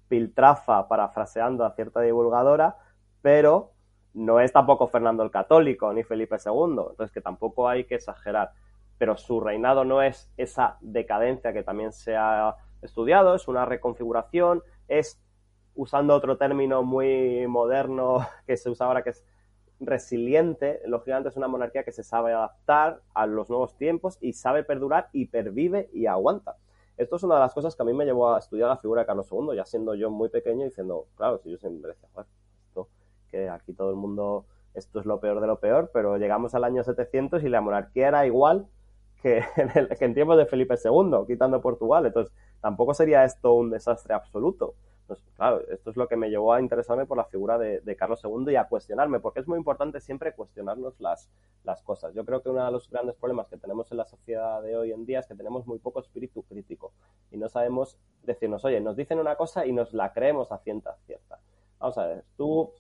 piltrafa 0.09 0.89
parafraseando 0.89 1.65
a 1.65 1.73
cierta 1.73 2.01
divulgadora, 2.01 2.77
pero 3.21 3.73
no 4.15 4.41
es 4.41 4.53
tampoco 4.53 4.89
Fernando 4.89 5.23
el 5.23 5.31
Católico 5.31 5.93
ni 5.93 6.03
Felipe 6.05 6.37
II, 6.45 6.91
entonces 6.91 7.13
que 7.13 7.21
tampoco 7.21 7.69
hay 7.69 7.85
que 7.85 7.97
exagerar. 7.97 8.53
Pero 8.97 9.17
su 9.17 9.41
reinado 9.41 9.85
no 9.85 10.03
es 10.03 10.31
esa 10.37 10.79
decadencia 10.81 11.53
que 11.53 11.63
también 11.63 11.93
se 11.93 12.17
ha 12.17 12.57
estudiado, 12.83 13.35
es 13.35 13.49
una 13.49 13.65
reconfiguración, 13.65 14.63
es, 14.89 15.23
usando 15.75 16.15
otro 16.15 16.37
término 16.37 16.83
muy 16.83 17.47
moderno 17.47 18.27
que 18.47 18.57
se 18.57 18.71
usa 18.71 18.87
ahora, 18.87 19.03
que 19.03 19.11
es 19.11 19.25
resiliente, 19.81 20.81
lógicamente 20.87 21.31
es 21.31 21.37
una 21.37 21.49
monarquía 21.49 21.85
que 21.85 21.93
se 21.93 22.03
sabe 22.03 22.33
adaptar 22.33 23.01
a 23.15 23.27
los 23.27 23.49
nuevos 23.49 23.77
tiempos 23.77 24.19
y 24.21 24.35
sabe 24.35 24.63
perdurar 24.63 25.09
y 25.13 25.27
pervive 25.27 25.89
y 25.93 26.07
aguanta. 26.07 26.57
Esto 26.99 27.17
es 27.17 27.23
una 27.23 27.37
de 27.37 27.41
las 27.41 27.55
cosas 27.55 27.75
que 27.75 27.83
a 27.83 27.87
mí 27.87 27.95
me 27.95 28.05
llevó 28.05 28.35
a 28.35 28.39
estudiar 28.39 28.69
la 28.69 28.77
figura 28.77 29.01
de 29.01 29.07
Carlos 29.07 29.27
II, 29.33 29.57
ya 29.57 29.65
siendo 29.65 29.95
yo 29.95 30.11
muy 30.11 30.29
pequeño, 30.29 30.67
diciendo, 30.67 31.07
claro, 31.17 31.39
si 31.39 31.51
yo 31.51 31.57
siempre 31.57 31.93
decía, 31.93 32.11
bueno, 32.13 32.29
esto, 32.67 32.89
que 33.31 33.49
aquí 33.49 33.73
todo 33.73 33.89
el 33.89 33.97
mundo, 33.97 34.45
esto 34.75 35.01
es 35.01 35.07
lo 35.07 35.19
peor 35.19 35.41
de 35.41 35.47
lo 35.47 35.61
peor, 35.61 35.91
pero 35.95 36.19
llegamos 36.19 36.55
al 36.55 36.65
año 36.65 36.85
700 36.85 37.43
y 37.43 37.49
la 37.49 37.63
monarquía 37.63 38.09
era 38.09 38.27
igual 38.27 38.67
que 39.23 39.39
en, 39.57 39.89
que 39.89 40.05
en 40.05 40.13
tiempos 40.13 40.37
de 40.37 40.45
Felipe 40.45 40.75
II, 40.83 41.25
quitando 41.27 41.63
Portugal. 41.63 42.05
Entonces, 42.05 42.35
tampoco 42.61 42.93
sería 42.93 43.25
esto 43.25 43.55
un 43.55 43.71
desastre 43.71 44.13
absoluto. 44.13 44.75
Pues 45.11 45.25
claro, 45.35 45.61
esto 45.69 45.91
es 45.91 45.97
lo 45.97 46.07
que 46.07 46.15
me 46.15 46.31
llevó 46.31 46.53
a 46.53 46.61
interesarme 46.61 47.05
por 47.05 47.17
la 47.17 47.25
figura 47.25 47.59
de, 47.59 47.97
Carlos 47.97 48.21
II 48.23 48.53
y 48.53 48.55
a 48.55 48.69
cuestionarme, 48.69 49.19
porque 49.19 49.41
es 49.41 49.49
muy 49.49 49.59
importante 49.59 49.99
siempre 49.99 50.37
cuestionarnos 50.37 51.01
las, 51.01 51.29
las 51.65 51.83
cosas. 51.83 52.15
Yo 52.15 52.25
creo 52.25 52.45
que 52.45 52.49
uno 52.49 52.65
de 52.65 52.71
los 52.71 52.89
grandes 52.89 53.17
problemas 53.17 53.49
que 53.49 53.57
tenemos 53.57 53.91
en 53.91 53.99
la 53.99 54.05
sociedad 54.05 54.63
de 54.63 54.77
hoy 54.77 54.93
en 54.93 55.05
día 55.07 55.19
es 55.19 55.27
que 55.27 55.35
tenemos 55.35 55.67
muy 55.67 55.81
poco 55.81 55.99
espíritu 55.99 56.45
crítico 56.45 56.93
y 57.33 57.39
no 57.39 57.49
sabemos 57.49 57.99
decirnos, 58.23 58.65
oye, 58.65 58.81
nos 58.81 58.95
dicen 58.95 59.19
una 59.19 59.35
cosa 59.35 59.67
y 59.67 59.73
nos 59.73 59.93
la 59.93 60.13
creemos 60.13 60.53
a 60.53 60.59
cierta 60.59 60.95
cierta. 61.07 61.41
Vamos 61.81 61.99
a 61.99 62.07
ver, 62.07 62.25
tú 62.37 62.73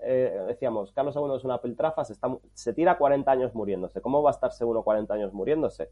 eh, 0.00 0.42
decíamos, 0.48 0.90
Carlos 0.90 1.14
II 1.14 1.36
es 1.36 1.44
una 1.44 1.60
piltrafa, 1.62 2.04
se, 2.04 2.14
está, 2.14 2.36
se 2.52 2.72
tira 2.72 2.98
40 2.98 3.30
años 3.30 3.54
muriéndose. 3.54 4.00
¿Cómo 4.00 4.24
va 4.24 4.30
a 4.30 4.34
estarse 4.34 4.64
uno 4.64 4.82
40 4.82 5.14
años 5.14 5.32
muriéndose? 5.32 5.88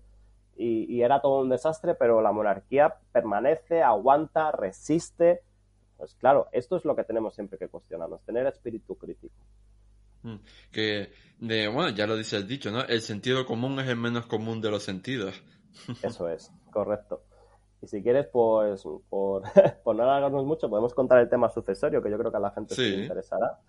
Y 0.56 1.02
era 1.02 1.20
todo 1.20 1.42
un 1.42 1.50
desastre, 1.50 1.94
pero 1.94 2.20
la 2.20 2.30
monarquía 2.30 2.96
permanece, 3.12 3.82
aguanta, 3.82 4.50
resiste 4.52 5.42
pues 5.96 6.14
claro, 6.14 6.48
esto 6.52 6.76
es 6.76 6.84
lo 6.84 6.96
que 6.96 7.04
tenemos 7.04 7.34
siempre 7.34 7.58
que 7.58 7.68
cuestionarnos, 7.68 8.22
tener 8.24 8.46
espíritu 8.46 8.96
crítico. 8.96 9.34
Mm, 10.22 10.36
que, 10.72 11.12
de, 11.38 11.68
bueno, 11.68 11.90
ya 11.90 12.06
lo 12.06 12.16
dice 12.16 12.36
el 12.36 12.48
dicho, 12.48 12.70
¿no? 12.70 12.82
El 12.82 13.02
sentido 13.02 13.44
común 13.46 13.78
es 13.80 13.88
el 13.88 13.96
menos 13.96 14.26
común 14.26 14.60
de 14.60 14.70
los 14.70 14.82
sentidos. 14.82 15.42
Eso 16.02 16.28
es, 16.28 16.50
correcto. 16.72 17.24
Y 17.82 17.86
si 17.86 18.02
quieres, 18.02 18.26
pues, 18.26 18.82
por, 19.08 19.42
por 19.84 19.94
no 19.94 20.02
alargarnos 20.02 20.44
mucho, 20.44 20.68
podemos 20.68 20.94
contar 20.94 21.20
el 21.20 21.28
tema 21.28 21.50
sucesorio, 21.50 22.02
que 22.02 22.10
yo 22.10 22.18
creo 22.18 22.30
que 22.30 22.38
a 22.38 22.40
la 22.40 22.50
gente 22.50 22.74
sí. 22.74 22.90
le 22.90 23.02
interesará. 23.02 23.60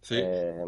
Sí. 0.00 0.16
Eh... 0.18 0.64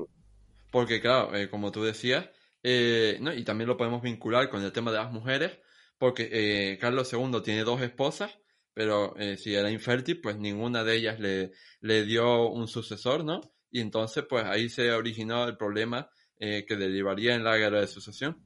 Porque, 0.72 1.00
claro, 1.00 1.34
eh, 1.34 1.48
como 1.48 1.70
tú 1.70 1.84
decías, 1.84 2.28
eh, 2.62 3.18
¿no? 3.20 3.32
y 3.32 3.44
también 3.44 3.68
lo 3.68 3.76
podemos 3.76 4.02
vincular 4.02 4.50
con 4.50 4.62
el 4.62 4.72
tema 4.72 4.90
de 4.90 4.98
las 4.98 5.12
mujeres, 5.12 5.58
porque 5.96 6.76
Carlos 6.80 7.10
II 7.10 7.40
tiene 7.42 7.62
dos 7.62 7.80
esposas 7.80 8.36
pero 8.76 9.16
eh, 9.16 9.38
si 9.38 9.54
era 9.54 9.70
infértil, 9.70 10.20
pues 10.20 10.38
ninguna 10.38 10.84
de 10.84 10.96
ellas 10.96 11.18
le, 11.18 12.04
dio 12.04 12.50
un 12.50 12.68
sucesor, 12.68 13.24
¿no? 13.24 13.40
Y 13.70 13.80
entonces, 13.80 14.26
pues 14.28 14.44
ahí 14.44 14.68
se 14.68 14.92
originó 14.92 15.44
el 15.44 15.56
problema 15.56 16.10
eh, 16.38 16.66
que 16.68 16.76
derivaría 16.76 17.34
en 17.34 17.42
la 17.42 17.56
guerra 17.56 17.80
de 17.80 17.86
sucesión. 17.86 18.36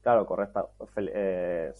Claro, 0.00 0.24
correcto. 0.24 0.70
Eh, 0.96 1.74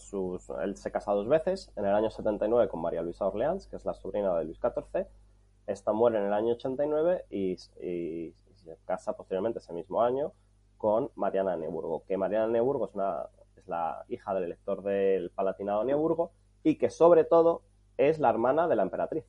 él 0.61 0.77
se 0.77 0.91
casa 0.91 1.13
dos 1.13 1.27
veces, 1.27 1.71
en 1.75 1.85
el 1.85 1.95
año 1.95 2.11
79 2.11 2.69
con 2.69 2.79
María 2.79 3.01
Luisa 3.01 3.25
Orleans, 3.25 3.65
que 3.65 3.77
es 3.77 3.85
la 3.85 3.95
sobrina 3.95 4.37
de 4.37 4.45
Luis 4.45 4.59
XIV. 4.59 5.07
Esta 5.65 5.91
muere 5.91 6.19
en 6.19 6.25
el 6.25 6.33
año 6.33 6.53
89 6.53 7.25
y, 7.31 7.53
y, 7.81 8.27
y 8.27 8.35
se 8.53 8.77
casa 8.85 9.13
posteriormente 9.13 9.57
ese 9.57 9.73
mismo 9.73 10.03
año 10.03 10.33
con 10.77 11.09
Mariana 11.15 11.53
de 11.53 11.61
Neuburgo, 11.61 12.03
que 12.05 12.17
Mariana 12.17 12.45
de 12.45 12.53
Neuburgo 12.53 12.85
es, 12.85 12.93
una, 12.93 13.25
es 13.57 13.67
la 13.67 14.05
hija 14.09 14.35
del 14.35 14.43
elector 14.43 14.83
del 14.83 15.31
Palatinado 15.31 15.79
de 15.79 15.87
Neuburgo 15.87 16.33
y 16.61 16.77
que 16.77 16.91
sobre 16.91 17.23
todo 17.23 17.63
es 17.99 18.17
la 18.17 18.29
hermana 18.29 18.67
de 18.67 18.75
la 18.77 18.83
emperatriz. 18.83 19.25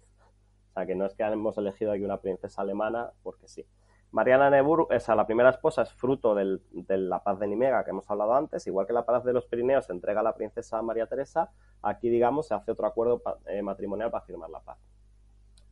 O 0.70 0.72
sea, 0.72 0.86
que 0.86 0.94
no 0.94 1.04
es 1.04 1.14
que 1.14 1.24
hemos 1.24 1.58
elegido 1.58 1.90
aquí 1.92 2.04
una 2.04 2.20
princesa 2.20 2.62
alemana 2.62 3.10
porque 3.22 3.48
sí. 3.48 3.66
Mariana 4.12 4.48
Neburg, 4.50 4.88
esa, 4.90 5.14
la 5.14 5.26
primera 5.26 5.50
esposa, 5.50 5.82
es 5.82 5.92
fruto 5.92 6.34
de 6.34 6.98
la 6.98 7.22
paz 7.22 7.38
de 7.38 7.46
Nimega 7.46 7.84
que 7.84 7.90
hemos 7.90 8.08
hablado 8.10 8.34
antes, 8.34 8.66
igual 8.66 8.86
que 8.86 8.92
la 8.92 9.04
paz 9.04 9.24
de 9.24 9.32
los 9.32 9.46
Pirineos 9.46 9.86
se 9.86 9.92
entrega 9.92 10.20
a 10.20 10.22
la 10.22 10.34
princesa 10.34 10.82
María 10.82 11.06
Teresa, 11.06 11.50
aquí, 11.82 12.08
digamos, 12.08 12.48
se 12.48 12.54
hace 12.54 12.72
otro 12.72 12.86
acuerdo 12.86 13.22
eh, 13.46 13.62
matrimonial 13.62 14.10
para 14.10 14.24
firmar 14.24 14.50
la 14.50 14.60
paz. 14.60 14.78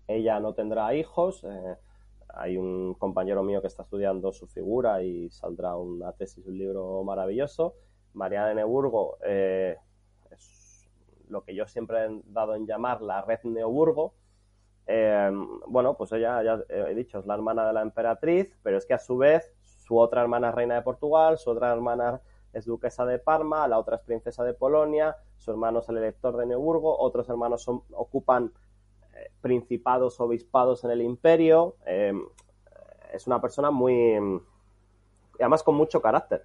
Ella 0.07 0.39
no 0.39 0.55
tendrá 0.55 0.95
hijos, 0.95 1.45
eh, 1.45 1.77
hay 2.29 2.57
un 2.57 2.95
compañero 2.95 3.43
mío 3.43 3.61
que 3.61 3.67
está 3.67 3.83
estudiando 3.83 4.33
su 4.33 4.47
figura 4.47 5.03
y 5.03 5.31
saldrá 5.31 5.77
una 5.77 6.13
tesis, 6.13 6.47
un 6.47 6.59
libro 6.59 7.03
maravilloso. 7.03 7.75
Mariana 8.15 8.49
de 8.49 8.55
Neburgo 8.57 9.19
eh, 9.25 9.77
lo 11.29 11.43
que 11.45 11.55
yo 11.55 11.67
siempre 11.67 12.05
he 12.05 12.21
dado 12.27 12.55
en 12.55 12.67
llamar 12.67 13.03
la 13.03 13.23
red 13.23 13.41
Neoburgo. 13.45 14.15
Eh, 14.87 15.31
bueno, 15.67 15.95
pues 15.95 16.13
ella, 16.13 16.43
ya 16.43 16.61
he 16.69 16.95
dicho, 16.95 17.19
es 17.19 17.27
la 17.27 17.35
hermana 17.35 17.67
de 17.67 17.73
la 17.73 17.83
emperatriz, 17.83 18.57
pero 18.63 18.79
es 18.79 18.87
que 18.87 18.95
a 18.95 18.99
su 18.99 19.19
vez 19.19 19.53
su 19.63 19.99
otra 19.99 20.23
hermana 20.23 20.51
es 20.51 20.55
reina 20.55 20.75
de 20.75 20.83
Portugal, 20.83 21.39
su 21.39 21.51
otra 21.51 21.73
hermana 21.73 22.21
es 22.53 22.65
duquesa 22.65 23.05
de 23.07 23.19
Parma, 23.19 23.69
la 23.69 23.79
otra 23.79 23.97
es 23.97 24.03
princesa 24.03 24.45
de 24.45 24.55
Polonia, 24.55 25.17
su 25.37 25.51
hermano 25.51 25.81
es 25.81 25.89
el 25.89 25.99
elector 25.99 26.37
de 26.37 26.47
Neoburgo, 26.47 26.99
otros 26.99 27.29
hermanos 27.29 27.69
ocupan 27.93 28.53
eh, 29.15 29.31
principados, 29.41 30.21
obispados 30.21 30.85
en 30.85 30.91
el 30.91 31.03
imperio. 31.03 31.77
Eh, 31.87 32.13
es 33.13 33.27
una 33.27 33.41
persona 33.41 33.71
muy. 33.71 34.41
además 35.39 35.63
con 35.63 35.75
mucho 35.75 36.01
carácter. 36.01 36.45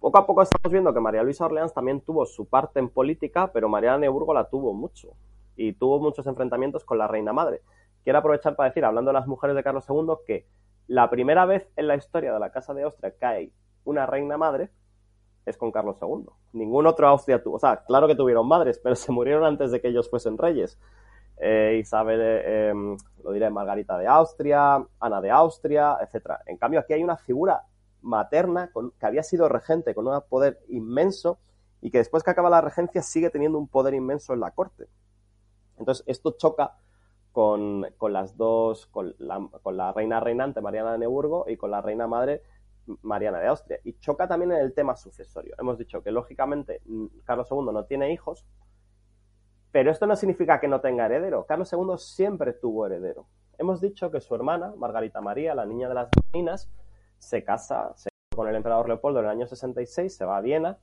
Poco 0.00 0.16
a 0.16 0.26
poco 0.26 0.40
estamos 0.40 0.72
viendo 0.72 0.94
que 0.94 1.00
María 1.00 1.22
Luisa 1.22 1.44
Orleans 1.44 1.74
también 1.74 2.00
tuvo 2.00 2.24
su 2.24 2.48
parte 2.48 2.80
en 2.80 2.88
política, 2.88 3.52
pero 3.52 3.68
María 3.68 3.92
de 3.92 3.98
Neuburgo 3.98 4.32
la 4.32 4.48
tuvo 4.48 4.72
mucho 4.72 5.10
y 5.56 5.74
tuvo 5.74 6.00
muchos 6.00 6.26
enfrentamientos 6.26 6.84
con 6.86 6.96
la 6.96 7.06
reina 7.06 7.34
madre. 7.34 7.60
Quiero 8.02 8.18
aprovechar 8.18 8.56
para 8.56 8.70
decir, 8.70 8.82
hablando 8.86 9.10
de 9.10 9.18
las 9.18 9.26
mujeres 9.26 9.54
de 9.54 9.62
Carlos 9.62 9.84
II, 9.86 10.14
que 10.26 10.46
la 10.86 11.10
primera 11.10 11.44
vez 11.44 11.68
en 11.76 11.86
la 11.86 11.96
historia 11.96 12.32
de 12.32 12.40
la 12.40 12.50
Casa 12.50 12.72
de 12.72 12.84
Austria 12.84 13.14
que 13.14 13.26
hay 13.26 13.52
una 13.84 14.06
reina 14.06 14.38
madre 14.38 14.70
es 15.44 15.58
con 15.58 15.70
Carlos 15.70 15.98
II. 16.00 16.30
Ningún 16.54 16.86
otro 16.86 17.06
Austria 17.06 17.42
tuvo, 17.42 17.56
o 17.56 17.58
sea, 17.58 17.84
claro 17.84 18.08
que 18.08 18.14
tuvieron 18.14 18.48
madres, 18.48 18.80
pero 18.82 18.94
se 18.96 19.12
murieron 19.12 19.44
antes 19.44 19.70
de 19.70 19.82
que 19.82 19.88
ellos 19.88 20.08
fuesen 20.08 20.38
reyes. 20.38 20.78
eh, 21.42 21.78
Isabel, 21.80 22.20
eh, 22.22 22.68
em, 22.68 22.96
lo 23.24 23.32
diré, 23.32 23.48
Margarita 23.50 23.96
de 23.98 24.06
Austria, 24.06 24.84
Ana 24.98 25.20
de 25.20 25.30
Austria, 25.30 25.96
etcétera. 26.02 26.40
En 26.46 26.56
cambio, 26.58 26.80
aquí 26.80 26.92
hay 26.92 27.02
una 27.02 27.16
figura 27.16 27.62
materna 28.02 28.70
que 28.98 29.06
había 29.06 29.22
sido 29.22 29.48
regente 29.48 29.94
con 29.94 30.06
un 30.06 30.20
poder 30.28 30.60
inmenso 30.68 31.38
y 31.80 31.90
que 31.90 31.98
después 31.98 32.22
que 32.22 32.30
acaba 32.30 32.50
la 32.50 32.60
regencia 32.60 33.02
sigue 33.02 33.30
teniendo 33.30 33.58
un 33.58 33.68
poder 33.68 33.94
inmenso 33.94 34.34
en 34.34 34.40
la 34.40 34.50
corte. 34.50 34.88
Entonces, 35.78 36.04
esto 36.06 36.32
choca 36.32 36.76
con, 37.32 37.86
las 38.00 38.36
dos, 38.36 38.86
con 38.86 39.14
la, 39.18 39.48
con 39.62 39.76
la, 39.76 39.92
reina 39.92 40.20
reinante 40.20 40.60
Mariana 40.60 40.92
de 40.92 40.98
Neuburgo 40.98 41.46
y 41.48 41.56
con 41.56 41.70
la 41.70 41.80
reina 41.80 42.06
madre 42.06 42.42
Mariana 43.02 43.38
de 43.38 43.48
Austria. 43.48 43.78
Y 43.84 43.94
choca 43.94 44.28
también 44.28 44.52
en 44.52 44.58
el 44.58 44.74
tema 44.74 44.96
sucesorio. 44.96 45.54
Hemos 45.58 45.78
dicho 45.78 46.02
que, 46.02 46.10
lógicamente, 46.10 46.82
Carlos 47.24 47.48
II 47.50 47.72
no 47.72 47.84
tiene 47.84 48.12
hijos, 48.12 48.44
pero 49.72 49.90
esto 49.90 50.06
no 50.06 50.16
significa 50.16 50.60
que 50.60 50.68
no 50.68 50.80
tenga 50.80 51.06
heredero. 51.06 51.46
Carlos 51.46 51.72
II 51.72 51.96
siempre 51.96 52.52
tuvo 52.52 52.86
heredero. 52.86 53.26
Hemos 53.58 53.80
dicho 53.80 54.10
que 54.10 54.20
su 54.20 54.34
hermana, 54.34 54.72
Margarita 54.76 55.20
María, 55.20 55.54
la 55.54 55.66
niña 55.66 55.88
de 55.88 55.94
las 55.94 56.08
minas, 56.32 56.70
se 57.20 57.44
casa, 57.44 57.94
con 58.34 58.48
el 58.48 58.56
emperador 58.56 58.88
Leopoldo 58.88 59.20
en 59.20 59.26
el 59.26 59.30
año 59.30 59.46
66, 59.46 60.16
se 60.16 60.24
va 60.24 60.38
a 60.38 60.40
Viena 60.40 60.78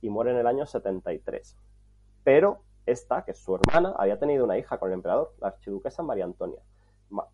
y 0.00 0.08
muere 0.08 0.30
en 0.30 0.38
el 0.38 0.46
año 0.46 0.64
73. 0.64 1.56
Pero 2.24 2.62
esta, 2.86 3.24
que 3.24 3.32
es 3.32 3.38
su 3.38 3.54
hermana, 3.56 3.94
había 3.98 4.18
tenido 4.18 4.44
una 4.44 4.56
hija 4.56 4.78
con 4.78 4.88
el 4.88 4.94
emperador, 4.94 5.34
la 5.40 5.48
archiduquesa 5.48 6.02
María 6.02 6.24
Antonia. 6.24 6.60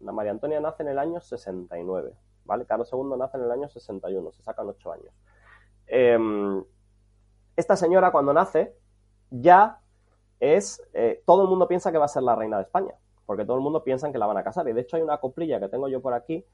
María 0.00 0.32
Antonia 0.32 0.60
nace 0.60 0.82
en 0.82 0.88
el 0.88 0.98
año 0.98 1.20
69, 1.20 2.14
¿vale? 2.44 2.64
Carlos 2.64 2.90
II 2.92 3.18
nace 3.18 3.36
en 3.36 3.44
el 3.44 3.50
año 3.52 3.68
61, 3.68 4.32
se 4.32 4.42
sacan 4.42 4.66
ocho 4.66 4.90
años. 4.90 5.12
Em, 5.86 6.64
esta 7.54 7.76
señora 7.76 8.10
cuando 8.10 8.32
nace 8.32 8.74
ya 9.30 9.80
es, 10.40 10.82
eh, 10.94 11.22
todo 11.26 11.42
el 11.42 11.48
mundo 11.48 11.68
piensa 11.68 11.92
que 11.92 11.98
va 11.98 12.06
a 12.06 12.08
ser 12.08 12.22
la 12.22 12.34
reina 12.34 12.56
de 12.56 12.62
España, 12.62 12.94
porque 13.26 13.44
todo 13.44 13.56
el 13.56 13.62
mundo 13.62 13.84
piensa 13.84 14.10
que 14.10 14.18
la 14.18 14.26
van 14.26 14.38
a 14.38 14.44
casar. 14.44 14.66
Y 14.68 14.72
de 14.72 14.80
hecho 14.80 14.96
hay 14.96 15.02
una 15.02 15.18
coplilla 15.18 15.60
que 15.60 15.68
tengo 15.68 15.88
yo 15.88 16.00
por 16.00 16.14
aquí, 16.14 16.46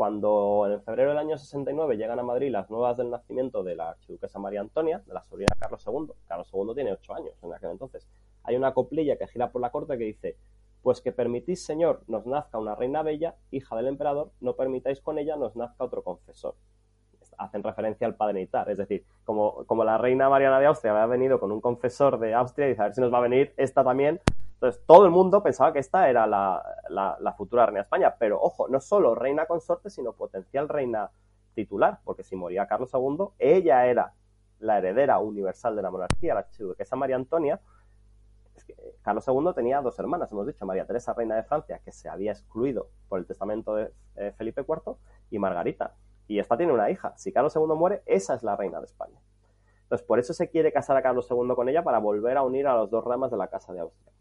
cuando 0.00 0.66
en 0.66 0.80
febrero 0.80 1.10
del 1.10 1.18
año 1.18 1.36
69 1.36 1.98
llegan 1.98 2.18
a 2.18 2.22
Madrid 2.22 2.50
las 2.50 2.70
nuevas 2.70 2.96
del 2.96 3.10
nacimiento 3.10 3.62
de 3.62 3.76
la 3.76 3.90
archiduquesa 3.90 4.38
María 4.38 4.62
Antonia, 4.62 5.02
de 5.04 5.12
la 5.12 5.22
sobrina 5.24 5.52
de 5.54 5.60
Carlos 5.60 5.84
II, 5.86 6.14
Carlos 6.26 6.50
II 6.54 6.74
tiene 6.74 6.92
ocho 6.92 7.12
años 7.12 7.34
en 7.42 7.52
aquel 7.52 7.72
entonces, 7.72 8.08
hay 8.44 8.56
una 8.56 8.72
coplilla 8.72 9.18
que 9.18 9.26
gira 9.26 9.52
por 9.52 9.60
la 9.60 9.68
corte 9.68 9.98
que 9.98 10.04
dice, 10.04 10.38
pues 10.82 11.02
que 11.02 11.12
permitís, 11.12 11.62
señor, 11.66 12.00
nos 12.06 12.24
nazca 12.24 12.56
una 12.56 12.74
reina 12.74 13.02
bella, 13.02 13.34
hija 13.50 13.76
del 13.76 13.88
emperador, 13.88 14.30
no 14.40 14.56
permitáis 14.56 15.02
con 15.02 15.18
ella 15.18 15.36
nos 15.36 15.54
nazca 15.54 15.84
otro 15.84 16.02
confesor. 16.02 16.54
Hacen 17.36 17.62
referencia 17.62 18.06
al 18.06 18.14
padre 18.14 18.40
Nitar, 18.40 18.70
es 18.70 18.78
decir, 18.78 19.04
como, 19.26 19.66
como 19.66 19.84
la 19.84 19.98
reina 19.98 20.30
Mariana 20.30 20.60
de 20.60 20.66
Austria 20.66 20.92
había 20.92 21.04
venido 21.04 21.38
con 21.38 21.52
un 21.52 21.60
confesor 21.60 22.18
de 22.18 22.32
Austria, 22.32 22.68
y 22.68 22.70
dice, 22.70 22.80
a 22.80 22.84
ver 22.86 22.94
si 22.94 23.02
nos 23.02 23.12
va 23.12 23.18
a 23.18 23.28
venir 23.28 23.52
esta 23.58 23.84
también, 23.84 24.18
entonces, 24.60 24.82
todo 24.84 25.06
el 25.06 25.10
mundo 25.10 25.42
pensaba 25.42 25.72
que 25.72 25.78
esta 25.78 26.10
era 26.10 26.26
la, 26.26 27.34
futura 27.38 27.64
reina 27.64 27.78
de 27.78 27.84
España, 27.84 28.14
pero 28.18 28.38
ojo, 28.42 28.68
no 28.68 28.78
solo 28.78 29.14
reina 29.14 29.46
consorte, 29.46 29.88
sino 29.88 30.12
potencial 30.12 30.68
reina 30.68 31.10
titular, 31.54 32.00
porque 32.04 32.24
si 32.24 32.36
moría 32.36 32.66
Carlos 32.66 32.90
II, 32.92 33.28
ella 33.38 33.86
era 33.86 34.12
la 34.58 34.76
heredera 34.76 35.18
universal 35.18 35.74
de 35.76 35.80
la 35.80 35.90
monarquía, 35.90 36.34
la 36.34 36.40
archiduquesa 36.40 36.94
María 36.94 37.16
Antonia. 37.16 37.58
Carlos 39.00 39.26
II 39.26 39.54
tenía 39.54 39.80
dos 39.80 39.98
hermanas, 39.98 40.30
hemos 40.30 40.46
dicho, 40.46 40.66
María 40.66 40.86
Teresa, 40.86 41.14
reina 41.14 41.36
de 41.36 41.42
Francia, 41.42 41.80
que 41.82 41.90
se 41.90 42.10
había 42.10 42.32
excluido 42.32 42.90
por 43.08 43.18
el 43.18 43.24
testamento 43.24 43.74
de 43.74 43.90
eh, 44.16 44.34
Felipe 44.36 44.60
IV, 44.60 44.94
y 45.30 45.38
Margarita. 45.38 45.94
Y 46.28 46.38
esta 46.38 46.58
tiene 46.58 46.74
una 46.74 46.90
hija. 46.90 47.16
Si 47.16 47.32
Carlos 47.32 47.56
II 47.56 47.74
muere, 47.74 48.02
esa 48.04 48.34
es 48.34 48.42
la 48.42 48.56
reina 48.56 48.78
de 48.78 48.84
España. 48.84 49.18
Entonces, 49.84 50.06
por 50.06 50.18
eso 50.18 50.34
se 50.34 50.50
quiere 50.50 50.70
casar 50.70 50.98
a 50.98 51.02
Carlos 51.02 51.26
II 51.30 51.54
con 51.56 51.70
ella 51.70 51.82
para 51.82 51.98
volver 51.98 52.36
a 52.36 52.42
unir 52.42 52.66
a 52.66 52.76
los 52.76 52.90
dos 52.90 53.02
ramas 53.02 53.30
de 53.30 53.38
la 53.38 53.48
Casa 53.48 53.72
de 53.72 53.80
Austria. 53.80 54.12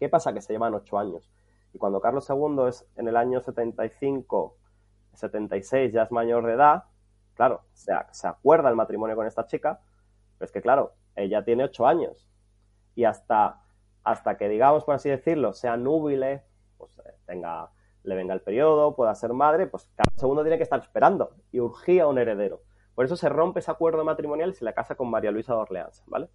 ¿Qué 0.00 0.08
pasa? 0.08 0.32
Que 0.32 0.40
se 0.40 0.54
llevan 0.54 0.72
ocho 0.72 0.98
años. 0.98 1.30
Y 1.74 1.78
cuando 1.78 2.00
Carlos 2.00 2.28
II 2.28 2.66
es 2.68 2.88
en 2.96 3.06
el 3.06 3.16
año 3.16 3.40
75, 3.40 4.56
76, 5.12 5.92
ya 5.92 6.04
es 6.04 6.10
mayor 6.10 6.46
de 6.46 6.54
edad, 6.54 6.84
claro, 7.34 7.62
se, 7.74 7.92
acuerda 8.26 8.70
el 8.70 8.76
matrimonio 8.76 9.14
con 9.14 9.26
esta 9.26 9.46
chica, 9.46 9.80
pero 10.38 10.46
es 10.46 10.52
que, 10.52 10.62
claro, 10.62 10.94
ella 11.16 11.44
tiene 11.44 11.64
ocho 11.64 11.86
años. 11.86 12.28
Y 12.94 13.04
hasta, 13.04 13.62
hasta 14.02 14.38
que, 14.38 14.48
digamos, 14.48 14.84
por 14.84 14.94
así 14.94 15.10
decirlo, 15.10 15.52
sea 15.52 15.76
núbile, 15.76 16.44
pues 16.78 16.98
eh, 17.00 17.14
tenga, 17.26 17.70
le 18.02 18.14
venga 18.14 18.32
el 18.32 18.40
periodo, 18.40 18.96
pueda 18.96 19.14
ser 19.14 19.34
madre, 19.34 19.66
pues 19.66 19.90
Carlos 19.94 20.22
II 20.22 20.42
tiene 20.42 20.56
que 20.56 20.64
estar 20.64 20.80
esperando 20.80 21.34
y 21.52 21.60
urgía 21.60 22.06
un 22.06 22.18
heredero. 22.18 22.62
Por 22.94 23.04
eso 23.04 23.16
se 23.16 23.28
rompe 23.28 23.60
ese 23.60 23.70
acuerdo 23.70 24.02
matrimonial 24.02 24.50
y 24.50 24.54
se 24.54 24.64
la 24.64 24.72
casa 24.72 24.94
con 24.94 25.10
María 25.10 25.30
Luisa 25.30 25.52
de 25.52 25.60
Orleans, 25.60 26.02
¿vale? 26.06 26.30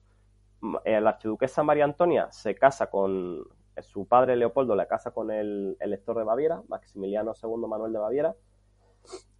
Eh, 0.83 1.01
la 1.01 1.11
archiduquesa 1.11 1.63
María 1.63 1.85
Antonia 1.85 2.31
se 2.31 2.55
casa 2.55 2.87
con 2.87 3.43
su 3.81 4.07
padre 4.07 4.35
Leopoldo, 4.35 4.75
la 4.75 4.87
casa 4.87 5.11
con 5.11 5.31
el 5.31 5.75
elector 5.79 6.17
de 6.17 6.23
Baviera, 6.23 6.61
Maximiliano 6.67 7.33
II 7.41 7.67
Manuel 7.67 7.93
de 7.93 7.99
Baviera. 7.99 8.35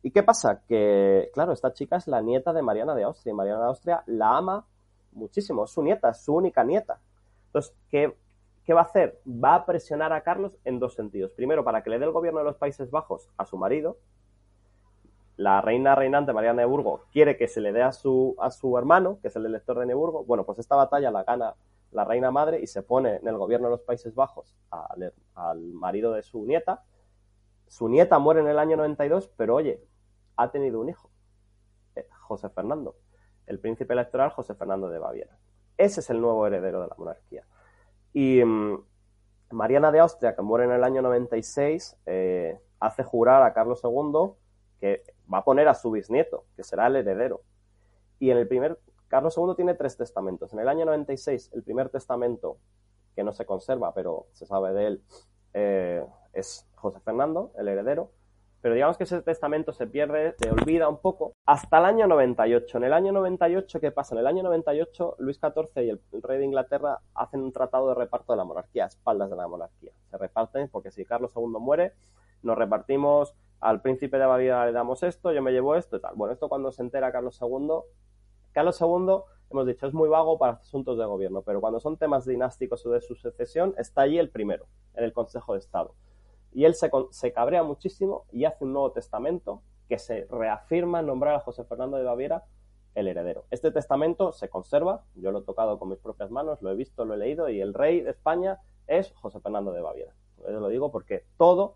¿Y 0.02 0.12
qué 0.12 0.24
pasa? 0.24 0.62
Que, 0.68 1.30
claro, 1.34 1.54
esta 1.54 1.74
chica 1.74 1.96
es 1.96 2.08
la 2.08 2.22
nieta 2.22 2.54
de 2.54 2.62
Mariana 2.62 2.94
de 2.94 3.04
Austria 3.04 3.32
y 3.32 3.36
Mariana 3.36 3.62
de 3.62 3.68
Austria 3.68 4.04
la 4.06 4.38
ama 4.38 4.66
muchísimo, 5.14 5.64
es 5.64 5.72
su 5.72 5.82
nieta, 5.82 6.10
es 6.10 6.24
su 6.24 6.36
única 6.36 6.64
nieta. 6.64 7.00
Entonces, 7.48 7.76
¿qué, 7.90 8.16
¿qué 8.64 8.74
va 8.74 8.82
a 8.82 8.84
hacer? 8.84 9.22
Va 9.26 9.56
a 9.56 9.66
presionar 9.66 10.14
a 10.14 10.22
Carlos 10.22 10.58
en 10.66 10.80
dos 10.80 10.94
sentidos. 10.94 11.32
Primero, 11.32 11.64
para 11.64 11.82
que 11.82 11.90
le 11.90 11.98
dé 11.98 12.06
el 12.06 12.12
gobierno 12.12 12.40
de 12.40 12.46
los 12.46 12.58
Países 12.58 12.92
Bajos 12.92 13.30
a 13.38 13.46
su 13.46 13.58
marido, 13.58 13.98
la 15.38 15.62
reina 15.62 15.96
reinante 15.96 16.34
María 16.34 16.52
de 16.52 16.58
Neburgo 16.58 17.06
quiere 17.12 17.38
que 17.38 17.48
se 17.48 17.62
le 17.62 17.74
dé 17.74 17.84
a 17.84 17.92
su, 17.92 18.36
a 18.40 18.52
su 18.52 18.78
hermano, 18.78 19.20
que 19.22 19.28
es 19.28 19.36
el 19.36 19.46
elector 19.46 19.80
de 19.80 19.86
Neburgo. 19.86 20.24
Bueno, 20.24 20.46
pues 20.46 20.60
esta 20.60 20.76
batalla 20.76 21.12
la 21.12 21.24
gana 21.24 21.56
la 21.92 22.04
reina 22.04 22.30
madre 22.30 22.60
y 22.62 22.68
se 22.68 22.84
pone 22.84 23.16
en 23.16 23.28
el 23.28 23.38
gobierno 23.38 23.68
de 23.68 23.72
los 23.72 23.82
Países 23.82 24.14
Bajos 24.14 24.58
al, 24.70 25.14
al 25.34 25.60
marido 25.74 26.12
de 26.12 26.24
su 26.24 26.46
nieta. 26.46 26.84
Su 27.68 27.88
nieta 27.88 28.20
muere 28.20 28.42
en 28.42 28.48
el 28.48 28.60
año 28.60 28.76
92, 28.76 29.30
pero 29.38 29.56
oye, 29.56 29.82
ha 30.36 30.52
tenido 30.52 30.82
un 30.82 30.90
hijo, 30.90 31.10
eh, 31.96 32.08
José 32.20 32.50
Fernando, 32.50 32.96
el 33.48 33.60
príncipe 33.60 33.94
electoral 33.94 34.32
José 34.32 34.56
Fernando 34.56 34.90
de 34.90 35.00
Baviera. 35.00 35.38
Ese 35.78 36.02
es 36.02 36.10
el 36.10 36.20
nuevo 36.20 36.46
heredero 36.46 36.82
de 36.82 36.88
la 36.88 36.96
monarquía. 36.98 37.46
Y 38.14 38.44
mm, 38.44 38.84
Mariana 39.52 39.92
de 39.92 40.00
Austria, 40.00 40.36
que 40.36 40.42
muere 40.42 40.66
en 40.66 40.72
el 40.72 40.84
año 40.84 41.02
96, 41.02 41.98
eh, 42.06 42.60
hace 42.80 43.04
jurar 43.04 43.44
a 43.44 43.54
Carlos 43.54 43.82
II 43.84 44.34
que 44.80 45.04
va 45.32 45.40
a 45.40 45.44
poner 45.44 45.68
a 45.68 45.74
su 45.74 45.92
bisnieto, 45.92 46.46
que 46.56 46.64
será 46.64 46.88
el 46.88 46.96
heredero. 46.96 47.42
Y 48.20 48.32
en 48.32 48.38
el 48.38 48.48
primer, 48.48 48.80
Carlos 49.08 49.38
II 49.38 49.54
tiene 49.56 49.74
tres 49.74 49.98
testamentos. 49.98 50.54
En 50.54 50.60
el 50.60 50.68
año 50.68 50.86
96, 50.86 51.52
el 51.54 51.64
primer 51.64 51.90
testamento, 51.90 52.58
que 53.16 53.24
no 53.24 53.34
se 53.34 53.46
conserva, 53.46 53.94
pero 53.94 54.28
se 54.34 54.46
sabe 54.46 54.74
de 54.74 54.88
él, 54.88 55.04
eh, 55.54 56.06
es 56.34 56.68
José 56.76 57.00
Fernando, 57.00 57.52
el 57.58 57.68
heredero. 57.68 58.12
Pero 58.62 58.74
digamos 58.74 58.98
que 58.98 59.04
ese 59.04 59.22
testamento 59.22 59.74
se 59.74 59.86
pierde, 59.86 60.34
se 60.40 60.50
olvida 60.50 60.90
un 60.90 60.98
poco, 60.98 61.34
hasta 61.46 61.78
el 61.78 61.86
año 61.86 62.08
98. 62.08 62.80
En 62.80 62.84
el 62.86 62.94
año 62.94 63.12
98, 63.12 63.80
¿qué 63.80 63.92
pasa? 63.92 64.16
En 64.16 64.22
el 64.22 64.28
año 64.28 64.42
98, 64.42 65.18
Luis 65.20 65.40
XIV 65.40 65.84
y 65.84 65.90
el, 65.92 66.02
rey 66.24 66.40
de 66.40 66.46
Inglaterra 66.46 67.00
hacen 67.14 67.42
un 67.42 67.52
tratado 67.52 67.90
de 67.90 67.94
reparto 67.94 68.34
de 68.34 68.38
la 68.38 68.44
monarquía, 68.44 68.86
a 68.86 68.88
espaldas 68.88 69.30
de 69.30 69.36
la 69.36 69.48
monarquía. 69.48 69.92
Se 70.10 70.18
reparten 70.18 70.68
porque 70.70 70.90
si 70.90 71.06
Carlos 71.06 71.32
II 71.36 71.60
muere, 71.60 71.94
nos 72.42 72.58
repartimos 72.58 73.36
al 73.60 73.82
príncipe 73.82 74.18
de 74.18 74.26
Baviera 74.26 74.66
le 74.66 74.72
damos 74.72 75.04
esto, 75.04 75.32
yo 75.32 75.42
me 75.42 75.52
llevo 75.52 75.76
esto 75.76 75.98
y 75.98 76.02
tal. 76.02 76.16
Bueno, 76.16 76.34
esto 76.34 76.50
cuando 76.50 76.72
se 76.72 76.82
entera 76.82 77.12
Carlos 77.12 77.40
II, 77.42 77.70
Carlos 78.52 78.80
II, 78.80 79.22
hemos 79.52 79.68
dicho, 79.68 79.88
es 79.88 79.94
muy 79.94 80.10
vago 80.10 80.38
para 80.38 80.54
asuntos 80.54 80.98
de 80.98 81.06
gobierno, 81.06 81.42
pero 81.42 81.62
cuando 81.62 81.80
son 81.80 81.98
temas 81.98 82.26
dinásticos 82.26 82.86
o 82.86 82.92
de 82.92 83.02
sucesión, 83.02 83.74
está 83.78 84.02
allí 84.02 84.18
el 84.18 84.30
primero, 84.30 84.66
en 84.94 85.04
el 85.04 85.14
Consejo 85.14 85.54
de 85.54 85.60
Estado. 85.60 85.94
Y 86.52 86.66
él 86.66 86.76
se, 86.76 86.90
se 87.12 87.34
cabrea 87.34 87.64
muchísimo 87.64 88.26
y 88.32 88.46
hace 88.46 88.64
un 88.64 88.74
nuevo 88.74 88.92
testamento 88.92 89.62
que 89.90 90.00
se 90.00 90.26
reafirma 90.32 91.02
en 91.02 91.08
nombrar 91.08 91.36
a 91.36 91.40
José 91.40 91.64
Fernando 91.66 91.98
de 91.98 92.04
Baviera 92.04 92.46
el 92.96 93.08
heredero. 93.08 93.46
Este 93.52 93.72
testamento 93.72 94.32
se 94.32 94.50
conserva, 94.50 95.04
yo 95.16 95.32
lo 95.32 95.40
he 95.40 95.44
tocado 95.44 95.78
con 95.78 95.90
mis 95.90 96.00
propias 96.00 96.32
manos, 96.32 96.62
lo 96.62 96.72
he 96.72 96.76
visto, 96.76 97.06
lo 97.06 97.14
he 97.14 97.18
leído, 97.18 97.50
y 97.50 97.60
el 97.60 97.74
rey 97.74 98.02
de 98.02 98.12
España 98.12 98.60
es 98.88 99.12
José 99.14 99.40
Fernando 99.42 99.74
de 99.74 99.82
Baviera. 99.82 100.14
Yo 100.38 100.60
lo 100.60 100.70
digo 100.70 100.92
porque 100.92 101.26
todo 101.38 101.76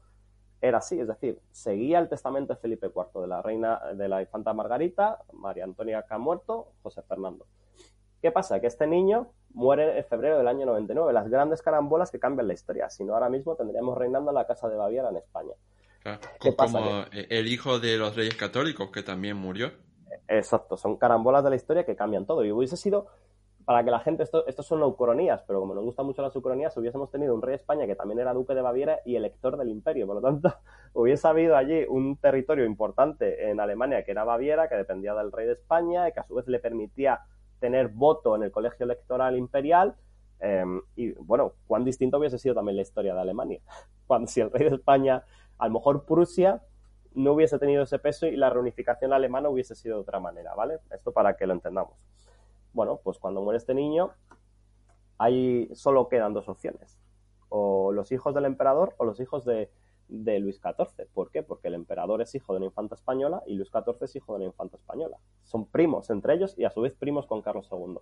era 0.62 0.80
así, 0.80 1.00
es 1.00 1.08
decir, 1.08 1.40
seguía 1.52 2.00
el 2.00 2.10
testamento 2.10 2.54
de 2.54 2.60
Felipe 2.60 2.88
IV, 2.88 3.22
de 3.22 3.28
la 3.28 3.42
reina, 3.42 3.80
de 3.94 4.08
la 4.08 4.22
infanta 4.22 4.54
Margarita, 4.54 5.20
María 5.34 5.64
Antonia 5.64 6.04
que 6.08 6.14
ha 6.14 6.18
muerto, 6.18 6.74
José 6.84 7.02
Fernando. 7.04 7.46
¿Qué 8.22 8.32
pasa? 8.32 8.60
Que 8.60 8.68
este 8.68 8.86
niño 8.86 9.32
muere 9.54 9.98
en 9.98 10.06
febrero 10.06 10.38
del 10.38 10.48
año 10.48 10.66
99, 10.66 11.14
las 11.14 11.30
grandes 11.30 11.62
carambolas 11.62 12.12
que 12.12 12.20
cambian 12.20 12.48
la 12.48 12.54
historia, 12.54 12.90
si 12.90 13.04
no 13.04 13.14
ahora 13.14 13.30
mismo 13.30 13.56
tendríamos 13.56 13.98
reinando 13.98 14.32
la 14.32 14.46
Casa 14.46 14.68
de 14.68 14.76
Baviera 14.76 15.10
en 15.10 15.18
España. 15.18 15.54
¿Qué 16.40 16.52
pasa? 16.52 16.80
Como 16.80 17.06
el 17.12 17.48
hijo 17.48 17.80
de 17.80 17.98
los 17.98 18.16
reyes 18.16 18.36
católicos 18.36 18.90
que 18.92 19.04
también 19.04 19.38
murió. 19.38 19.72
Exacto, 20.28 20.78
son 20.78 20.98
carambolas 20.98 21.44
de 21.44 21.50
la 21.52 21.56
historia 21.56 21.86
que 21.86 21.96
cambian 21.96 22.26
todo. 22.26 22.44
Y 22.44 22.52
hubiese 22.52 22.78
sido 22.78 23.08
para 23.70 23.84
que 23.84 23.92
la 23.92 24.00
gente, 24.00 24.24
esto, 24.24 24.48
estos 24.48 24.66
son 24.66 24.82
ucronías, 24.82 25.44
pero 25.46 25.60
como 25.60 25.76
nos 25.76 25.84
gustan 25.84 26.08
mucho 26.08 26.24
las 26.24 26.36
ucronías, 26.36 26.76
hubiésemos 26.76 27.12
tenido 27.12 27.36
un 27.36 27.42
rey 27.44 27.52
de 27.52 27.58
España 27.58 27.86
que 27.86 27.96
también 27.96 28.20
era 28.20 28.34
duque 28.34 28.56
de 28.56 28.62
Baviera 28.62 29.02
y 29.06 29.16
elector 29.16 29.58
del 29.58 29.70
imperio. 29.70 30.08
Por 30.08 30.16
lo 30.16 30.22
tanto, 30.24 30.52
hubiese 30.94 31.28
habido 31.28 31.56
allí 31.56 31.86
un 31.88 32.18
territorio 32.18 32.66
importante 32.66 33.52
en 33.52 33.60
Alemania 33.60 34.04
que 34.04 34.10
era 34.10 34.24
Baviera, 34.24 34.70
que 34.70 34.76
dependía 34.76 35.14
del 35.14 35.32
rey 35.32 35.46
de 35.46 35.54
España 35.54 36.10
y 36.10 36.14
que 36.14 36.20
a 36.20 36.24
su 36.24 36.34
vez 36.34 36.48
le 36.48 36.58
permitía 36.58 37.20
tener 37.60 37.90
voto 37.90 38.36
en 38.36 38.42
el 38.42 38.52
colegio 38.52 38.86
electoral 38.86 39.38
imperial 39.38 39.96
Em, 40.40 40.82
y 40.96 41.12
bueno, 41.12 41.54
cuán 41.68 41.84
distinto 41.84 42.18
hubiese 42.18 42.38
sido 42.38 42.56
también 42.56 42.78
la 42.78 42.82
historia 42.82 43.14
de 43.14 43.22
Alemania. 43.22 43.60
Cuando 44.08 44.28
si 44.28 44.42
el 44.42 44.52
rey 44.52 44.70
de 44.70 44.76
España, 44.76 45.24
a 45.58 45.68
lo 45.68 45.74
mejor 45.74 46.06
Prusia 46.06 46.62
no 47.14 47.34
hubiese 47.34 47.60
tenido 47.60 47.84
ese 47.84 48.00
peso 48.00 48.28
y 48.28 48.38
la 48.38 48.50
reunificación 48.50 49.12
alemana 49.14 49.50
hubiese 49.50 49.76
sido 49.76 49.98
de 49.98 50.02
otra 50.02 50.20
manera, 50.20 50.54
¿vale? 50.56 50.80
Esto 50.92 51.12
para 51.12 51.36
que 51.36 51.46
lo 51.46 51.54
entendamos. 51.54 51.94
Bueno, 52.74 53.00
pues 53.04 53.18
cuando 53.20 53.42
muere 53.42 53.58
este 53.58 53.74
niño, 53.74 54.12
ahí 55.18 55.70
solo 55.74 56.08
quedan 56.08 56.34
dos 56.34 56.50
opciones. 56.50 56.98
O 57.50 57.92
los 57.92 58.12
hijos 58.12 58.34
del 58.36 58.46
emperador 58.46 58.94
o 58.98 59.06
los 59.06 59.20
hijos 59.20 59.46
de, 59.46 59.72
de 60.10 60.40
Luis 60.40 60.60
XIV. 60.60 61.08
¿Por 61.14 61.32
qué? 61.32 61.44
Porque 61.44 61.68
el 61.68 61.76
emperador 61.76 62.22
es 62.22 62.34
hijo 62.36 62.54
de 62.54 62.58
una 62.58 62.66
infanta 62.66 62.96
española 62.96 63.42
y 63.46 63.56
Luis 63.56 63.70
XIV 63.70 63.98
es 64.02 64.16
hijo 64.16 64.34
de 64.34 64.38
una 64.38 64.46
infanta 64.46 64.78
española. 64.78 65.18
Son 65.44 65.66
primos 65.66 66.10
entre 66.10 66.34
ellos 66.34 66.56
y 66.58 66.66
a 66.66 66.72
su 66.72 66.82
vez 66.82 66.94
primos 66.96 67.28
con 67.28 67.42
Carlos 67.42 67.70
II. 67.72 67.98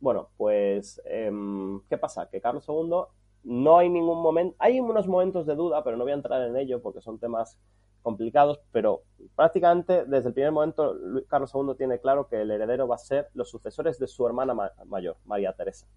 Bueno, 0.00 0.28
pues, 0.36 1.00
em, 1.06 1.80
¿qué 1.88 1.96
pasa? 1.96 2.28
Que 2.28 2.40
Carlos 2.40 2.66
II 2.68 3.04
no 3.44 3.78
hay 3.78 3.88
ningún 3.88 4.20
momento, 4.22 4.56
hay 4.58 4.80
unos 4.80 5.06
momentos 5.06 5.46
de 5.46 5.54
duda, 5.54 5.84
pero 5.84 5.96
no 5.96 6.04
voy 6.04 6.12
a 6.12 6.16
entrar 6.16 6.42
en 6.42 6.56
ello 6.56 6.82
porque 6.82 7.00
son 7.00 7.18
temas 7.18 7.58
complicados, 8.04 8.60
pero 8.70 9.02
prácticamente 9.34 10.04
desde 10.04 10.28
el 10.28 10.34
primer 10.34 10.52
momento 10.52 10.94
Carlos 11.26 11.50
II 11.52 11.74
tiene 11.76 11.98
claro 11.98 12.28
que 12.28 12.42
el 12.42 12.50
heredero 12.52 12.86
va 12.86 12.94
a 12.94 12.98
ser 12.98 13.30
los 13.34 13.50
sucesores 13.50 13.98
de 13.98 14.06
su 14.06 14.24
hermana 14.26 14.54
mayor, 14.84 15.16
María 15.24 15.54
Teresa. 15.54 15.88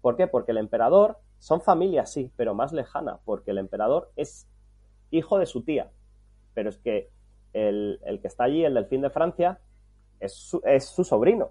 ¿Por 0.00 0.16
qué? 0.16 0.26
Porque 0.26 0.50
el 0.50 0.58
emperador 0.58 1.18
son 1.38 1.60
familia, 1.60 2.06
sí, 2.06 2.32
pero 2.36 2.54
más 2.54 2.72
lejana, 2.72 3.20
porque 3.24 3.52
el 3.52 3.58
emperador 3.58 4.10
es 4.16 4.48
hijo 5.10 5.38
de 5.38 5.46
su 5.46 5.62
tía. 5.62 5.90
Pero 6.54 6.70
es 6.70 6.78
que 6.78 7.10
el, 7.52 8.00
que 8.20 8.26
está 8.26 8.44
allí, 8.44 8.64
el 8.64 8.74
delfín 8.74 9.02
de 9.02 9.10
Francia, 9.10 9.60
es 10.18 10.34
su, 10.34 10.60
es 10.64 10.86
su 10.86 11.04
sobrino. 11.04 11.50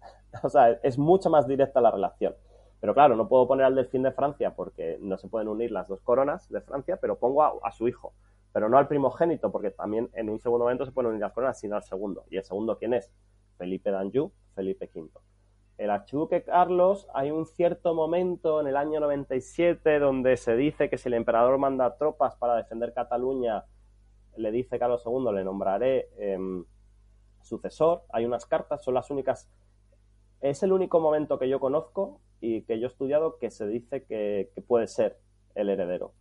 o 0.42 0.48
sea, 0.48 0.70
es 0.82 0.96
mucho 0.96 1.28
más 1.28 1.46
directa 1.46 1.80
la 1.80 1.90
relación. 1.90 2.34
Pero 2.80 2.94
claro, 2.94 3.16
no 3.16 3.28
puedo 3.28 3.48
poner 3.48 3.66
al 3.66 3.74
delfín 3.74 4.02
de 4.02 4.12
Francia 4.12 4.54
porque 4.54 4.98
no 5.00 5.16
se 5.18 5.28
pueden 5.28 5.48
unir 5.48 5.70
las 5.70 5.88
dos 5.88 6.00
coronas 6.02 6.48
de 6.50 6.60
Francia, 6.60 6.98
pero 7.00 7.18
pongo 7.18 7.42
a, 7.42 7.72
su 7.72 7.88
hijo. 7.88 8.12
Pero 8.56 8.70
no 8.70 8.78
al 8.78 8.88
primogénito, 8.88 9.52
porque 9.52 9.70
también 9.70 10.08
en 10.14 10.30
un 10.30 10.40
segundo 10.40 10.64
momento 10.64 10.86
se 10.86 10.90
pueden 10.90 11.10
unir 11.10 11.20
las 11.20 11.34
coronas, 11.34 11.60
sino 11.60 11.76
al 11.76 11.82
segundo. 11.82 12.24
¿Y 12.30 12.38
el 12.38 12.42
segundo 12.42 12.78
quién 12.78 12.94
es? 12.94 13.12
Felipe 13.58 13.90
d'Anjou, 13.90 14.32
Felipe 14.54 14.90
V. 14.94 15.10
El 15.76 15.90
archiduque 15.90 16.42
Carlos, 16.42 17.06
hay 17.12 17.30
un 17.30 17.44
cierto 17.44 17.94
momento 17.94 18.62
en 18.62 18.68
el 18.68 18.78
año 18.78 18.98
97 18.98 19.98
donde 19.98 20.38
se 20.38 20.56
dice 20.56 20.88
que 20.88 20.96
si 20.96 21.10
el 21.10 21.12
emperador 21.16 21.58
manda 21.58 21.98
tropas 21.98 22.36
para 22.36 22.56
defender 22.56 22.94
Cataluña, 22.94 23.66
le 24.38 24.50
dice 24.50 24.78
Carlos 24.78 25.02
II, 25.04 25.34
le 25.34 25.44
nombraré 25.44 26.08
em, 26.16 26.64
sucesor. 27.42 28.04
Hay 28.08 28.24
unas 28.24 28.46
cartas, 28.46 28.82
son 28.82 28.94
las 28.94 29.10
únicas. 29.10 29.50
Es 30.40 30.62
el 30.62 30.72
único 30.72 30.98
momento 30.98 31.38
que 31.38 31.50
yo 31.50 31.60
conozco 31.60 32.22
y 32.40 32.62
que 32.62 32.80
yo 32.80 32.86
he 32.86 32.90
estudiado 32.90 33.36
que 33.36 33.50
se 33.50 33.66
dice 33.66 34.04
que, 34.04 34.50
puede 34.66 34.86
ser 34.86 35.18
el 35.54 35.68
heredero. 35.68 36.14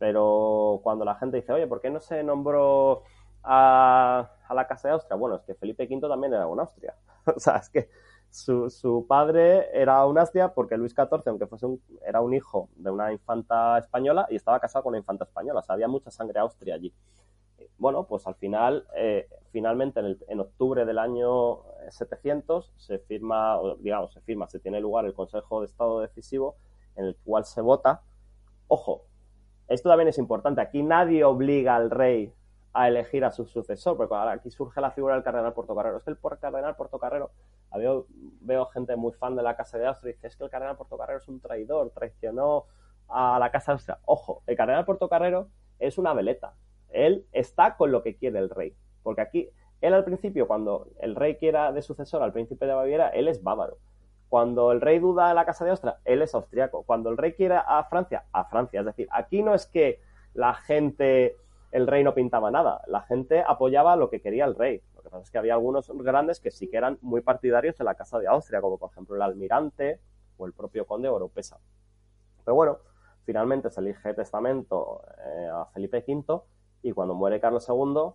Pero 0.00 0.80
cuando 0.82 1.04
la 1.04 1.14
gente 1.16 1.36
dice, 1.36 1.52
oye, 1.52 1.66
¿por 1.66 1.82
qué 1.82 1.90
no 1.90 2.00
se 2.00 2.24
nombró 2.24 3.02
a, 3.42 4.30
la 4.50 4.66
Casa 4.66 4.88
de 4.88 4.94
Austria? 4.94 5.14
Bueno, 5.14 5.36
es 5.36 5.42
que 5.42 5.54
Felipe 5.54 5.86
V 5.86 6.08
también 6.08 6.32
era 6.32 6.46
un 6.46 6.58
Austria. 6.58 6.96
o 7.36 7.38
sea, 7.38 7.58
es 7.58 7.68
que 7.68 7.90
su, 8.30 9.04
padre 9.06 9.68
era 9.78 10.06
un 10.06 10.18
Austria 10.18 10.54
porque 10.54 10.78
Luis 10.78 10.94
XIV, 10.94 11.20
aunque 11.26 11.46
fuese 11.46 11.66
un, 11.66 11.82
era 12.06 12.22
un 12.22 12.32
hijo 12.32 12.70
de 12.76 12.90
una 12.90 13.12
infanta 13.12 13.76
española 13.76 14.26
y 14.30 14.36
estaba 14.36 14.58
casado 14.58 14.84
con 14.84 14.92
una 14.92 15.00
infanta 15.00 15.24
española, 15.24 15.60
o 15.60 15.62
sea, 15.62 15.74
había 15.74 15.86
mucha 15.86 16.10
sangre 16.10 16.40
austria 16.40 16.76
allí. 16.76 16.94
Bueno, 17.76 18.06
pues 18.06 18.26
al 18.26 18.36
final, 18.36 18.86
eh, 18.96 19.28
finalmente 19.52 20.00
en, 20.00 20.16
en, 20.28 20.40
octubre 20.40 20.86
del 20.86 20.98
año 20.98 21.58
700 21.90 22.72
se 22.78 23.00
firma, 23.00 23.60
digamos, 23.80 24.14
se 24.14 24.22
firma, 24.22 24.48
se 24.48 24.60
tiene 24.60 24.80
lugar 24.80 25.04
el 25.04 25.12
Consejo 25.12 25.60
de 25.60 25.66
Estado 25.66 26.00
Decisivo 26.00 26.56
en 26.96 27.04
el 27.04 27.16
cual 27.16 27.44
se 27.44 27.60
vota. 27.60 28.02
Ojo, 28.66 29.09
esto 29.70 29.88
también 29.88 30.08
es 30.08 30.18
importante, 30.18 30.60
aquí 30.60 30.82
nadie 30.82 31.24
obliga 31.24 31.76
al 31.76 31.90
rey 31.90 32.34
a 32.72 32.88
elegir 32.88 33.24
a 33.24 33.30
su 33.30 33.46
sucesor, 33.46 33.96
porque 33.96 34.14
aquí 34.14 34.50
surge 34.50 34.80
la 34.80 34.90
figura 34.90 35.14
del 35.14 35.22
cardenal 35.22 35.52
Portocarrero. 35.52 35.96
Es 35.96 36.04
que 36.04 36.10
el 36.10 36.18
cardenal 36.38 36.74
Portocarrero, 36.74 37.30
veo, 37.76 38.06
veo 38.40 38.66
gente 38.66 38.96
muy 38.96 39.12
fan 39.12 39.36
de 39.36 39.42
la 39.42 39.56
Casa 39.56 39.78
de 39.78 39.86
Austria 39.86 40.10
y 40.10 40.14
dice, 40.14 40.26
es 40.26 40.36
que 40.36 40.44
el 40.44 40.50
cardenal 40.50 40.76
Portocarrero 40.76 41.18
es 41.18 41.28
un 41.28 41.40
traidor, 41.40 41.90
traicionó 41.90 42.66
a 43.08 43.38
la 43.38 43.50
Casa 43.52 43.72
de 43.72 43.74
Austria. 43.76 43.98
Ojo, 44.06 44.42
el 44.46 44.56
cardenal 44.56 44.84
Portocarrero 44.84 45.48
es 45.78 45.98
una 45.98 46.14
veleta. 46.14 46.54
Él 46.90 47.26
está 47.32 47.76
con 47.76 47.92
lo 47.92 48.02
que 48.02 48.16
quiere 48.16 48.40
el 48.40 48.50
rey. 48.50 48.74
Porque 49.04 49.20
aquí, 49.20 49.50
él 49.80 49.94
al 49.94 50.04
principio, 50.04 50.48
cuando 50.48 50.88
el 50.98 51.14
rey 51.14 51.36
quiera 51.36 51.70
de 51.70 51.82
sucesor 51.82 52.22
al 52.22 52.32
príncipe 52.32 52.66
de 52.66 52.74
Baviera, 52.74 53.08
él 53.10 53.28
es 53.28 53.42
bávaro. 53.42 53.78
Cuando 54.30 54.72
el 54.72 54.80
rey 54.80 55.00
duda 55.00 55.28
de 55.28 55.34
la 55.34 55.44
Casa 55.44 55.64
de 55.64 55.72
Austria, 55.72 55.98
él 56.06 56.22
es 56.22 56.34
austriaco. 56.34 56.84
Cuando 56.84 57.10
el 57.10 57.18
rey 57.18 57.34
quiere 57.34 57.56
a 57.56 57.84
Francia, 57.84 58.24
a 58.32 58.44
Francia. 58.44 58.80
Es 58.80 58.86
decir, 58.86 59.08
aquí 59.10 59.42
no 59.42 59.54
es 59.54 59.66
que 59.66 60.00
la 60.32 60.54
gente 60.54 61.36
el 61.72 61.86
rey 61.86 62.02
no 62.02 62.14
pintaba 62.14 62.50
nada. 62.50 62.82
La 62.86 63.02
gente 63.02 63.42
apoyaba 63.46 63.96
lo 63.96 64.10
que 64.10 64.20
quería 64.20 64.44
el 64.44 64.54
rey. 64.54 64.82
Lo 64.94 65.02
que 65.02 65.10
pasa 65.10 65.22
es 65.22 65.30
que 65.30 65.38
había 65.38 65.54
algunos 65.54 65.90
grandes 65.90 66.40
que 66.40 66.50
sí 66.50 66.68
que 66.68 66.76
eran 66.76 66.98
muy 67.00 67.20
partidarios 67.20 67.76
de 67.76 67.84
la 67.84 67.94
Casa 67.94 68.18
de 68.18 68.26
Austria, 68.26 68.60
como 68.60 68.78
por 68.78 68.90
ejemplo 68.90 69.16
el 69.16 69.22
almirante 69.22 70.00
o 70.36 70.46
el 70.46 70.52
propio 70.52 70.86
conde 70.86 71.08
Oropesa. 71.08 71.58
Pero 72.44 72.54
bueno, 72.54 72.78
finalmente 73.24 73.70
se 73.70 73.80
elige 73.80 74.14
testamento 74.14 75.02
eh, 75.26 75.48
a 75.52 75.66
Felipe 75.66 76.04
V 76.06 76.40
y 76.82 76.92
cuando 76.92 77.14
muere 77.14 77.40
Carlos 77.40 77.68
II, 77.68 78.12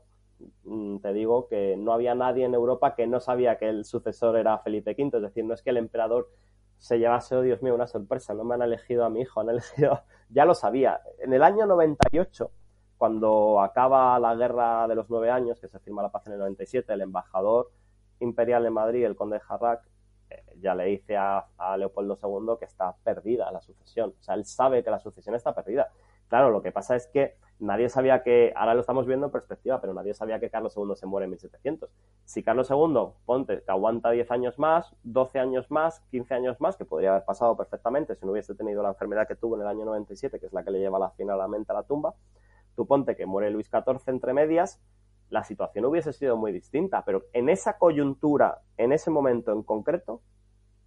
te 1.01 1.13
digo 1.13 1.47
que 1.47 1.75
no 1.77 1.93
había 1.93 2.15
nadie 2.15 2.45
en 2.45 2.53
Europa 2.53 2.95
que 2.95 3.07
no 3.07 3.19
sabía 3.19 3.57
que 3.57 3.69
el 3.69 3.85
sucesor 3.85 4.37
era 4.37 4.57
Felipe 4.59 4.95
V. 4.97 5.17
Es 5.17 5.23
decir, 5.23 5.45
no 5.45 5.53
es 5.53 5.61
que 5.61 5.69
el 5.69 5.77
emperador 5.77 6.29
se 6.77 6.99
llevase, 6.99 7.35
oh 7.35 7.41
Dios 7.41 7.61
mío, 7.61 7.73
una 7.73 7.87
sorpresa, 7.87 8.33
no 8.33 8.43
me 8.43 8.55
han 8.55 8.61
elegido 8.61 9.05
a 9.05 9.09
mi 9.09 9.21
hijo, 9.21 9.39
han 9.39 9.49
elegido, 9.51 10.01
ya 10.29 10.45
lo 10.45 10.53
sabía. 10.53 11.01
En 11.19 11.33
el 11.33 11.43
año 11.43 11.65
98 11.65 12.51
cuando 12.97 13.61
acaba 13.61 14.17
la 14.19 14.35
guerra 14.35 14.87
de 14.87 14.95
los 14.95 15.09
nueve 15.09 15.29
años, 15.29 15.59
que 15.59 15.67
se 15.67 15.79
firma 15.79 16.01
la 16.01 16.11
paz 16.11 16.27
en 16.27 16.33
el 16.33 16.39
97, 16.39 16.93
el 16.93 17.01
embajador 17.01 17.71
imperial 18.19 18.65
en 18.65 18.73
Madrid, 18.73 19.05
el 19.05 19.15
conde 19.15 19.39
Jarrac, 19.39 19.81
eh, 20.29 20.43
ya 20.59 20.73
le 20.73 20.85
dice 20.85 21.17
a, 21.17 21.45
Leopoldo 21.77 22.17
II 22.21 22.57
que 22.57 22.65
está 22.65 22.95
perdida 23.03 23.51
la 23.51 23.61
sucesión. 23.61 24.13
O 24.19 24.23
sea, 24.23 24.35
él 24.35 24.45
sabe 24.45 24.83
que 24.83 24.89
la 24.89 24.99
sucesión 24.99 25.35
está 25.35 25.53
perdida. 25.53 25.89
Claro, 26.27 26.49
lo 26.49 26.61
que 26.61 26.71
pasa 26.71 26.95
es 26.95 27.07
que 27.07 27.35
nadie 27.59 27.89
sabía 27.89 28.23
que, 28.23 28.51
ahora 28.55 28.73
lo 28.73 28.81
estamos 28.81 29.05
viendo 29.05 29.27
en 29.27 29.31
perspectiva, 29.31 29.79
pero 29.79 29.93
nadie 29.93 30.13
sabía 30.13 30.39
que 30.39 30.49
Carlos 30.49 30.75
II 30.75 30.95
se 30.95 31.05
muere 31.05 31.25
en 31.25 31.31
1700. 31.31 31.89
Si 32.25 32.43
Carlos 32.43 32.69
II, 32.69 33.13
ponte, 33.25 33.61
que 33.63 33.71
aguanta 33.71 34.11
10 34.11 34.31
años 34.31 34.59
más, 34.59 34.93
12 35.03 35.39
años 35.39 35.71
más, 35.71 36.01
15 36.11 36.33
años 36.33 36.59
más, 36.59 36.75
que 36.75 36.85
podría 36.85 37.11
haber 37.11 37.25
pasado 37.25 37.55
perfectamente 37.55 38.15
si 38.15 38.25
no 38.25 38.31
hubiese 38.31 38.55
tenido 38.55 38.83
la 38.83 38.89
enfermedad 38.89 39.27
que 39.27 39.35
tuvo 39.35 39.55
en 39.55 39.61
el 39.61 39.67
año 39.67 39.85
97, 39.85 40.39
que 40.39 40.45
es 40.47 40.53
la 40.53 40.63
que 40.63 40.71
le 40.71 40.79
lleva 40.79 40.99
la, 40.99 41.11
finalmente 41.11 41.71
a 41.71 41.75
la 41.75 41.83
tumba, 41.83 42.13
Tú 42.75 42.85
ponte 42.85 43.15
que 43.15 43.25
muere 43.25 43.49
Luis 43.49 43.69
XIV 43.69 44.01
entre 44.07 44.33
medias, 44.33 44.81
la 45.29 45.43
situación 45.43 45.85
hubiese 45.85 46.13
sido 46.13 46.37
muy 46.37 46.51
distinta, 46.51 47.03
pero 47.05 47.23
en 47.33 47.49
esa 47.49 47.77
coyuntura, 47.77 48.61
en 48.77 48.91
ese 48.91 49.09
momento 49.09 49.51
en 49.53 49.63
concreto, 49.63 50.21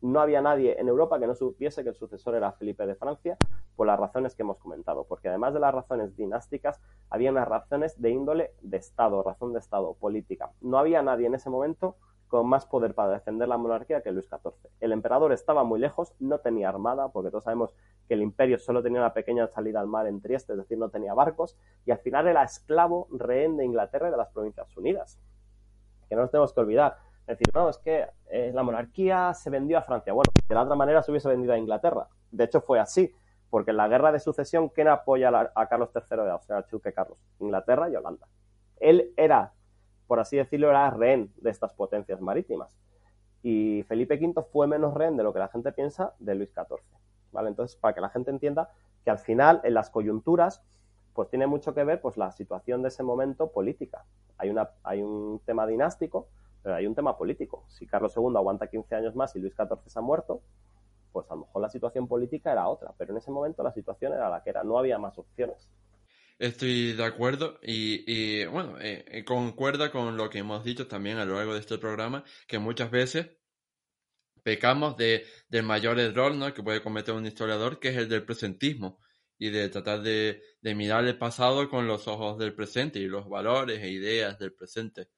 no 0.00 0.20
había 0.20 0.40
nadie 0.40 0.78
en 0.80 0.88
Europa 0.88 1.18
que 1.18 1.26
no 1.26 1.34
supiese 1.34 1.82
que 1.82 1.90
el 1.90 1.94
sucesor 1.94 2.34
era 2.34 2.52
Felipe 2.52 2.86
de 2.86 2.94
Francia, 2.94 3.36
por 3.76 3.86
las 3.86 3.98
razones 3.98 4.34
que 4.34 4.42
hemos 4.42 4.58
comentado, 4.58 5.04
porque 5.04 5.28
además 5.28 5.54
de 5.54 5.60
las 5.60 5.74
razones 5.74 6.16
dinásticas, 6.16 6.80
había 7.10 7.30
unas 7.30 7.48
razones 7.48 8.00
de 8.00 8.10
índole 8.10 8.52
de 8.60 8.76
Estado, 8.76 9.22
razón 9.22 9.52
de 9.52 9.58
Estado, 9.58 9.94
política. 9.94 10.50
No 10.60 10.78
había 10.78 11.02
nadie 11.02 11.26
en 11.26 11.34
ese 11.34 11.50
momento 11.50 11.96
con 12.28 12.46
más 12.46 12.66
poder 12.66 12.94
para 12.94 13.12
defender 13.12 13.48
la 13.48 13.56
monarquía 13.56 14.02
que 14.02 14.12
Luis 14.12 14.26
XIV. 14.26 14.52
El 14.80 14.92
emperador 14.92 15.32
estaba 15.32 15.64
muy 15.64 15.80
lejos, 15.80 16.14
no 16.20 16.38
tenía 16.38 16.68
armada, 16.68 17.08
porque 17.08 17.30
todos 17.30 17.44
sabemos 17.44 17.74
que 18.06 18.14
el 18.14 18.22
imperio 18.22 18.58
solo 18.58 18.82
tenía 18.82 19.00
una 19.00 19.14
pequeña 19.14 19.48
salida 19.48 19.80
al 19.80 19.86
mar 19.86 20.06
en 20.06 20.20
Trieste, 20.20 20.52
es 20.52 20.58
decir, 20.58 20.78
no 20.78 20.90
tenía 20.90 21.14
barcos, 21.14 21.56
y 21.86 21.90
al 21.90 21.98
final 21.98 22.28
era 22.28 22.42
esclavo, 22.42 23.08
rehén 23.10 23.56
de 23.56 23.64
Inglaterra 23.64 24.08
y 24.08 24.10
de 24.10 24.16
las 24.16 24.28
Provincias 24.28 24.74
Unidas. 24.76 25.18
Que 26.08 26.14
no 26.14 26.22
nos 26.22 26.30
tenemos 26.30 26.52
que 26.52 26.60
olvidar. 26.60 26.98
Decir, 27.28 27.48
no, 27.54 27.68
es 27.68 27.78
que 27.78 28.06
eh, 28.30 28.50
la 28.54 28.62
monarquía 28.62 29.34
se 29.34 29.50
vendió 29.50 29.78
a 29.78 29.82
Francia. 29.82 30.12
Bueno, 30.12 30.30
de 30.48 30.54
la 30.54 30.62
otra 30.62 30.74
manera 30.74 31.02
se 31.02 31.10
hubiese 31.10 31.28
vendido 31.28 31.52
a 31.52 31.58
Inglaterra. 31.58 32.08
De 32.30 32.44
hecho, 32.44 32.60
fue 32.60 32.80
así, 32.80 33.12
porque 33.50 33.70
en 33.70 33.76
la 33.76 33.88
guerra 33.88 34.12
de 34.12 34.18
sucesión, 34.18 34.70
¿quién 34.70 34.88
apoya 34.88 35.50
a, 35.54 35.68
Carlos 35.68 35.90
III 35.94 36.24
de 36.24 36.30
Austria, 36.30 36.66
Chuque 36.66 36.92
Carlos? 36.92 37.18
Inglaterra 37.38 37.90
y 37.90 37.96
Holanda. 37.96 38.26
Él 38.80 39.12
era 39.16 39.52
por 40.08 40.18
así 40.18 40.38
decirlo, 40.38 40.70
era 40.70 40.90
rehén 40.90 41.32
de 41.36 41.50
estas 41.50 41.72
potencias 41.74 42.20
marítimas. 42.20 42.74
Y 43.42 43.84
Felipe 43.84 44.14
V 44.14 44.42
fue 44.50 44.66
menos 44.66 44.94
rehén 44.94 45.16
de 45.16 45.22
lo 45.22 45.32
que 45.32 45.38
la 45.38 45.48
gente 45.48 45.70
piensa 45.70 46.14
de 46.18 46.34
Luis 46.34 46.50
XIV. 46.50 46.80
¿vale? 47.30 47.50
Entonces, 47.50 47.76
para 47.76 47.94
que 47.94 48.00
la 48.00 48.08
gente 48.08 48.30
entienda 48.30 48.70
que 49.04 49.10
al 49.10 49.18
final, 49.18 49.60
en 49.62 49.74
las 49.74 49.90
coyunturas, 49.90 50.64
pues 51.12 51.28
tiene 51.28 51.46
mucho 51.46 51.74
que 51.74 51.84
ver 51.84 52.00
pues, 52.00 52.16
la 52.16 52.32
situación 52.32 52.82
de 52.82 52.88
ese 52.88 53.02
momento 53.02 53.52
política. 53.52 54.04
Hay, 54.38 54.48
una, 54.48 54.70
hay 54.82 55.02
un 55.02 55.40
tema 55.44 55.66
dinástico, 55.66 56.28
pero 56.62 56.74
hay 56.74 56.86
un 56.86 56.94
tema 56.94 57.16
político. 57.16 57.64
Si 57.68 57.86
Carlos 57.86 58.14
II 58.16 58.36
aguanta 58.36 58.68
15 58.68 58.94
años 58.94 59.14
más 59.14 59.34
y 59.36 59.40
Luis 59.40 59.54
XIV 59.54 59.78
se 59.86 59.98
ha 59.98 60.02
muerto, 60.02 60.42
pues 61.12 61.30
a 61.30 61.34
lo 61.34 61.42
mejor 61.42 61.62
la 61.62 61.70
situación 61.70 62.06
política 62.06 62.52
era 62.52 62.68
otra, 62.68 62.92
pero 62.96 63.12
en 63.12 63.18
ese 63.18 63.30
momento 63.30 63.62
la 63.62 63.72
situación 63.72 64.12
era 64.12 64.28
la 64.28 64.42
que 64.42 64.50
era, 64.50 64.64
no 64.64 64.78
había 64.78 64.98
más 64.98 65.18
opciones. 65.18 65.68
Estoy 66.38 66.92
de 66.92 67.04
acuerdo 67.04 67.58
y, 67.62 68.44
bueno, 68.46 68.78
eh, 68.80 69.04
eh, 69.08 69.24
concuerda 69.24 69.90
con 69.90 70.16
lo 70.16 70.30
que 70.30 70.38
hemos 70.38 70.62
dicho 70.62 70.86
también 70.86 71.18
a 71.18 71.24
lo 71.24 71.34
largo 71.34 71.54
de 71.54 71.60
este 71.60 71.78
programa, 71.78 72.22
que 72.46 72.60
muchas 72.60 72.92
veces 72.92 73.30
pecamos 74.44 74.96
de, 74.96 75.24
del 75.48 75.64
mayor 75.64 75.98
error 75.98 76.32
¿no? 76.34 76.54
que 76.54 76.62
puede 76.62 76.80
cometer 76.80 77.14
un 77.14 77.26
historiador, 77.26 77.80
que 77.80 77.88
es 77.88 77.96
el 77.96 78.08
del 78.08 78.24
presentismo, 78.24 79.00
y 79.36 79.50
de 79.50 79.68
tratar 79.68 80.02
de, 80.02 80.42
de 80.60 80.74
mirar 80.74 81.04
el 81.04 81.18
pasado 81.18 81.68
con 81.68 81.86
los 81.86 82.06
ojos 82.08 82.38
del 82.38 82.54
presente 82.54 82.98
y 82.98 83.06
los 83.06 83.28
valores 83.28 83.82
e 83.82 83.90
ideas 83.90 84.38
del 84.38 84.52
presente. 84.52 85.08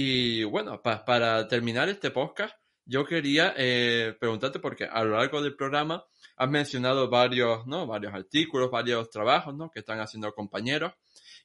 Y 0.00 0.44
bueno, 0.44 0.80
para 0.80 1.48
terminar 1.48 1.88
este 1.88 2.12
podcast, 2.12 2.54
yo 2.84 3.04
quería 3.04 3.52
eh, 3.56 4.14
preguntarte, 4.20 4.60
porque 4.60 4.84
a 4.84 5.02
lo 5.02 5.16
largo 5.16 5.42
del 5.42 5.56
programa 5.56 6.04
has 6.36 6.48
mencionado 6.48 7.10
varios, 7.10 7.66
¿no? 7.66 7.84
varios 7.84 8.14
artículos, 8.14 8.70
varios 8.70 9.10
trabajos 9.10 9.56
¿no? 9.56 9.72
que 9.72 9.80
están 9.80 9.98
haciendo 9.98 10.32
compañeros, 10.32 10.92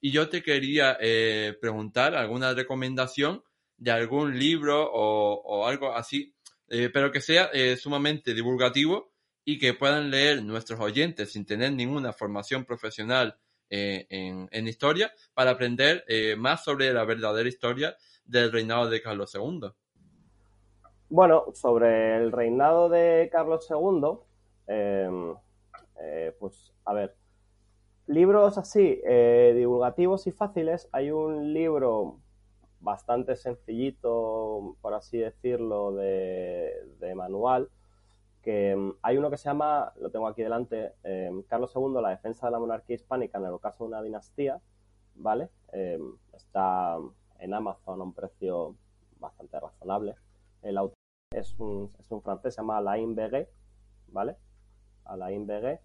y 0.01 0.11
yo 0.11 0.29
te 0.29 0.43
quería 0.43 0.99
eh, 1.01 1.57
preguntar 1.59 2.13
alguna 2.13 2.53
recomendación 2.53 3.43
de 3.75 3.89
algún 3.89 4.37
libro 4.37 4.87
o, 4.87 5.65
algo 5.65 5.95
así, 5.95 6.35
eh, 6.67 6.91
pero 6.93 7.11
que 7.11 7.21
sea 7.21 7.49
eh, 7.53 7.75
sumamente 7.75 8.35
divulgativo 8.35 9.15
y 9.43 9.57
que 9.57 9.73
puedan 9.73 10.11
leer 10.11 10.43
nuestros 10.43 10.79
oyentes 10.79 11.31
sin 11.31 11.43
tener 11.47 11.73
ninguna 11.73 12.13
formación 12.13 12.65
profesional 12.65 13.35
eh, 13.73 14.05
en, 14.09 14.67
historia 14.67 15.11
para 15.33 15.51
aprender 15.51 16.05
más 16.37 16.63
sobre 16.63 16.93
la 16.93 17.05
verdadera 17.05 17.49
historia 17.49 17.95
del 18.25 18.51
reinado 18.51 18.89
de 18.89 19.01
Carlos 19.01 19.33
II. 19.35 19.71
Bueno, 21.09 21.45
sobre 21.53 22.17
el 22.17 22.31
reinado 22.31 22.89
de 22.89 23.29
Carlos 23.31 23.67
II, 23.69 24.17
eh, 24.67 25.35
eh, 26.01 26.35
pues 26.39 26.73
a 26.85 26.93
ver, 26.93 27.15
libros 28.07 28.57
así, 28.57 28.99
eh, 29.05 29.53
divulgativos 29.55 30.25
y 30.25 30.31
fáciles, 30.31 30.89
hay 30.91 31.11
un 31.11 31.53
libro 31.53 32.17
bastante 32.79 33.35
sencillito, 33.35 34.75
por 34.81 34.95
así 34.95 35.19
decirlo, 35.19 35.93
de, 35.93 36.73
de 36.99 37.13
manual, 37.13 37.69
que 38.43 38.75
um, 38.75 38.93
hay 39.01 39.17
uno 39.17 39.31
que 39.31 39.37
se 39.37 39.45
llama, 39.45 39.93
lo 39.99 40.11
tengo 40.11 40.27
aquí 40.27 40.43
delante, 40.43 40.93
eh, 41.03 41.31
Carlos 41.47 41.71
II, 41.75 42.01
la 42.01 42.09
defensa 42.09 42.47
de 42.47 42.51
la 42.51 42.59
monarquía 42.59 42.97
hispánica 42.97 43.37
en 43.37 43.45
el 43.45 43.53
ocaso 43.53 43.85
de 43.85 43.87
una 43.87 44.01
dinastía, 44.03 44.61
¿vale? 45.15 45.49
Eh, 45.71 45.97
está 46.33 46.97
en 47.39 47.53
Amazon 47.53 48.01
a 48.01 48.03
un 48.03 48.13
precio 48.13 48.75
bastante 49.17 49.59
razonable. 49.59 50.15
El 50.61 50.77
autor 50.77 50.97
es 51.31 51.57
un, 51.57 51.91
es 51.97 52.11
un 52.11 52.21
francés, 52.21 52.53
se 52.53 52.61
llama 52.61 52.77
Alain 52.77 53.15
Beguet, 53.15 53.49
¿vale? 54.09 54.35
Alain 55.05 55.47
Beguet. 55.47 55.79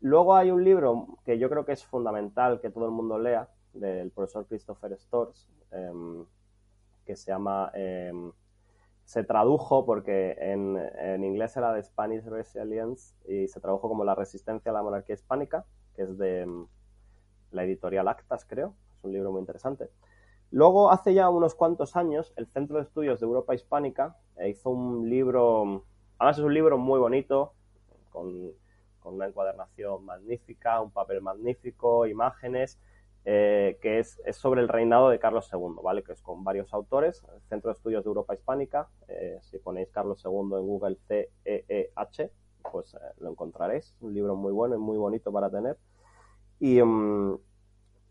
Luego 0.00 0.34
hay 0.34 0.50
un 0.50 0.64
libro 0.64 1.18
que 1.24 1.38
yo 1.38 1.50
creo 1.50 1.66
que 1.66 1.72
es 1.72 1.84
fundamental 1.84 2.60
que 2.60 2.70
todo 2.70 2.86
el 2.86 2.92
mundo 2.92 3.18
lea, 3.18 3.48
del 3.74 4.10
profesor 4.10 4.46
Christopher 4.46 4.98
Storrs, 4.98 5.48
eh, 5.70 6.24
que 7.04 7.14
se 7.14 7.30
llama... 7.30 7.70
Se 9.12 9.24
tradujo 9.24 9.84
porque 9.84 10.34
en, 10.40 11.22
inglés 11.22 11.54
era 11.58 11.74
de 11.74 11.82
Spanish 11.82 12.24
Resilience 12.24 13.14
y 13.28 13.46
se 13.46 13.60
tradujo 13.60 13.86
como 13.86 14.04
La 14.04 14.14
resistencia 14.14 14.70
a 14.70 14.72
la 14.72 14.82
monarquía 14.82 15.14
hispánica, 15.14 15.66
que 15.94 16.04
es 16.04 16.16
de 16.16 16.46
um, 16.46 16.66
la 17.50 17.64
editorial 17.64 18.08
Actas, 18.08 18.46
creo. 18.46 18.74
Es 18.96 19.04
un 19.04 19.12
libro 19.12 19.30
muy 19.30 19.40
interesante. 19.40 19.90
Luego, 20.50 20.90
hace 20.90 21.12
ya 21.12 21.28
unos 21.28 21.54
cuantos 21.54 21.94
años, 21.94 22.32
el 22.36 22.46
Centro 22.46 22.78
de 22.78 22.84
Estudios 22.84 23.20
de 23.20 23.26
Europa 23.26 23.54
Hispánica 23.54 24.16
eh, 24.38 24.48
hizo 24.48 24.70
un 24.70 25.10
libro, 25.10 25.84
además 26.16 26.38
es 26.38 26.44
un 26.44 26.54
libro 26.54 26.78
muy 26.78 26.98
bonito, 26.98 27.52
con 28.08 28.54
una 29.04 29.26
encuadernación 29.26 30.06
magnífica, 30.06 30.80
un 30.80 30.90
papel 30.90 31.20
magnífico, 31.20 32.06
imágenes, 32.06 32.80
eh, 33.24 33.78
que 33.80 34.00
es, 34.00 34.20
es, 34.24 34.36
sobre 34.36 34.60
el 34.60 34.68
reinado 34.68 35.08
de 35.08 35.18
Carlos 35.18 35.48
II, 35.52 35.76
¿vale? 35.82 36.02
Que 36.02 36.12
es 36.12 36.22
con 36.22 36.42
varios 36.42 36.72
autores, 36.74 37.22
el 37.34 37.40
Centro 37.42 37.70
de 37.70 37.74
Estudios 37.76 38.02
de 38.02 38.08
Europa 38.08 38.34
Hispánica, 38.34 38.88
eh, 39.08 39.38
si 39.42 39.58
ponéis 39.58 39.88
Carlos 39.90 40.22
II 40.24 40.56
en 40.58 40.66
Google 40.66 40.96
C-E-E-H, 41.06 42.30
pues 42.70 42.94
eh, 42.94 42.98
lo 43.18 43.30
encontraréis, 43.30 43.94
un 44.00 44.14
libro 44.14 44.34
muy 44.34 44.52
bueno 44.52 44.74
y 44.74 44.78
muy 44.78 44.98
bonito 44.98 45.32
para 45.32 45.50
tener. 45.50 45.76
Y 46.58 46.80
um, 46.80 47.38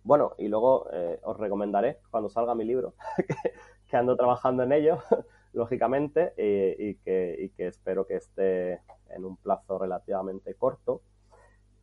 bueno, 0.04 0.34
y 0.38 0.48
luego 0.48 0.88
eh, 0.92 1.20
os 1.24 1.38
recomendaré 1.38 2.00
cuando 2.10 2.30
salga 2.30 2.56
mi 2.56 2.66
libro, 2.66 2.96
que, 3.18 3.54
que, 3.88 3.98
ando 3.98 4.16
trabajando 4.16 4.64
en 4.64 4.72
ello, 4.72 5.00
lógicamente, 5.54 6.34
y, 6.38 6.90
y, 6.90 6.96
que, 6.96 7.36
y 7.38 7.50
que 7.50 7.68
espero 7.68 8.08
que 8.08 8.16
esté 8.16 8.82
en 9.10 9.26
un 9.26 9.38
plazo 9.38 9.78
relativamente 9.78 10.56
corto. 10.56 11.02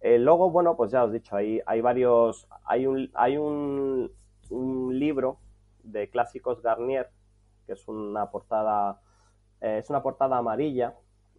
Eh, 0.01 0.19
luego, 0.19 0.51
bueno, 0.51 0.77
pues 0.77 0.93
ya 0.93 1.05
os 1.05 1.11
he 1.11 1.15
dicho, 1.15 1.35
hay, 1.37 1.81
varios, 1.81 2.49
hay 2.65 2.87
un, 2.87 4.13
libro 4.51 5.39
de 5.83 6.09
clásicos 6.09 6.63
Garnier, 6.63 7.11
que 7.67 7.73
es 7.73 7.89
una 7.89 8.31
portada, 8.31 9.01
eh, 9.61 9.79
es 9.79 9.91
una 9.91 10.03
portada 10.03 10.39
amarilla, 10.39 10.97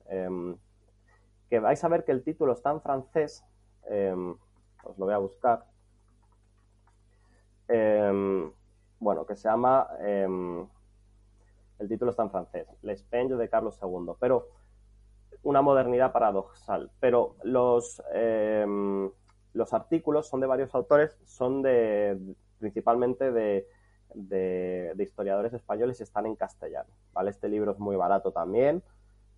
eh, 0.07 0.55
que 1.49 1.59
vais 1.59 1.83
a 1.83 1.87
ver 1.87 2.03
que 2.03 2.11
el 2.11 2.23
título 2.23 2.53
está 2.53 2.71
en 2.71 2.81
francés, 2.81 3.43
os 4.83 4.97
lo 4.97 5.05
voy 5.05 5.13
a 5.13 5.17
buscar, 5.17 5.65
bueno, 8.99 9.25
que 9.25 9.35
se 9.35 9.47
llama, 9.47 9.87
el 10.01 10.67
título 11.87 12.11
está 12.11 12.23
en 12.23 12.31
francés, 12.31 12.67
L'Espenge 12.81 13.35
de 13.35 13.49
Carlos 13.49 13.79
II, 13.81 14.13
pero 14.19 14.58
una 15.43 15.61
modernidad 15.61 16.11
paradoxal. 16.11 16.89
Pero 16.99 17.35
los, 17.43 18.01
eh, 18.13 18.65
los 19.53 19.73
artículos 19.73 20.27
son 20.27 20.41
de 20.41 20.47
varios 20.47 20.73
autores, 20.75 21.17
son 21.25 21.61
de 21.61 22.17
principalmente 22.59 23.31
de, 23.31 23.67
de, 24.13 24.91
de, 24.95 25.03
historiadores 25.03 25.53
españoles 25.53 25.99
y 25.99 26.03
están 26.03 26.25
en 26.25 26.35
castellano. 26.35 26.89
¿vale? 27.13 27.31
Este 27.31 27.47
libro 27.47 27.71
es 27.71 27.79
muy 27.79 27.95
barato 27.95 28.31
también. 28.31 28.83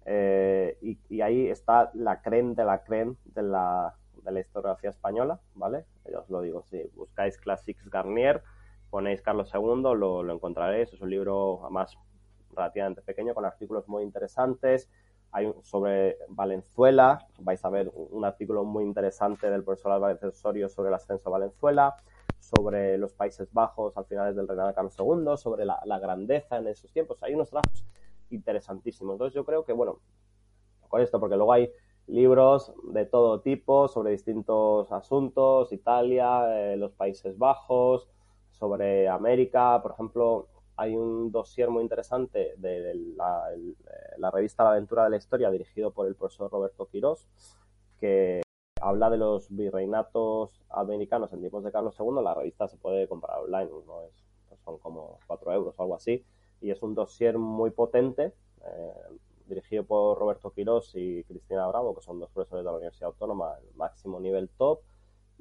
Eh, 0.05 0.77
y, 0.81 0.97
y, 1.09 1.21
ahí 1.21 1.47
está 1.47 1.91
la 1.93 2.21
creen 2.23 2.55
de 2.55 2.65
la 2.65 2.83
creen 2.83 3.17
de 3.25 3.43
la, 3.43 3.95
de 4.23 4.31
la 4.31 4.39
historiografía 4.39 4.89
española, 4.89 5.39
¿vale? 5.53 5.85
Yo 6.11 6.21
os 6.21 6.29
lo 6.31 6.41
digo, 6.41 6.63
si 6.63 6.81
buscáis 6.95 7.37
Classics 7.37 7.87
Garnier, 7.87 8.41
ponéis 8.89 9.21
Carlos 9.21 9.51
II, 9.53 9.81
lo, 9.95 10.23
lo 10.23 10.33
encontraréis. 10.33 10.91
Es 10.91 11.01
un 11.01 11.11
libro, 11.11 11.59
además, 11.63 11.97
relativamente 12.55 13.03
pequeño, 13.03 13.35
con 13.35 13.45
artículos 13.45 13.87
muy 13.87 14.03
interesantes, 14.03 14.89
hay 15.31 15.53
sobre 15.63 16.17
Valenzuela, 16.29 17.27
vais 17.39 17.63
a 17.63 17.69
ver 17.69 17.91
un 17.93 18.25
artículo 18.25 18.63
muy 18.63 18.83
interesante 18.83 19.49
del 19.49 19.63
profesor 19.63 19.93
Álvarez 19.93 20.23
Osorio 20.23 20.67
sobre 20.69 20.89
el 20.89 20.95
ascenso 20.95 21.29
a 21.29 21.31
Valenzuela, 21.31 21.95
sobre 22.39 22.97
los 22.97 23.13
Países 23.13 23.51
Bajos 23.53 23.95
al 23.97 24.05
finales 24.05 24.35
del 24.35 24.47
reinado 24.47 24.69
de 24.69 24.75
Carlos 24.75 24.95
II, 24.97 25.37
sobre 25.37 25.65
la, 25.65 25.79
la, 25.85 25.99
grandeza 25.99 26.57
en 26.57 26.67
esos 26.67 26.91
tiempos. 26.91 27.21
Hay 27.23 27.33
unos 27.33 27.49
trabajos 27.49 27.85
interesantísimos. 28.29 29.13
Entonces 29.13 29.35
yo 29.35 29.45
creo 29.45 29.63
que, 29.63 29.73
bueno, 29.73 29.99
con 30.89 31.01
esto, 31.01 31.19
porque 31.19 31.35
luego 31.35 31.53
hay 31.53 31.71
libros 32.07 32.73
de 32.91 33.05
todo 33.05 33.41
tipo 33.41 33.87
sobre 33.87 34.11
distintos 34.11 34.91
asuntos, 34.91 35.71
Italia, 35.71 36.73
eh, 36.73 36.77
los 36.77 36.91
Países 36.91 37.37
Bajos, 37.37 38.09
sobre 38.51 39.07
América, 39.07 39.81
por 39.81 39.93
ejemplo, 39.93 40.47
hay 40.81 40.95
un 40.95 41.31
dossier 41.31 41.69
muy 41.69 41.83
interesante 41.83 42.55
de 42.57 42.95
la, 43.15 43.51
la, 44.17 44.31
revista 44.31 44.63
La 44.63 44.71
Aventura 44.71 45.03
de 45.03 45.11
la 45.11 45.17
Historia, 45.17 45.51
dirigido 45.51 45.91
por 45.91 46.07
el 46.07 46.15
profesor 46.15 46.49
Roberto 46.49 46.87
Quirós, 46.87 47.27
que 47.99 48.41
habla 48.81 49.11
de 49.11 49.17
los 49.17 49.55
virreinatos 49.55 50.63
americanos 50.69 51.31
en 51.33 51.41
tiempos 51.41 51.63
de 51.63 51.71
Carlos 51.71 51.95
II. 51.99 52.23
La 52.23 52.33
revista 52.33 52.67
se 52.67 52.77
puede 52.77 53.07
comprar 53.07 53.41
online, 53.41 53.69
no 53.85 54.01
es, 54.01 54.57
son 54.65 54.79
como 54.79 55.19
4 55.27 55.53
euros 55.53 55.75
o 55.77 55.83
algo 55.83 55.93
así, 55.93 56.25
y 56.61 56.71
es 56.71 56.81
un 56.81 56.95
dossier 56.95 57.37
muy 57.37 57.69
potente, 57.69 58.33
eh, 58.65 58.93
dirigido 59.45 59.83
por 59.83 60.17
Roberto 60.17 60.51
Quirós 60.51 60.95
y 60.95 61.23
Cristina 61.25 61.67
Bravo, 61.67 61.93
que 61.93 62.01
son 62.01 62.19
dos 62.19 62.31
profesores 62.31 62.65
de 62.65 62.71
la 62.71 62.77
Universidad 62.77 63.09
Autónoma, 63.09 63.53
el 63.61 63.75
máximo 63.75 64.19
nivel 64.19 64.49
top, 64.57 64.79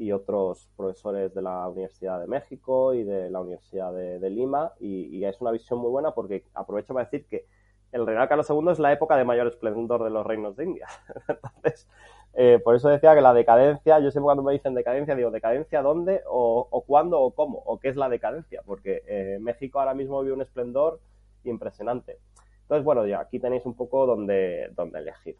y 0.00 0.12
otros 0.12 0.66
profesores 0.78 1.34
de 1.34 1.42
la 1.42 1.68
Universidad 1.68 2.18
de 2.18 2.26
México 2.26 2.94
y 2.94 3.04
de 3.04 3.28
la 3.28 3.40
Universidad 3.40 3.92
de, 3.92 4.30
Lima 4.30 4.72
y, 4.80 5.22
es 5.24 5.38
una 5.42 5.50
visión 5.50 5.78
muy 5.78 5.90
buena 5.90 6.12
porque 6.12 6.42
aprovecho 6.54 6.94
para 6.94 7.04
decir 7.04 7.26
que 7.26 7.44
el 7.92 8.06
reinado 8.06 8.24
de 8.24 8.28
Carlos 8.30 8.48
II 8.48 8.72
es 8.72 8.78
la 8.78 8.94
época 8.94 9.18
de 9.18 9.24
mayor 9.24 9.48
esplendor 9.48 10.02
de 10.02 10.08
los 10.08 10.24
reinos 10.26 10.56
de 10.56 10.64
India. 10.64 10.86
Entonces, 11.28 11.86
eh, 12.32 12.58
por 12.64 12.76
eso 12.76 12.88
decía 12.88 13.14
que 13.14 13.20
la 13.20 13.34
decadencia, 13.34 13.98
yo 13.98 14.10
siempre 14.10 14.24
cuando 14.24 14.42
me 14.42 14.54
dicen 14.54 14.74
decadencia, 14.74 15.14
digo, 15.14 15.30
¿decadencia 15.30 15.82
dónde 15.82 16.22
o, 16.26 16.84
cuándo 16.86 17.20
o 17.20 17.34
cómo? 17.34 17.58
¿O 17.66 17.78
qué 17.78 17.88
es 17.88 17.96
la 17.96 18.08
decadencia? 18.08 18.62
Porque 18.64 19.02
eh, 19.06 19.36
México 19.38 19.80
ahora 19.80 19.92
mismo 19.92 20.22
vive 20.22 20.32
un 20.32 20.40
esplendor 20.40 20.98
impresionante. 21.44 22.16
Entonces, 22.62 22.84
bueno, 22.84 23.06
ya 23.06 23.20
aquí 23.20 23.38
tenéis 23.38 23.66
un 23.66 23.74
poco 23.74 24.06
donde, 24.06 24.70
donde 24.74 25.00
elegir. 25.00 25.36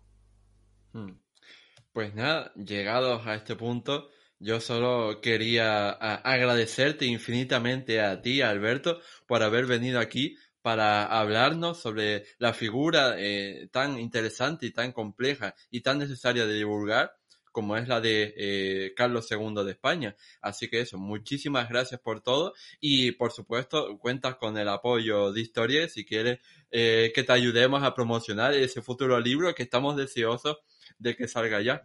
Pues 1.94 2.14
nada, 2.14 2.52
llegados 2.54 3.26
a 3.26 3.36
este 3.36 3.56
punto, 3.56 4.08
yo 4.40 4.58
solo 4.60 5.20
quería 5.20 5.90
agradecerte 5.90 7.04
infinitamente 7.04 8.00
a 8.00 8.20
ti, 8.22 8.40
Alberto, 8.40 9.00
por 9.26 9.42
haber 9.42 9.66
venido 9.66 10.00
aquí 10.00 10.36
para 10.62 11.04
hablarnos 11.04 11.78
sobre 11.78 12.24
la 12.38 12.52
figura 12.54 13.14
eh, 13.18 13.68
tan 13.70 13.98
interesante 13.98 14.66
y 14.66 14.72
tan 14.72 14.92
compleja 14.92 15.54
y 15.70 15.82
tan 15.82 15.98
necesaria 15.98 16.46
de 16.46 16.54
divulgar 16.54 17.14
como 17.52 17.76
es 17.76 17.88
la 17.88 18.00
de 18.00 18.32
eh, 18.36 18.94
Carlos 18.96 19.30
II 19.30 19.64
de 19.64 19.72
España. 19.72 20.16
Así 20.40 20.68
que 20.68 20.80
eso, 20.80 20.98
muchísimas 20.98 21.68
gracias 21.68 22.00
por 22.00 22.22
todo 22.22 22.54
y 22.80 23.12
por 23.12 23.32
supuesto 23.32 23.98
cuentas 23.98 24.36
con 24.36 24.56
el 24.56 24.68
apoyo 24.68 25.32
de 25.32 25.40
Historia 25.40 25.88
si 25.88 26.04
quieres 26.04 26.38
eh, 26.70 27.12
que 27.14 27.24
te 27.24 27.32
ayudemos 27.32 27.82
a 27.82 27.94
promocionar 27.94 28.54
ese 28.54 28.82
futuro 28.82 29.18
libro 29.20 29.54
que 29.54 29.64
estamos 29.64 29.96
deseosos 29.96 30.58
de 31.00 31.16
que 31.16 31.26
salga 31.26 31.60
ya. 31.60 31.82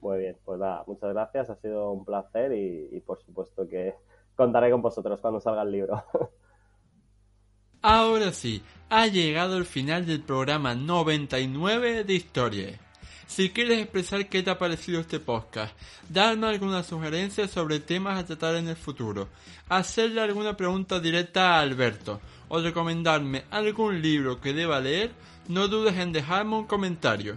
Muy 0.00 0.18
bien, 0.18 0.36
pues 0.44 0.58
nada, 0.58 0.84
muchas 0.86 1.10
gracias, 1.12 1.50
ha 1.50 1.56
sido 1.56 1.90
un 1.92 2.04
placer 2.04 2.52
y, 2.52 3.00
por 3.00 3.20
supuesto 3.22 3.68
que 3.68 3.94
contaré 4.34 4.70
con 4.70 4.80
vosotros 4.80 5.20
cuando 5.20 5.40
salga 5.40 5.62
el 5.62 5.72
libro. 5.72 6.02
Ahora 7.82 8.32
sí, 8.32 8.62
ha 8.88 9.06
llegado 9.08 9.58
el 9.58 9.64
final 9.64 10.06
del 10.06 10.22
programa 10.22 10.74
99 10.74 12.04
de 12.04 12.14
Historia. 12.14 12.78
Si 13.26 13.50
quieres 13.50 13.80
expresar 13.80 14.28
qué 14.28 14.42
te 14.42 14.50
ha 14.50 14.58
parecido 14.58 15.00
este 15.00 15.18
podcast, 15.18 15.74
darme 16.08 16.46
alguna 16.46 16.82
sugerencia 16.82 17.48
sobre 17.48 17.80
temas 17.80 18.18
a 18.18 18.26
tratar 18.26 18.56
en 18.56 18.68
el 18.68 18.76
futuro, 18.76 19.28
hacerle 19.68 20.20
alguna 20.20 20.56
pregunta 20.56 21.00
directa 21.00 21.54
a 21.54 21.60
Alberto 21.60 22.20
o 22.48 22.60
recomendarme 22.60 23.44
algún 23.50 24.02
libro 24.02 24.40
que 24.40 24.52
deba 24.52 24.80
leer, 24.80 25.12
no 25.48 25.66
dudes 25.66 25.96
en 25.96 26.12
dejarme 26.12 26.56
un 26.56 26.66
comentario. 26.66 27.36